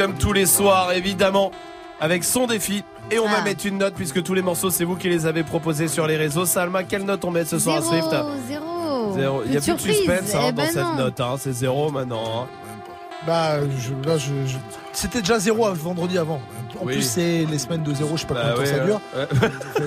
Comme 0.00 0.14
tous 0.14 0.32
les 0.32 0.46
soirs, 0.46 0.92
évidemment, 0.92 1.52
avec 2.00 2.24
son 2.24 2.46
défi. 2.46 2.82
Et 3.10 3.18
on 3.18 3.26
va 3.26 3.38
Ah. 3.40 3.42
mettre 3.44 3.66
une 3.66 3.76
note, 3.78 3.92
puisque 3.94 4.22
tous 4.22 4.32
les 4.34 4.40
morceaux, 4.40 4.70
c'est 4.70 4.84
vous 4.84 4.96
qui 4.96 5.08
les 5.10 5.26
avez 5.26 5.42
proposés 5.42 5.88
sur 5.88 6.06
les 6.06 6.16
réseaux. 6.16 6.46
Salma, 6.46 6.84
quelle 6.84 7.04
note 7.04 7.22
on 7.24 7.30
met 7.30 7.44
ce 7.44 7.58
soir 7.58 7.78
à 7.78 7.82
Swift 7.82 8.08
zéro. 8.48 9.12
Zéro. 9.14 9.42
Il 9.44 9.50
n'y 9.50 9.56
a 9.56 9.60
plus 9.60 9.72
de 9.74 9.78
suspense 9.78 10.34
hein, 10.34 10.40
Eh 10.48 10.52
dans 10.52 10.62
ben 10.62 10.70
cette 10.72 10.96
note, 10.96 11.20
hein. 11.20 11.34
c'est 11.38 11.52
zéro 11.52 11.90
maintenant. 11.90 12.44
hein. 12.44 12.46
Bah, 13.26 13.56
je, 13.78 14.08
là, 14.08 14.16
je, 14.16 14.32
je- 14.46 14.56
c'était 14.92 15.20
déjà 15.20 15.38
zéro 15.38 15.70
vendredi 15.74 16.16
avant. 16.16 16.40
En 16.80 16.86
Oui. 16.86 16.94
plus, 16.94 17.02
c'est 17.02 17.44
les 17.44 17.58
semaines 17.58 17.82
de 17.82 17.92
zéro, 17.94 18.16
je 18.16 18.22
sais 18.22 18.26
pas 18.26 18.34
Bah 18.34 18.40
combien 18.56 18.64
de 18.64 18.70
temps 18.70 18.74
ouais, 18.74 18.78
ça 18.78 18.84
dure. 18.84 19.00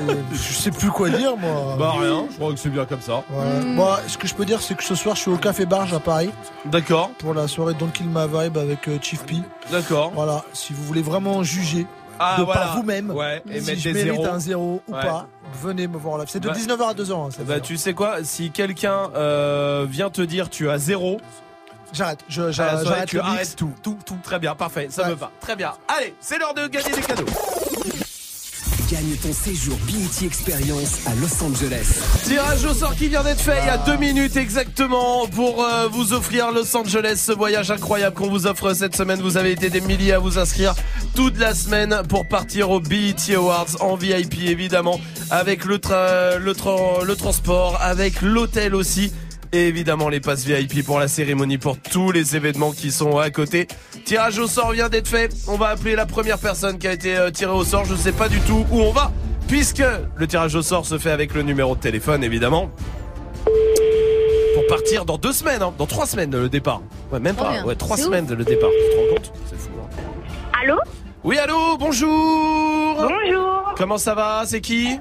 ouais. 0.08 0.16
je 0.32 0.54
sais 0.54 0.72
plus 0.72 0.90
quoi 0.90 1.10
dire, 1.10 1.36
moi. 1.38 1.76
Bah 1.78 1.94
rien, 2.00 2.26
je 2.30 2.36
crois 2.36 2.52
que 2.54 2.60
c'est 2.60 2.70
bien 2.70 2.86
comme 2.86 3.02
ça. 3.02 3.24
Ouais. 3.32 3.64
Moi, 3.66 4.00
ce 4.08 4.18
que 4.18 4.28
je 4.28 4.34
peux 4.36 4.46
dire, 4.46 4.62
c'est 4.62 4.76
que 4.76 4.84
ce 4.84 4.96
soir, 4.96 5.16
je 5.16 5.22
suis 5.22 5.32
au 5.32 5.38
Café 5.38 5.66
Barge 5.66 5.94
à 5.94 6.00
Paris. 6.00 6.30
D'accord. 6.66 7.10
Pour 7.18 7.34
la 7.34 7.48
soirée 7.48 7.74
Don't 7.74 7.90
Kill 7.92 8.08
My 8.08 8.28
Vibe 8.28 8.58
avec 8.58 8.88
euh, 8.88 8.98
Chief 9.02 9.24
P. 9.26 9.36
D'accord. 9.72 10.12
Voilà, 10.14 10.44
si 10.54 10.74
vous 10.74 10.84
voulez 10.84 11.02
vraiment 11.02 11.42
juger 11.44 11.88
Ah, 12.20 12.36
de 12.40 12.44
voilà. 12.44 12.62
par 12.62 12.78
vous-même, 12.78 13.10
Ouais, 13.12 13.42
et 13.52 13.60
si 13.60 13.76
je 13.80 13.90
mérite 13.90 14.14
zéros. 14.14 14.26
un 14.28 14.40
zéro 14.40 14.82
ou 14.88 14.94
Ouais. 14.94 15.02
pas, 15.02 15.28
venez 15.62 15.88
me 15.88 15.98
voir 15.98 16.18
là. 16.20 16.26
C'est 16.28 16.40
de 16.40 16.48
Bah- 16.48 16.54
19h 16.54 16.90
à 16.90 16.94
2h. 16.94 17.14
Hein, 17.40 17.44
Bah 17.48 17.60
tu 17.60 17.76
sais 17.78 17.94
quoi, 17.94 18.18
si 18.24 18.52
quelqu'un 18.52 19.10
euh, 19.16 19.86
vient 19.90 20.10
te 20.12 20.22
dire 20.22 20.50
tu 20.50 20.70
as 20.70 20.78
zéro, 20.78 21.20
J'arrête, 21.94 22.20
je- 22.28 22.52
j'arrête 22.52 22.86
j'arrête 22.88 23.10
tu 23.10 23.16
le 23.18 23.22
mix. 23.22 23.34
arrêtes 23.34 23.56
tout, 23.56 23.72
tout, 23.84 23.98
tout, 24.06 24.18
très 24.24 24.40
bien, 24.40 24.56
parfait, 24.56 24.88
ça 24.90 25.08
me 25.10 25.14
va, 25.14 25.32
très 25.40 25.56
bien. 25.56 25.74
Allez, 25.88 26.14
c'est 26.20 26.40
l'heure 26.40 26.54
de 26.56 26.68
gagner 26.68 26.92
des 26.92 27.02
cadeaux. 27.02 27.26
Gagne 28.92 29.16
ton 29.24 29.34
séjour 29.34 29.76
BET 29.88 30.26
Experience 30.26 31.00
à 31.08 31.16
Los 31.16 31.44
Angeles. 31.44 32.00
Tirage 32.26 32.66
au 32.66 32.74
sort 32.76 32.96
qui 32.96 33.08
vient 33.10 33.24
d'être 33.24 33.42
fait 33.42 33.58
il 33.64 33.66
y 33.66 33.70
a 33.70 33.78
deux 33.80 33.96
minutes 33.98 34.36
exactement 34.38 35.26
pour 35.28 35.64
euh, 35.64 35.88
vous 35.88 36.14
offrir 36.14 36.52
Los 36.52 36.76
Angeles, 36.78 37.16
ce 37.26 37.32
voyage 37.32 37.72
incroyable 37.72 38.16
qu'on 38.16 38.30
vous 38.30 38.46
offre 38.46 38.74
cette 38.74 38.96
semaine. 38.96 39.20
Vous 39.22 39.38
avez 39.38 39.52
été 39.52 39.70
des 39.72 39.82
milliers 39.82 40.14
à 40.14 40.20
vous 40.20 40.38
inscrire 40.38 40.76
toute 41.16 41.40
la 41.40 41.56
semaine 41.56 42.02
pour 42.08 42.28
partir 42.28 42.70
au 42.70 42.80
BET 42.80 43.16
Awards 43.36 43.82
en 43.82 43.96
VIP 43.96 44.44
évidemment, 44.46 45.00
avec 45.32 45.66
le, 45.66 45.78
tra- 45.80 46.38
le, 46.38 46.54
tra- 46.54 47.04
le 47.04 47.16
transport, 47.16 47.80
avec 47.82 48.22
l'hôtel 48.22 48.76
aussi. 48.76 49.12
Et 49.56 49.68
évidemment 49.68 50.10
les 50.10 50.20
passes 50.20 50.44
VIP 50.46 50.84
pour 50.84 50.98
la 51.00 51.08
cérémonie, 51.08 51.60
pour 51.60 51.78
tous 51.78 52.12
les 52.12 52.36
événements 52.36 52.72
qui 52.72 52.92
sont 52.92 53.20
à 53.20 53.30
côté. 53.30 53.68
Tirage 54.04 54.40
au 54.40 54.48
sort 54.48 54.72
vient 54.72 54.90
d'être 54.90 55.08
fait. 55.08 55.32
On 55.48 55.58
va 55.58 55.68
appeler 55.68 55.96
la 55.96 56.08
première 56.08 56.40
personne 56.40 56.80
qui 56.80 56.88
a 56.88 56.92
été 56.94 57.16
euh, 57.16 57.30
tirée 57.30 57.52
au 57.52 57.64
sort. 57.64 57.86
Je 57.86 57.94
sais 57.94 58.14
pas 58.14 58.30
du 58.30 58.40
tout 58.42 58.66
où 58.72 58.82
on 58.82 58.92
va, 58.92 59.12
puisque 59.48 59.84
le 60.16 60.26
tirage 60.28 60.56
au 60.56 60.64
sort 60.64 60.88
se 60.88 60.98
fait 60.98 61.12
avec 61.12 61.36
le 61.36 61.44
numéro 61.44 61.76
de 61.76 61.80
téléphone, 61.80 62.24
évidemment. 62.24 62.72
Pour 64.56 64.66
partir 64.68 65.06
dans 65.06 65.20
deux 65.20 65.34
semaines, 65.34 65.62
hein, 65.62 65.72
dans 65.78 65.86
trois 65.86 66.08
semaines 66.08 66.32
le 66.36 66.50
départ. 66.50 66.82
Ouais, 67.12 67.20
même 67.20 67.36
Trop 67.36 67.46
pas. 67.46 67.52
bien. 67.52 67.64
Ouais, 67.66 67.76
trois 67.76 67.98
semaines 67.98 68.28
le 68.34 68.44
départ. 68.44 68.72
Tu 68.72 68.96
te 68.96 69.00
rends 69.00 69.16
compte? 69.16 69.34
C'est 69.52 69.60
fou. 69.60 69.70
hein. 69.80 70.60
Allô? 70.64 70.78
Oui, 71.24 71.38
allô, 71.38 71.78
bonjour. 71.78 72.96
Bonjour. 72.98 73.76
Comment 73.78 74.00
ça 74.00 74.16
va? 74.16 74.44
C'est 74.48 74.62
qui? 74.62 74.98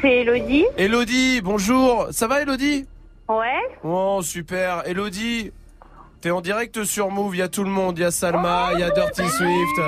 C'est 0.00 0.18
Elodie. 0.20 0.64
Elodie, 0.76 1.40
bonjour. 1.42 2.06
Ça 2.12 2.28
va, 2.28 2.42
Elodie? 2.42 2.86
Ouais. 3.28 3.78
Oh, 3.84 4.20
super. 4.22 4.82
Elodie, 4.86 5.52
t'es 6.20 6.30
en 6.30 6.40
direct 6.40 6.84
sur 6.84 7.10
Move. 7.10 7.36
Il 7.36 7.38
y 7.38 7.42
a 7.42 7.48
tout 7.48 7.64
le 7.64 7.70
monde. 7.70 7.98
Il 7.98 8.02
y 8.02 8.04
a 8.04 8.10
Salma, 8.10 8.70
il 8.74 8.80
y 8.80 8.82
a 8.82 8.90
Dirty 8.90 9.28
Swift. 9.28 9.80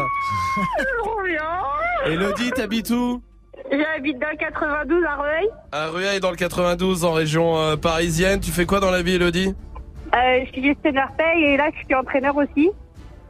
Elodie, 2.06 2.50
t'habites 2.52 2.90
où? 2.90 3.22
J'habite 3.70 4.18
dans 4.18 4.30
le 4.30 4.36
92 4.36 5.04
à 5.04 5.16
Rueil. 5.16 5.48
À 5.72 5.86
Rueil, 5.88 6.20
dans 6.20 6.30
le 6.30 6.36
92, 6.36 7.04
en 7.04 7.12
région 7.12 7.56
euh, 7.58 7.76
parisienne. 7.76 8.40
Tu 8.40 8.50
fais 8.50 8.66
quoi 8.66 8.80
dans 8.80 8.90
la 8.90 9.02
vie, 9.02 9.14
Elodie? 9.14 9.54
Euh, 10.14 10.40
je 10.44 10.50
suis 10.52 10.62
gestionnaire 10.64 11.08
paye 11.16 11.44
et 11.44 11.56
là 11.56 11.68
je 11.72 11.84
suis 11.84 11.94
entraîneur 11.94 12.34
aussi. 12.36 12.70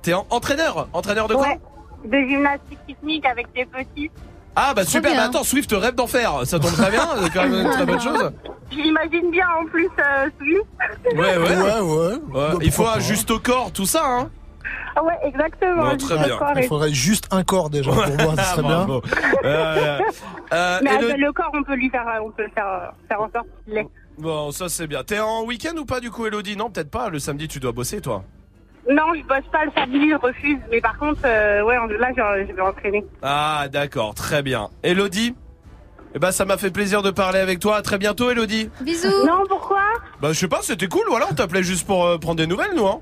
T'es 0.01 0.15
en- 0.15 0.27
entraîneur? 0.31 0.89
Entraîneur 0.95 1.29
de 1.29 1.35
quoi? 1.35 1.47
Ouais. 1.47 1.61
De 2.07 2.17
gymnastique 2.27 2.79
technique 2.87 3.27
avec 3.27 3.53
des 3.53 3.67
petits. 3.67 4.11
Ah 4.57 4.75
bah 4.75 4.85
super, 4.85 5.11
mais 5.11 5.17
bien. 5.17 5.27
attends, 5.27 5.45
Swift 5.45 5.73
rêve 5.73 5.95
d'en 5.95 6.07
faire. 6.07 6.45
Ça 6.47 6.59
tombe 6.59 6.73
très 6.73 6.91
bien, 6.91 7.07
c'est 7.23 7.31
quand 7.33 7.43
même 7.49 7.67
une 7.67 7.71
très 7.71 7.87
bonne 7.87 8.01
chose. 8.01 8.33
J'imagine 8.71 9.31
bien 9.31 9.47
en 9.61 9.65
plus 9.67 9.89
euh, 9.99 10.29
Swift. 10.39 11.17
Ouais, 11.17 11.37
ouais. 11.37 11.57
Ouais, 11.57 11.81
ouais. 11.81 12.15
Ouais, 12.33 12.59
il 12.63 12.71
faut 12.73 12.87
un 12.87 12.99
juste 13.01 13.31
au 13.31 13.39
corps, 13.39 13.73
tout 13.73 13.87
ça, 13.87 14.03
hein 14.05 14.31
Ah 14.97 15.03
ouais, 15.05 15.15
exactement. 15.25 15.91
Bon, 15.91 15.97
très 15.97 16.19
bien. 16.19 16.39
Il 16.57 16.63
faudrait 16.65 16.93
juste 16.93 17.27
un 17.31 17.43
corps 17.45 17.71
déjà 17.71 17.91
pour 17.91 18.01
moi, 18.07 18.37
ça 18.37 18.45
serait 18.45 18.63
bien. 18.63 18.87
Euh, 19.45 19.99
euh, 20.53 20.79
Mais 20.83 20.91
avec 20.91 21.17
le- 21.17 21.27
le 21.27 21.33
corps, 21.33 21.51
on 21.55 21.63
peut 21.63 21.75
lui 21.75 21.89
faire, 21.91 22.07
euh, 22.09 22.21
on 22.25 22.31
peut 22.31 22.43
le 22.45 22.51
faire, 22.51 22.93
faire 23.09 23.21
en 23.21 23.31
sorte 23.31 23.47
qu'il 23.65 23.75
l'ait. 23.75 23.89
Bon, 24.19 24.51
ça 24.53 24.69
c'est 24.69 24.87
bien. 24.87 25.03
T'es 25.05 25.19
en 25.21 25.45
week-end 25.45 25.77
ou 25.79 25.85
pas 25.87 26.01
du 26.01 26.11
coup, 26.11 26.27
Elodie? 26.27 26.57
Non, 26.57 26.71
peut-être 26.71 26.91
pas. 26.91 27.09
Le 27.09 27.19
samedi, 27.19 27.49
tu 27.49 27.59
dois 27.61 27.73
bosser, 27.73 28.01
toi. 28.01 28.23
Non, 28.89 29.15
je 29.15 29.23
bosse 29.23 29.47
pas 29.53 29.65
le 29.65 29.71
samedi, 29.75 30.11
je 30.11 30.17
refuse. 30.17 30.59
Mais 30.71 30.81
par 30.81 30.99
contre, 30.99 31.21
euh, 31.25 31.63
ouais, 31.63 31.77
là, 31.99 32.09
je, 32.17 32.47
je 32.49 32.53
vais 32.53 32.63
entraîner. 32.63 33.05
Ah, 33.23 33.67
d'accord, 33.71 34.15
très 34.15 34.43
bien. 34.43 34.69
Elodie 34.83 35.35
eh 36.13 36.19
ben, 36.19 36.33
ça 36.33 36.45
m'a 36.45 36.57
fait 36.57 36.71
plaisir 36.71 37.03
de 37.03 37.11
parler 37.11 37.39
avec 37.39 37.61
toi. 37.61 37.77
À 37.77 37.83
très 37.83 37.97
bientôt, 37.97 38.31
Elodie. 38.31 38.69
Bisous. 38.81 39.25
Non, 39.25 39.45
pourquoi? 39.49 39.83
Bah, 40.21 40.33
je 40.33 40.39
sais 40.41 40.49
pas, 40.49 40.59
c'était 40.63 40.89
cool. 40.89 41.05
Voilà, 41.09 41.27
on 41.31 41.35
t'appelait 41.35 41.63
juste 41.63 41.87
pour 41.87 42.05
euh, 42.05 42.19
prendre 42.19 42.39
des 42.39 42.49
nouvelles, 42.49 42.73
nous. 42.75 42.87
Hein. 42.87 43.01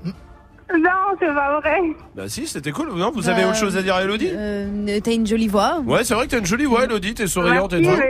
Non, 0.77 0.89
c'est 1.19 1.25
pas 1.33 1.59
vrai. 1.59 1.79
Bah, 2.15 2.29
si, 2.29 2.45
c'était 2.45 2.71
cool. 2.71 2.93
Non, 2.93 3.11
vous 3.11 3.27
avez 3.27 3.41
Bah, 3.41 3.49
autre 3.49 3.57
chose 3.57 3.75
à 3.75 3.81
dire 3.81 3.95
à 3.95 4.03
Elodie 4.03 4.29
Euh, 4.31 4.99
T'as 5.03 5.13
une 5.13 5.25
jolie 5.25 5.47
voix. 5.47 5.79
Ouais, 5.85 6.03
c'est 6.03 6.13
vrai 6.13 6.25
que 6.27 6.31
t'as 6.31 6.39
une 6.39 6.45
jolie 6.45 6.65
voix, 6.65 6.83
Elodie. 6.83 7.15
T'es 7.15 7.25
souriante 7.27 7.73
et 7.73 7.81
Merci, 7.81 7.95
tout. 7.97 8.03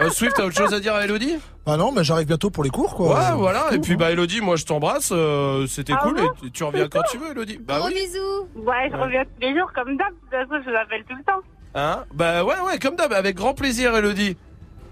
mais- 0.00 0.04
Euh, 0.06 0.10
Swift, 0.10 0.34
t'as 0.36 0.44
autre 0.44 0.56
chose 0.56 0.72
à 0.74 0.80
dire 0.80 0.94
à 0.94 1.04
Elodie? 1.04 1.36
Ah 1.66 1.76
non, 1.76 1.92
mais 1.92 2.02
j'arrive 2.02 2.26
bientôt 2.26 2.50
pour 2.50 2.64
les 2.64 2.70
cours, 2.70 2.94
quoi. 2.96 3.14
Ouais, 3.16 3.36
voilà. 3.36 3.66
Et 3.72 3.78
puis, 3.78 3.96
bah, 3.96 4.10
Elodie, 4.10 4.40
moi, 4.40 4.56
je 4.56 4.64
t'embrasse. 4.64 5.10
euh, 5.12 5.66
C'était 5.68 5.92
Ah 5.94 6.00
cool. 6.02 6.14
bon 6.16 6.30
et 6.46 6.50
tu 6.50 6.64
reviens 6.64 6.88
quand 6.88 7.02
tu 7.10 7.18
veux, 7.18 7.30
Elodie. 7.30 7.58
Bah 7.62 7.80
oui. 7.84 7.94
bisous. 7.94 8.18
Ouais, 8.66 8.88
je 8.90 8.96
Ouais. 8.96 9.02
reviens 9.04 9.24
tous 9.24 9.40
les 9.46 9.56
jours 9.56 9.70
comme 9.74 9.96
d'hab. 9.96 10.08
De 10.08 10.14
toute 10.38 10.48
façon, 10.48 10.62
je 10.66 10.70
l'appelle 10.70 11.04
tout 11.08 11.14
le 11.16 11.22
temps. 11.24 11.40
Hein? 11.74 12.04
Bah 12.14 12.42
ouais, 12.44 12.54
ouais, 12.66 12.78
comme 12.80 12.96
d'hab, 12.96 13.12
avec 13.12 13.36
grand 13.36 13.54
plaisir, 13.54 13.94
Elodie. 13.96 14.36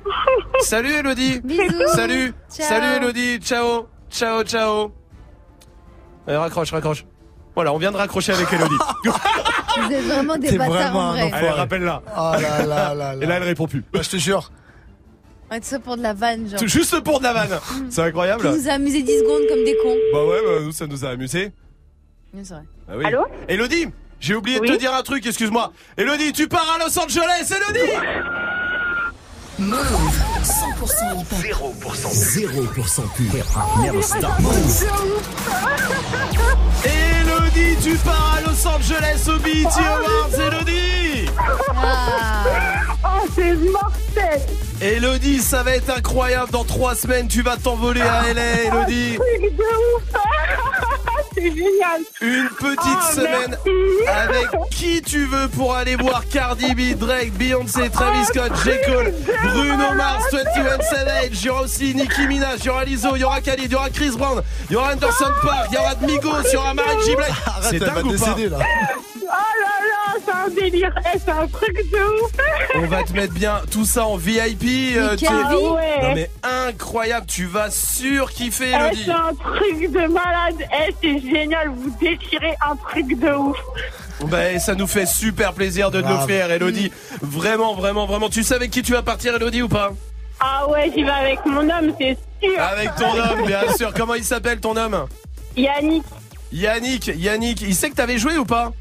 Salut, 0.60 0.92
Elodie. 0.92 1.40
Bisous. 1.42 1.88
Salut. 1.88 2.32
Ciao. 2.50 2.66
Salut, 2.68 3.02
Elodie. 3.02 3.38
Ciao. 3.40 3.86
Ciao, 4.10 4.42
ciao. 4.44 4.92
Allez, 6.28 6.36
raccroche, 6.36 6.70
raccroche. 6.70 7.04
Voilà, 7.54 7.72
on 7.72 7.78
vient 7.78 7.90
de 7.90 7.96
raccrocher 7.96 8.32
avec 8.32 8.52
Elodie. 8.52 8.74
Vous 9.80 9.92
êtes 9.92 10.04
vraiment 10.04 10.36
des 10.36 10.48
T'es 10.48 10.58
bâtards 10.58 10.74
vraiment 10.76 11.00
en 11.00 11.08
un 11.08 11.12
vrai. 11.12 11.22
enfoiré. 11.24 11.46
Allez, 11.46 11.56
rappelle-la. 11.56 12.02
Là 12.16 12.38
là 12.40 12.66
là 12.66 12.94
là. 12.94 13.14
Et 13.20 13.26
là, 13.26 13.36
elle 13.36 13.42
répond 13.42 13.66
plus. 13.66 13.82
Bah, 13.92 14.00
je 14.02 14.10
te 14.10 14.16
jure. 14.16 14.50
Ouais, 15.50 15.58
tout 15.60 15.66
ça 15.66 15.78
pour 15.78 15.96
de 15.96 16.02
la 16.02 16.12
vanne, 16.12 16.48
genre. 16.48 16.60
Juste 16.68 17.00
pour 17.00 17.18
de 17.20 17.24
la 17.24 17.32
vanne. 17.32 17.58
C'est 17.90 18.02
incroyable. 18.02 18.46
Vous 18.46 18.56
nous 18.56 18.68
a 18.68 18.72
amusé 18.72 19.02
10 19.02 19.18
secondes 19.20 19.42
comme 19.48 19.64
des 19.64 19.76
cons. 19.82 19.96
Bah 20.12 20.24
ouais, 20.24 20.40
bah, 20.44 20.64
nous, 20.64 20.72
ça 20.72 20.86
nous 20.86 21.04
a 21.04 21.08
amusé. 21.10 21.52
Ouais, 22.34 22.42
c'est 22.44 22.54
vrai. 22.54 22.62
Bah 22.86 22.94
oui. 22.98 23.04
Allô 23.06 23.24
Elodie, 23.48 23.86
j'ai 24.20 24.34
oublié 24.34 24.58
de 24.58 24.62
Oui 24.62 24.68
te 24.72 24.76
dire 24.76 24.92
un 24.94 25.02
truc, 25.02 25.24
excuse-moi. 25.26 25.72
Elodie, 25.96 26.32
tu 26.32 26.48
pars 26.48 26.76
à 26.76 26.84
Los 26.84 26.98
Angeles, 26.98 27.50
Elodie 27.50 27.90
Move 29.58 29.76
100% 30.44 31.18
hip 31.18 31.52
hop 31.60 31.74
0% 31.82 32.14
0% 32.14 33.02
pur 33.16 33.44
Never 33.82 34.02
stop 34.02 34.30
Elodie, 36.84 37.76
tu 37.82 37.96
pars 37.96 38.36
à 38.36 38.40
Los 38.42 38.66
Angeles 38.68 39.28
au 39.28 39.38
BET 39.40 39.66
Awards, 39.66 40.40
Elodie 40.46 41.28
Oh, 43.04 43.26
c'est 43.34 43.54
mortel. 43.54 44.40
Elodie, 44.80 45.38
ça 45.38 45.64
va 45.64 45.72
être 45.72 45.90
incroyable. 45.90 46.52
Dans 46.52 46.64
trois 46.64 46.94
semaines, 46.94 47.26
tu 47.26 47.42
vas 47.42 47.56
t'envoler 47.56 48.00
à 48.00 48.32
LA, 48.32 48.62
Elodie. 48.64 49.18
C'est 51.40 51.50
génial. 51.54 52.00
Une 52.20 52.48
petite 52.48 52.78
Oh, 52.84 53.14
semaine 53.14 53.56
merci. 53.64 54.08
avec 54.08 54.48
qui 54.70 55.02
tu 55.02 55.24
veux 55.26 55.48
pour 55.48 55.74
aller 55.74 55.94
voir 55.96 56.22
Cardi 56.28 56.74
B, 56.74 56.98
Drake, 56.98 57.32
Beyoncé, 57.34 57.88
Travis 57.90 58.24
Scott, 58.26 58.52
J. 58.64 58.70
Cole, 58.86 59.14
Bruno 59.44 59.94
Mars, 59.94 60.24
21 60.32 60.80
Savage. 60.82 61.28
Il 61.32 61.44
y 61.44 61.50
aura 61.50 61.62
aussi 61.62 61.94
Nicki 61.94 62.26
Minaj, 62.26 62.58
il 62.60 62.66
y 62.66 62.68
aura 62.70 62.84
Lizzo, 62.84 63.14
il 63.16 63.20
y 63.20 63.24
aura 63.24 63.40
Khalid, 63.40 63.66
il 63.66 63.72
y 63.72 63.74
aura 63.76 63.90
Chris 63.90 64.10
Brown, 64.16 64.42
il 64.68 64.72
y 64.72 64.76
aura 64.76 64.92
Anderson 64.92 65.30
Park, 65.42 65.66
il 65.70 65.74
y 65.74 65.78
aura 65.78 65.94
Migos, 66.00 66.42
il 66.48 66.52
y 66.52 66.56
aura 66.56 66.74
Mary 66.74 66.96
J. 67.04 67.14
Blige. 67.14 67.28
Arrête, 67.46 67.64
C'est 67.70 67.76
elle 67.76 67.80
va 67.84 67.86
dingue 68.02 68.06
ou 68.06 68.18
pas 68.18 68.24
décéder 68.34 68.48
là. 68.48 68.58
Oh 69.30 69.30
là 69.30 69.77
un 70.48 70.60
délire. 70.60 70.94
Eh, 71.14 71.18
c'est 71.18 71.30
un 71.30 71.46
truc 71.46 71.74
de 71.74 72.22
ouf. 72.22 72.32
On 72.76 72.86
va 72.86 73.02
te 73.02 73.12
mettre 73.12 73.34
bien 73.34 73.60
tout 73.70 73.84
ça 73.84 74.04
en 74.06 74.16
VIP. 74.16 74.96
euh, 74.96 75.16
tu- 75.16 75.24
vie 75.26 75.30
ouais. 75.32 76.02
Non 76.02 76.14
mais 76.14 76.30
incroyable, 76.42 77.26
tu 77.26 77.46
vas 77.46 77.70
sur 77.70 78.30
kiffer 78.32 78.70
Eh, 78.70 78.74
Elodie. 78.74 79.04
c'est 79.06 79.10
un 79.12 79.34
truc 79.34 79.90
de 79.92 80.06
malade. 80.12 80.56
Eh, 80.88 80.94
c'est 81.02 81.20
génial. 81.20 81.68
Vous 81.70 81.90
déchirez 82.00 82.54
un 82.68 82.76
truc 82.76 83.18
de 83.18 83.30
ouf. 83.32 83.56
Bah, 84.24 84.58
ça 84.58 84.74
nous 84.74 84.86
fait 84.88 85.06
super 85.06 85.52
plaisir 85.52 85.90
de 85.90 86.00
te 86.00 86.06
Grave. 86.06 86.20
l'offrir 86.28 86.50
Elodie. 86.50 86.90
Vraiment, 87.22 87.74
vraiment, 87.74 88.06
vraiment. 88.06 88.28
Tu 88.28 88.42
sais 88.42 88.54
avec 88.54 88.70
qui 88.70 88.82
tu 88.82 88.92
vas 88.92 89.02
partir 89.02 89.34
Elodie 89.36 89.62
ou 89.62 89.68
pas? 89.68 89.92
Ah 90.40 90.68
ouais, 90.68 90.90
j'y 90.94 91.02
vais 91.04 91.10
avec 91.10 91.44
mon 91.46 91.60
homme, 91.68 91.92
c'est 92.00 92.16
sûr. 92.42 92.60
Avec 92.60 92.94
ton 92.96 93.12
homme, 93.16 93.46
bien 93.46 93.60
sûr. 93.76 93.92
Comment 93.94 94.14
il 94.14 94.24
s'appelle 94.24 94.60
ton 94.60 94.76
homme? 94.76 95.06
Yannick. 95.56 96.04
Yannick, 96.52 97.10
Yannick, 97.16 97.60
il 97.62 97.74
sait 97.74 97.90
que 97.90 97.94
t'avais 97.96 98.18
joué 98.18 98.38
ou 98.38 98.44
pas? 98.44 98.72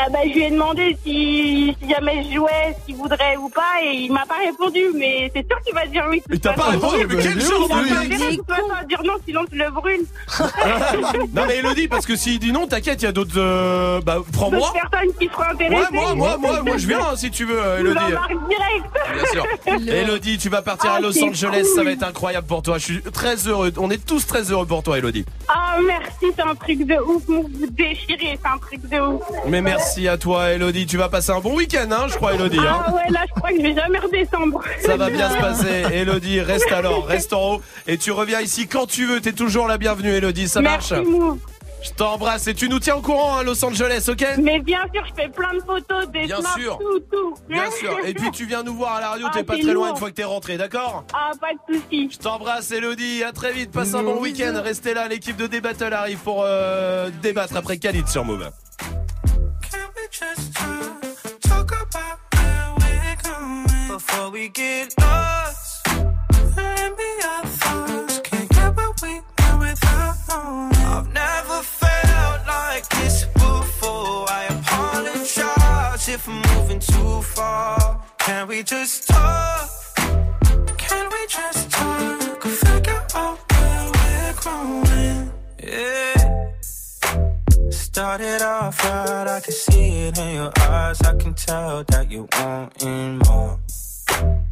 Ah 0.00 0.08
bah, 0.10 0.18
je 0.24 0.32
lui 0.32 0.42
ai 0.44 0.50
demandé 0.50 0.96
si, 1.04 1.74
si 1.82 1.88
jamais 1.90 2.22
je 2.24 2.36
jouais, 2.36 2.76
s'il 2.86 2.94
voudrait 2.96 3.36
ou 3.36 3.48
pas, 3.48 3.82
et 3.84 3.92
il 3.96 4.12
m'a 4.12 4.24
pas 4.26 4.36
répondu, 4.46 4.80
mais 4.94 5.30
c'est 5.34 5.44
sûr 5.46 5.60
qu'il 5.62 5.74
va 5.74 5.86
dire 5.86 6.04
oui. 6.08 6.22
Mais 6.28 6.38
t'as 6.38 6.52
pas 6.52 6.64
répondu, 6.70 7.06
mais 7.08 7.16
quel 7.22 7.32
Il 7.36 7.40
genre 7.40 7.64
a 7.64 7.64
de 7.64 7.68
pas 7.68 7.82
mec 7.82 7.92
intérêt, 8.12 8.30
de 8.32 8.36
toute 8.36 8.46
façon, 8.46 8.62
à 8.80 8.84
dire 8.84 9.02
non, 9.04 9.12
sinon 9.26 9.40
tu 9.50 9.56
le 9.58 9.70
brûles. 9.70 10.06
Non 11.34 11.42
mais 11.46 11.56
Elodie, 11.58 11.88
parce 11.88 12.06
que 12.06 12.16
s'il 12.16 12.38
dit 12.38 12.52
non, 12.52 12.66
t'inquiète, 12.66 13.02
il 13.02 13.06
y 13.06 13.08
a 13.08 13.12
d'autres... 13.12 13.32
euh, 13.36 14.00
Bah, 14.00 14.18
prends-moi. 14.32 14.60
D'autres 14.60 14.72
personnes 14.90 15.12
qui 15.18 15.26
seront 15.28 15.42
intéressées. 15.42 15.74
Ouais, 15.74 15.86
moi, 15.92 16.14
moi, 16.14 16.36
moi, 16.38 16.62
moi, 16.62 16.76
je 16.76 16.86
viens 16.86 17.00
hein, 17.00 17.16
si 17.16 17.30
tu 17.30 17.44
veux, 17.44 17.58
euh, 17.60 17.78
Je 17.78 17.80
Elodie. 17.82 18.00
direct. 18.48 18.86
Bien 19.14 19.26
sûr. 19.32 19.46
Elodie, 19.94 20.38
tu 20.38 20.48
vas 20.48 20.62
partir 20.62 20.90
Ah, 20.92 20.96
à 20.96 21.00
Los 21.00 21.12
c'est 21.12 21.24
Angeles, 21.24 21.64
ça 21.74 21.82
va 21.82 21.90
être 21.92 22.02
incroyable 22.04 22.46
pour 22.46 22.62
toi. 22.62 22.78
Je 22.78 22.84
suis 22.84 23.02
très 23.02 23.36
heureux. 23.48 23.72
On 23.78 23.90
est 23.90 24.04
tous 24.04 24.26
très 24.26 24.42
heureux 24.52 24.66
pour 24.66 24.82
toi, 24.82 24.98
Elodie. 24.98 25.24
Ah 25.48 25.76
Oh, 25.78 25.84
merci, 25.86 26.26
c'est 26.34 26.42
un 26.42 26.54
truc 26.54 26.84
de 26.86 26.94
ouf. 26.94 27.22
Vous 27.26 27.42
vous 27.42 27.66
déchirez, 27.70 28.38
c'est 28.42 28.48
un 28.48 28.58
truc 28.58 28.80
de 28.88 28.98
ouf. 29.00 29.22
Mais 29.46 29.60
merci 29.60 29.87
à 30.08 30.18
toi, 30.18 30.50
Elodie. 30.50 30.86
Tu 30.86 30.96
vas 30.96 31.08
passer 31.08 31.30
un 31.32 31.40
bon 31.40 31.54
week-end, 31.56 31.88
hein, 31.90 32.06
je 32.08 32.14
crois, 32.16 32.34
Elodie. 32.34 32.58
hein. 32.58 32.82
Ah 32.86 32.92
ouais, 32.94 33.10
là, 33.10 33.20
je 33.28 33.32
crois 33.34 33.50
que 33.50 33.56
je 33.56 33.62
vais 33.62 33.74
jamais 33.74 33.98
redescendre. 33.98 34.60
Ça 34.80 34.96
va 34.96 35.08
bien 35.10 35.30
se 35.30 35.36
passer. 35.40 35.84
Elodie, 35.92 36.40
reste 36.40 36.70
alors, 36.72 37.06
reste 37.06 37.32
en 37.32 37.54
haut. 37.54 37.60
Et 37.86 37.96
tu 37.98 38.12
reviens 38.12 38.40
ici 38.40 38.66
quand 38.68 38.86
tu 38.86 39.06
veux. 39.06 39.20
T'es 39.20 39.32
toujours 39.32 39.66
la 39.66 39.78
bienvenue, 39.78 40.10
Elodie. 40.10 40.48
Ça 40.48 40.60
Merci, 40.60 40.94
marche 40.94 41.06
Mou. 41.06 41.38
Je 41.80 41.90
t'embrasse 41.90 42.48
et 42.48 42.54
tu 42.54 42.68
nous 42.68 42.80
tiens 42.80 42.96
au 42.96 43.00
courant 43.00 43.36
à 43.38 43.44
Los 43.44 43.64
Angeles, 43.64 44.06
ok? 44.08 44.24
Mais 44.42 44.58
bien 44.58 44.80
sûr, 44.92 45.04
je 45.08 45.22
fais 45.22 45.28
plein 45.28 45.54
de 45.54 45.60
photos, 45.60 46.08
des 46.10 46.24
Bien 46.26 46.40
snaps, 46.40 46.56
sûr. 46.60 46.76
tout, 46.78 46.98
tout. 47.10 47.34
Bien 47.48 47.70
sûr. 47.70 47.96
Et 48.04 48.14
puis 48.14 48.32
tu 48.32 48.46
viens 48.46 48.64
nous 48.64 48.74
voir 48.74 48.94
à 48.96 49.00
la 49.00 49.08
radio, 49.10 49.26
Ah, 49.30 49.32
t'es 49.32 49.44
pas 49.44 49.56
très 49.56 49.72
loin 49.72 49.90
une 49.90 49.96
fois 49.96 50.10
que 50.10 50.14
t'es 50.16 50.24
rentré, 50.24 50.56
d'accord? 50.56 51.04
Ah, 51.14 51.30
pas 51.40 51.52
de 51.52 51.76
soucis. 51.78 52.08
Je 52.12 52.18
t'embrasse, 52.18 52.72
Elodie. 52.72 53.22
À 53.22 53.30
très 53.32 53.52
vite. 53.52 53.70
Passe 53.70 53.94
un 53.94 54.02
bon 54.02 54.20
week-end. 54.20 54.54
Restez 54.62 54.92
là. 54.92 55.06
L'équipe 55.06 55.36
de 55.36 55.46
D-Battle 55.46 55.92
arrive 55.92 56.18
pour 56.18 56.42
euh, 56.44 57.10
débattre 57.22 57.56
après 57.56 57.78
Khalid 57.78 58.08
sur 58.08 58.24
Move. 58.24 58.50
Going 64.30 64.42
we 64.42 64.48
get 64.48 64.94
lost. 65.00 65.86
Maybe 66.56 67.10
our 67.24 67.44
thoughts 67.46 68.20
can't 68.20 68.48
get 68.48 68.76
what 68.76 69.02
we 69.02 69.20
want 69.38 69.60
without 69.60 70.16
knowing. 70.28 70.74
I've 70.76 71.12
never 71.12 71.62
felt 71.62 72.46
like 72.46 72.88
this 72.88 73.24
before. 73.24 74.26
I 74.28 74.46
apologize 74.50 76.08
if 76.08 76.28
I'm 76.28 76.42
moving 76.54 76.80
too 76.80 77.22
far. 77.22 78.02
Can 78.18 78.48
we 78.48 78.62
just 78.62 79.08
talk? 79.08 79.70
Can 80.76 81.08
we 81.10 81.26
just 81.28 81.70
talk? 81.70 82.42
Figure 82.42 83.04
out 83.14 83.38
where 83.50 83.90
we're 83.94 84.34
growing. 84.42 85.32
Yeah. 85.62 86.50
Started 87.70 88.42
off 88.42 88.84
right, 88.84 89.28
I 89.28 89.40
can 89.40 89.52
see 89.52 90.08
it 90.08 90.18
in 90.18 90.34
your 90.34 90.52
eyes. 90.60 91.00
I 91.02 91.14
can 91.16 91.34
tell 91.34 91.84
that 91.84 92.10
you 92.10 92.28
wanting 92.38 93.18
more. 93.18 93.58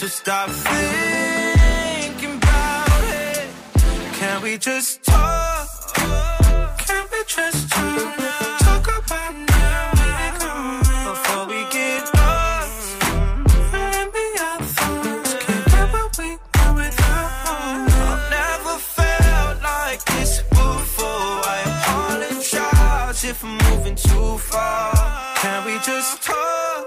So 0.00 0.06
stop 0.06 0.48
thinking 0.48 2.36
about 2.36 3.04
it. 3.04 3.50
Can 4.14 4.40
we 4.40 4.56
just 4.56 5.04
talk? 5.04 5.68
Can 6.78 7.04
we 7.12 7.22
just 7.26 7.68
talk? 7.68 8.16
Talk 8.60 8.86
about 8.96 9.34
where 9.50 10.32
before 11.04 11.46
we 11.48 11.68
get 11.68 12.08
lost. 12.14 13.02
What 15.92 16.16
we. 16.16 16.38
I've 16.54 18.30
never 18.30 18.78
felt 18.78 19.62
like 19.62 20.02
this 20.06 20.40
before. 20.48 21.44
I 21.44 21.60
apologize 21.66 23.22
if 23.22 23.44
I'm 23.44 23.58
moving 23.68 23.96
too 23.96 24.38
far. 24.38 25.34
Can 25.36 25.66
we 25.66 25.78
just 25.80 26.22
talk? 26.22 26.79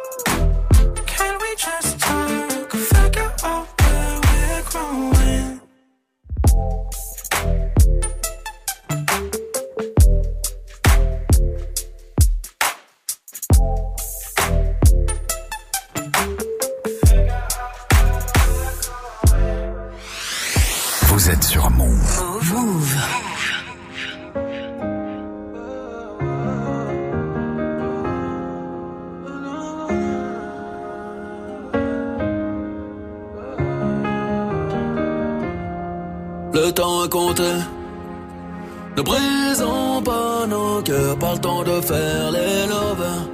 Le 36.64 36.72
temps 36.72 37.04
est 37.04 37.10
compté. 37.10 37.52
Ne 38.96 39.02
brisons 39.02 40.02
pas 40.02 40.48
nos 40.48 40.82
cœurs, 40.82 41.20
pas 41.20 41.34
le 41.34 41.40
temps 41.40 41.62
de 41.62 41.82
faire 41.82 42.32
les 42.32 42.66
lovers. 42.68 43.28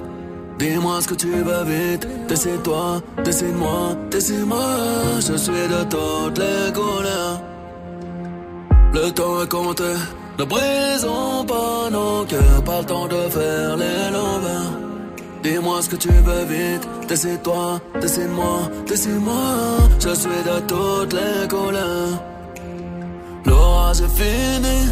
Dis-moi 0.58 1.00
ce 1.00 1.06
que 1.06 1.14
tu 1.14 1.28
veux 1.28 1.64
vite, 1.64 2.08
décide-toi, 2.26 3.00
décide-moi, 3.24 3.94
décide-moi. 4.10 4.66
Je 5.20 5.36
suis 5.36 5.52
de 5.74 5.82
toutes 5.84 6.38
les 6.38 6.72
couleurs. 6.72 7.40
Le 8.94 9.12
temps 9.12 9.42
est 9.44 9.48
compté. 9.48 9.92
Ne 10.40 10.44
brisons 10.44 11.44
pas 11.46 11.88
nos 11.92 12.24
cœurs, 12.24 12.64
pas 12.64 12.80
le 12.80 12.86
temps 12.86 13.06
de 13.06 13.28
faire 13.36 13.76
les 13.76 14.10
lovers. 14.10 14.72
Dis-moi 15.44 15.82
ce 15.82 15.88
que 15.88 15.96
tu 15.96 16.08
veux 16.08 16.44
vite, 16.46 16.84
décide-toi, 17.08 17.80
décide-moi, 18.00 18.58
décide-moi. 18.88 19.44
Je 20.00 20.14
suis 20.16 20.42
de 20.50 20.58
toutes 20.66 21.12
les 21.12 21.46
couleurs. 21.46 22.29
L'orage 23.46 24.00
est 24.00 24.14
fini, 24.22 24.88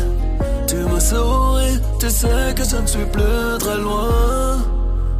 tu 0.66 0.76
me 0.76 1.00
souris, 1.00 1.78
tu 2.00 2.10
sais 2.10 2.54
que 2.56 2.64
je 2.64 2.76
ne 2.76 2.86
suis 2.86 3.06
plus 3.06 3.58
très 3.58 3.76
loin. 3.78 4.58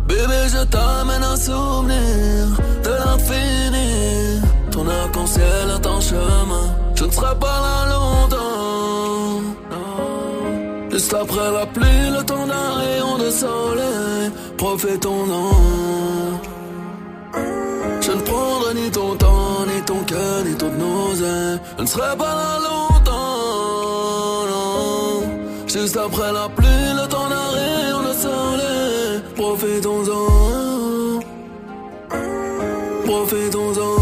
Bébé, 0.07 0.41
je 0.49 0.65
t'amène 0.65 1.23
un 1.23 1.37
souvenir 1.37 2.47
de 2.85 2.91
l'infini. 2.91 4.41
Ton 4.71 4.89
arc-en-ciel 4.89 5.67
est 5.77 5.87
en 5.87 6.01
chemin, 6.01 6.67
je 6.95 7.05
ne 7.05 7.11
serai 7.11 7.35
pas 7.39 7.61
là 7.67 7.87
longtemps. 7.95 8.49
Juste 10.91 11.15
après 11.15 11.53
la 11.53 11.67
pluie, 11.67 12.11
le 12.17 12.25
temps 12.25 12.47
d'un 12.47 12.75
rayon 12.81 13.19
de 13.19 13.31
soleil, 13.31 14.33
profitons-en. 14.57 15.51
Je 18.01 18.13
ne 18.13 18.23
prendrai 18.23 18.75
ni 18.75 18.91
ton 18.91 19.15
temps, 19.17 19.67
ni 19.67 19.83
ton 19.83 20.03
cœur, 20.05 20.45
ni 20.45 20.55
toute 20.55 20.79
nausée. 20.79 21.61
Je 21.77 21.83
ne 21.83 21.87
serai 21.87 22.17
pas 22.17 22.35
là 22.35 22.59
longtemps. 22.65 22.98
Juste 25.69 25.99
après 25.99 26.33
la 26.33 26.49
pluie, 26.49 26.67
le 26.95 27.07
temps 27.09 27.29
d'un 27.29 27.49
rayon 27.53 28.01
de 28.09 28.15
soleil. 28.15 29.23
Profitons-en. 29.37 31.21
Profitons-en. 33.05 33.97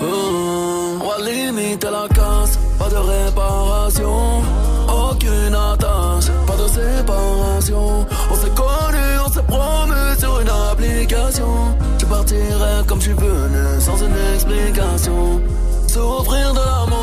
Oh. 0.00 0.98
On 1.00 1.08
va 1.08 1.30
limiter 1.30 1.88
la 1.90 2.06
casse, 2.08 2.58
pas 2.78 2.90
de 2.90 2.96
réparation. 2.96 4.42
Aucune 4.86 5.54
attache, 5.54 6.30
pas 6.46 6.56
de 6.62 6.68
séparation. 6.68 8.06
On 8.30 8.34
s'est 8.34 8.54
connus, 8.54 9.18
on 9.26 9.30
s'est 9.32 9.46
promu 9.48 10.00
sur 10.18 10.40
une 10.40 10.50
application. 10.70 11.52
Je 11.98 12.04
partirai 12.04 12.84
comme 12.86 13.00
je 13.00 13.04
suis 13.04 13.14
venu, 13.14 13.80
sans 13.80 13.96
une 13.96 14.34
explication. 14.34 15.40
Souffrir 15.88 16.52
de 16.52 16.58
l'amour 16.58 17.01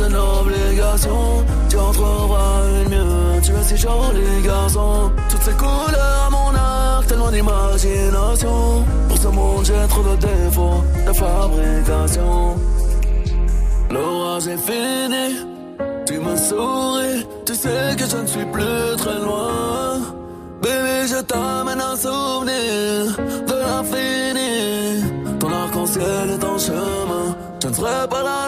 une 0.00 0.16
obligation. 0.16 1.44
Tu 1.68 1.76
en 1.76 1.92
trouveras 1.92 2.62
une 2.84 2.88
mieux. 2.90 3.40
Tu 3.42 3.52
es 3.52 3.62
si 3.62 3.76
joli 3.76 4.42
garçon. 4.44 5.10
Toutes 5.28 5.42
ces 5.42 5.52
couleurs 5.52 6.26
à 6.26 6.30
mon 6.30 6.54
arc, 6.54 7.06
tellement 7.06 7.30
d'imagination. 7.30 8.84
Pour 9.08 9.18
ce 9.18 9.28
monde, 9.28 9.64
j'ai 9.64 9.88
trop 9.88 10.02
de 10.02 10.16
défauts 10.16 10.82
de 11.06 11.12
fabrication. 11.12 12.56
L'orage 13.90 14.46
est 14.48 14.58
fini. 14.58 15.46
Tu 16.06 16.18
me 16.18 16.36
souris, 16.36 17.26
tu 17.46 17.54
sais 17.54 17.94
que 17.96 18.06
je 18.08 18.16
ne 18.16 18.26
suis 18.26 18.44
plus 18.46 18.96
très 18.96 19.18
loin. 19.20 20.00
Bébé, 20.60 21.06
je 21.06 21.20
t'amène 21.22 21.80
un 21.80 21.96
souvenir 21.96 23.16
de 23.46 23.54
l'infini. 23.62 25.38
Ton 25.38 25.52
arc-en-ciel 25.52 26.30
est 26.34 26.44
en 26.44 26.58
chemin, 26.58 27.36
je 27.62 27.68
ne 27.68 27.74
serai 27.74 28.08
pas 28.08 28.22
là. 28.22 28.42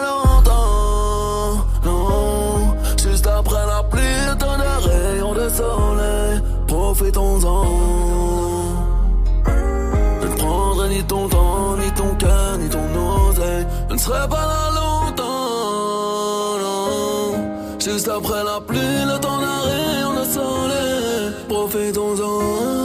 Ton 11.07 11.27
temps, 11.27 11.77
ni 11.77 11.91
ton 11.91 12.15
cœur, 12.15 12.57
ni 12.57 12.69
ton 12.69 12.85
oseille. 13.29 13.65
Je 13.89 13.93
ne 13.93 13.99
serai 13.99 14.27
pas 14.27 14.45
là 14.51 14.63
longtemps. 14.79 16.57
Non. 16.63 17.79
Juste 17.79 18.07
après 18.07 18.43
la 18.43 18.59
pluie, 18.61 18.79
le 18.79 19.19
temps 19.19 19.39
d'un 19.39 19.59
rayon 19.69 20.13
de 20.19 20.25
soleil. 20.25 21.33
Profitons-en. 21.47 22.84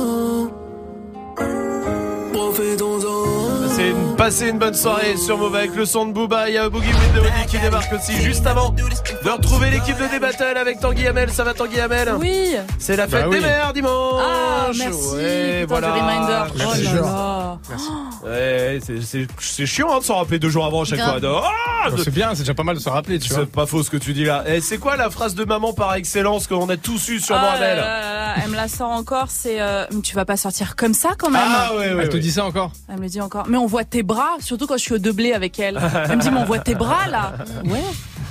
Passez 4.20 4.50
une 4.50 4.58
bonne 4.58 4.74
soirée 4.74 5.16
sur 5.16 5.38
Move 5.38 5.54
avec 5.56 5.74
le 5.74 5.86
son 5.86 6.04
de 6.04 6.12
Booba. 6.12 6.50
Il 6.50 6.54
y 6.54 6.58
a 6.58 6.68
Boogie 6.68 6.88
with 6.88 7.14
the 7.14 7.20
Hoodie 7.20 7.46
qui 7.48 7.58
débarque 7.58 7.90
aussi 7.94 8.12
juste 8.20 8.46
avant 8.46 8.68
de 8.68 9.30
retrouver 9.30 9.70
l'équipe 9.70 9.96
de 9.96 10.06
D-Battle 10.08 10.58
avec 10.58 10.78
Tanguy 10.78 11.06
Hamel. 11.06 11.30
Ça 11.30 11.42
va 11.42 11.54
Tanguy 11.54 11.80
Hamel? 11.80 12.12
Oui. 12.18 12.54
C'est 12.78 12.96
la 12.96 13.08
fête 13.08 13.22
Bah 13.22 13.28
oui. 13.30 13.36
des 13.38 13.46
mères 13.46 13.72
dimanche. 13.72 14.22
Ah, 14.22 14.70
merci. 14.76 15.14
Ouais, 15.14 15.64
voilà. 15.66 15.94
reminder. 15.94 16.52
Merci. 16.54 16.86
Oh 16.90 16.94
là 16.96 17.00
là. 17.00 17.58
Ouais, 18.22 18.78
c'est- 19.40 19.64
chiant 19.66 19.88
hein, 19.90 20.00
de 20.00 20.04
s'en 20.04 20.16
rappeler 20.16 20.38
deux 20.38 20.50
jours 20.50 20.66
avant 20.66 20.82
à 20.82 20.84
chaque 20.84 20.98
Grave. 20.98 21.20
fois. 21.20 21.50
Ah, 21.82 21.88
c'est 21.96 22.12
bien, 22.12 22.34
c'est 22.34 22.40
déjà 22.40 22.52
pas 22.52 22.62
mal 22.62 22.76
de 22.76 22.80
se 22.80 22.90
rappeler, 22.90 23.18
tu 23.18 23.32
vois. 23.32 23.44
C'est 23.44 23.50
pas 23.52 23.64
faux 23.64 23.82
ce 23.82 23.88
que 23.88 23.96
tu 23.96 24.12
dis 24.12 24.24
là. 24.24 24.44
Et 24.46 24.60
c'est 24.60 24.76
quoi 24.76 24.96
la 24.96 25.08
phrase 25.08 25.34
de 25.34 25.46
maman 25.46 25.72
par 25.72 25.94
excellence 25.94 26.46
qu'on 26.46 26.68
a 26.68 26.76
tous 26.76 27.08
eu 27.08 27.20
sur 27.20 27.34
Ah 27.36 27.54
elle 28.36 28.50
me 28.50 28.56
la 28.56 28.68
sort 28.68 28.90
encore, 28.90 29.26
c'est 29.28 29.60
euh, 29.60 29.86
tu 30.04 30.14
vas 30.14 30.24
pas 30.24 30.36
sortir 30.36 30.76
comme 30.76 30.94
ça 30.94 31.10
quand 31.18 31.30
même. 31.30 31.42
Ah 31.44 31.72
ouais, 31.74 31.92
ouais, 31.94 32.02
Elle 32.02 32.08
te 32.08 32.14
ouais. 32.14 32.20
dit 32.20 32.30
ça 32.30 32.44
encore? 32.44 32.70
Elle 32.88 32.96
me 32.96 33.02
le 33.02 33.08
dit 33.08 33.20
encore. 33.20 33.44
Mais 33.48 33.56
on 33.56 33.66
voit 33.66 33.84
tes 33.84 34.02
surtout 34.40 34.66
quand 34.66 34.76
je 34.76 34.82
suis 34.82 34.94
au 34.94 34.98
deblé 34.98 35.32
avec 35.32 35.58
elle. 35.58 35.80
Elle 36.08 36.16
me 36.16 36.22
dit, 36.22 36.30
mais 36.30 36.40
on 36.40 36.44
voit 36.44 36.58
tes 36.58 36.74
bras 36.74 37.06
là. 37.08 37.32
Ouais. 37.64 37.80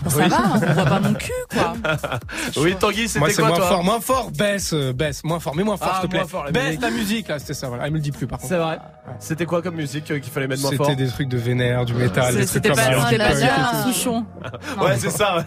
Bon, 0.04 0.10
ça 0.10 0.18
Oui. 0.24 0.30
va, 0.30 0.38
on 0.56 0.58
voit 0.74 0.86
pas 0.86 1.00
mon 1.00 1.14
cul 1.14 1.32
quoi. 1.52 1.74
Oui, 2.58 2.76
Tanguy, 2.80 3.02
Moi, 3.18 3.28
c'était 3.30 3.34
c'est 3.34 3.42
quoi 3.42 3.48
moins 3.50 3.58
toi 3.58 3.68
fort, 3.68 3.84
moins 3.84 4.00
fort, 4.00 4.32
baisse, 4.32 4.74
euh, 4.74 4.94
baisse, 4.94 5.24
moins 5.24 5.40
fort, 5.40 5.56
mais 5.56 5.64
moins 5.64 5.78
fort, 5.78 5.90
Ah, 5.94 5.98
s'il 6.02 6.10
te 6.10 6.16
plaît. 6.16 6.26
fort, 6.28 6.46
la 6.46 6.52
baisse 6.52 6.64
musique. 6.68 6.82
ta 6.82 6.90
musique, 6.90 7.28
là, 7.28 7.40
c'était 7.40 7.54
ça, 7.54 7.68
voilà. 7.68 7.86
Elle 7.86 7.92
me 7.92 7.98
le 7.98 8.02
dit 8.02 8.12
plus, 8.12 8.28
par 8.28 8.40
contre. 8.40 8.50
C'est 8.50 8.58
vrai. 8.60 8.80
C'était 9.20 9.46
quoi 9.46 9.62
comme 9.62 9.76
musique 9.76 10.10
euh, 10.12 10.20
qu'il 10.20 10.32
fallait 10.32 10.48
mettre 10.48 10.62
moins 10.62 10.72
fort 10.72 10.86
C'était 10.88 11.04
des 11.04 11.10
trucs 11.10 11.28
de 11.30 11.38
vénère, 11.38 11.86
du 11.86 11.94
métal, 11.94 12.34
des 12.34 12.40
trucs 12.46 12.50
C'était 12.50 12.70
comme 12.70 12.78
pas, 12.78 12.84
ça. 12.94 13.08
c'était 13.10 13.18
pas 13.24 13.36
Gérard 13.40 13.84
Souchon. 13.88 14.26
Ouais, 14.82 14.98
c'est 14.98 15.10
ça. 15.10 15.44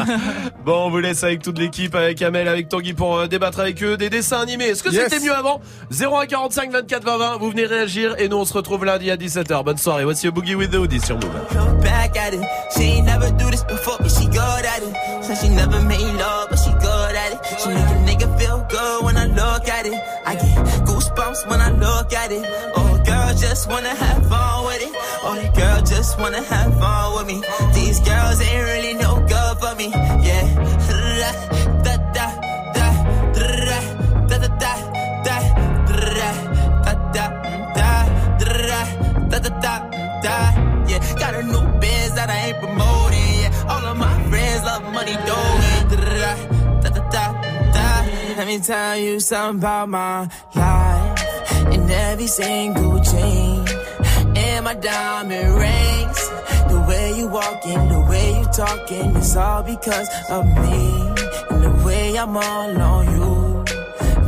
bon, 0.64 0.86
on 0.86 0.90
vous 0.90 0.98
laisse 0.98 1.22
avec 1.24 1.42
toute 1.42 1.58
l'équipe, 1.58 1.94
avec 1.94 2.20
Amel, 2.22 2.48
avec 2.48 2.68
Tanguy 2.68 2.94
pour 2.94 3.18
euh, 3.18 3.26
débattre 3.26 3.60
avec 3.60 3.82
eux 3.82 3.96
des 3.96 4.08
dessins 4.10 4.40
animés. 4.40 4.66
Est-ce 4.66 4.82
que 4.82 4.90
c'était 4.90 5.20
mieux 5.20 5.34
avant 5.34 5.60
0145 5.90 6.70
24 6.72 7.04
20 7.04 7.18
20. 7.18 7.36
Vous 7.38 7.50
venez 7.50 7.66
réagir 7.66 8.14
et 8.18 8.28
nous 8.28 8.36
on 8.38 8.44
se 8.44 8.52
retrouve 8.54 8.84
lundi 8.84 9.10
à 9.10 9.16
17h. 9.16 9.64
Bonne 9.64 9.76
soirée. 9.78 10.04
Voici 10.04 10.26
le 10.26 10.32
Boogie 10.32 10.54
with 10.54 10.70
the 10.70 10.76
Hoodie 10.76 11.00
sur 11.00 11.16
Move. 11.16 11.30
Before, 13.90 14.04
but 14.04 14.12
she 14.12 14.26
good 14.26 14.64
at 14.64 14.82
it. 14.82 15.24
Said 15.24 15.38
she 15.38 15.48
never 15.48 15.80
made 15.82 16.14
love, 16.14 16.48
but 16.50 16.58
she 16.58 16.70
good 16.70 17.14
at 17.22 17.32
it. 17.32 17.40
She 17.60 17.68
make 17.68 17.90
a 17.90 17.98
nigga 18.06 18.38
feel 18.38 18.64
good 18.68 19.04
when 19.04 19.16
I 19.16 19.26
look 19.26 19.68
at 19.68 19.86
it. 19.86 19.98
I 20.26 20.34
get 20.34 20.56
goosebumps 20.86 21.48
when 21.48 21.60
I 21.60 21.70
look 21.70 22.12
at 22.12 22.30
it. 22.30 22.44
Oh, 22.76 23.02
girl, 23.04 23.34
just 23.34 23.68
wanna 23.68 23.94
have 23.94 24.26
fun 24.28 24.66
with 24.66 24.82
it. 24.82 24.92
Oh, 25.24 25.34
the 25.34 25.48
girl 25.58 25.82
just 25.82 26.18
wanna 26.20 26.42
have 26.42 26.78
fun 26.78 27.14
with 27.16 27.26
me. 27.26 27.42
These 27.74 28.00
girls 28.00 28.40
ain't 28.40 28.64
really 28.64 28.94
no 28.94 29.26
good 29.26 29.58
for 29.58 29.74
me. 29.74 29.88
Yeah. 30.26 30.46
Da 31.84 31.96
da 32.16 32.26
da 32.76 32.86
da 32.86 32.86
da 33.34 33.48
da 34.28 34.38
da 34.38 34.58
da 34.58 34.72
da 35.26 35.38
da 36.06 36.30
da 36.84 37.16
da 37.16 37.26
da 37.74 37.98
da 39.28 39.38
da 39.38 39.50
da 39.64 39.74
da 40.22 40.36
yeah 40.88 41.00
got 41.18 41.34
a 41.34 41.42
new 41.42 41.80
biz 41.80 42.14
that 42.14 42.28
I 42.30 42.48
ain't 42.48 42.58
promoting 42.60 42.99
all 43.70 43.84
of 43.92 43.96
my 44.06 44.16
friends 44.28 44.62
love 44.68 44.84
money 44.92 45.16
da 45.28 45.40
let 48.40 48.46
me 48.46 48.58
tell 48.58 48.96
you 48.96 49.20
something 49.20 49.58
about 49.58 49.88
my 49.88 50.20
life 50.54 51.72
in 51.74 51.90
every 51.90 52.26
single 52.26 52.98
chain 53.12 53.66
and 54.34 54.64
my 54.64 54.74
diamond 54.74 55.48
rings 55.64 56.20
the 56.72 56.84
way 56.88 57.18
you 57.18 57.28
walking 57.28 57.80
the 57.88 58.00
way 58.08 58.38
you 58.38 58.44
talking 58.46 59.14
it's 59.16 59.36
all 59.36 59.62
because 59.62 60.08
of 60.30 60.44
me. 60.46 61.10
And 61.50 61.62
the 61.62 61.82
way 61.84 62.16
I'm 62.16 62.36
all 62.36 62.80
on 62.80 63.04
you. 63.14 63.64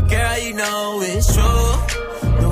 Girl, 0.09 0.39
you 0.39 0.55
know 0.55 1.01
it's 1.03 1.35
true. 1.35 2.02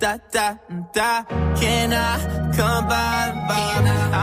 Da 0.00 0.16
da 0.32 0.56
da. 0.94 1.24
Can 1.60 1.92
I 1.92 2.52
come 2.56 2.88
by? 2.88 3.20
by? 3.48 3.70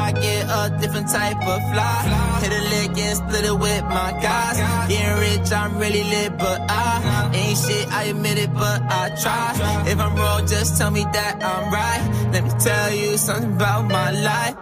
I 0.05 0.11
get 0.11 0.43
a 0.49 0.77
different 0.81 1.07
type 1.07 1.37
of 1.37 1.61
fly. 1.71 1.97
Hit 2.41 2.51
a 2.51 2.61
lick 2.73 2.97
and 2.97 3.17
split 3.17 3.45
it 3.45 3.57
with 3.57 3.83
my 3.83 4.11
guys. 4.19 4.57
Getting 4.89 5.17
rich, 5.19 5.51
I'm 5.51 5.77
really 5.77 6.03
lit, 6.03 6.37
but 6.37 6.59
I 6.67 7.29
ain't 7.33 7.57
shit. 7.57 7.87
I 7.93 8.03
admit 8.05 8.37
it, 8.39 8.53
but 8.53 8.81
I 8.81 9.15
try. 9.21 9.53
If 9.87 9.99
I'm 9.99 10.15
wrong, 10.15 10.47
just 10.47 10.77
tell 10.77 10.89
me 10.91 11.03
that 11.13 11.35
I'm 11.43 11.71
right. 11.71 12.31
Let 12.33 12.43
me 12.43 12.51
tell 12.59 12.93
you 12.93 13.17
something 13.17 13.53
about 13.53 13.83
my 13.85 14.11
life. 14.11 14.55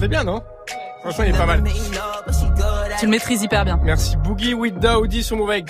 Je 0.00 0.06
bien, 0.08 0.24
non? 0.24 0.42
Franchement, 1.00 1.24
il 1.24 1.34
est 1.34 1.38
pas 1.38 1.46
mal. 1.46 1.62
Tu 2.98 3.06
le 3.06 3.10
maîtrises 3.10 3.42
hyper 3.42 3.64
bien. 3.64 3.78
Merci. 3.82 4.16
Boogie 4.16 4.54
with 4.54 4.84
Audi 4.84 5.22
sur 5.22 5.36
Move 5.36 5.50
avec 5.50 5.66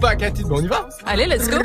Back 0.00 0.22
It. 0.22 0.42
Bon, 0.42 0.58
on 0.58 0.62
y 0.62 0.66
va 0.66 0.88
Allez, 1.06 1.26
let's 1.26 1.48
go. 1.48 1.56